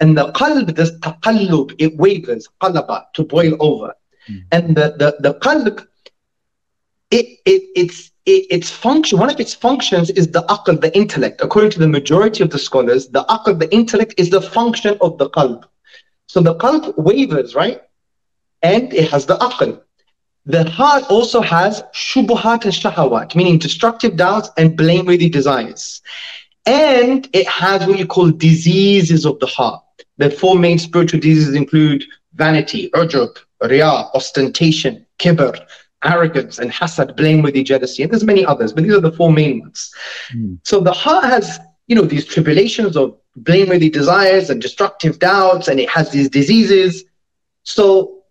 And 0.00 0.16
the 0.16 0.32
qalb 0.32 0.74
this 0.74 0.92
taqallub 1.00 1.74
it 1.78 1.96
wavers 1.98 2.48
qalaba 2.62 3.04
to 3.14 3.24
boil 3.24 3.54
over 3.60 3.94
Mm. 4.28 4.44
And 4.52 4.76
the, 4.76 4.94
the, 4.98 5.16
the 5.20 5.38
qalb, 5.40 5.86
it, 7.10 7.26
it, 7.44 7.62
it's, 7.76 8.10
it, 8.24 8.46
its 8.50 8.70
function, 8.70 9.18
one 9.18 9.30
of 9.30 9.38
its 9.38 9.54
functions 9.54 10.10
is 10.10 10.28
the 10.28 10.42
aql, 10.42 10.80
the 10.80 10.96
intellect. 10.96 11.40
According 11.40 11.70
to 11.72 11.78
the 11.78 11.88
majority 11.88 12.42
of 12.42 12.50
the 12.50 12.58
scholars, 12.58 13.08
the 13.08 13.24
aql, 13.24 13.58
the 13.58 13.72
intellect, 13.72 14.14
is 14.16 14.30
the 14.30 14.40
function 14.40 14.98
of 15.00 15.18
the 15.18 15.30
qalb. 15.30 15.64
So 16.26 16.40
the 16.40 16.56
qalb 16.56 16.96
wavers, 16.98 17.54
right? 17.54 17.80
And 18.62 18.92
it 18.92 19.10
has 19.10 19.26
the 19.26 19.36
aql. 19.36 19.80
The 20.46 20.68
heart 20.70 21.04
also 21.10 21.40
has 21.40 21.82
shubuhat 21.92 22.64
and 22.64 22.72
shahawat, 22.72 23.34
meaning 23.34 23.58
destructive 23.58 24.16
doubts 24.16 24.48
and 24.56 24.76
blameworthy 24.76 25.28
desires. 25.28 26.02
And 26.66 27.28
it 27.32 27.48
has 27.48 27.86
what 27.86 27.98
you 27.98 28.06
call 28.06 28.30
diseases 28.30 29.24
of 29.24 29.38
the 29.40 29.46
heart. 29.46 29.82
The 30.18 30.30
four 30.30 30.56
main 30.56 30.78
spiritual 30.78 31.20
diseases 31.20 31.54
include 31.54 32.04
vanity, 32.34 32.90
ujub, 32.90 33.36
riyah, 33.62 34.14
ostentation, 34.14 35.06
kibr, 35.18 35.58
arrogance, 36.04 36.58
and 36.58 36.70
hasad, 36.70 37.16
blameworthy 37.16 37.62
jealousy. 37.62 38.02
And 38.02 38.12
there's 38.12 38.24
many 38.24 38.44
others, 38.44 38.72
but 38.72 38.84
these 38.84 38.94
are 38.94 39.00
the 39.00 39.12
four 39.12 39.32
main 39.32 39.60
ones. 39.60 39.92
Mm. 40.34 40.58
So 40.64 40.80
the 40.80 40.92
heart 40.92 41.24
has, 41.24 41.58
you 41.86 41.96
know, 41.96 42.02
these 42.02 42.26
tribulations 42.26 42.96
of 42.96 43.16
blameworthy 43.36 43.90
desires 43.90 44.50
and 44.50 44.60
destructive 44.60 45.18
doubts, 45.18 45.68
and 45.68 45.80
it 45.80 45.88
has 45.90 46.10
these 46.10 46.28
diseases. 46.28 47.04
So 47.62 48.22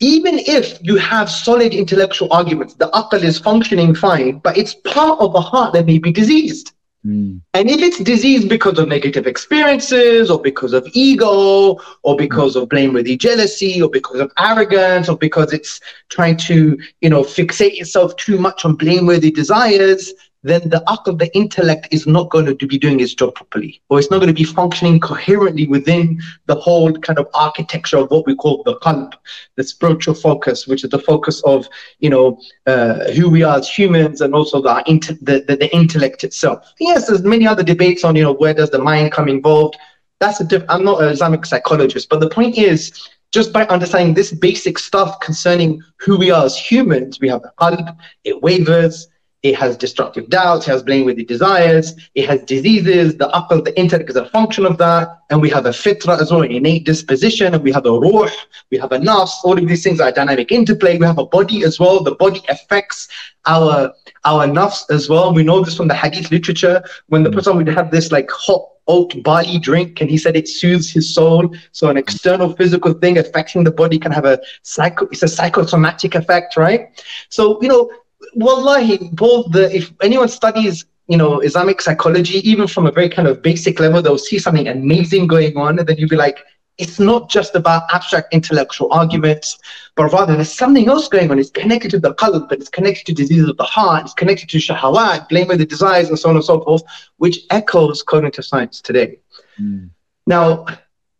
even 0.00 0.38
if 0.38 0.78
you 0.82 0.96
have 0.96 1.30
solid 1.30 1.72
intellectual 1.72 2.32
arguments, 2.32 2.74
the 2.74 2.88
aql 2.90 3.22
is 3.22 3.38
functioning 3.38 3.94
fine, 3.94 4.38
but 4.38 4.56
it's 4.58 4.74
part 4.74 5.18
of 5.20 5.34
a 5.34 5.40
heart 5.40 5.72
that 5.72 5.86
may 5.86 5.98
be 5.98 6.12
diseased. 6.12 6.73
Mm. 7.06 7.42
And 7.52 7.70
if 7.70 7.80
it's 7.80 7.98
disease 7.98 8.46
because 8.46 8.78
of 8.78 8.88
negative 8.88 9.26
experiences, 9.26 10.30
or 10.30 10.40
because 10.40 10.72
of 10.72 10.88
ego, 10.94 11.78
or 12.02 12.16
because 12.16 12.56
mm. 12.56 12.62
of 12.62 12.68
blameworthy 12.68 13.16
jealousy, 13.16 13.82
or 13.82 13.90
because 13.90 14.20
of 14.20 14.32
arrogance, 14.38 15.08
or 15.08 15.16
because 15.18 15.52
it's 15.52 15.80
trying 16.08 16.36
to, 16.38 16.78
you 17.00 17.10
know, 17.10 17.22
fixate 17.22 17.80
itself 17.80 18.16
too 18.16 18.38
much 18.38 18.64
on 18.64 18.76
blameworthy 18.76 19.30
desires, 19.30 20.12
then 20.44 20.68
the 20.68 20.82
aql, 20.86 21.08
of 21.08 21.18
the 21.18 21.34
intellect, 21.36 21.88
is 21.90 22.06
not 22.06 22.30
going 22.30 22.56
to 22.56 22.66
be 22.66 22.78
doing 22.78 23.00
its 23.00 23.14
job 23.14 23.34
properly, 23.34 23.82
or 23.88 23.98
it's 23.98 24.10
not 24.10 24.18
going 24.18 24.28
to 24.28 24.34
be 24.34 24.44
functioning 24.44 25.00
coherently 25.00 25.66
within 25.66 26.20
the 26.46 26.54
whole 26.54 26.92
kind 26.92 27.18
of 27.18 27.26
architecture 27.34 27.96
of 27.96 28.10
what 28.10 28.26
we 28.26 28.36
call 28.36 28.62
the 28.64 28.76
qalb, 28.76 29.14
the 29.56 29.64
spiritual 29.64 30.14
focus, 30.14 30.66
which 30.66 30.84
is 30.84 30.90
the 30.90 30.98
focus 30.98 31.42
of 31.44 31.66
you 31.98 32.10
know 32.10 32.38
uh, 32.66 33.10
who 33.12 33.30
we 33.30 33.42
are 33.42 33.58
as 33.58 33.68
humans, 33.68 34.20
and 34.20 34.34
also 34.34 34.60
the, 34.60 35.18
the, 35.22 35.44
the 35.48 35.56
the 35.56 35.74
intellect 35.74 36.22
itself. 36.22 36.72
Yes, 36.78 37.08
there's 37.08 37.22
many 37.22 37.46
other 37.46 37.62
debates 37.62 38.04
on 38.04 38.14
you 38.14 38.22
know 38.22 38.34
where 38.34 38.54
does 38.54 38.70
the 38.70 38.78
mind 38.78 39.12
come 39.12 39.28
involved. 39.28 39.76
That's 40.20 40.40
a 40.40 40.44
diff- 40.44 40.64
I'm 40.68 40.84
not 40.84 41.02
an 41.02 41.08
Islamic 41.08 41.44
psychologist, 41.46 42.08
but 42.08 42.20
the 42.20 42.30
point 42.30 42.56
is 42.58 43.08
just 43.32 43.52
by 43.52 43.66
understanding 43.66 44.14
this 44.14 44.30
basic 44.30 44.78
stuff 44.78 45.18
concerning 45.18 45.82
who 45.96 46.16
we 46.16 46.30
are 46.30 46.44
as 46.44 46.56
humans, 46.56 47.18
we 47.18 47.28
have 47.28 47.42
the 47.42 47.50
qalb, 47.58 47.96
it 48.22 48.40
wavers, 48.40 49.08
it 49.44 49.54
has 49.54 49.76
destructive 49.76 50.28
doubts, 50.30 50.66
it 50.66 50.70
has 50.70 50.82
blame 50.82 51.04
with 51.04 51.16
the 51.16 51.24
desires, 51.24 51.94
it 52.14 52.26
has 52.26 52.42
diseases, 52.44 53.16
the 53.18 53.28
aql, 53.28 53.62
the 53.62 53.78
intellect 53.78 54.08
is 54.08 54.16
a 54.16 54.24
function 54.30 54.64
of 54.64 54.78
that, 54.78 55.20
and 55.28 55.40
we 55.40 55.50
have 55.50 55.66
a 55.66 55.70
fitra 55.70 56.18
as 56.18 56.32
well, 56.32 56.40
innate 56.40 56.84
disposition, 56.86 57.52
and 57.54 57.62
we 57.62 57.70
have 57.70 57.84
a 57.84 57.92
ruh, 57.92 58.30
we 58.70 58.78
have 58.78 58.90
a 58.92 58.98
nafs, 58.98 59.32
all 59.44 59.56
of 59.56 59.68
these 59.68 59.84
things 59.84 60.00
are 60.00 60.10
dynamic 60.10 60.50
interplay, 60.50 60.96
we 60.96 61.04
have 61.04 61.18
a 61.18 61.26
body 61.26 61.62
as 61.62 61.78
well, 61.78 62.02
the 62.02 62.14
body 62.14 62.40
affects 62.48 63.06
our 63.46 63.92
our 64.24 64.46
nafs 64.46 64.90
as 64.90 65.10
well. 65.10 65.34
We 65.34 65.42
know 65.42 65.62
this 65.62 65.76
from 65.76 65.88
the 65.88 65.94
hadith 65.94 66.30
literature, 66.30 66.82
when 67.08 67.22
the 67.22 67.28
hmm. 67.28 67.36
person 67.36 67.56
would 67.58 67.68
have 67.68 67.90
this 67.90 68.10
like 68.10 68.30
hot 68.30 68.70
oat 68.86 69.22
barley 69.22 69.58
drink 69.58 70.00
and 70.00 70.10
he 70.10 70.18
said 70.18 70.36
it 70.36 70.48
soothes 70.48 70.90
his 70.90 71.14
soul. 71.14 71.54
So 71.72 71.88
an 71.88 71.96
external 71.96 72.54
physical 72.54 72.92
thing 72.92 73.18
affecting 73.18 73.64
the 73.64 73.70
body 73.70 73.98
can 73.98 74.12
have 74.12 74.24
a 74.24 74.38
psycho 74.62 75.06
it's 75.06 75.22
a 75.22 75.28
psychosomatic 75.28 76.14
effect 76.14 76.56
right? 76.56 77.02
So 77.28 77.60
you 77.62 77.68
know 77.68 77.90
wallahi, 78.36 79.08
both 79.12 79.52
the 79.52 79.74
if 79.74 79.92
anyone 80.02 80.28
studies 80.28 80.84
you 81.08 81.16
know 81.16 81.40
Islamic 81.40 81.80
psychology, 81.80 82.38
even 82.48 82.66
from 82.66 82.86
a 82.86 82.92
very 82.92 83.08
kind 83.08 83.28
of 83.28 83.42
basic 83.42 83.80
level, 83.80 84.02
they'll 84.02 84.18
see 84.18 84.38
something 84.38 84.68
amazing 84.68 85.26
going 85.26 85.56
on, 85.56 85.78
and 85.78 85.88
then 85.88 85.96
you'll 85.96 86.08
be 86.08 86.16
like, 86.16 86.38
it's 86.78 86.98
not 86.98 87.30
just 87.30 87.54
about 87.54 87.84
abstract 87.92 88.32
intellectual 88.32 88.92
arguments, 88.92 89.58
but 89.94 90.12
rather 90.12 90.34
there's 90.34 90.52
something 90.52 90.88
else 90.88 91.08
going 91.08 91.30
on. 91.30 91.38
It's 91.38 91.50
connected 91.50 91.90
to 91.92 92.00
the 92.00 92.14
qalb, 92.14 92.48
but 92.48 92.58
it's 92.58 92.68
connected 92.68 93.06
to 93.06 93.14
diseases 93.14 93.48
of 93.48 93.56
the 93.56 93.64
heart, 93.64 94.04
it's 94.04 94.14
connected 94.14 94.48
to 94.50 94.58
shahawat, 94.58 95.28
the 95.28 95.66
desires, 95.66 96.08
and 96.08 96.18
so 96.18 96.30
on 96.30 96.36
and 96.36 96.44
so 96.44 96.60
forth, 96.62 96.82
which 97.18 97.40
echoes 97.50 98.02
cognitive 98.02 98.44
science 98.44 98.80
today. 98.80 99.18
Mm. 99.60 99.90
Now, 100.26 100.66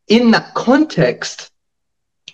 in 0.09 0.31
that 0.33 0.55
context, 0.55 1.51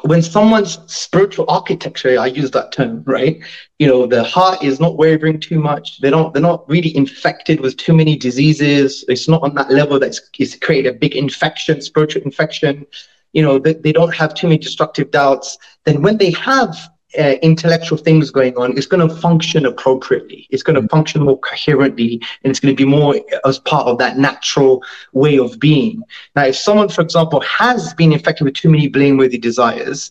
when 0.02 0.22
someone's 0.22 0.78
spiritual 0.92 1.44
architecture, 1.48 2.18
I 2.18 2.26
use 2.26 2.50
that 2.52 2.72
term, 2.72 3.02
right? 3.06 3.40
You 3.78 3.86
know, 3.86 4.06
the 4.06 4.24
heart 4.24 4.62
is 4.62 4.80
not 4.80 4.96
wavering 4.96 5.40
too 5.40 5.58
much. 5.58 6.00
They 6.00 6.10
don't, 6.10 6.32
they're 6.32 6.42
not 6.42 6.68
really 6.68 6.94
infected 6.96 7.60
with 7.60 7.76
too 7.76 7.94
many 7.94 8.16
diseases. 8.16 9.04
It's 9.08 9.28
not 9.28 9.42
on 9.42 9.54
that 9.54 9.70
level 9.70 9.98
that's 9.98 10.20
it's 10.38 10.56
created 10.56 10.94
a 10.94 10.98
big 10.98 11.16
infection, 11.16 11.80
spiritual 11.80 12.22
infection. 12.22 12.86
You 13.32 13.42
know, 13.42 13.58
they, 13.58 13.74
they 13.74 13.92
don't 13.92 14.14
have 14.14 14.34
too 14.34 14.48
many 14.48 14.58
destructive 14.58 15.10
doubts. 15.10 15.58
Then 15.84 16.02
when 16.02 16.18
they 16.18 16.30
have 16.32 16.76
uh, 17.18 17.34
intellectual 17.42 17.98
things 17.98 18.30
going 18.30 18.56
on, 18.56 18.76
it's 18.76 18.86
going 18.86 19.06
to 19.06 19.14
function 19.16 19.66
appropriately. 19.66 20.46
It's 20.50 20.62
going 20.62 20.76
to 20.76 20.82
mm. 20.82 20.90
function 20.90 21.22
more 21.22 21.38
coherently, 21.38 22.20
and 22.42 22.50
it's 22.50 22.60
going 22.60 22.74
to 22.74 22.76
be 22.76 22.88
more 22.88 23.16
as 23.44 23.58
part 23.58 23.86
of 23.86 23.98
that 23.98 24.18
natural 24.18 24.82
way 25.12 25.38
of 25.38 25.58
being. 25.58 26.02
Now, 26.36 26.44
if 26.44 26.56
someone, 26.56 26.88
for 26.88 27.02
example, 27.02 27.40
has 27.40 27.94
been 27.94 28.12
infected 28.12 28.44
with 28.44 28.54
too 28.54 28.70
many 28.70 28.88
blameworthy 28.88 29.38
desires, 29.38 30.10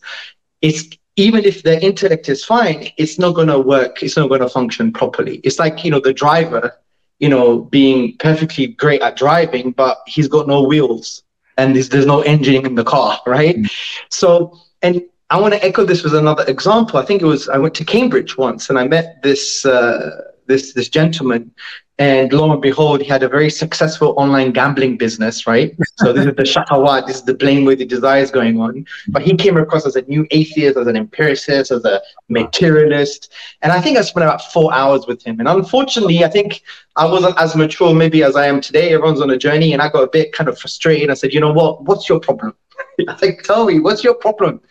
it's 0.62 0.90
even 1.16 1.44
if 1.44 1.64
their 1.64 1.80
intellect 1.82 2.30
is 2.30 2.46
fine, 2.46 2.90
it's 2.98 3.20
not 3.20 3.36
going 3.36 3.50
to 3.50 3.60
work. 3.60 4.02
It's 4.02 4.16
not 4.16 4.30
going 4.30 4.42
to 4.42 4.50
function 4.50 4.94
properly. 4.94 5.38
It's 5.44 5.60
like 5.60 5.84
you 5.84 5.92
know 5.92 6.00
the 6.00 6.14
driver, 6.14 6.78
you 7.20 7.30
know, 7.30 7.60
being 7.60 8.18
perfectly 8.18 8.68
great 8.68 9.02
at 9.02 9.18
driving, 9.18 9.72
but 9.72 10.00
he's 10.06 10.28
got 10.28 10.48
no 10.48 10.64
wheels 10.64 11.24
and 11.60 11.76
there's, 11.76 11.90
there's 11.90 12.06
no 12.06 12.22
engine 12.22 12.66
in 12.66 12.76
the 12.76 12.84
car, 12.84 13.20
right? 13.28 13.58
Mm. 13.58 13.72
So 14.10 14.60
and 14.82 15.04
I 15.32 15.40
want 15.40 15.54
to 15.54 15.64
echo 15.64 15.86
this 15.86 16.04
with 16.04 16.16
another 16.16 16.44
example. 16.48 16.98
I 17.00 17.06
think 17.06 17.22
it 17.22 17.26
was 17.26 17.50
I 17.50 17.58
went 17.58 17.76
to 17.76 17.86
Cambridge 17.86 18.38
once 18.38 18.70
and 18.70 18.80
I 18.80 18.88
met 18.88 19.22
this 19.22 19.66
uh, 19.66 20.22
this 20.48 20.74
this 20.74 20.90
gentleman, 20.90 21.52
and 22.00 22.34
lo 22.34 22.52
and 22.52 22.62
behold, 22.62 23.02
he 23.02 23.08
had 23.08 23.24
a 23.24 23.30
very 23.30 23.50
successful 23.50 24.16
online 24.18 24.52
gambling 24.52 24.98
business, 24.98 25.46
right? 25.46 25.78
So 25.98 26.12
this 26.12 26.26
is 26.26 26.34
the 26.34 26.44
shahawat, 26.44 27.06
this 27.06 27.18
is 27.18 27.24
the 27.24 27.36
blameworthy 27.36 27.86
desires 27.86 28.32
going 28.32 28.60
on. 28.60 28.86
But 29.10 29.22
he 29.22 29.36
came 29.36 29.58
across 29.58 29.86
as 29.86 29.96
a 29.96 30.02
new 30.04 30.26
atheist, 30.32 30.78
as 30.78 30.88
an 30.88 30.96
empiricist, 30.96 31.72
as 31.72 31.86
a 31.86 32.02
materialist, 32.30 33.32
and 33.62 33.72
I 33.72 33.82
think 33.82 33.98
I 33.98 34.02
spent 34.02 34.24
about 34.24 34.42
four 34.52 34.74
hours 34.74 35.06
with 35.08 35.22
him. 35.22 35.40
And 35.40 35.48
unfortunately, 35.48 36.24
I 36.24 36.30
think 36.30 36.64
I 36.96 37.06
wasn't 37.06 37.38
as 37.38 37.56
mature 37.56 37.94
maybe 37.94 38.24
as 38.24 38.36
I 38.36 38.48
am 38.48 38.62
today. 38.62 38.94
Everyone's 38.94 39.22
on 39.22 39.30
a 39.30 39.38
journey, 39.38 39.74
and 39.74 39.82
I 39.82 39.90
got 39.90 40.04
a 40.04 40.08
bit 40.08 40.32
kind 40.32 40.50
of 40.50 40.58
frustrated. 40.58 41.12
I 41.12 41.14
said, 41.14 41.34
you 41.34 41.40
know 41.40 41.54
what? 41.54 41.84
What's 41.84 42.10
your 42.10 42.20
problem? 42.20 42.56
I 43.08 43.16
think, 43.16 43.44
tell 43.44 43.66
me, 43.66 43.80
what's 43.80 44.04
your 44.04 44.16
problem? 44.16 44.62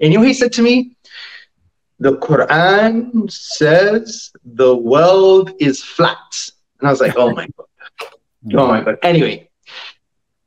And 0.00 0.12
you 0.12 0.18
know, 0.18 0.24
he 0.24 0.34
said 0.34 0.52
to 0.54 0.62
me, 0.62 0.96
the 1.98 2.16
Quran 2.18 3.30
says 3.30 4.32
the 4.44 4.74
world 4.76 5.52
is 5.60 5.82
flat. 5.82 6.50
And 6.80 6.88
I 6.88 6.90
was 6.90 7.00
like, 7.00 7.16
oh 7.16 7.32
my 7.32 7.46
God. 7.56 7.66
Oh 8.52 8.66
my 8.68 8.82
God. 8.82 8.98
Anyway, 9.02 9.48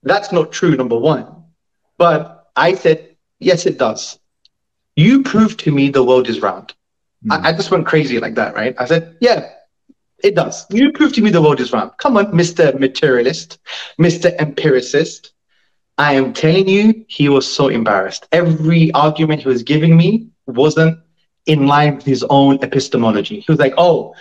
that's 0.03 0.31
not 0.31 0.51
true, 0.51 0.75
number 0.75 0.95
one. 0.95 1.45
But 1.97 2.51
I 2.55 2.75
said, 2.75 3.15
yes, 3.39 3.65
it 3.65 3.79
does. 3.79 4.19
You 4.95 5.23
prove 5.23 5.57
to 5.57 5.71
me 5.71 5.89
the 5.89 6.03
world 6.03 6.29
is 6.29 6.39
round. 6.39 6.75
Mm. 7.25 7.43
I, 7.43 7.49
I 7.49 7.53
just 7.53 7.71
went 7.71 7.87
crazy 7.87 8.19
like 8.19 8.35
that, 8.35 8.53
right? 8.53 8.75
I 8.77 8.85
said, 8.85 9.17
yeah, 9.19 9.49
it 10.23 10.35
does. 10.35 10.65
You 10.69 10.91
prove 10.91 11.13
to 11.13 11.21
me 11.21 11.29
the 11.29 11.41
world 11.41 11.59
is 11.59 11.71
round. 11.71 11.91
Come 11.97 12.17
on, 12.17 12.27
Mr. 12.27 12.79
Materialist, 12.79 13.59
Mr. 13.99 14.35
Empiricist. 14.39 15.33
I 15.97 16.13
am 16.13 16.33
telling 16.33 16.67
you, 16.69 17.05
he 17.07 17.27
was 17.29 17.51
so 17.51 17.69
embarrassed. 17.69 18.27
Every 18.31 18.91
argument 18.91 19.41
he 19.41 19.47
was 19.47 19.63
giving 19.63 19.97
me 19.97 20.29
wasn't 20.45 20.99
in 21.47 21.65
line 21.65 21.95
with 21.95 22.05
his 22.05 22.23
own 22.29 22.59
epistemology. 22.61 23.39
He 23.39 23.51
was 23.51 23.59
like, 23.59 23.73
oh, 23.77 24.13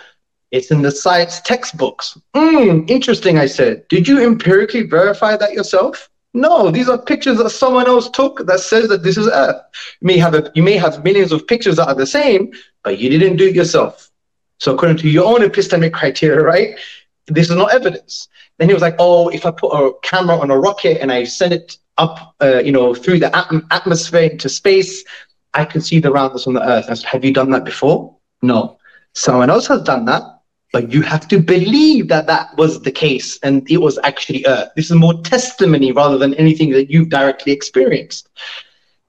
it's 0.53 0.71
in 0.71 0.81
the 0.81 0.91
science 0.91 1.41
textbooks. 1.41 2.17
Hmm, 2.35 2.85
interesting, 2.89 3.39
I 3.39 3.47
said. 3.47 3.87
Did 3.89 4.09
you 4.09 4.23
empirically 4.23 4.83
verify 4.87 5.37
that 5.37 5.53
yourself? 5.53 6.09
No, 6.33 6.71
these 6.71 6.89
are 6.89 6.99
pictures 6.99 7.39
that 7.39 7.51
someone 7.51 7.87
else 7.87 8.11
took 8.11 8.47
that 8.47 8.61
says 8.61 8.89
that 8.89 9.03
this 9.03 9.17
is 9.17 9.29
Earth. 9.29 9.61
You 10.01 10.07
may 10.07 10.19
have 10.19 10.35
a, 10.35 10.51
you 10.55 10.63
may 10.63 10.77
have 10.77 11.03
millions 11.03 11.33
of 11.33 11.47
pictures 11.47 11.77
that 11.77 11.89
are 11.89 11.95
the 11.95 12.07
same, 12.07 12.53
but 12.85 12.99
you 12.99 13.09
didn't 13.09 13.37
do 13.37 13.49
it 13.49 13.55
yourself. 13.55 14.11
So 14.59 14.75
according 14.75 14.99
to 14.99 15.09
your 15.09 15.25
own 15.25 15.41
epistemic 15.41 15.93
criteria, 15.93 16.43
right? 16.43 16.79
This 17.29 17.51
is 17.51 17.57
not 17.57 17.75
evidence. 17.75 18.29
Then 18.59 18.69
he 18.69 18.75
was 18.75 18.83
like, 18.83 18.97
oh, 18.99 19.29
if 19.29 19.45
I 19.45 19.51
put 19.51 19.73
a 19.73 19.93
camera 20.03 20.37
on 20.39 20.51
a 20.51 20.59
rocket 20.59 21.01
and 21.01 21.11
I 21.11 21.25
send 21.25 21.53
it 21.53 21.79
up, 21.99 22.35
uh, 22.41 22.59
you 22.59 22.73
know, 22.73 22.95
through 22.95 23.19
the 23.19 23.65
atmosphere 23.71 24.31
into 24.31 24.49
space, 24.49 25.05
I 25.55 25.65
can 25.65 25.81
see 25.81 25.99
the 25.99 26.13
roundness 26.13 26.47
on 26.47 26.55
the 26.55 26.63
Earth. 26.63 26.87
I 26.89 26.95
said, 26.95 27.09
have 27.09 27.25
you 27.25 27.33
done 27.33 27.51
that 27.51 27.65
before? 27.65 28.17
No. 28.43 28.79
Someone 29.15 29.51
else 29.51 29.67
has 29.69 29.83
done 29.83 30.05
that, 30.05 30.23
but 30.73 30.93
you 30.93 31.03
have 31.03 31.27
to 31.29 31.39
believe 31.39 32.09
that 32.09 32.27
that 32.27 32.57
was 32.57 32.83
the 32.83 32.93
case 32.93 33.39
and 33.43 33.69
it 33.71 33.79
was 33.79 33.99
actually 34.05 34.45
Earth. 34.47 34.69
This 34.77 34.91
is 34.91 34.97
more 34.97 35.15
testimony 35.23 35.93
rather 35.93 36.19
than 36.19 36.35
anything 36.35 36.71
that 36.73 36.91
you've 36.91 37.09
directly 37.09 37.53
experienced. 37.53 38.29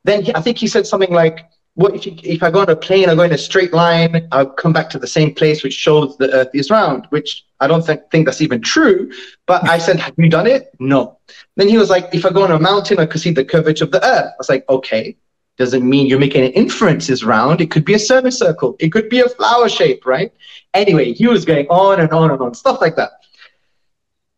Then 0.06 0.24
he, 0.24 0.34
I 0.34 0.42
think 0.42 0.58
he 0.58 0.68
said 0.68 0.88
something 0.88 1.12
like, 1.12 1.46
what 1.74 1.94
if, 1.94 2.06
you, 2.06 2.16
if 2.24 2.42
I 2.42 2.50
go 2.50 2.62
on 2.62 2.70
a 2.70 2.76
plane, 2.76 3.10
I 3.10 3.16
go 3.16 3.24
in 3.24 3.34
a 3.34 3.38
straight 3.38 3.74
line, 3.74 4.28
I'll 4.32 4.50
come 4.50 4.74
back 4.74 4.90
to 4.92 5.00
the 5.00 5.08
same 5.08 5.36
place, 5.36 5.64
which 5.64 5.74
shows 5.74 6.18
the 6.18 6.32
Earth 6.32 6.50
is 6.54 6.72
round, 6.72 7.06
which 7.10 7.46
I 7.60 7.68
don't 7.68 7.86
think, 7.86 8.10
think 8.12 8.26
that's 8.26 8.42
even 8.42 8.62
true. 8.62 9.12
But 9.46 9.68
I 9.68 9.78
said, 9.78 10.00
Have 10.00 10.14
you 10.18 10.30
done 10.30 10.48
it? 10.48 10.72
No. 10.80 11.18
Then 11.56 11.68
he 11.68 11.78
was 11.78 11.90
like, 11.90 12.10
If 12.14 12.26
I 12.26 12.30
go 12.32 12.44
on 12.44 12.52
a 12.52 12.60
mountain, 12.60 13.00
I 13.00 13.06
could 13.06 13.22
see 13.22 13.32
the 13.32 13.46
curvature 13.46 13.86
of 13.86 13.92
the 13.92 14.06
Earth. 14.06 14.32
I 14.34 14.36
was 14.38 14.50
like, 14.50 14.66
Okay, 14.70 15.16
doesn't 15.58 15.88
mean 15.88 16.08
you're 16.08 16.20
making 16.20 16.46
an 16.46 16.52
inference 16.52 17.24
round. 17.24 17.62
It 17.62 17.72
could 17.72 17.86
be 17.86 17.96
a 17.96 18.00
semicircle, 18.00 18.76
it 18.80 18.92
could 18.92 19.10
be 19.10 19.22
a 19.22 19.30
flower 19.30 19.70
shape, 19.70 20.06
right? 20.06 20.32
Anyway, 20.74 21.14
he 21.14 21.28
was 21.28 21.46
going 21.46 21.68
on 21.68 22.00
and 22.00 22.12
on 22.12 22.32
and 22.32 22.42
on, 22.42 22.54
stuff 22.54 22.80
like 22.82 22.96
that. 22.96 23.12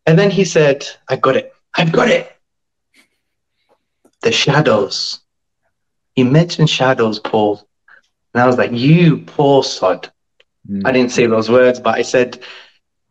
And 0.06 0.18
then 0.18 0.30
he 0.30 0.44
said, 0.44 0.86
I 1.08 1.16
got 1.16 1.36
it. 1.36 1.52
I've 1.74 1.92
got 1.92 2.08
it. 2.08 2.34
The 4.22 4.32
shadows 4.32 5.20
he 6.14 6.24
mentioned 6.24 6.68
shadows, 6.68 7.18
Paul. 7.18 7.66
And 8.34 8.42
I 8.42 8.46
was 8.46 8.58
like, 8.58 8.72
you 8.72 9.18
poor 9.18 9.62
sod. 9.62 10.12
Mm. 10.68 10.86
I 10.86 10.92
didn't 10.92 11.12
say 11.12 11.26
those 11.26 11.50
words, 11.50 11.80
but 11.80 11.94
I 11.94 12.02
said, 12.02 12.42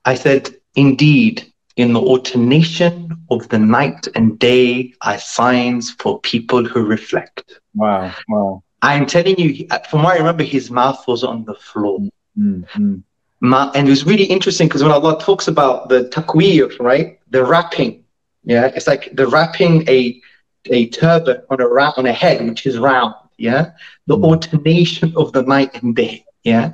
I 0.06 0.16
said, 0.16 0.56
indeed, 0.76 1.52
in 1.76 1.94
the 1.94 2.00
alternation 2.00 3.18
of 3.32 3.48
the 3.50 3.60
night 3.60 4.08
and 4.16 4.38
day 4.40 4.94
are 5.02 5.18
signs 5.18 5.92
for 5.92 6.20
people 6.22 6.66
who 6.66 6.86
reflect. 6.86 7.60
Wow, 7.76 8.14
wow. 8.28 8.64
I'm 8.82 9.06
telling 9.06 9.38
you, 9.40 9.68
from 9.90 10.04
what 10.04 10.16
I 10.16 10.18
remember, 10.18 10.44
his 10.44 10.72
mouth 10.72 11.06
was 11.08 11.24
on 11.24 11.46
the 11.46 11.56
floor. 11.56 12.00
Mm-hmm. 12.38 12.96
And 13.42 13.88
it 13.88 13.90
was 13.90 14.06
really 14.06 14.26
interesting 14.26 14.68
because 14.68 14.84
when 14.84 14.92
Allah 14.92 15.20
talks 15.20 15.48
about 15.48 15.90
the 15.90 16.10
takwir, 16.10 16.78
right, 16.80 17.20
the 17.30 17.46
wrapping, 17.46 18.04
yeah, 18.44 18.68
it's 18.68 18.88
like 18.88 19.16
the 19.16 19.28
wrapping 19.28 19.88
a 19.90 20.22
a 20.66 20.88
turban 20.90 21.42
on 21.50 21.62
a 21.62 21.68
ra- 21.68 21.94
on 21.96 22.06
a 22.06 22.14
head 22.14 22.46
which 22.46 22.66
is 22.66 22.78
round. 22.78 23.16
Yeah, 23.38 23.72
the 24.08 24.18
mm. 24.18 24.24
alternation 24.26 25.14
of 25.16 25.32
the 25.32 25.44
night 25.44 25.82
and 25.82 25.96
day. 25.96 26.26
Yeah, 26.44 26.74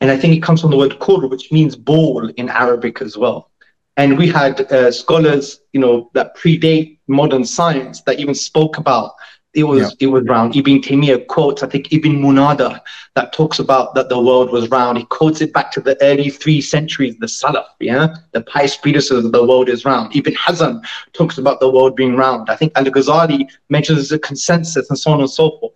and 0.00 0.10
I 0.10 0.16
think 0.16 0.34
it 0.34 0.42
comes 0.42 0.60
from 0.60 0.70
the 0.70 0.76
word 0.76 0.98
kur, 1.00 1.26
which 1.26 1.50
means 1.52 1.76
ball 1.76 2.28
in 2.30 2.48
Arabic 2.48 3.00
as 3.00 3.16
well. 3.16 3.50
And 3.96 4.18
we 4.18 4.28
had 4.28 4.60
uh, 4.72 4.90
scholars, 4.90 5.60
you 5.72 5.80
know, 5.80 6.10
that 6.14 6.36
predate 6.36 6.98
modern 7.06 7.44
science 7.44 8.02
that 8.02 8.18
even 8.18 8.34
spoke 8.34 8.76
about 8.76 9.14
it 9.54 9.64
was 9.64 9.82
yeah. 9.82 9.88
it 10.00 10.06
was 10.08 10.24
round. 10.24 10.56
Ibn 10.56 10.80
Taymiyyah 10.80 11.26
quotes, 11.28 11.62
I 11.62 11.68
think 11.68 11.92
Ibn 11.92 12.20
Munadi, 12.20 12.80
that 13.14 13.32
talks 13.32 13.60
about 13.60 13.94
that 13.94 14.08
the 14.08 14.20
world 14.20 14.50
was 14.50 14.68
round. 14.70 14.98
He 14.98 15.04
quotes 15.04 15.40
it 15.40 15.52
back 15.52 15.70
to 15.72 15.80
the 15.80 15.96
early 16.02 16.28
three 16.28 16.60
centuries, 16.60 17.16
the 17.18 17.26
Salaf, 17.26 17.66
yeah, 17.80 18.14
the 18.32 18.42
pious 18.42 18.76
predecessors 18.76 19.24
of 19.24 19.32
the 19.32 19.46
world 19.46 19.68
is 19.68 19.84
round. 19.84 20.14
Ibn 20.14 20.34
Hazm 20.34 20.84
talks 21.12 21.38
about 21.38 21.60
the 21.60 21.70
world 21.70 21.94
being 21.94 22.16
round. 22.16 22.50
I 22.50 22.56
think 22.56 22.72
Al 22.74 22.84
Ghazali 22.84 23.48
mentions 23.68 24.10
a 24.10 24.18
consensus 24.18 24.90
and 24.90 24.98
so 24.98 25.12
on 25.12 25.20
and 25.20 25.30
so 25.30 25.56
forth. 25.58 25.72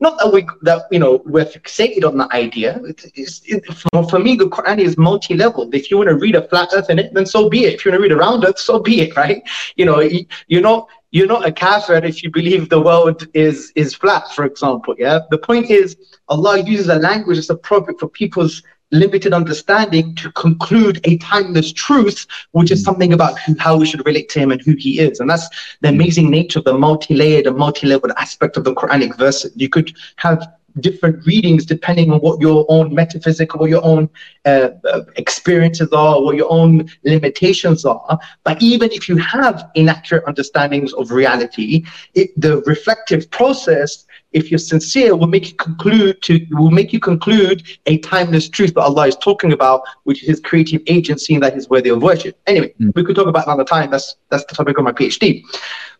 Not 0.00 0.18
that 0.18 0.32
we 0.32 0.46
that 0.62 0.84
you 0.90 0.98
know 0.98 1.22
we're 1.26 1.44
fixated 1.44 2.06
on 2.06 2.16
the 2.16 2.32
idea. 2.34 2.80
It's, 3.14 3.42
it, 3.44 3.64
for, 3.66 4.08
for 4.08 4.18
me, 4.18 4.34
the 4.34 4.46
Quran 4.46 4.78
is 4.78 4.96
multi-level. 4.96 5.68
If 5.74 5.90
you 5.90 5.98
want 5.98 6.08
to 6.08 6.16
read 6.16 6.34
a 6.34 6.48
flat 6.48 6.70
Earth 6.74 6.88
in 6.88 6.98
it, 6.98 7.12
then 7.12 7.26
so 7.26 7.50
be 7.50 7.64
it. 7.64 7.74
If 7.74 7.84
you 7.84 7.90
want 7.90 8.00
to 8.00 8.02
read 8.02 8.12
a 8.12 8.16
round 8.16 8.44
Earth, 8.44 8.58
so 8.58 8.78
be 8.78 9.02
it. 9.02 9.14
Right? 9.16 9.42
You 9.76 9.84
know, 9.84 10.00
you're 10.48 10.62
not 10.62 10.88
you're 11.10 11.26
not 11.26 11.46
a 11.46 11.52
kafir 11.52 11.96
if 12.04 12.22
you 12.22 12.30
believe 12.30 12.68
the 12.68 12.80
world 12.80 13.26
is 13.34 13.72
is 13.76 13.94
flat, 13.94 14.32
for 14.32 14.44
example. 14.44 14.94
Yeah. 14.98 15.20
The 15.30 15.38
point 15.38 15.70
is, 15.70 15.96
Allah 16.28 16.60
uses 16.60 16.88
a 16.88 16.96
language 16.96 17.36
that's 17.36 17.50
appropriate 17.50 18.00
for 18.00 18.08
people's 18.08 18.62
limited 18.92 19.32
understanding 19.32 20.14
to 20.16 20.32
conclude 20.32 21.00
a 21.04 21.16
timeless 21.18 21.72
truth, 21.72 22.26
which 22.52 22.70
is 22.70 22.82
something 22.82 23.12
about 23.12 23.38
who, 23.40 23.54
how 23.58 23.76
we 23.76 23.86
should 23.86 24.04
relate 24.04 24.28
to 24.30 24.40
Him 24.40 24.50
and 24.50 24.60
who 24.60 24.74
He 24.76 25.00
is. 25.00 25.20
And 25.20 25.30
that's 25.30 25.48
the 25.80 25.88
amazing 25.88 26.30
nature 26.30 26.58
of 26.58 26.64
the 26.64 26.74
multi-layered 26.74 27.46
and 27.46 27.56
multi-leveled 27.56 28.12
aspect 28.16 28.56
of 28.56 28.64
the 28.64 28.74
Quranic 28.74 29.16
verse. 29.16 29.46
You 29.56 29.68
could 29.68 29.96
have 30.16 30.46
different 30.78 31.26
readings 31.26 31.66
depending 31.66 32.12
on 32.12 32.20
what 32.20 32.40
your 32.40 32.64
own 32.68 32.94
metaphysical, 32.94 33.60
or 33.60 33.68
your 33.68 33.84
own 33.84 34.08
uh, 34.44 34.68
uh, 34.84 35.02
experiences 35.16 35.92
are, 35.92 36.22
what 36.22 36.36
your 36.36 36.50
own 36.50 36.88
limitations 37.04 37.84
are. 37.84 38.18
But 38.44 38.62
even 38.62 38.90
if 38.92 39.08
you 39.08 39.16
have 39.16 39.68
inaccurate 39.74 40.24
understandings 40.26 40.92
of 40.92 41.10
reality, 41.10 41.84
it, 42.14 42.30
the 42.40 42.62
reflective 42.62 43.30
process, 43.30 44.06
if 44.32 44.50
you're 44.50 44.58
sincere, 44.58 45.16
will 45.16 45.26
make 45.26 45.48
you 45.48 45.54
conclude 45.54 46.22
to 46.22 46.46
will 46.50 46.70
make 46.70 46.92
you 46.92 47.00
conclude 47.00 47.62
a 47.86 47.98
timeless 47.98 48.48
truth 48.48 48.74
that 48.74 48.82
Allah 48.82 49.08
is 49.08 49.16
talking 49.16 49.52
about, 49.52 49.82
which 50.04 50.22
is 50.22 50.28
His 50.28 50.40
creative 50.40 50.82
agency 50.86 51.34
and 51.34 51.42
that 51.42 51.54
He's 51.54 51.68
worthy 51.68 51.90
of 51.90 52.02
worship. 52.02 52.38
Anyway, 52.46 52.72
mm. 52.80 52.94
we 52.94 53.04
could 53.04 53.16
talk 53.16 53.26
about 53.26 53.46
another 53.46 53.64
time. 53.64 53.90
That's 53.90 54.16
that's 54.30 54.44
the 54.44 54.54
topic 54.54 54.78
of 54.78 54.84
my 54.84 54.92
PhD. 54.92 55.42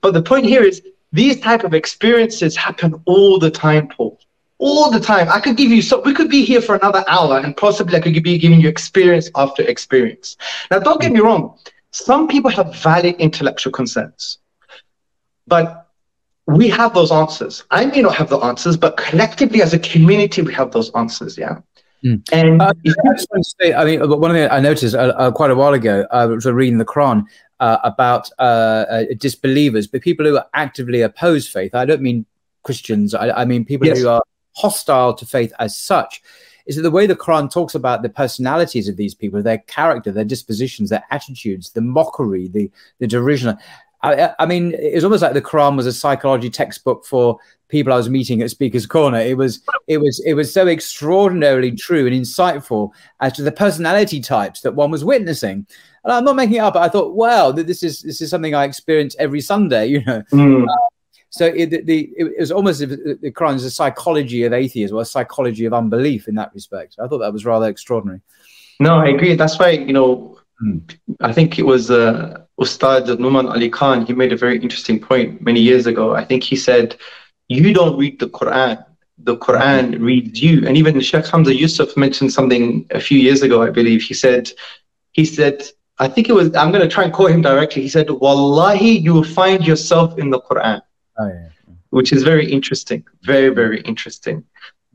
But 0.00 0.14
the 0.14 0.22
point 0.22 0.46
here 0.46 0.62
is 0.62 0.82
these 1.12 1.40
type 1.40 1.64
of 1.64 1.74
experiences 1.74 2.56
happen 2.56 3.00
all 3.04 3.38
the 3.38 3.50
time, 3.50 3.88
Paul 3.88 4.18
all 4.60 4.90
the 4.90 5.00
time. 5.00 5.28
I 5.30 5.40
could 5.40 5.56
give 5.56 5.70
you 5.70 5.82
so 5.82 6.00
we 6.02 6.14
could 6.14 6.28
be 6.28 6.44
here 6.44 6.60
for 6.60 6.76
another 6.76 7.02
hour 7.08 7.38
and 7.38 7.56
possibly 7.56 7.96
I 7.96 8.00
could 8.00 8.22
be 8.22 8.38
giving 8.38 8.60
you 8.60 8.68
experience 8.68 9.30
after 9.34 9.62
experience. 9.62 10.36
Now, 10.70 10.78
don't 10.78 11.00
get 11.00 11.12
me 11.12 11.20
wrong. 11.20 11.58
Some 11.92 12.28
people 12.28 12.50
have 12.50 12.76
valid 12.76 13.16
intellectual 13.16 13.72
concerns, 13.72 14.38
but 15.46 15.79
we 16.56 16.68
have 16.68 16.94
those 16.94 17.12
answers. 17.12 17.64
I 17.70 17.86
may 17.86 18.02
not 18.02 18.14
have 18.16 18.28
the 18.28 18.38
answers, 18.38 18.76
but 18.76 18.96
collectively 18.96 19.62
as 19.62 19.72
a 19.72 19.78
community, 19.78 20.42
we 20.42 20.54
have 20.54 20.72
those 20.72 20.90
answers. 20.94 21.38
Yeah. 21.38 21.58
Mm. 22.04 22.22
And 22.32 22.62
uh, 22.62 22.72
I 22.76 22.82
just 22.84 23.28
want 23.30 23.44
to 23.44 23.54
say, 23.60 23.74
I 23.74 23.84
mean, 23.84 24.08
one 24.08 24.32
thing 24.32 24.48
I 24.50 24.60
noticed 24.60 24.94
uh, 24.94 25.12
uh, 25.16 25.30
quite 25.30 25.50
a 25.50 25.54
while 25.54 25.74
ago, 25.74 26.06
I 26.10 26.26
was 26.26 26.46
reading 26.46 26.78
the 26.78 26.84
Quran 26.84 27.24
uh, 27.60 27.78
about 27.84 28.30
uh, 28.38 28.42
uh, 28.42 29.04
disbelievers, 29.18 29.86
but 29.86 30.00
people 30.00 30.26
who 30.26 30.38
actively 30.54 31.02
oppose 31.02 31.46
faith. 31.46 31.74
I 31.74 31.84
don't 31.84 32.02
mean 32.02 32.24
Christians. 32.62 33.14
I, 33.14 33.30
I 33.30 33.44
mean 33.44 33.64
people 33.64 33.86
yes. 33.86 34.00
who 34.00 34.08
are 34.08 34.22
hostile 34.56 35.14
to 35.14 35.26
faith 35.26 35.52
as 35.58 35.76
such 35.76 36.22
is 36.66 36.76
that 36.76 36.82
the 36.82 36.90
way 36.90 37.06
the 37.06 37.16
Quran 37.16 37.50
talks 37.50 37.74
about 37.74 38.02
the 38.02 38.08
personalities 38.08 38.88
of 38.88 38.96
these 38.96 39.14
people, 39.14 39.42
their 39.42 39.58
character, 39.58 40.10
their 40.12 40.24
dispositions, 40.24 40.90
their 40.90 41.04
attitudes, 41.10 41.70
the 41.70 41.80
mockery, 41.80 42.48
the 42.48 42.70
the 42.98 43.06
derision. 43.06 43.56
I, 44.02 44.32
I, 44.38 44.46
mean, 44.46 44.72
it 44.74 44.94
was 44.94 45.04
almost 45.04 45.22
like 45.22 45.34
the 45.34 45.42
Quran 45.42 45.76
was 45.76 45.86
a 45.86 45.92
psychology 45.92 46.48
textbook 46.48 47.04
for 47.04 47.38
people 47.68 47.92
I 47.92 47.96
was 47.96 48.08
meeting 48.08 48.40
at 48.40 48.50
Speaker's 48.50 48.86
Corner. 48.86 49.18
It 49.18 49.36
was, 49.36 49.62
it 49.86 49.98
was, 49.98 50.22
it 50.24 50.34
was 50.34 50.52
so 50.52 50.66
extraordinarily 50.66 51.72
true 51.72 52.06
and 52.06 52.14
insightful 52.14 52.92
as 53.20 53.34
to 53.34 53.42
the 53.42 53.52
personality 53.52 54.20
types 54.20 54.62
that 54.62 54.74
one 54.74 54.90
was 54.90 55.04
witnessing. 55.04 55.66
And 56.04 56.12
I'm 56.12 56.24
not 56.24 56.36
making 56.36 56.56
it 56.56 56.60
up. 56.60 56.76
I 56.76 56.88
thought, 56.88 57.14
wow, 57.14 57.52
this 57.52 57.82
is 57.82 58.02
this 58.02 58.22
is 58.22 58.30
something 58.30 58.54
I 58.54 58.64
experience 58.64 59.14
every 59.18 59.40
Sunday. 59.40 59.88
You 59.90 60.04
know, 60.04 60.22
mm. 60.32 60.64
uh, 60.64 60.88
so 61.28 61.46
it, 61.46 61.86
the, 61.86 62.10
it 62.16 62.40
was 62.40 62.50
almost 62.50 62.80
the 62.80 63.32
Quran 63.36 63.56
is 63.56 63.64
a 63.64 63.70
psychology 63.70 64.44
of 64.44 64.52
atheism 64.52 64.96
or 64.96 65.02
a 65.02 65.04
psychology 65.04 65.66
of 65.66 65.74
unbelief 65.74 66.26
in 66.26 66.34
that 66.36 66.52
respect. 66.54 66.96
I 66.98 67.06
thought 67.06 67.18
that 67.18 67.32
was 67.32 67.44
rather 67.44 67.68
extraordinary. 67.68 68.20
No, 68.80 68.96
I 68.96 69.08
agree. 69.08 69.34
That's 69.34 69.58
why 69.58 69.70
you 69.70 69.92
know. 69.92 70.39
I 71.20 71.32
think 71.32 71.58
it 71.58 71.64
was 71.64 71.90
uh, 71.90 72.42
Ustad 72.60 73.06
Nouman 73.18 73.50
Ali 73.50 73.70
Khan. 73.70 74.04
He 74.06 74.12
made 74.12 74.32
a 74.32 74.36
very 74.36 74.58
interesting 74.60 75.00
point 75.00 75.40
many 75.42 75.60
years 75.60 75.86
ago. 75.86 76.14
I 76.14 76.24
think 76.24 76.42
he 76.44 76.56
said, 76.56 76.96
"You 77.48 77.72
don't 77.72 77.98
read 77.98 78.20
the 78.20 78.28
Quran." 78.28 78.84
The 79.22 79.36
Quran 79.36 80.00
reads 80.00 80.40
you, 80.42 80.66
and 80.66 80.76
even 80.76 80.98
Sheikh 81.00 81.26
Hamza 81.26 81.54
Yusuf 81.54 81.94
mentioned 81.96 82.32
something 82.32 82.86
a 82.90 83.00
few 83.00 83.18
years 83.18 83.42
ago. 83.42 83.62
I 83.62 83.68
believe 83.68 84.02
he 84.02 84.14
said, 84.14 84.50
he 85.12 85.26
said, 85.26 85.62
I 85.98 86.08
think 86.08 86.30
it 86.30 86.32
was. 86.32 86.54
I'm 86.56 86.72
going 86.72 86.82
to 86.82 86.88
try 86.88 87.04
and 87.04 87.12
quote 87.12 87.30
him 87.30 87.42
directly. 87.42 87.82
He 87.82 87.88
said, 87.88 88.08
"Wallahi, 88.10 88.92
you 88.98 89.12
will 89.12 89.30
find 89.40 89.66
yourself 89.66 90.18
in 90.18 90.30
the 90.30 90.40
Quran." 90.40 90.80
Oh, 91.18 91.28
yeah. 91.28 91.48
Which 91.90 92.12
is 92.12 92.22
very 92.22 92.50
interesting, 92.50 93.04
very 93.22 93.50
very 93.50 93.82
interesting. 93.82 94.44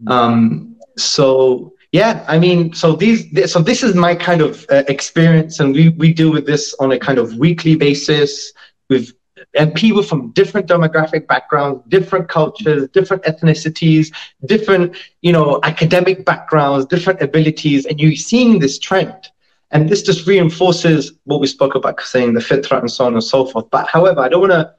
Um, 0.07 0.75
so 0.97 1.74
yeah, 1.95 2.25
I 2.27 2.37
mean, 2.37 2.73
so 2.73 2.93
these, 2.93 3.49
so 3.49 3.59
this 3.61 3.81
is 3.81 3.95
my 3.95 4.15
kind 4.15 4.41
of 4.41 4.65
uh, 4.69 4.83
experience, 4.89 5.61
and 5.61 5.73
we 5.73 5.89
we 6.01 6.11
deal 6.11 6.29
with 6.29 6.45
this 6.45 6.75
on 6.81 6.91
a 6.91 6.99
kind 6.99 7.17
of 7.17 7.37
weekly 7.37 7.77
basis 7.77 8.51
with 8.89 9.13
and 9.57 9.73
people 9.73 10.03
from 10.03 10.31
different 10.31 10.67
demographic 10.67 11.25
backgrounds, 11.25 11.81
different 11.87 12.27
cultures, 12.27 12.89
different 12.89 13.23
ethnicities, 13.23 14.13
different, 14.45 14.97
you 15.21 15.31
know, 15.31 15.61
academic 15.63 16.25
backgrounds, 16.25 16.85
different 16.85 17.21
abilities, 17.21 17.85
and 17.85 17.97
you're 17.97 18.17
seeing 18.17 18.59
this 18.59 18.77
trend. 18.77 19.29
And 19.71 19.87
this 19.87 20.03
just 20.03 20.27
reinforces 20.27 21.13
what 21.23 21.39
we 21.39 21.47
spoke 21.47 21.75
about 21.75 22.01
saying 22.01 22.33
the 22.33 22.41
fitra 22.41 22.77
and 22.81 22.91
so 22.91 23.05
on 23.05 23.13
and 23.13 23.23
so 23.23 23.45
forth. 23.45 23.69
But 23.69 23.87
however, 23.87 24.19
I 24.19 24.27
don't 24.27 24.41
want 24.41 24.51
to 24.51 24.74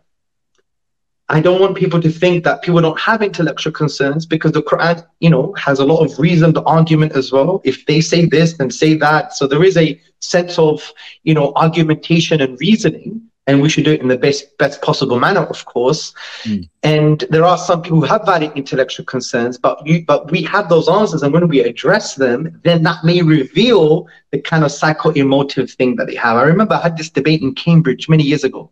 I 1.28 1.40
don't 1.40 1.60
want 1.60 1.76
people 1.76 2.00
to 2.00 2.10
think 2.10 2.44
that 2.44 2.62
people 2.62 2.80
don't 2.80 3.00
have 3.00 3.20
intellectual 3.20 3.72
concerns 3.72 4.24
because 4.26 4.52
the 4.52 4.62
Quran, 4.62 5.04
you 5.18 5.28
know, 5.28 5.52
has 5.54 5.80
a 5.80 5.84
lot 5.84 6.04
of 6.04 6.16
reasoned 6.18 6.56
argument 6.66 7.12
as 7.12 7.32
well. 7.32 7.60
If 7.64 7.84
they 7.86 8.00
say 8.00 8.26
this, 8.26 8.52
then 8.54 8.70
say 8.70 8.94
that. 8.94 9.34
So 9.34 9.48
there 9.48 9.64
is 9.64 9.76
a 9.76 10.00
sense 10.20 10.56
of, 10.58 10.92
you 11.24 11.34
know, 11.34 11.52
argumentation 11.56 12.40
and 12.40 12.58
reasoning, 12.60 13.22
and 13.48 13.60
we 13.60 13.68
should 13.68 13.84
do 13.84 13.92
it 13.92 14.00
in 14.00 14.08
the 14.08 14.16
best 14.16 14.56
best 14.58 14.80
possible 14.82 15.18
manner, 15.18 15.42
of 15.42 15.64
course. 15.64 16.14
Mm. 16.44 16.68
And 16.84 17.24
there 17.30 17.44
are 17.44 17.58
some 17.58 17.82
people 17.82 17.98
who 17.98 18.06
have 18.06 18.24
valid 18.24 18.52
intellectual 18.54 19.04
concerns, 19.04 19.58
but 19.58 19.84
you, 19.84 20.04
but 20.04 20.30
we 20.30 20.42
have 20.42 20.68
those 20.68 20.88
answers, 20.88 21.22
and 21.24 21.32
when 21.32 21.48
we 21.48 21.60
address 21.60 22.14
them, 22.14 22.60
then 22.62 22.84
that 22.84 23.02
may 23.02 23.22
reveal 23.22 24.06
the 24.30 24.40
kind 24.40 24.62
of 24.62 24.70
psycho-emotive 24.70 25.72
thing 25.72 25.96
that 25.96 26.06
they 26.06 26.14
have. 26.14 26.36
I 26.36 26.42
remember 26.42 26.74
I 26.74 26.82
had 26.82 26.96
this 26.96 27.10
debate 27.10 27.42
in 27.42 27.52
Cambridge 27.54 28.08
many 28.08 28.22
years 28.22 28.44
ago. 28.44 28.70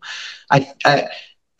I, 0.51 0.71
I 0.85 1.09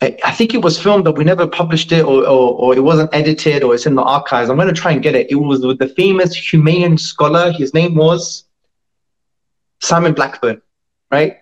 I 0.02 0.32
think 0.32 0.52
it 0.52 0.62
was 0.62 0.78
filmed, 0.78 1.04
but 1.04 1.16
we 1.16 1.24
never 1.24 1.46
published 1.46 1.90
it, 1.90 2.04
or, 2.04 2.20
or, 2.26 2.52
or, 2.52 2.76
it 2.76 2.80
wasn't 2.80 3.08
edited, 3.14 3.62
or 3.62 3.74
it's 3.74 3.86
in 3.86 3.94
the 3.94 4.02
archives. 4.02 4.50
I'm 4.50 4.56
going 4.56 4.68
to 4.68 4.74
try 4.74 4.92
and 4.92 5.02
get 5.02 5.14
it. 5.14 5.30
It 5.30 5.36
was 5.36 5.64
with 5.64 5.78
the 5.78 5.88
famous 5.88 6.36
Humean 6.36 7.00
scholar. 7.00 7.50
His 7.50 7.72
name 7.72 7.94
was 7.94 8.44
Simon 9.80 10.12
Blackburn, 10.12 10.60
right? 11.10 11.38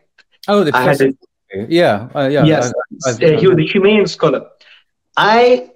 Oh, 0.47 0.63
the. 0.63 1.17
Yeah, 1.69 2.09
uh, 2.15 2.29
yeah. 2.29 2.45
Yes, 2.45 2.73
I, 3.07 3.37
he 3.37 3.47
was 3.47 3.59
a 3.59 3.63
Humean 3.63 4.09
scholar. 4.09 4.49
I 5.17 5.71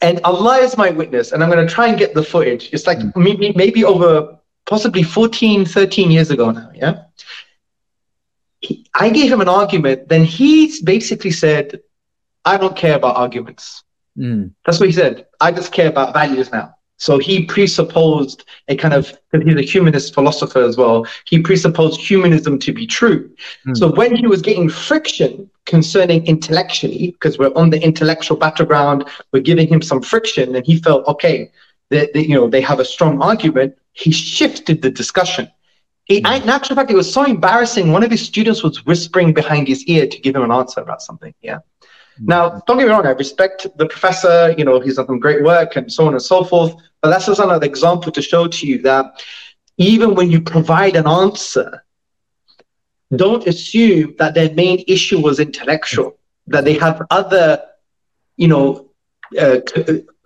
and 0.00 0.20
Allah 0.24 0.58
is 0.58 0.76
my 0.76 0.90
witness, 0.90 1.32
and 1.32 1.42
I'm 1.42 1.50
going 1.50 1.66
to 1.66 1.72
try 1.72 1.88
and 1.88 1.98
get 1.98 2.14
the 2.14 2.22
footage. 2.22 2.70
It's 2.72 2.86
like 2.86 2.98
mm. 2.98 3.16
maybe 3.16 3.52
maybe 3.54 3.84
over 3.84 4.38
possibly 4.66 5.02
14, 5.02 5.64
13 5.64 6.10
years 6.10 6.30
ago 6.30 6.50
now. 6.50 6.70
Yeah. 6.74 7.02
He, 8.60 8.86
I 8.94 9.10
gave 9.10 9.30
him 9.30 9.40
an 9.40 9.48
argument. 9.48 10.08
Then 10.08 10.24
he 10.24 10.72
basically 10.82 11.30
said, 11.30 11.80
I 12.44 12.56
don't 12.56 12.76
care 12.76 12.96
about 12.96 13.16
arguments. 13.16 13.84
Mm. 14.18 14.52
That's 14.64 14.80
what 14.80 14.88
he 14.88 14.92
said. 14.92 15.26
I 15.40 15.50
just 15.50 15.72
care 15.72 15.88
about 15.88 16.12
values 16.12 16.52
now. 16.52 16.74
So 16.96 17.18
he 17.18 17.44
presupposed 17.44 18.44
a 18.68 18.76
kind 18.76 18.94
of, 18.94 19.12
because 19.30 19.46
he's 19.46 19.56
a 19.56 19.62
humanist 19.62 20.14
philosopher 20.14 20.62
as 20.62 20.76
well, 20.76 21.06
he 21.26 21.40
presupposed 21.40 22.00
humanism 22.00 22.58
to 22.60 22.72
be 22.72 22.86
true. 22.86 23.34
Mm. 23.66 23.76
So 23.76 23.92
when 23.92 24.14
he 24.14 24.26
was 24.26 24.42
getting 24.42 24.68
friction 24.68 25.50
concerning 25.66 26.24
intellectually, 26.26 27.10
because 27.12 27.38
we're 27.38 27.52
on 27.56 27.70
the 27.70 27.82
intellectual 27.82 28.36
battleground, 28.36 29.06
we're 29.32 29.42
giving 29.42 29.66
him 29.66 29.82
some 29.82 30.02
friction, 30.02 30.54
and 30.54 30.64
he 30.64 30.76
felt, 30.76 31.06
okay, 31.08 31.50
that 31.90 32.14
you 32.14 32.34
know, 32.34 32.48
they 32.48 32.60
have 32.60 32.80
a 32.80 32.84
strong 32.84 33.20
argument, 33.20 33.76
he 33.92 34.10
shifted 34.10 34.80
the 34.80 34.90
discussion. 34.90 35.50
He, 36.04 36.22
mm. 36.22 36.42
in 36.42 36.48
actual 36.48 36.76
fact, 36.76 36.90
it 36.90 36.96
was 36.96 37.12
so 37.12 37.24
embarrassing. 37.24 37.90
One 37.90 38.04
of 38.04 38.10
his 38.10 38.22
students 38.22 38.62
was 38.62 38.84
whispering 38.84 39.32
behind 39.32 39.66
his 39.68 39.84
ear 39.86 40.06
to 40.06 40.20
give 40.20 40.36
him 40.36 40.42
an 40.42 40.52
answer 40.52 40.80
about 40.80 41.02
something. 41.02 41.34
Yeah. 41.40 41.58
Now, 42.18 42.62
don't 42.66 42.78
get 42.78 42.86
me 42.86 42.92
wrong, 42.92 43.06
I 43.06 43.10
respect 43.10 43.66
the 43.76 43.86
professor, 43.86 44.54
you 44.56 44.64
know, 44.64 44.80
he's 44.80 44.96
done 44.96 45.06
some 45.06 45.18
great 45.18 45.42
work 45.42 45.76
and 45.76 45.92
so 45.92 46.06
on 46.06 46.14
and 46.14 46.22
so 46.22 46.44
forth. 46.44 46.74
But 47.00 47.10
that's 47.10 47.26
just 47.26 47.40
another 47.40 47.66
example 47.66 48.12
to 48.12 48.22
show 48.22 48.46
to 48.46 48.66
you 48.66 48.80
that 48.82 49.22
even 49.78 50.14
when 50.14 50.30
you 50.30 50.40
provide 50.40 50.96
an 50.96 51.06
answer, 51.06 51.84
don't 53.14 53.46
assume 53.46 54.14
that 54.18 54.34
their 54.34 54.52
main 54.54 54.84
issue 54.86 55.20
was 55.20 55.40
intellectual, 55.40 56.18
that 56.46 56.64
they 56.64 56.74
have 56.74 57.02
other, 57.10 57.62
you 58.36 58.48
know, 58.48 58.90
uh, 59.38 59.60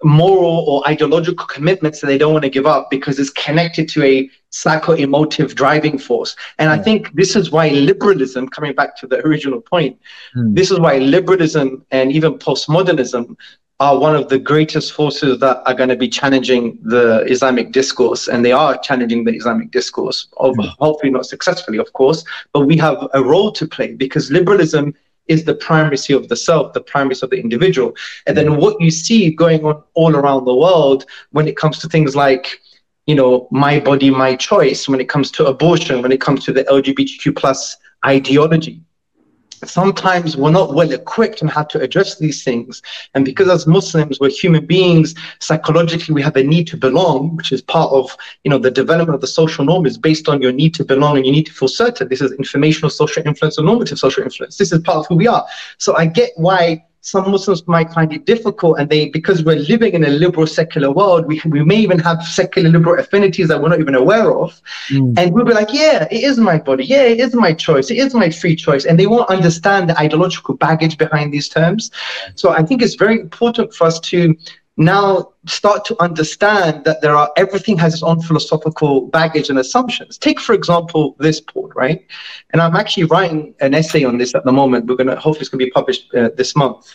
moral 0.04 0.64
or 0.68 0.86
ideological 0.88 1.46
commitments 1.46 2.00
that 2.00 2.06
they 2.06 2.18
don't 2.18 2.32
want 2.32 2.44
to 2.44 2.50
give 2.50 2.66
up 2.66 2.90
because 2.90 3.18
it's 3.18 3.30
connected 3.30 3.88
to 3.88 4.02
a 4.04 4.30
psycho-emotive 4.50 5.54
driving 5.54 5.98
force. 5.98 6.36
And 6.58 6.70
I 6.70 6.78
think 6.78 7.12
this 7.14 7.34
is 7.36 7.50
why 7.50 7.68
liberalism, 7.70 8.48
coming 8.48 8.74
back 8.74 8.96
to 8.98 9.06
the 9.06 9.24
original 9.26 9.60
point, 9.60 9.98
mm. 10.36 10.54
this 10.54 10.70
is 10.70 10.78
why 10.78 10.98
liberalism 10.98 11.84
and 11.90 12.12
even 12.12 12.38
postmodernism 12.38 13.36
are 13.80 13.98
one 13.98 14.16
of 14.16 14.28
the 14.28 14.38
greatest 14.38 14.92
forces 14.92 15.38
that 15.38 15.62
are 15.64 15.74
going 15.74 15.88
to 15.88 15.96
be 15.96 16.08
challenging 16.08 16.78
the 16.82 17.24
Islamic 17.28 17.70
discourse, 17.70 18.26
and 18.26 18.44
they 18.44 18.50
are 18.50 18.76
challenging 18.78 19.24
the 19.24 19.32
Islamic 19.32 19.70
discourse. 19.70 20.26
Of, 20.38 20.56
mm. 20.56 20.68
Hopefully, 20.78 21.12
not 21.12 21.26
successfully, 21.26 21.78
of 21.78 21.92
course, 21.92 22.24
but 22.52 22.60
we 22.60 22.76
have 22.78 23.08
a 23.14 23.22
role 23.22 23.52
to 23.52 23.66
play 23.66 23.94
because 23.94 24.30
liberalism 24.30 24.94
is 25.28 25.44
the 25.44 25.54
primacy 25.54 26.12
of 26.12 26.28
the 26.28 26.36
self, 26.36 26.72
the 26.72 26.80
primacy 26.80 27.24
of 27.24 27.30
the 27.30 27.40
individual. 27.40 27.94
And 28.26 28.36
then 28.36 28.56
what 28.56 28.80
you 28.80 28.90
see 28.90 29.30
going 29.30 29.64
on 29.64 29.82
all 29.94 30.16
around 30.16 30.44
the 30.44 30.54
world 30.54 31.04
when 31.30 31.46
it 31.46 31.56
comes 31.56 31.78
to 31.80 31.88
things 31.88 32.16
like, 32.16 32.60
you 33.06 33.14
know, 33.14 33.48
my 33.50 33.80
body, 33.80 34.10
my 34.10 34.36
choice, 34.36 34.88
when 34.88 35.00
it 35.00 35.08
comes 35.08 35.30
to 35.32 35.46
abortion, 35.46 36.02
when 36.02 36.12
it 36.12 36.20
comes 36.20 36.44
to 36.44 36.52
the 36.52 36.64
LGBTQ 36.64 37.36
plus 37.36 37.76
ideology, 38.04 38.82
sometimes 39.64 40.36
we're 40.36 40.50
not 40.50 40.74
well 40.74 40.90
equipped 40.92 41.42
on 41.42 41.48
how 41.48 41.64
to 41.64 41.80
address 41.80 42.18
these 42.18 42.44
things. 42.44 42.82
And 43.14 43.24
because 43.24 43.48
as 43.48 43.66
Muslims, 43.66 44.20
we're 44.20 44.30
human 44.30 44.66
beings, 44.66 45.14
psychologically 45.40 46.14
we 46.14 46.22
have 46.22 46.36
a 46.36 46.42
need 46.42 46.66
to 46.68 46.76
belong, 46.76 47.36
which 47.36 47.52
is 47.52 47.62
part 47.62 47.92
of 47.92 48.16
you 48.44 48.50
know 48.50 48.58
the 48.58 48.70
development 48.70 49.14
of 49.14 49.20
the 49.20 49.26
social 49.26 49.64
norm 49.64 49.86
is 49.86 49.98
based 49.98 50.28
on 50.28 50.42
your 50.42 50.52
need 50.52 50.74
to 50.74 50.84
belong 50.84 51.16
and 51.16 51.26
you 51.26 51.32
need 51.32 51.46
to 51.46 51.52
feel 51.52 51.68
certain. 51.68 52.08
This 52.08 52.20
is 52.20 52.32
informational 52.32 52.90
social 52.90 53.22
influence 53.26 53.58
or 53.58 53.64
normative 53.64 53.98
social 53.98 54.22
influence. 54.24 54.56
This 54.56 54.72
is 54.72 54.80
part 54.80 54.98
of 54.98 55.06
who 55.06 55.16
we 55.16 55.26
are. 55.26 55.44
So 55.78 55.96
I 55.96 56.06
get 56.06 56.30
why 56.36 56.84
some 57.00 57.30
Muslims 57.30 57.66
might 57.66 57.92
find 57.92 58.12
it 58.12 58.24
difficult, 58.24 58.78
and 58.78 58.88
they 58.90 59.08
because 59.08 59.44
we're 59.44 59.56
living 59.56 59.94
in 59.94 60.04
a 60.04 60.08
liberal 60.08 60.46
secular 60.46 60.90
world, 60.90 61.26
we 61.26 61.40
we 61.46 61.64
may 61.64 61.76
even 61.76 61.98
have 61.98 62.22
secular 62.22 62.68
liberal 62.68 62.98
affinities 62.98 63.48
that 63.48 63.60
we're 63.60 63.68
not 63.68 63.80
even 63.80 63.94
aware 63.94 64.36
of, 64.36 64.60
mm. 64.90 65.16
and 65.18 65.32
we'll 65.32 65.44
be 65.44 65.52
like, 65.52 65.72
yeah, 65.72 66.06
it 66.10 66.22
is 66.22 66.38
my 66.38 66.58
body, 66.58 66.84
yeah, 66.84 67.02
it 67.02 67.20
is 67.20 67.34
my 67.34 67.52
choice, 67.52 67.90
it 67.90 67.98
is 67.98 68.14
my 68.14 68.30
free 68.30 68.56
choice, 68.56 68.84
and 68.84 68.98
they 68.98 69.06
won't 69.06 69.30
understand 69.30 69.88
the 69.88 69.98
ideological 69.98 70.54
baggage 70.54 70.98
behind 70.98 71.32
these 71.32 71.48
terms. 71.48 71.90
So 72.34 72.50
I 72.50 72.62
think 72.62 72.82
it's 72.82 72.94
very 72.94 73.20
important 73.20 73.72
for 73.74 73.86
us 73.86 74.00
to 74.00 74.36
now 74.78 75.32
start 75.44 75.84
to 75.86 76.00
understand 76.00 76.84
that 76.84 77.02
there 77.02 77.16
are 77.16 77.30
everything 77.36 77.76
has 77.78 77.94
its 77.94 78.02
own 78.04 78.22
philosophical 78.22 79.08
baggage 79.08 79.50
and 79.50 79.58
assumptions. 79.58 80.16
Take, 80.16 80.38
for 80.38 80.54
example, 80.54 81.16
this 81.18 81.40
port, 81.40 81.72
right? 81.74 82.06
And 82.52 82.62
I'm 82.62 82.76
actually 82.76 83.04
writing 83.04 83.54
an 83.60 83.74
essay 83.74 84.04
on 84.04 84.18
this 84.18 84.36
at 84.36 84.44
the 84.44 84.52
moment. 84.52 84.86
We're 84.86 84.94
going 84.94 85.08
to 85.08 85.16
hopefully 85.16 85.40
it's 85.40 85.48
going 85.48 85.58
to 85.58 85.64
be 85.66 85.72
published 85.72 86.14
uh, 86.14 86.30
this 86.36 86.54
month. 86.54 86.94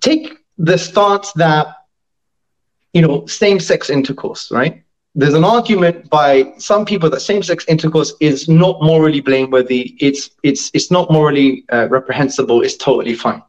Take 0.00 0.32
the 0.58 0.78
stance 0.78 1.32
that 1.32 1.66
you 2.92 3.02
know 3.02 3.26
same-sex 3.26 3.90
intercourse, 3.90 4.52
right? 4.52 4.84
There's 5.16 5.34
an 5.34 5.44
argument 5.44 6.08
by 6.08 6.52
some 6.58 6.84
people 6.84 7.10
that 7.10 7.20
same-sex 7.20 7.64
intercourse 7.66 8.14
is 8.20 8.48
not 8.48 8.80
morally 8.80 9.20
blameworthy. 9.20 9.96
It's 9.98 10.30
it's 10.44 10.70
it's 10.72 10.92
not 10.92 11.10
morally 11.10 11.64
uh, 11.72 11.88
reprehensible. 11.88 12.62
It's 12.62 12.76
totally 12.76 13.14
fine. 13.14 13.42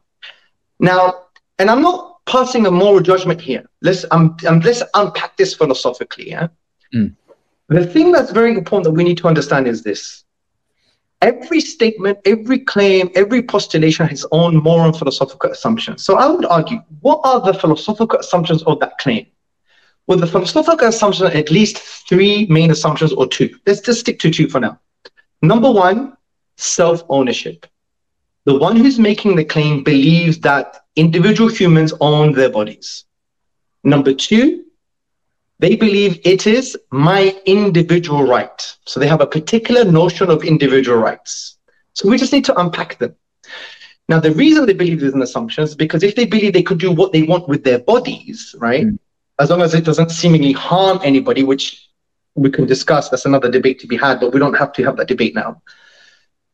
Now, 0.80 1.26
and 1.60 1.70
I'm 1.70 1.82
not 1.82 2.07
passing 2.28 2.66
a 2.66 2.70
moral 2.70 3.00
judgment 3.00 3.40
here. 3.40 3.64
Let's 3.82 4.04
um, 4.10 4.36
um 4.46 4.60
let's 4.60 4.82
unpack 4.94 5.36
this 5.36 5.54
philosophically. 5.54 6.30
Yeah. 6.30 6.48
Mm. 6.94 7.16
The 7.68 7.86
thing 7.86 8.12
that's 8.12 8.32
very 8.32 8.52
important 8.56 8.84
that 8.84 8.92
we 8.92 9.04
need 9.04 9.18
to 9.18 9.28
understand 9.28 9.66
is 9.66 9.82
this. 9.82 10.24
Every 11.20 11.60
statement, 11.60 12.18
every 12.24 12.60
claim, 12.60 13.10
every 13.14 13.42
postulation 13.42 14.06
has 14.06 14.20
its 14.20 14.28
own 14.30 14.62
moral 14.62 14.86
and 14.86 14.96
philosophical 14.96 15.50
assumptions. 15.50 16.04
So 16.04 16.16
I 16.16 16.26
would 16.26 16.46
argue, 16.46 16.78
what 17.00 17.20
are 17.24 17.40
the 17.40 17.52
philosophical 17.52 18.20
assumptions 18.20 18.62
of 18.62 18.78
that 18.80 18.96
claim? 18.98 19.26
Well, 20.06 20.18
the 20.18 20.28
philosophical 20.28 20.88
assumption, 20.88 21.26
at 21.26 21.50
least 21.50 21.78
three 22.08 22.46
main 22.46 22.70
assumptions 22.70 23.12
or 23.12 23.26
two. 23.26 23.50
Let's 23.66 23.80
just 23.80 24.00
stick 24.00 24.18
to 24.20 24.30
two 24.30 24.48
for 24.48 24.60
now. 24.60 24.78
Number 25.42 25.70
one, 25.70 26.16
self-ownership. 26.56 27.66
The 28.44 28.56
one 28.56 28.76
who's 28.76 28.98
making 28.98 29.36
the 29.36 29.44
claim 29.44 29.82
believes 29.82 30.38
that 30.40 30.86
individual 30.98 31.48
humans 31.48 31.92
own 32.00 32.32
their 32.32 32.50
bodies. 32.50 33.04
Number 33.84 34.12
two, 34.12 34.64
they 35.58 35.76
believe 35.76 36.20
it 36.24 36.46
is 36.46 36.76
my 36.90 37.34
individual 37.46 38.24
right. 38.24 38.76
So 38.84 39.00
they 39.00 39.08
have 39.08 39.20
a 39.20 39.26
particular 39.26 39.84
notion 39.84 40.30
of 40.30 40.44
individual 40.44 40.98
rights. 40.98 41.58
So 41.94 42.08
we 42.08 42.18
just 42.18 42.32
need 42.32 42.44
to 42.46 42.60
unpack 42.60 42.98
them. 42.98 43.14
Now, 44.08 44.20
the 44.20 44.32
reason 44.32 44.66
they 44.66 44.72
believe 44.72 45.00
these 45.00 45.14
assumptions 45.14 45.70
is 45.70 45.76
because 45.76 46.02
if 46.02 46.14
they 46.14 46.24
believe 46.24 46.52
they 46.52 46.62
could 46.62 46.78
do 46.78 46.92
what 46.92 47.12
they 47.12 47.22
want 47.22 47.48
with 47.48 47.64
their 47.64 47.78
bodies, 47.78 48.54
right, 48.58 48.86
mm. 48.86 48.98
as 49.38 49.50
long 49.50 49.62
as 49.62 49.74
it 49.74 49.84
doesn't 49.84 50.10
seemingly 50.10 50.52
harm 50.52 51.00
anybody, 51.02 51.44
which 51.44 51.88
we 52.34 52.50
can 52.50 52.66
discuss, 52.66 53.08
that's 53.08 53.26
another 53.26 53.50
debate 53.50 53.80
to 53.80 53.86
be 53.86 53.96
had, 53.96 54.20
but 54.20 54.32
we 54.32 54.38
don't 54.38 54.54
have 54.54 54.72
to 54.74 54.84
have 54.84 54.96
that 54.96 55.08
debate 55.08 55.34
now 55.34 55.60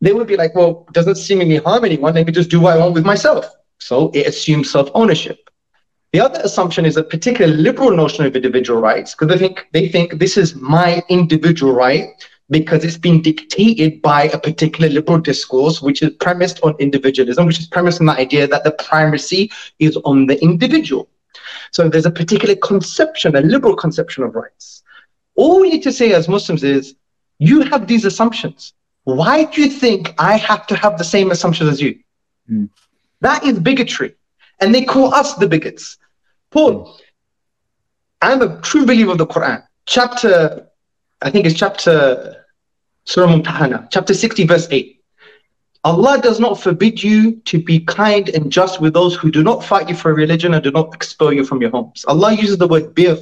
they 0.05 0.13
would 0.13 0.27
be 0.27 0.37
like, 0.37 0.55
well, 0.55 0.87
doesn't 0.93 1.15
seemingly 1.17 1.57
harm 1.57 1.85
anyone. 1.85 2.15
Let 2.15 2.27
me 2.27 2.33
just 2.33 2.51
do 2.51 2.61
what 2.61 2.77
I 2.77 2.79
want 2.79 2.95
with 2.95 3.07
myself. 3.07 3.47
So 3.79 4.11
it 4.15 4.27
assumes 4.27 4.71
self 4.71 4.91
ownership. 4.95 5.51
The 6.13 6.21
other 6.21 6.41
assumption 6.45 6.87
is 6.87 6.97
a 6.97 7.03
particular 7.03 7.53
liberal 7.53 7.91
notion 7.91 8.25
of 8.25 8.37
individual 8.37 8.81
rights 8.81 9.15
because 9.15 9.29
they 9.29 9.39
think 9.39 9.67
they 9.73 9.89
think 9.89 10.19
this 10.19 10.37
is 10.37 10.55
my 10.55 11.03
individual 11.09 11.73
right 11.73 12.07
because 12.51 12.85
it's 12.85 12.99
been 12.99 13.23
dictated 13.23 14.01
by 14.03 14.25
a 14.25 14.39
particular 14.39 14.89
liberal 14.89 15.19
discourse 15.19 15.81
which 15.83 16.03
is 16.03 16.11
premised 16.21 16.61
on 16.63 16.77
individualism, 16.79 17.47
which 17.47 17.59
is 17.59 17.67
premised 17.67 18.01
on 18.01 18.07
the 18.07 18.13
idea 18.13 18.47
that 18.47 18.65
the 18.65 18.71
primacy 18.73 19.51
is 19.79 19.97
on 20.05 20.27
the 20.27 20.41
individual. 20.43 21.09
So 21.73 21.89
there's 21.89 22.07
a 22.07 22.11
particular 22.11 22.55
conception, 22.57 23.35
a 23.35 23.41
liberal 23.41 23.75
conception 23.75 24.23
of 24.23 24.35
rights. 24.35 24.83
All 25.35 25.61
we 25.61 25.71
need 25.71 25.83
to 25.83 25.93
say 25.93 26.13
as 26.13 26.29
Muslims 26.29 26.63
is 26.63 26.95
you 27.39 27.63
have 27.63 27.87
these 27.87 28.05
assumptions. 28.05 28.75
Why 29.05 29.45
do 29.45 29.63
you 29.63 29.69
think 29.69 30.15
I 30.19 30.37
have 30.37 30.67
to 30.69 30.77
have 30.77 30.97
the 30.97 31.05
same 31.05 31.31
assumptions 31.31 31.71
as 31.71 31.83
you? 31.83 31.99
Mm. 32.51 32.71
That 33.21 33.45
is 33.45 33.59
bigotry. 33.59 34.15
And 34.61 34.75
they 34.75 34.85
call 34.85 35.15
us 35.15 35.35
the 35.35 35.49
bigots. 35.49 35.99
Paul, 36.51 36.87
mm. 36.87 37.01
I'm 38.23 38.43
a 38.43 38.61
true 38.63 38.87
believer 38.87 39.13
of 39.13 39.19
the 39.19 39.27
Quran. 39.27 39.63
Chapter, 39.87 40.69
I 41.21 41.31
think 41.31 41.47
it's 41.47 41.59
chapter 41.59 42.45
Surah 43.05 43.27
Mumtahana, 43.27 43.89
chapter 43.91 44.15
60, 44.15 44.47
verse 44.47 44.67
8. 44.71 45.03
Allah 45.85 46.19
does 46.23 46.41
not 46.41 46.59
forbid 46.59 47.03
you 47.03 47.37
to 47.45 47.63
be 47.63 47.81
kind 47.81 48.31
and 48.31 48.51
just 48.51 48.81
with 48.81 48.95
those 48.95 49.15
who 49.15 49.31
do 49.31 49.43
not 49.43 49.63
fight 49.63 49.91
you 49.91 49.95
for 49.95 50.11
a 50.11 50.15
religion 50.15 50.55
and 50.55 50.65
do 50.65 50.71
not 50.71 50.95
expel 50.95 51.31
you 51.31 51.45
from 51.45 51.61
your 51.61 51.71
homes. 51.71 52.07
Allah 52.09 52.33
uses 52.33 52.57
the 52.57 52.67
word 52.67 52.95
bir 52.95 53.19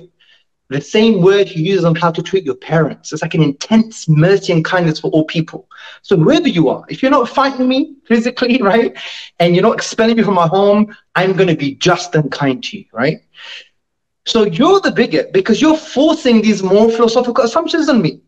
the 0.68 0.80
same 0.80 1.20
word 1.20 1.48
he 1.48 1.62
uses 1.62 1.84
on 1.84 1.94
how 1.94 2.10
to 2.10 2.22
treat 2.22 2.44
your 2.44 2.54
parents. 2.54 3.12
It's 3.12 3.22
like 3.22 3.34
an 3.34 3.42
intense 3.42 4.08
mercy 4.08 4.52
and 4.52 4.64
kindness 4.64 5.00
for 5.00 5.10
all 5.10 5.24
people. 5.24 5.68
So 6.02 6.16
wherever 6.16 6.48
you 6.48 6.68
are, 6.68 6.84
if 6.88 7.02
you're 7.02 7.10
not 7.10 7.28
fighting 7.28 7.68
me 7.68 7.96
physically, 8.06 8.60
right, 8.62 8.96
and 9.38 9.54
you're 9.54 9.62
not 9.62 9.74
expelling 9.74 10.16
me 10.16 10.22
from 10.22 10.34
my 10.34 10.46
home, 10.46 10.96
I'm 11.14 11.34
going 11.34 11.48
to 11.48 11.56
be 11.56 11.74
just 11.74 12.14
and 12.14 12.32
kind 12.32 12.62
to 12.64 12.78
you, 12.78 12.84
right? 12.92 13.18
So 14.24 14.44
you're 14.44 14.80
the 14.80 14.92
bigot 14.92 15.32
because 15.32 15.60
you're 15.60 15.76
forcing 15.76 16.42
these 16.42 16.62
more 16.62 16.90
philosophical 16.90 17.44
assumptions 17.44 17.88
on 17.88 18.00
me. 18.00 18.20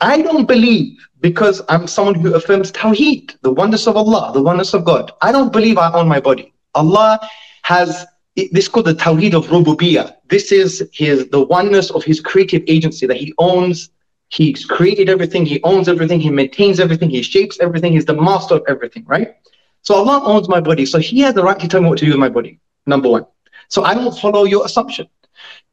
I 0.00 0.22
don't 0.22 0.46
believe 0.46 0.96
because 1.20 1.62
I'm 1.68 1.86
someone 1.86 2.14
who 2.14 2.34
affirms 2.34 2.70
Tawheed, 2.70 3.34
the 3.40 3.52
oneness 3.52 3.88
of 3.88 3.96
Allah, 3.96 4.30
the 4.32 4.42
oneness 4.42 4.74
of 4.74 4.84
God. 4.84 5.10
I 5.22 5.32
don't 5.32 5.52
believe 5.52 5.78
I 5.78 5.90
own 5.92 6.06
my 6.06 6.20
body. 6.20 6.52
Allah 6.74 7.18
has 7.62 8.06
this 8.46 8.64
is 8.64 8.68
called 8.68 8.86
the 8.86 8.94
Tawheed 8.94 9.34
of 9.34 9.46
Rububiyyah. 9.46 10.14
This 10.28 10.52
is 10.52 10.88
his 10.92 11.28
the 11.28 11.42
oneness 11.42 11.90
of 11.90 12.04
his 12.04 12.20
creative 12.20 12.62
agency 12.68 13.06
that 13.06 13.16
he 13.16 13.34
owns. 13.38 13.90
He's 14.28 14.64
created 14.64 15.08
everything, 15.08 15.46
he 15.46 15.60
owns 15.62 15.88
everything, 15.88 16.20
he 16.20 16.30
maintains 16.30 16.78
everything, 16.80 17.08
he 17.08 17.22
shapes 17.22 17.58
everything, 17.60 17.92
he's 17.92 18.04
the 18.04 18.14
master 18.14 18.56
of 18.56 18.64
everything, 18.68 19.04
right? 19.06 19.36
So 19.82 19.94
Allah 19.94 20.22
owns 20.22 20.48
my 20.48 20.60
body. 20.60 20.84
So 20.84 20.98
he 20.98 21.20
has 21.20 21.34
the 21.34 21.42
right 21.42 21.58
to 21.58 21.66
tell 21.66 21.80
me 21.80 21.88
what 21.88 21.98
to 21.98 22.04
do 22.04 22.10
with 22.10 22.20
my 22.20 22.28
body. 22.28 22.60
Number 22.86 23.08
one. 23.08 23.26
So 23.68 23.84
I 23.84 23.94
will 23.94 24.12
follow 24.12 24.44
your 24.44 24.64
assumption. 24.66 25.08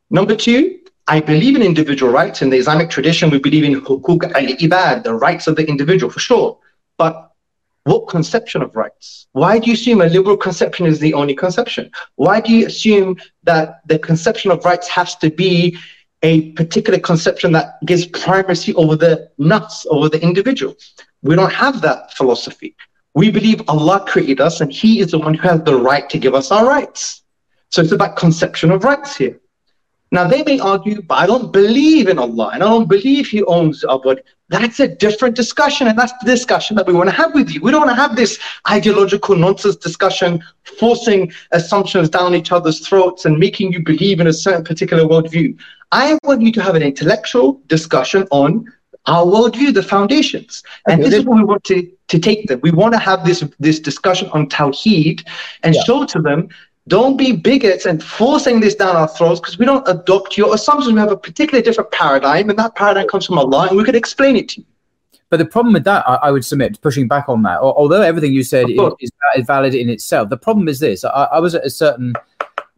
Number 0.09 0.35
two, 0.35 0.79
I 1.07 1.19
believe 1.19 1.55
in 1.55 1.61
individual 1.61 2.11
rights. 2.11 2.41
In 2.41 2.49
the 2.49 2.57
Islamic 2.57 2.89
tradition, 2.89 3.29
we 3.29 3.39
believe 3.39 3.63
in 3.63 3.79
hukuk 3.81 4.23
al-ibad, 4.33 5.03
the 5.03 5.13
rights 5.13 5.47
of 5.47 5.55
the 5.55 5.67
individual, 5.67 6.11
for 6.11 6.19
sure. 6.19 6.57
But 6.97 7.31
what 7.85 8.07
conception 8.07 8.63
of 8.63 8.75
rights? 8.75 9.27
Why 9.33 9.59
do 9.59 9.67
you 9.67 9.73
assume 9.73 10.01
a 10.01 10.07
liberal 10.07 10.37
conception 10.37 10.87
is 10.87 10.99
the 10.99 11.13
only 11.13 11.35
conception? 11.35 11.91
Why 12.15 12.41
do 12.41 12.51
you 12.51 12.65
assume 12.65 13.17
that 13.43 13.81
the 13.87 13.99
conception 13.99 14.49
of 14.49 14.65
rights 14.65 14.87
has 14.87 15.15
to 15.17 15.29
be 15.29 15.77
a 16.23 16.51
particular 16.53 16.99
conception 16.99 17.51
that 17.51 17.77
gives 17.85 18.07
primacy 18.07 18.73
over 18.73 18.95
the 18.95 19.29
nuts, 19.37 19.85
over 19.91 20.09
the 20.09 20.19
individual? 20.21 20.75
We 21.21 21.35
don't 21.35 21.53
have 21.53 21.81
that 21.81 22.11
philosophy. 22.13 22.75
We 23.13 23.29
believe 23.29 23.61
Allah 23.67 24.03
created 24.07 24.41
us 24.41 24.61
and 24.61 24.73
He 24.73 24.99
is 24.99 25.11
the 25.11 25.19
one 25.19 25.35
who 25.35 25.47
has 25.47 25.61
the 25.61 25.79
right 25.79 26.09
to 26.09 26.17
give 26.17 26.33
us 26.33 26.49
our 26.51 26.67
rights. 26.67 27.21
So 27.69 27.83
it's 27.83 27.91
about 27.91 28.15
conception 28.17 28.71
of 28.71 28.83
rights 28.83 29.15
here. 29.15 29.39
Now 30.11 30.27
they 30.27 30.43
may 30.43 30.59
argue, 30.59 31.03
but 31.03 31.19
I 31.19 31.27
don't 31.27 31.53
believe 31.53 32.07
in 32.07 32.17
Allah 32.17 32.49
and 32.53 32.63
I 32.63 32.67
don't 32.67 32.89
believe 32.89 33.27
He 33.27 33.43
owns 33.43 33.83
our 33.83 33.99
body. 33.99 34.21
That's 34.49 34.79
a 34.79 34.87
different 34.87 35.35
discussion, 35.35 35.87
and 35.87 35.97
that's 35.97 36.13
the 36.21 36.29
discussion 36.29 36.75
that 36.75 36.85
we 36.85 36.93
want 36.93 37.09
to 37.09 37.15
have 37.15 37.33
with 37.33 37.49
you. 37.49 37.61
We 37.61 37.71
don't 37.71 37.81
want 37.81 37.95
to 37.95 38.01
have 38.01 38.15
this 38.15 38.39
ideological 38.69 39.35
nonsense 39.35 39.75
discussion, 39.75 40.43
forcing 40.79 41.31
assumptions 41.51 42.09
down 42.09 42.35
each 42.35 42.51
other's 42.51 42.87
throats 42.87 43.25
and 43.25 43.39
making 43.39 43.73
you 43.73 43.81
believe 43.81 44.19
in 44.19 44.27
a 44.27 44.33
certain 44.33 44.63
particular 44.63 45.03
worldview. 45.03 45.57
I 45.91 46.19
want 46.23 46.43
you 46.43 46.51
to 46.51 46.61
have 46.61 46.75
an 46.75 46.83
intellectual 46.83 47.59
discussion 47.67 48.27
on 48.29 48.71
our 49.07 49.25
worldview, 49.25 49.73
the 49.73 49.83
foundations. 49.83 50.63
And 50.87 51.03
this 51.03 51.13
is 51.13 51.25
what 51.25 51.37
we 51.37 51.43
want 51.43 51.63
to, 51.65 51.91
to 52.07 52.19
take 52.19 52.47
them. 52.47 52.59
We 52.61 52.71
want 52.71 52.93
to 52.93 52.99
have 52.99 53.25
this, 53.25 53.43
this 53.59 53.79
discussion 53.79 54.29
on 54.29 54.47
Tawheed 54.47 55.25
and 55.63 55.75
yeah. 55.75 55.83
show 55.83 56.05
to 56.05 56.21
them 56.21 56.49
don't 56.87 57.17
be 57.17 57.31
bigots 57.31 57.85
and 57.85 58.03
forcing 58.03 58.59
this 58.59 58.75
down 58.75 58.95
our 58.95 59.07
throats 59.07 59.39
because 59.39 59.57
we 59.57 59.65
don't 59.65 59.87
adopt 59.87 60.37
your 60.37 60.53
assumptions. 60.53 60.93
We 60.93 60.99
have 60.99 61.11
a 61.11 61.17
particularly 61.17 61.63
different 61.63 61.91
paradigm, 61.91 62.49
and 62.49 62.59
that 62.59 62.75
paradigm 62.75 63.07
comes 63.07 63.25
from 63.25 63.39
Allah, 63.39 63.67
and 63.67 63.77
we 63.77 63.83
could 63.83 63.95
explain 63.95 64.35
it 64.35 64.49
to 64.49 64.61
you. 64.61 64.67
But 65.29 65.37
the 65.37 65.45
problem 65.45 65.73
with 65.73 65.83
that, 65.85 66.07
I, 66.07 66.15
I 66.15 66.31
would 66.31 66.45
submit, 66.45 66.79
pushing 66.81 67.07
back 67.07 67.27
on 67.27 67.41
that, 67.43 67.59
although 67.59 68.01
everything 68.01 68.33
you 68.33 68.43
said 68.43 68.69
is, 68.69 68.79
is, 69.35 69.45
valid 69.45 69.73
in 69.73 69.89
itself, 69.89 70.29
the 70.29 70.37
problem 70.37 70.67
is 70.67 70.79
this. 70.79 71.03
I, 71.03 71.09
I 71.09 71.39
was 71.39 71.55
at 71.55 71.65
a 71.65 71.69
certain 71.69 72.13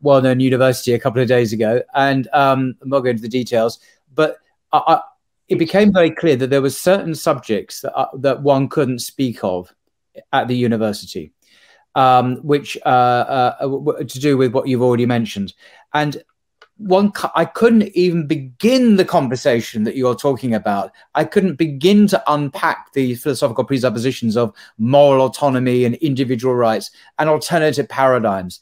well 0.02 0.22
known 0.22 0.40
university 0.40 0.94
a 0.94 1.00
couple 1.00 1.22
of 1.22 1.28
days 1.28 1.52
ago, 1.52 1.82
and 1.94 2.30
um, 2.32 2.76
I'm 2.82 2.90
not 2.90 3.00
going 3.00 3.12
into 3.12 3.24
the 3.24 3.28
details, 3.28 3.80
but 4.16 4.38
I, 4.72 5.02
it 5.50 5.60
became 5.60 5.92
very 5.92 6.12
clear 6.12 6.36
that 6.38 6.50
there 6.50 6.62
were 6.62 6.70
certain 6.70 7.16
subjects 7.16 7.82
that, 7.82 7.94
uh, 7.96 8.08
that 8.16 8.42
one 8.42 8.70
couldn't 8.70 9.00
speak 9.00 9.44
of 9.44 9.74
at 10.32 10.48
the 10.48 10.56
university 10.56 11.32
um, 11.98 12.36
which 12.44 12.78
uh, 12.86 12.90
uh, 13.60 14.04
to 14.04 14.20
do 14.20 14.38
with 14.38 14.54
what 14.54 14.68
you've 14.68 14.84
already 14.84 15.08
mentioned. 15.08 15.54
And 15.96 16.24
one, 16.78 17.12
I 17.34 17.44
couldn't 17.44 17.90
even 17.96 18.28
begin 18.28 18.98
the 18.98 19.04
conversation 19.04 19.84
that 19.84 19.96
you're 19.96 20.16
talking 20.16 20.54
about. 20.54 20.92
I 21.16 21.24
couldn't 21.24 21.56
begin 21.56 22.06
to 22.10 22.24
unpack 22.28 22.94
the 22.94 23.16
philosophical 23.16 23.64
presuppositions 23.64 24.38
of 24.38 24.54
moral 24.78 25.26
autonomy 25.26 25.86
and 25.86 25.96
individual 25.96 26.54
rights 26.54 26.92
and 27.18 27.30
alternative 27.30 27.90
paradigms. 27.90 28.60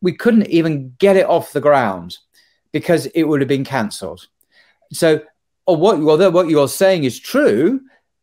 We 0.00 0.12
couldn't 0.12 0.46
even 0.46 0.94
get 0.98 1.16
it 1.16 1.26
off 1.26 1.52
the 1.52 1.60
ground 1.60 2.18
because 2.70 3.06
it 3.06 3.24
would 3.24 3.40
have 3.40 3.48
been 3.48 3.64
cancelled. 3.64 4.28
So, 4.92 5.20
or 5.66 5.76
what, 5.76 5.98
although 6.00 6.30
what 6.30 6.48
you're 6.48 6.68
saying 6.68 7.02
is 7.02 7.18
true, 7.18 7.80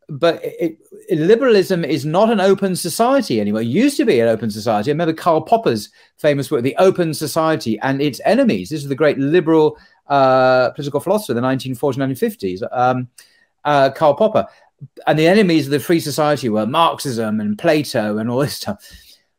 but 0.07 0.39
it, 0.43 0.77
liberalism 1.11 1.83
is 1.83 2.05
not 2.05 2.31
an 2.31 2.39
open 2.39 2.75
society 2.75 3.39
anymore. 3.39 3.61
It 3.61 3.67
used 3.67 3.97
to 3.97 4.05
be 4.05 4.19
an 4.19 4.27
open 4.27 4.49
society. 4.49 4.89
I 4.89 4.93
remember 4.93 5.13
Karl 5.13 5.41
Popper's 5.41 5.89
famous 6.17 6.49
work, 6.49 6.63
The 6.63 6.75
Open 6.77 7.13
Society 7.13 7.79
and 7.79 8.01
Its 8.01 8.21
Enemies. 8.25 8.69
This 8.69 8.83
is 8.83 8.89
the 8.89 8.95
great 8.95 9.17
liberal 9.17 9.77
uh, 10.07 10.71
political 10.71 10.99
philosopher 10.99 11.33
of 11.33 11.35
the 11.35 11.41
1940s, 11.41 11.95
1950s, 11.95 12.67
um, 12.71 13.07
uh, 13.63 13.89
Karl 13.91 14.15
Popper. 14.15 14.47
And 15.07 15.17
the 15.17 15.27
enemies 15.27 15.65
of 15.65 15.71
the 15.71 15.79
free 15.79 15.99
society 15.99 16.49
were 16.49 16.65
Marxism 16.65 17.39
and 17.39 17.57
Plato 17.57 18.17
and 18.17 18.29
all 18.29 18.39
this 18.39 18.55
stuff. 18.55 18.83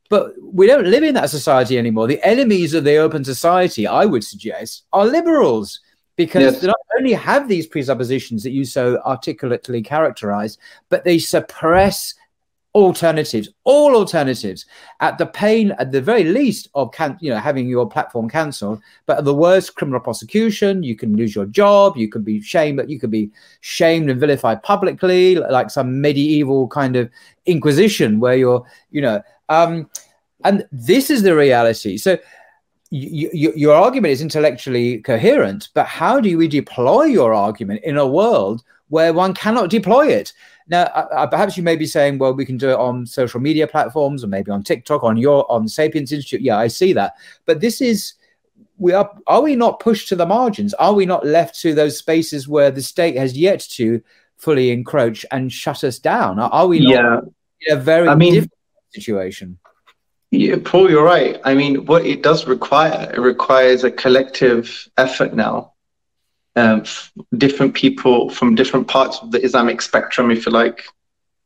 But 0.08 0.34
we 0.40 0.66
don't 0.66 0.86
live 0.86 1.02
in 1.02 1.14
that 1.14 1.30
society 1.30 1.78
anymore. 1.78 2.06
The 2.06 2.24
enemies 2.24 2.74
of 2.74 2.84
the 2.84 2.96
open 2.96 3.24
society, 3.24 3.86
I 3.86 4.04
would 4.04 4.24
suggest, 4.24 4.84
are 4.92 5.04
liberals 5.04 5.80
because 6.16 6.42
yes. 6.42 6.60
they 6.60 6.66
not 6.66 6.76
only 6.98 7.12
have 7.12 7.48
these 7.48 7.66
presuppositions 7.66 8.42
that 8.42 8.50
you 8.50 8.64
so 8.64 8.98
articulately 9.04 9.82
characterize, 9.82 10.58
but 10.88 11.04
they 11.04 11.18
suppress 11.18 12.14
alternatives, 12.76 13.48
all 13.64 13.96
alternatives, 13.96 14.66
at 15.00 15.16
the 15.16 15.24
pain, 15.24 15.70
at 15.78 15.90
the 15.92 16.00
very 16.00 16.24
least, 16.24 16.68
of 16.74 16.92
can 16.92 17.16
you 17.20 17.30
know 17.30 17.38
having 17.38 17.66
your 17.66 17.88
platform 17.88 18.28
cancelled, 18.28 18.80
but 19.06 19.18
at 19.18 19.24
the 19.24 19.34
worst, 19.34 19.74
criminal 19.74 19.98
prosecution. 19.98 20.82
You 20.82 20.94
can 20.94 21.16
lose 21.16 21.34
your 21.34 21.46
job. 21.46 21.96
You 21.96 22.08
could 22.08 22.24
be 22.24 22.40
shamed. 22.42 22.82
You 22.86 23.00
could 23.00 23.10
be 23.10 23.30
shamed 23.60 24.10
and 24.10 24.20
vilified 24.20 24.62
publicly, 24.62 25.36
like 25.36 25.70
some 25.70 26.00
medieval 26.02 26.68
kind 26.68 26.96
of 26.96 27.10
inquisition, 27.46 28.20
where 28.20 28.36
you're, 28.36 28.64
you 28.90 29.00
know, 29.00 29.22
um, 29.48 29.88
and 30.44 30.66
this 30.70 31.08
is 31.08 31.22
the 31.22 31.34
reality. 31.34 31.96
So 31.96 32.18
your 32.90 33.74
argument 33.74 34.12
is 34.12 34.22
intellectually 34.22 34.98
coherent, 34.98 35.68
but 35.74 35.86
how 35.86 36.20
do 36.20 36.36
we 36.38 36.48
deploy 36.48 37.04
your 37.04 37.34
argument 37.34 37.82
in 37.82 37.96
a 37.96 38.06
world 38.06 38.62
where 38.88 39.12
one 39.12 39.34
cannot 39.34 39.70
deploy 39.70 40.06
it? 40.06 40.32
Now, 40.68 40.82
uh, 40.84 41.26
perhaps 41.26 41.56
you 41.56 41.62
may 41.62 41.76
be 41.76 41.86
saying, 41.86 42.18
well, 42.18 42.34
we 42.34 42.44
can 42.44 42.56
do 42.56 42.70
it 42.70 42.78
on 42.78 43.06
social 43.06 43.40
media 43.40 43.66
platforms 43.66 44.24
or 44.24 44.26
maybe 44.26 44.50
on 44.50 44.62
TikTok, 44.62 45.04
on 45.04 45.16
your 45.16 45.50
on 45.50 45.68
Sapiens 45.68 46.12
Institute. 46.12 46.40
Yeah, 46.40 46.58
I 46.58 46.66
see 46.68 46.92
that. 46.92 47.14
But 47.44 47.60
this 47.60 47.80
is 47.80 48.14
we 48.78 48.92
are 48.92 49.10
are 49.26 49.42
we 49.42 49.56
not 49.56 49.80
pushed 49.80 50.08
to 50.08 50.16
the 50.16 50.26
margins? 50.26 50.74
Are 50.74 50.92
we 50.92 51.06
not 51.06 51.24
left 51.24 51.58
to 51.60 51.74
those 51.74 51.98
spaces 51.98 52.48
where 52.48 52.70
the 52.70 52.82
state 52.82 53.16
has 53.16 53.36
yet 53.36 53.60
to 53.72 54.02
fully 54.36 54.70
encroach 54.70 55.24
and 55.30 55.52
shut 55.52 55.84
us 55.84 55.98
down? 55.98 56.38
Are 56.38 56.66
we 56.66 56.80
not 56.80 56.90
yeah. 56.90 57.20
in 57.60 57.78
a 57.78 57.80
very 57.80 58.08
I 58.08 58.14
mean, 58.16 58.34
difficult 58.34 58.58
situation? 58.90 59.58
Yeah, 60.32 60.56
Paul, 60.64 60.90
you're 60.90 61.04
right. 61.04 61.40
I 61.44 61.54
mean, 61.54 61.86
what 61.86 62.04
it 62.04 62.22
does 62.22 62.46
require, 62.46 63.12
it 63.14 63.20
requires 63.20 63.84
a 63.84 63.90
collective 63.90 64.88
effort 64.98 65.34
now. 65.34 65.72
Um, 66.56 66.84
different 67.36 67.74
people 67.74 68.30
from 68.30 68.54
different 68.54 68.88
parts 68.88 69.18
of 69.18 69.30
the 69.30 69.42
Islamic 69.42 69.80
spectrum, 69.82 70.30
if 70.30 70.46
you 70.46 70.52
like. 70.52 70.84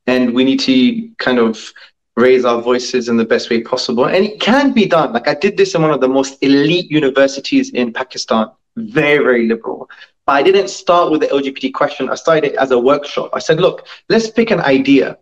And 0.07 0.35
we 0.35 0.45
need 0.45 0.61
to 0.61 1.11
kind 1.19 1.39
of 1.39 1.73
raise 2.17 2.45
our 2.45 2.63
voices 2.63 3.09
in 3.09 3.17
the 3.17 3.25
best 3.25 3.51
way 3.51 3.61
possible. 3.61 4.07
And 4.07 4.25
it 4.25 4.41
can 4.41 4.73
be 4.73 4.87
done. 4.87 5.13
Like 5.13 5.29
I 5.29 5.35
did 5.35 5.57
this 5.57 5.75
in 5.75 5.83
one 5.83 5.91
of 5.91 6.01
the 6.01 6.09
most 6.09 6.39
elite 6.43 6.91
universities 6.91 7.71
in 7.71 7.93
Pakistan, 7.93 8.51
very, 8.77 9.23
very 9.23 9.47
liberal. 9.47 9.91
But 10.27 10.33
I 10.33 10.43
didn't 10.43 10.69
start 10.69 11.11
with 11.11 11.21
the 11.21 11.27
LGBT 11.27 11.75
question. 11.75 12.09
I 12.09 12.15
started 12.15 12.53
it 12.53 12.55
as 12.57 12.71
a 12.71 12.79
workshop. 12.79 13.31
I 13.35 13.41
said, 13.41 13.61
look, 13.61 13.87
let's 14.09 14.31
pick 14.31 14.51
an 14.51 14.61
idea. 14.61 15.19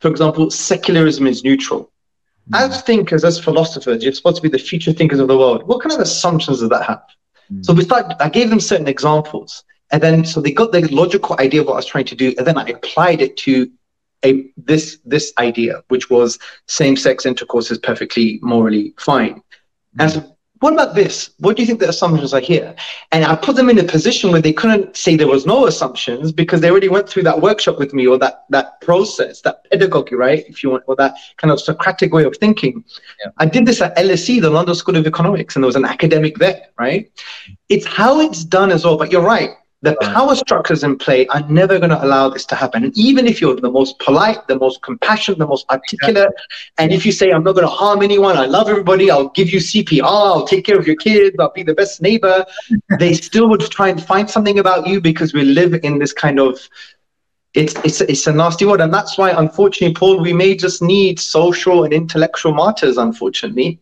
For 0.00 0.08
example, 0.08 0.50
secularism 0.50 1.26
is 1.26 1.44
neutral 1.44 1.90
as 2.54 2.82
thinkers, 2.82 3.24
as 3.24 3.38
philosophers, 3.38 4.02
you're 4.02 4.12
supposed 4.12 4.36
to 4.36 4.42
be 4.42 4.48
the 4.48 4.58
future 4.58 4.92
thinkers 4.92 5.18
of 5.18 5.28
the 5.28 5.36
world. 5.36 5.66
What 5.66 5.82
kind 5.82 5.92
of 5.92 6.00
assumptions 6.00 6.60
does 6.60 6.68
that 6.68 6.84
have? 6.84 7.02
Mm. 7.52 7.64
So 7.64 7.72
we 7.72 7.82
started, 7.82 8.16
I 8.20 8.28
gave 8.28 8.50
them 8.50 8.60
certain 8.60 8.88
examples. 8.88 9.64
And 9.90 10.02
then 10.02 10.24
so 10.24 10.40
they 10.40 10.52
got 10.52 10.72
the 10.72 10.82
logical 10.88 11.36
idea 11.38 11.60
of 11.60 11.66
what 11.68 11.74
I 11.74 11.76
was 11.76 11.86
trying 11.86 12.06
to 12.06 12.16
do. 12.16 12.34
And 12.38 12.46
then 12.46 12.58
I 12.58 12.66
applied 12.66 13.20
it 13.20 13.36
to 13.38 13.70
a 14.24 14.50
this 14.56 14.98
this 15.04 15.32
idea, 15.38 15.82
which 15.88 16.10
was 16.10 16.38
same-sex 16.66 17.26
intercourse 17.26 17.70
is 17.70 17.78
perfectly 17.78 18.38
morally 18.42 18.94
fine. 18.98 19.34
Mm. 19.34 19.42
And 20.00 20.10
so 20.12 20.35
what 20.60 20.72
about 20.72 20.94
this? 20.94 21.30
What 21.38 21.56
do 21.56 21.62
you 21.62 21.66
think 21.66 21.80
the 21.80 21.88
assumptions 21.88 22.32
are 22.32 22.40
here? 22.40 22.74
And 23.12 23.24
I 23.24 23.36
put 23.36 23.56
them 23.56 23.68
in 23.68 23.78
a 23.78 23.84
position 23.84 24.32
where 24.32 24.40
they 24.40 24.52
couldn't 24.52 24.96
say 24.96 25.16
there 25.16 25.26
was 25.26 25.44
no 25.44 25.66
assumptions 25.66 26.32
because 26.32 26.60
they 26.60 26.70
already 26.70 26.88
went 26.88 27.08
through 27.08 27.24
that 27.24 27.40
workshop 27.40 27.78
with 27.78 27.92
me 27.92 28.06
or 28.06 28.18
that 28.18 28.44
that 28.50 28.80
process, 28.80 29.42
that 29.42 29.68
pedagogy, 29.70 30.14
right? 30.14 30.44
If 30.48 30.62
you 30.62 30.70
want, 30.70 30.84
or 30.86 30.96
that 30.96 31.14
kind 31.36 31.52
of 31.52 31.60
Socratic 31.60 32.12
way 32.12 32.24
of 32.24 32.36
thinking. 32.36 32.84
Yeah. 33.24 33.32
I 33.38 33.46
did 33.46 33.66
this 33.66 33.80
at 33.80 33.96
LSE, 33.96 34.40
the 34.40 34.50
London 34.50 34.74
School 34.74 34.96
of 34.96 35.06
Economics, 35.06 35.56
and 35.56 35.62
there 35.62 35.66
was 35.66 35.76
an 35.76 35.84
academic 35.84 36.38
there, 36.38 36.68
right? 36.78 37.10
It's 37.68 37.86
how 37.86 38.20
it's 38.20 38.44
done 38.44 38.70
as 38.70 38.84
well. 38.84 38.96
But 38.96 39.12
you're 39.12 39.22
right. 39.22 39.50
The 39.82 39.94
power 40.00 40.34
structures 40.34 40.82
in 40.84 40.96
play 40.96 41.26
are 41.28 41.42
never 41.48 41.78
going 41.78 41.90
to 41.90 42.02
allow 42.02 42.30
this 42.30 42.46
to 42.46 42.54
happen. 42.54 42.84
And 42.84 42.96
even 42.96 43.26
if 43.26 43.40
you're 43.40 43.56
the 43.56 43.70
most 43.70 43.98
polite, 43.98 44.46
the 44.48 44.58
most 44.58 44.80
compassionate, 44.82 45.38
the 45.38 45.46
most 45.46 45.66
articulate, 45.70 46.32
and 46.78 46.92
if 46.92 47.04
you 47.04 47.12
say, 47.12 47.30
I'm 47.30 47.44
not 47.44 47.52
going 47.52 47.66
to 47.66 47.72
harm 47.72 48.02
anyone, 48.02 48.38
I 48.38 48.46
love 48.46 48.68
everybody, 48.68 49.10
I'll 49.10 49.28
give 49.28 49.50
you 49.50 49.60
CPR, 49.60 50.02
I'll 50.02 50.46
take 50.46 50.64
care 50.64 50.78
of 50.78 50.86
your 50.86 50.96
kids, 50.96 51.36
I'll 51.38 51.52
be 51.52 51.62
the 51.62 51.74
best 51.74 52.00
neighbor, 52.00 52.44
they 52.98 53.12
still 53.12 53.48
would 53.50 53.60
try 53.60 53.88
and 53.88 54.02
find 54.02 54.28
something 54.30 54.58
about 54.58 54.86
you 54.86 55.00
because 55.00 55.34
we 55.34 55.42
live 55.44 55.74
in 55.84 55.98
this 55.98 56.12
kind 56.12 56.40
of 56.40 56.58
it's 57.56 57.74
it's 57.84 58.00
it's 58.02 58.26
a 58.26 58.32
nasty 58.32 58.66
word, 58.66 58.82
and 58.82 58.92
that's 58.92 59.16
why, 59.16 59.30
unfortunately, 59.30 59.94
Paul, 59.94 60.20
we 60.20 60.34
may 60.34 60.54
just 60.54 60.82
need 60.82 61.18
social 61.18 61.84
and 61.84 61.92
intellectual 61.92 62.52
martyrs. 62.52 62.98
Unfortunately, 62.98 63.80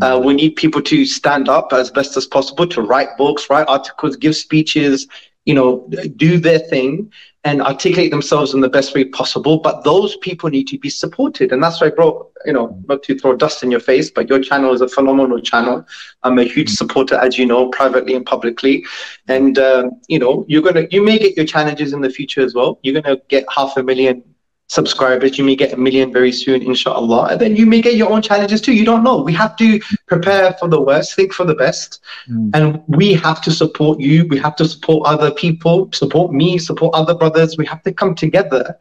uh, 0.00 0.18
mm. 0.18 0.24
we 0.24 0.34
need 0.34 0.56
people 0.56 0.80
to 0.82 1.04
stand 1.04 1.48
up 1.48 1.72
as 1.72 1.90
best 1.90 2.16
as 2.16 2.26
possible, 2.26 2.66
to 2.68 2.82
write 2.82 3.16
books, 3.16 3.50
write 3.50 3.66
articles, 3.68 4.16
give 4.16 4.36
speeches, 4.36 5.08
you 5.46 5.54
know, 5.54 5.88
do 6.16 6.38
their 6.38 6.58
thing 6.58 7.10
and 7.44 7.62
articulate 7.62 8.10
themselves 8.10 8.52
in 8.52 8.60
the 8.60 8.68
best 8.68 8.94
way 8.94 9.04
possible. 9.04 9.58
But 9.58 9.84
those 9.84 10.16
people 10.16 10.50
need 10.50 10.66
to 10.68 10.78
be 10.78 10.90
supported. 10.90 11.52
And 11.52 11.62
that's 11.62 11.80
why 11.80 11.86
I 11.86 11.90
brought, 11.90 12.32
you 12.44 12.52
know, 12.52 12.82
not 12.88 13.04
to 13.04 13.16
throw 13.16 13.36
dust 13.36 13.62
in 13.62 13.70
your 13.70 13.80
face, 13.80 14.10
but 14.10 14.28
your 14.28 14.40
channel 14.40 14.74
is 14.74 14.80
a 14.80 14.88
phenomenal 14.88 15.40
channel. 15.40 15.86
I'm 16.24 16.40
a 16.40 16.44
huge 16.44 16.70
supporter, 16.70 17.14
as 17.14 17.38
you 17.38 17.46
know, 17.46 17.68
privately 17.68 18.14
and 18.16 18.26
publicly. 18.26 18.84
And, 19.28 19.56
uh, 19.58 19.90
you 20.08 20.18
know, 20.18 20.44
you're 20.48 20.62
going 20.62 20.74
to, 20.74 20.88
you 20.90 21.02
may 21.02 21.18
get 21.18 21.36
your 21.36 21.46
challenges 21.46 21.92
in 21.92 22.00
the 22.00 22.10
future 22.10 22.40
as 22.40 22.52
well. 22.52 22.80
You're 22.82 23.00
going 23.00 23.16
to 23.16 23.22
get 23.28 23.46
half 23.54 23.76
a 23.76 23.84
million 23.84 24.24
subscribers. 24.68 25.38
You 25.38 25.44
may 25.44 25.56
get 25.56 25.72
a 25.72 25.76
million 25.76 26.12
very 26.12 26.32
soon, 26.32 26.62
inshallah. 26.62 27.28
And 27.30 27.40
then 27.40 27.56
you 27.56 27.66
may 27.66 27.80
get 27.80 27.94
your 27.94 28.10
own 28.10 28.22
challenges 28.22 28.60
too. 28.60 28.74
You 28.74 28.84
don't 28.84 29.04
know. 29.04 29.22
We 29.22 29.32
have 29.34 29.56
to 29.56 29.80
prepare 30.06 30.52
for 30.54 30.68
the 30.68 30.80
worst, 30.80 31.14
think 31.14 31.32
for 31.32 31.44
the 31.44 31.54
best. 31.54 32.00
Mm. 32.28 32.50
And 32.54 32.82
we 32.88 33.14
have 33.14 33.40
to 33.42 33.50
support 33.50 34.00
you. 34.00 34.26
We 34.26 34.38
have 34.38 34.56
to 34.56 34.66
support 34.66 35.06
other 35.06 35.30
people, 35.30 35.90
support 35.92 36.32
me, 36.32 36.58
support 36.58 36.94
other 36.94 37.14
brothers. 37.14 37.56
We 37.56 37.66
have 37.66 37.82
to 37.84 37.92
come 37.92 38.14
together. 38.14 38.76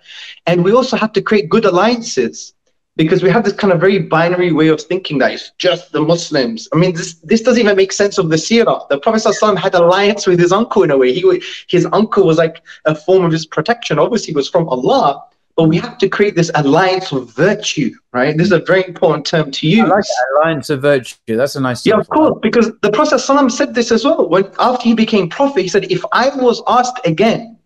And 0.47 0.63
we 0.63 0.71
also 0.71 0.97
have 0.97 1.13
to 1.13 1.21
create 1.21 1.49
good 1.49 1.65
alliances. 1.65 2.55
because 2.97 3.21
we 3.21 3.29
have 3.29 3.43
this 3.43 3.53
kind 3.53 3.73
of 3.73 3.79
very 3.79 3.99
binary 3.99 4.51
way 4.51 4.69
of 4.69 4.81
thinking 4.81 5.17
that 5.17 5.33
it's 5.33 5.51
just 5.57 5.91
the 5.91 6.01
Muslims. 6.01 6.67
I 6.73 6.77
mean, 6.77 6.93
this 6.93 7.15
this 7.15 7.41
doesn't 7.41 7.61
even 7.61 7.75
make 7.75 7.91
sense 7.91 8.17
of 8.17 8.29
the 8.29 8.37
seerah. 8.37 8.87
The 8.87 8.99
Prophet 8.99 9.21
ﷺ 9.21 9.57
had 9.57 9.75
alliance 9.75 10.25
with 10.27 10.39
his 10.39 10.51
uncle 10.51 10.83
in 10.83 10.91
a 10.91 10.97
way. 10.97 11.13
He 11.13 11.41
his 11.67 11.85
uncle 11.91 12.25
was 12.25 12.37
like 12.37 12.61
a 12.85 12.95
form 12.95 13.25
of 13.25 13.31
his 13.31 13.45
protection. 13.45 13.99
Obviously, 13.99 14.31
it 14.31 14.37
was 14.37 14.49
from 14.49 14.69
Allah, 14.69 15.21
but 15.55 15.69
we 15.69 15.77
have 15.77 15.97
to 15.99 16.09
create 16.09 16.35
this 16.35 16.51
alliance 16.55 17.11
of 17.11 17.33
virtue, 17.33 17.91
right? 18.11 18.37
This 18.37 18.47
is 18.47 18.51
a 18.51 18.59
very 18.59 18.85
important 18.85 19.25
term 19.25 19.51
to 19.51 19.67
use. 19.67 19.87
Like 19.87 20.03
alliance 20.35 20.69
of 20.69 20.81
virtue. 20.81 21.15
That's 21.27 21.55
a 21.55 21.61
nice. 21.61 21.85
Yeah, 21.85 21.97
of 21.97 22.09
course, 22.09 22.37
because 22.41 22.71
the 22.81 22.91
Prophet 22.91 23.15
ﷺ 23.15 23.51
said 23.51 23.73
this 23.73 23.91
as 23.91 24.03
well. 24.03 24.27
When 24.27 24.45
after 24.59 24.83
he 24.83 24.93
became 24.93 25.29
prophet, 25.29 25.61
he 25.61 25.67
said, 25.69 25.91
"If 25.91 26.03
I 26.11 26.29
was 26.35 26.61
asked 26.67 26.99
again 27.05 27.57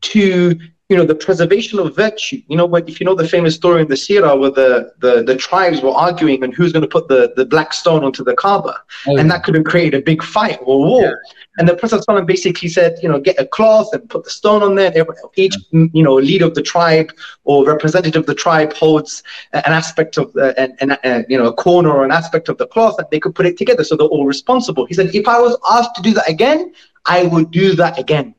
to 0.00 0.58
you 0.88 0.96
know, 0.96 1.04
the 1.04 1.14
preservation 1.14 1.78
of 1.78 1.94
virtue. 1.94 2.40
You 2.48 2.56
know, 2.56 2.64
what 2.64 2.88
if 2.88 2.98
you 2.98 3.04
know 3.04 3.14
the 3.14 3.28
famous 3.28 3.54
story 3.54 3.82
in 3.82 3.88
the 3.88 3.94
Sirah 3.94 4.38
where 4.40 4.50
the, 4.50 4.92
the, 5.00 5.22
the 5.22 5.36
tribes 5.36 5.82
were 5.82 5.90
arguing 5.90 6.42
on 6.42 6.50
who's 6.50 6.72
going 6.72 6.82
to 6.82 6.88
put 6.88 7.08
the, 7.08 7.34
the 7.36 7.44
black 7.44 7.74
stone 7.74 8.04
onto 8.04 8.24
the 8.24 8.34
Kaaba, 8.34 8.80
oh, 9.06 9.16
and 9.18 9.28
yeah. 9.28 9.34
that 9.34 9.44
could 9.44 9.54
have 9.54 9.64
created 9.64 10.00
a 10.00 10.02
big 10.02 10.22
fight 10.22 10.58
or 10.62 10.78
war. 10.78 11.02
Yeah. 11.02 11.12
And 11.58 11.68
the 11.68 11.74
Prophet 11.74 12.26
basically 12.26 12.68
said, 12.68 12.98
you 13.02 13.08
know, 13.08 13.20
get 13.20 13.38
a 13.38 13.46
cloth 13.46 13.88
and 13.92 14.08
put 14.08 14.24
the 14.24 14.30
stone 14.30 14.62
on 14.62 14.76
there. 14.76 14.92
Each, 15.36 15.56
you 15.72 16.02
know, 16.02 16.14
leader 16.14 16.46
of 16.46 16.54
the 16.54 16.62
tribe 16.62 17.12
or 17.44 17.66
representative 17.66 18.20
of 18.20 18.26
the 18.26 18.34
tribe 18.34 18.72
holds 18.72 19.22
an 19.52 19.72
aspect 19.72 20.16
of, 20.16 20.32
the, 20.32 20.58
an, 20.58 20.76
an, 20.80 20.96
a, 21.04 21.24
you 21.28 21.36
know, 21.36 21.48
a 21.48 21.52
corner 21.52 21.90
or 21.90 22.04
an 22.04 22.12
aspect 22.12 22.48
of 22.48 22.56
the 22.58 22.66
cloth, 22.66 22.94
and 22.98 23.08
they 23.10 23.20
could 23.20 23.34
put 23.34 23.44
it 23.44 23.58
together 23.58 23.84
so 23.84 23.96
they're 23.96 24.06
all 24.06 24.24
responsible. 24.24 24.86
He 24.86 24.94
said, 24.94 25.14
if 25.14 25.28
I 25.28 25.38
was 25.38 25.58
asked 25.70 25.96
to 25.96 26.02
do 26.02 26.14
that 26.14 26.28
again, 26.28 26.72
I 27.04 27.24
would 27.24 27.50
do 27.50 27.74
that 27.74 27.98
again. 27.98 28.34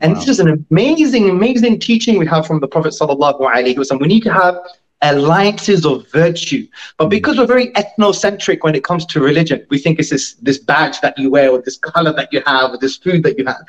And 0.00 0.12
wow. 0.12 0.18
this 0.18 0.28
is 0.28 0.40
an 0.40 0.66
amazing, 0.70 1.30
amazing 1.30 1.80
teaching 1.80 2.18
we 2.18 2.26
have 2.26 2.46
from 2.46 2.60
the 2.60 2.68
Prophet 2.68 2.92
sallallahu 2.92 3.40
alaihi 3.40 3.76
wasallam. 3.76 4.00
We 4.00 4.08
need 4.08 4.24
to 4.24 4.32
have 4.32 4.58
alliances 5.02 5.84
of 5.84 6.10
virtue. 6.10 6.66
But 6.98 7.08
because 7.08 7.38
we're 7.38 7.46
very 7.46 7.68
ethnocentric 7.72 8.62
when 8.62 8.74
it 8.74 8.84
comes 8.84 9.04
to 9.06 9.20
religion, 9.20 9.66
we 9.70 9.78
think 9.78 9.98
it's 9.98 10.10
this, 10.10 10.34
this 10.34 10.58
badge 10.58 11.00
that 11.00 11.18
you 11.18 11.30
wear, 11.30 11.50
or 11.50 11.60
this 11.60 11.76
color 11.78 12.12
that 12.14 12.32
you 12.32 12.42
have, 12.46 12.72
or 12.72 12.78
this 12.78 12.96
food 12.96 13.22
that 13.24 13.38
you 13.38 13.44
have. 13.44 13.66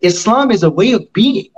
Islam 0.00 0.50
is 0.50 0.62
a 0.62 0.70
way 0.70 0.92
of 0.92 1.12
being. 1.12 1.48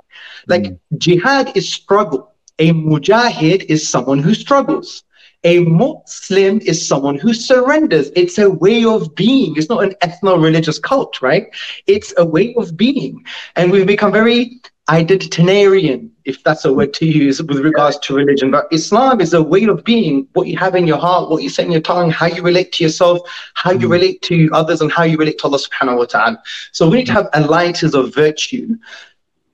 Like 0.49 0.62
mm. 0.62 0.79
jihad 0.99 1.57
is 1.57 1.73
struggle. 1.73 2.33
A 2.59 2.73
mujahid 2.73 3.65
is 3.65 3.89
someone 3.89 4.19
who 4.19 4.35
struggles. 4.35 5.05
A 5.44 5.60
Muslim 5.60 6.60
is 6.60 6.86
someone 6.86 7.19
who 7.19 7.35
surrenders. 7.35 8.10
It's 8.14 8.39
a 8.39 8.51
way 8.51 8.85
of 8.85 9.14
being. 9.14 9.56
It's 9.56 9.69
not 9.69 9.82
an 9.82 9.94
ethno-religious 10.02 10.78
cult, 10.78 11.20
right? 11.20 11.48
It's 11.86 12.14
a 12.16 12.24
way 12.24 12.55
of 12.55 12.77
being. 12.77 13.24
And 13.56 13.73
we've 13.73 13.86
become 13.86 14.12
very 14.12 14.60
identitarian, 14.89 16.10
if 16.24 16.43
that's 16.43 16.64
a 16.64 16.73
word 16.73 16.93
to 16.94 17.06
use 17.06 17.43
with 17.43 17.59
regards 17.59 17.98
to 18.01 18.14
religion. 18.14 18.51
But 18.51 18.66
Islam 18.73 19.20
is 19.20 19.32
a 19.32 19.43
way 19.43 19.64
of 19.64 19.85
being, 19.85 20.28
what 20.32 20.48
you 20.48 20.56
have 20.59 20.74
in 20.74 20.86
your 20.86 20.98
heart, 20.98 21.31
what 21.31 21.43
you 21.43 21.48
say 21.48 21.64
in 21.64 21.73
your 21.73 21.81
tongue, 21.81 22.10
how 22.10 22.27
you 22.27 22.43
relate 22.43 22.73
to 22.73 22.85
yourself, 22.85 23.20
how 23.55 23.73
you 23.73 23.86
mm. 23.89 23.93
relate 23.93 24.23
to 24.23 24.48
others, 24.52 24.81
and 24.81 24.93
how 24.93 25.05
you 25.05 25.16
relate 25.16 25.39
to 25.39 25.47
Allah 25.47 25.59
subhanahu 25.59 25.98
wa 25.98 26.05
ta'ala. 26.05 26.43
So 26.73 26.89
we 26.89 26.98
need 26.98 27.06
to 27.06 27.12
have 27.12 27.28
alliances 27.35 27.94
of 27.94 28.14
virtue 28.14 28.77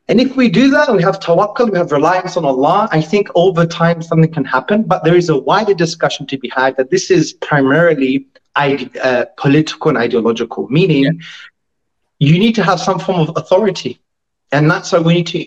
and 0.09 0.20
if 0.20 0.36
we 0.36 0.48
do 0.48 0.70
that, 0.70 0.90
we 0.94 1.02
have 1.02 1.20
tawakkul, 1.20 1.70
we 1.70 1.76
have 1.76 1.93
reliance 1.93 2.36
on 2.39 2.44
Allah, 2.44 2.89
I 2.90 3.02
think 3.02 3.28
over 3.35 3.66
time 3.66 4.01
something 4.01 4.32
can 4.32 4.44
happen. 4.44 4.82
But 4.82 5.05
there 5.05 5.16
is 5.16 5.28
a 5.28 5.36
wider 5.36 5.74
discussion 5.74 6.26
to 6.28 6.39
be 6.39 6.48
had 6.48 6.76
that 6.78 6.90
this 6.90 7.10
is 7.10 7.35
primarily 7.35 8.26
uh, 8.56 9.26
political 9.36 9.90
and 9.90 9.98
ideological, 9.98 10.66
meaning 10.68 11.05
yeah. 11.05 11.12
you 12.18 12.39
need 12.39 12.55
to 12.55 12.64
have 12.64 12.80
some 12.80 12.98
form 12.98 13.20
of 13.20 13.36
authority. 13.36 14.01
And 14.51 14.70
that's 14.70 14.93
why 14.93 15.01
we 15.01 15.14
need 15.14 15.26
to 15.28 15.44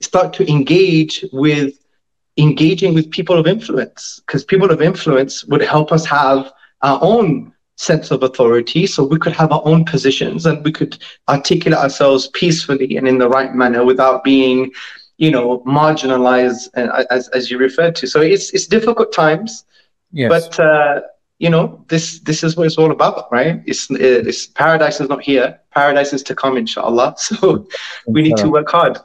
start 0.00 0.34
to 0.34 0.48
engage 0.50 1.24
with 1.32 1.74
engaging 2.36 2.92
with 2.92 3.10
people 3.10 3.38
of 3.38 3.46
influence, 3.46 4.20
because 4.26 4.44
people 4.44 4.70
of 4.70 4.82
influence 4.82 5.44
would 5.46 5.62
help 5.62 5.90
us 5.90 6.04
have 6.04 6.52
our 6.82 6.98
own 7.00 7.54
sense 7.76 8.10
of 8.10 8.22
authority 8.22 8.86
so 8.86 9.04
we 9.04 9.18
could 9.18 9.34
have 9.34 9.52
our 9.52 9.62
own 9.64 9.84
positions 9.84 10.46
and 10.46 10.64
we 10.64 10.72
could 10.72 10.98
articulate 11.28 11.78
ourselves 11.78 12.28
peacefully 12.28 12.96
and 12.96 13.06
in 13.06 13.18
the 13.18 13.28
right 13.28 13.54
manner 13.54 13.84
without 13.84 14.24
being 14.24 14.72
you 15.18 15.30
know 15.30 15.60
marginalized 15.60 16.68
uh, 16.76 17.04
as, 17.10 17.28
as 17.28 17.50
you 17.50 17.58
referred 17.58 17.94
to 17.94 18.06
so 18.06 18.20
it's 18.20 18.50
it's 18.54 18.66
difficult 18.66 19.12
times 19.12 19.66
yes. 20.10 20.28
but 20.30 20.58
uh, 20.58 21.02
you 21.38 21.50
know 21.50 21.84
this 21.88 22.20
this 22.20 22.42
is 22.42 22.56
what 22.56 22.66
it's 22.66 22.78
all 22.78 22.92
about 22.92 23.30
right 23.30 23.62
it's 23.66 23.88
it's 23.90 24.46
paradise 24.46 24.98
is 25.00 25.08
not 25.10 25.22
here 25.22 25.60
paradise 25.70 26.14
is 26.14 26.22
to 26.22 26.34
come 26.34 26.56
inshallah 26.56 27.14
so 27.18 27.66
we 28.06 28.22
need 28.22 28.36
to 28.38 28.48
work 28.48 28.70
hard 28.70 28.98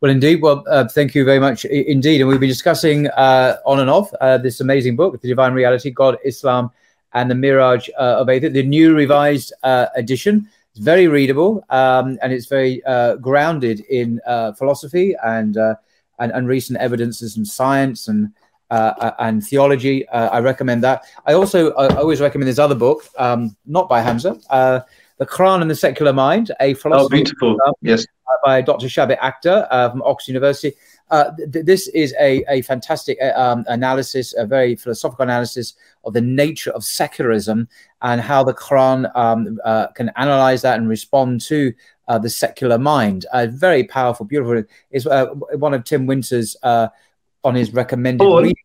well, 0.00 0.12
indeed. 0.12 0.40
Well, 0.40 0.62
uh, 0.70 0.86
thank 0.86 1.16
you 1.16 1.24
very 1.24 1.40
much 1.40 1.64
indeed. 1.64 2.20
And 2.20 2.28
we've 2.28 2.38
been 2.38 2.48
discussing 2.48 3.08
uh, 3.08 3.56
on 3.66 3.80
and 3.80 3.90
off 3.90 4.12
uh, 4.20 4.38
this 4.38 4.60
amazing 4.60 4.94
book, 4.94 5.20
The 5.20 5.26
Divine 5.26 5.54
Reality 5.54 5.90
God, 5.90 6.18
Islam, 6.24 6.70
and 7.14 7.30
the 7.30 7.34
Mirage 7.34 7.88
uh, 7.98 8.18
of 8.18 8.28
Aether, 8.28 8.50
the 8.50 8.62
new 8.62 8.94
revised 8.94 9.52
uh, 9.62 9.86
edition. 9.96 10.48
It's 10.70 10.80
very 10.80 11.08
readable 11.08 11.64
um, 11.70 12.18
and 12.22 12.32
it's 12.32 12.46
very 12.46 12.84
uh, 12.84 13.16
grounded 13.16 13.80
in 13.80 14.20
uh, 14.26 14.52
philosophy 14.52 15.14
and, 15.24 15.56
uh, 15.56 15.74
and, 16.18 16.32
and 16.32 16.46
recent 16.46 16.78
evidences 16.78 17.36
and 17.36 17.46
science 17.46 18.08
and 18.08 18.32
uh, 18.70 19.12
and 19.20 19.42
theology. 19.42 20.06
I 20.10 20.40
recommend 20.40 20.84
that. 20.84 21.02
I 21.24 21.32
also 21.32 21.72
I 21.72 21.86
always 21.96 22.20
recommend 22.20 22.48
this 22.48 22.58
other 22.58 22.74
book, 22.74 23.02
um, 23.16 23.56
not 23.64 23.88
by 23.88 24.02
Hamza, 24.02 24.38
"The 24.50 25.24
Quran 25.24 25.62
and 25.62 25.70
the 25.70 25.74
Secular 25.74 26.12
Mind," 26.12 26.52
a 26.60 26.74
philosophy. 26.74 27.06
Oh, 27.06 27.08
beautiful! 27.08 27.56
yes, 27.80 28.04
by 28.44 28.60
Dr. 28.60 28.88
Shabir 28.88 29.18
Akhtar 29.20 29.90
from 29.90 30.02
Oxford 30.02 30.32
University. 30.32 30.74
Uh, 31.10 31.30
th- 31.52 31.64
this 31.64 31.88
is 31.88 32.14
a, 32.20 32.44
a 32.48 32.62
fantastic 32.62 33.18
uh, 33.22 33.32
um, 33.40 33.64
analysis, 33.68 34.34
a 34.36 34.44
very 34.44 34.76
philosophical 34.76 35.22
analysis 35.22 35.74
of 36.04 36.12
the 36.12 36.20
nature 36.20 36.70
of 36.70 36.84
secularism 36.84 37.68
and 38.02 38.20
how 38.20 38.44
the 38.44 38.54
Quran 38.54 39.10
um, 39.16 39.58
uh, 39.64 39.88
can 39.88 40.10
analyze 40.16 40.62
that 40.62 40.78
and 40.78 40.88
respond 40.88 41.40
to 41.40 41.72
uh, 42.08 42.18
the 42.18 42.30
secular 42.30 42.78
mind. 42.78 43.26
A 43.32 43.46
very 43.46 43.84
powerful, 43.84 44.26
beautiful. 44.26 44.62
It's 44.90 45.06
uh, 45.06 45.26
one 45.26 45.74
of 45.74 45.84
Tim 45.84 46.06
Winter's 46.06 46.56
on 46.62 47.54
his 47.54 47.72
recommended 47.72 48.24
oh, 48.24 48.38
readings. 48.38 48.58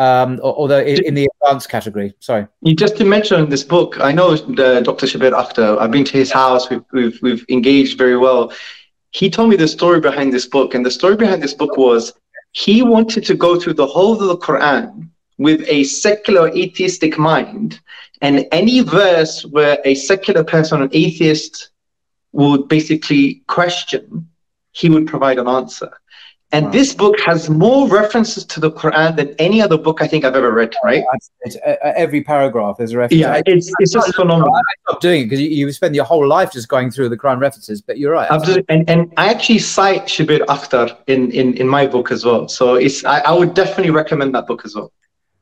Um, 0.00 0.38
although 0.44 0.80
in, 0.80 1.14
the 1.14 1.28
advanced 1.42 1.68
category, 1.68 2.14
sorry. 2.20 2.46
You 2.62 2.76
just 2.76 2.96
to 2.98 3.04
mention 3.04 3.48
this 3.50 3.64
book, 3.64 3.98
I 3.98 4.12
know 4.12 4.36
Dr. 4.36 5.06
Shabir 5.06 5.32
Akhtar. 5.32 5.76
I've 5.78 5.90
been 5.90 6.04
to 6.04 6.12
his 6.12 6.30
house. 6.30 6.70
We've, 6.70 6.84
we've, 6.92 7.18
we've 7.20 7.44
engaged 7.48 7.98
very 7.98 8.16
well 8.16 8.52
he 9.18 9.28
told 9.28 9.50
me 9.50 9.56
the 9.56 9.66
story 9.66 9.98
behind 9.98 10.32
this 10.32 10.46
book. 10.46 10.74
And 10.74 10.86
the 10.86 10.92
story 10.92 11.16
behind 11.16 11.42
this 11.42 11.54
book 11.54 11.76
was 11.76 12.12
he 12.52 12.82
wanted 12.82 13.24
to 13.26 13.34
go 13.34 13.58
through 13.58 13.74
the 13.74 13.86
whole 13.86 14.12
of 14.12 14.28
the 14.28 14.36
Quran 14.36 15.08
with 15.38 15.64
a 15.66 15.82
secular 15.82 16.48
atheistic 16.50 17.18
mind. 17.18 17.80
And 18.22 18.46
any 18.52 18.78
verse 18.80 19.44
where 19.44 19.78
a 19.84 19.96
secular 19.96 20.44
person, 20.44 20.82
an 20.82 20.90
atheist, 20.92 21.70
would 22.30 22.68
basically 22.68 23.42
question, 23.48 24.28
he 24.70 24.88
would 24.88 25.08
provide 25.08 25.40
an 25.40 25.48
answer. 25.48 25.90
And 26.50 26.66
wow. 26.66 26.72
this 26.72 26.94
book 26.94 27.20
has 27.20 27.50
more 27.50 27.86
references 27.88 28.42
to 28.46 28.58
the 28.58 28.70
Quran 28.70 29.16
than 29.16 29.34
any 29.38 29.60
other 29.60 29.76
book 29.76 30.00
I 30.00 30.06
think 30.06 30.24
I've 30.24 30.34
ever 30.34 30.50
read, 30.50 30.74
right? 30.82 31.04
It's, 31.42 31.56
uh, 31.56 31.76
every 31.82 32.22
paragraph 32.22 32.80
is 32.80 32.92
a 32.92 32.98
reference. 32.98 33.20
Yeah, 33.20 33.42
it's, 33.44 33.70
it's 33.78 33.92
just 33.92 34.14
phenomenal. 34.14 34.54
I 34.54 34.60
stopped 34.88 35.02
doing 35.02 35.22
it 35.22 35.24
because 35.24 35.40
you, 35.40 35.48
you, 35.48 35.72
spend 35.72 35.94
your 35.94 36.06
whole 36.06 36.26
life 36.26 36.52
just 36.52 36.68
going 36.68 36.90
through 36.90 37.10
the 37.10 37.18
Quran 37.18 37.38
references, 37.38 37.82
but 37.82 37.98
you're 37.98 38.12
right. 38.12 38.30
Absolutely. 38.30 38.64
And, 38.70 38.88
and 38.88 39.12
I 39.18 39.28
actually 39.28 39.58
cite 39.58 40.06
Shabir 40.06 40.40
Akhtar 40.46 40.96
in, 41.06 41.30
in, 41.32 41.54
in 41.58 41.68
my 41.68 41.86
book 41.86 42.10
as 42.10 42.24
well. 42.24 42.48
So 42.48 42.76
it's 42.76 43.04
I, 43.04 43.20
I 43.20 43.32
would 43.32 43.52
definitely 43.52 43.90
recommend 43.90 44.34
that 44.34 44.46
book 44.46 44.62
as 44.64 44.74
well. 44.74 44.90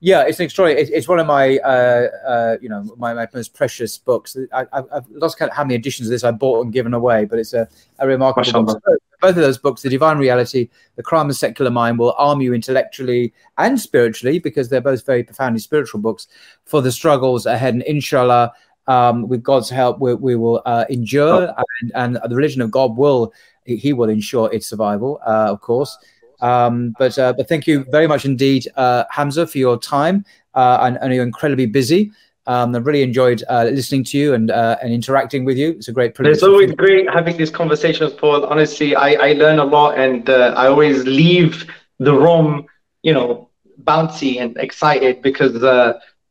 Yeah, 0.01 0.23
it's 0.23 0.41
extraordinary. 0.41 0.83
It's, 0.83 0.91
it's 0.91 1.09
one 1.09 1.21
of 1.21 1.27
my, 1.27 1.59
uh, 1.59 2.09
uh, 2.27 2.57
you 2.61 2.69
know, 2.69 2.83
my, 2.99 3.15
my 3.15 3.29
most 3.33 3.55
precious 3.55 3.97
books. 3.97 4.37
I, 4.53 4.67
have 4.73 5.07
lost 5.11 5.39
count 5.39 5.53
how 5.53 5.63
many 5.63 5.77
editions 5.77 6.09
of 6.09 6.11
this 6.11 6.25
I 6.25 6.33
bought 6.33 6.65
and 6.65 6.73
given 6.73 6.93
away, 6.95 7.25
but 7.25 7.39
it's 7.39 7.55
a, 7.55 7.69
a 8.01 8.07
remarkable 8.07 8.65
book. 8.65 8.83
Both 9.27 9.39
of 9.39 9.43
those 9.43 9.59
books, 9.59 9.83
The 9.83 9.89
Divine 9.89 10.19
Reality, 10.19 10.69
The 10.95 11.03
Quran 11.03 11.23
and 11.23 11.35
Secular 11.35 11.73
Mind, 11.73 11.99
will 11.99 12.15
arm 12.17 12.41
you 12.41 12.55
intellectually 12.55 13.35
and 13.59 13.81
spiritually 13.81 14.39
because 14.39 14.69
they're 14.69 14.81
both 14.81 15.05
very 15.05 15.25
profoundly 15.25 15.59
spiritual 15.59 15.99
books 15.99 16.29
for 16.65 16.81
the 16.81 16.93
struggles 16.93 17.45
ahead. 17.45 17.75
And 17.75 17.83
inshallah, 17.83 18.53
um, 18.87 19.27
with 19.27 19.43
God's 19.43 19.69
help, 19.69 19.99
we, 19.99 20.15
we 20.15 20.37
will 20.37 20.63
uh, 20.65 20.85
endure, 20.89 21.53
oh. 21.59 21.65
and, 21.83 21.93
and 21.97 22.31
the 22.31 22.37
religion 22.37 22.63
of 22.63 22.71
God 22.71 22.97
will, 22.97 23.35
He 23.65 23.93
will 23.93 24.11
ensure 24.11 24.49
its 24.53 24.69
survival, 24.69 25.21
uh, 25.27 25.51
of 25.51 25.61
course. 25.61 25.99
Um, 26.41 26.95
but 26.97 27.19
uh, 27.19 27.33
but 27.33 27.49
thank 27.49 27.67
you 27.67 27.83
very 27.91 28.07
much 28.07 28.25
indeed, 28.25 28.69
uh, 28.77 29.07
Hamza, 29.11 29.45
for 29.49 29.59
your 29.59 29.77
time. 29.77 30.25
Uh, 30.55 30.79
and, 30.83 30.99
and, 31.03 31.13
you're 31.13 31.25
incredibly 31.25 31.67
busy. 31.67 32.13
Um, 32.47 32.75
I've 32.75 32.87
really 32.87 33.03
enjoyed 33.03 33.43
uh, 33.49 33.65
listening 33.65 34.05
to 34.05 34.19
you 34.19 34.35
and 34.35 34.51
uh, 34.51 34.77
and 34.83 34.93
interacting 34.93 35.45
with 35.45 35.57
you. 35.57 35.71
It's 35.71 35.89
a 35.89 35.93
great 35.93 36.15
privilege. 36.15 36.35
It's 36.35 36.43
always 36.43 36.73
great 36.73 37.09
having 37.11 37.37
these 37.37 37.51
conversations, 37.51 38.13
Paul. 38.13 38.45
Honestly, 38.47 38.95
I, 38.95 39.13
I 39.15 39.33
learn 39.33 39.59
a 39.59 39.65
lot, 39.65 39.99
and 39.99 40.29
uh, 40.31 40.55
I 40.57 40.69
always 40.69 41.05
leave 41.05 41.67
the 41.99 42.13
room, 42.13 42.67
you 43.03 43.13
know, 43.13 43.51
bouncy 43.83 44.41
and 44.41 44.57
excited 44.59 45.23
because 45.23 45.55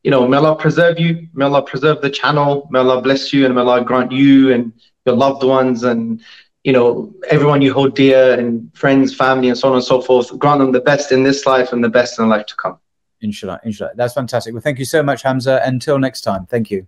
you 0.03 0.11
know, 0.11 0.27
may 0.27 0.37
Allah 0.37 0.55
preserve 0.55 0.99
you, 0.99 1.27
may 1.33 1.45
Allah 1.45 1.63
preserve 1.63 1.99
the 1.99 2.11
channel, 2.11 2.67
may 2.69 2.77
Allah 2.77 3.01
bless 3.01 3.33
you, 3.33 3.43
and 3.45 3.55
may 3.55 3.61
Allah 3.61 3.83
grant 3.83 4.11
you 4.11 4.53
and 4.53 4.71
your 5.03 5.15
loved 5.15 5.43
ones 5.43 5.83
and 5.83 6.21
you 6.65 6.73
know, 6.73 7.13
everyone 7.29 7.61
you 7.61 7.71
hold 7.71 7.95
dear 7.95 8.33
and 8.37 8.75
friends, 8.75 9.15
family, 9.15 9.49
and 9.49 9.57
so 9.57 9.69
on 9.69 9.75
and 9.75 9.83
so 9.83 10.01
forth. 10.01 10.37
Grant 10.39 10.59
them 10.59 10.71
the 10.71 10.81
best 10.81 11.11
in 11.11 11.21
this 11.21 11.45
life 11.45 11.71
and 11.71 11.83
the 11.83 11.89
best 11.89 12.17
in 12.17 12.25
the 12.25 12.35
life 12.35 12.47
to 12.47 12.55
come. 12.55 12.79
Inshallah, 13.25 13.59
inshallah. 13.63 13.93
That's 13.95 14.13
fantastic. 14.13 14.53
Well, 14.53 14.61
thank 14.61 14.79
you 14.79 14.85
so 14.85 15.01
much, 15.03 15.23
Hamza. 15.23 15.61
Until 15.65 15.97
next 15.99 16.21
time, 16.21 16.45
thank 16.45 16.71
you. 16.71 16.87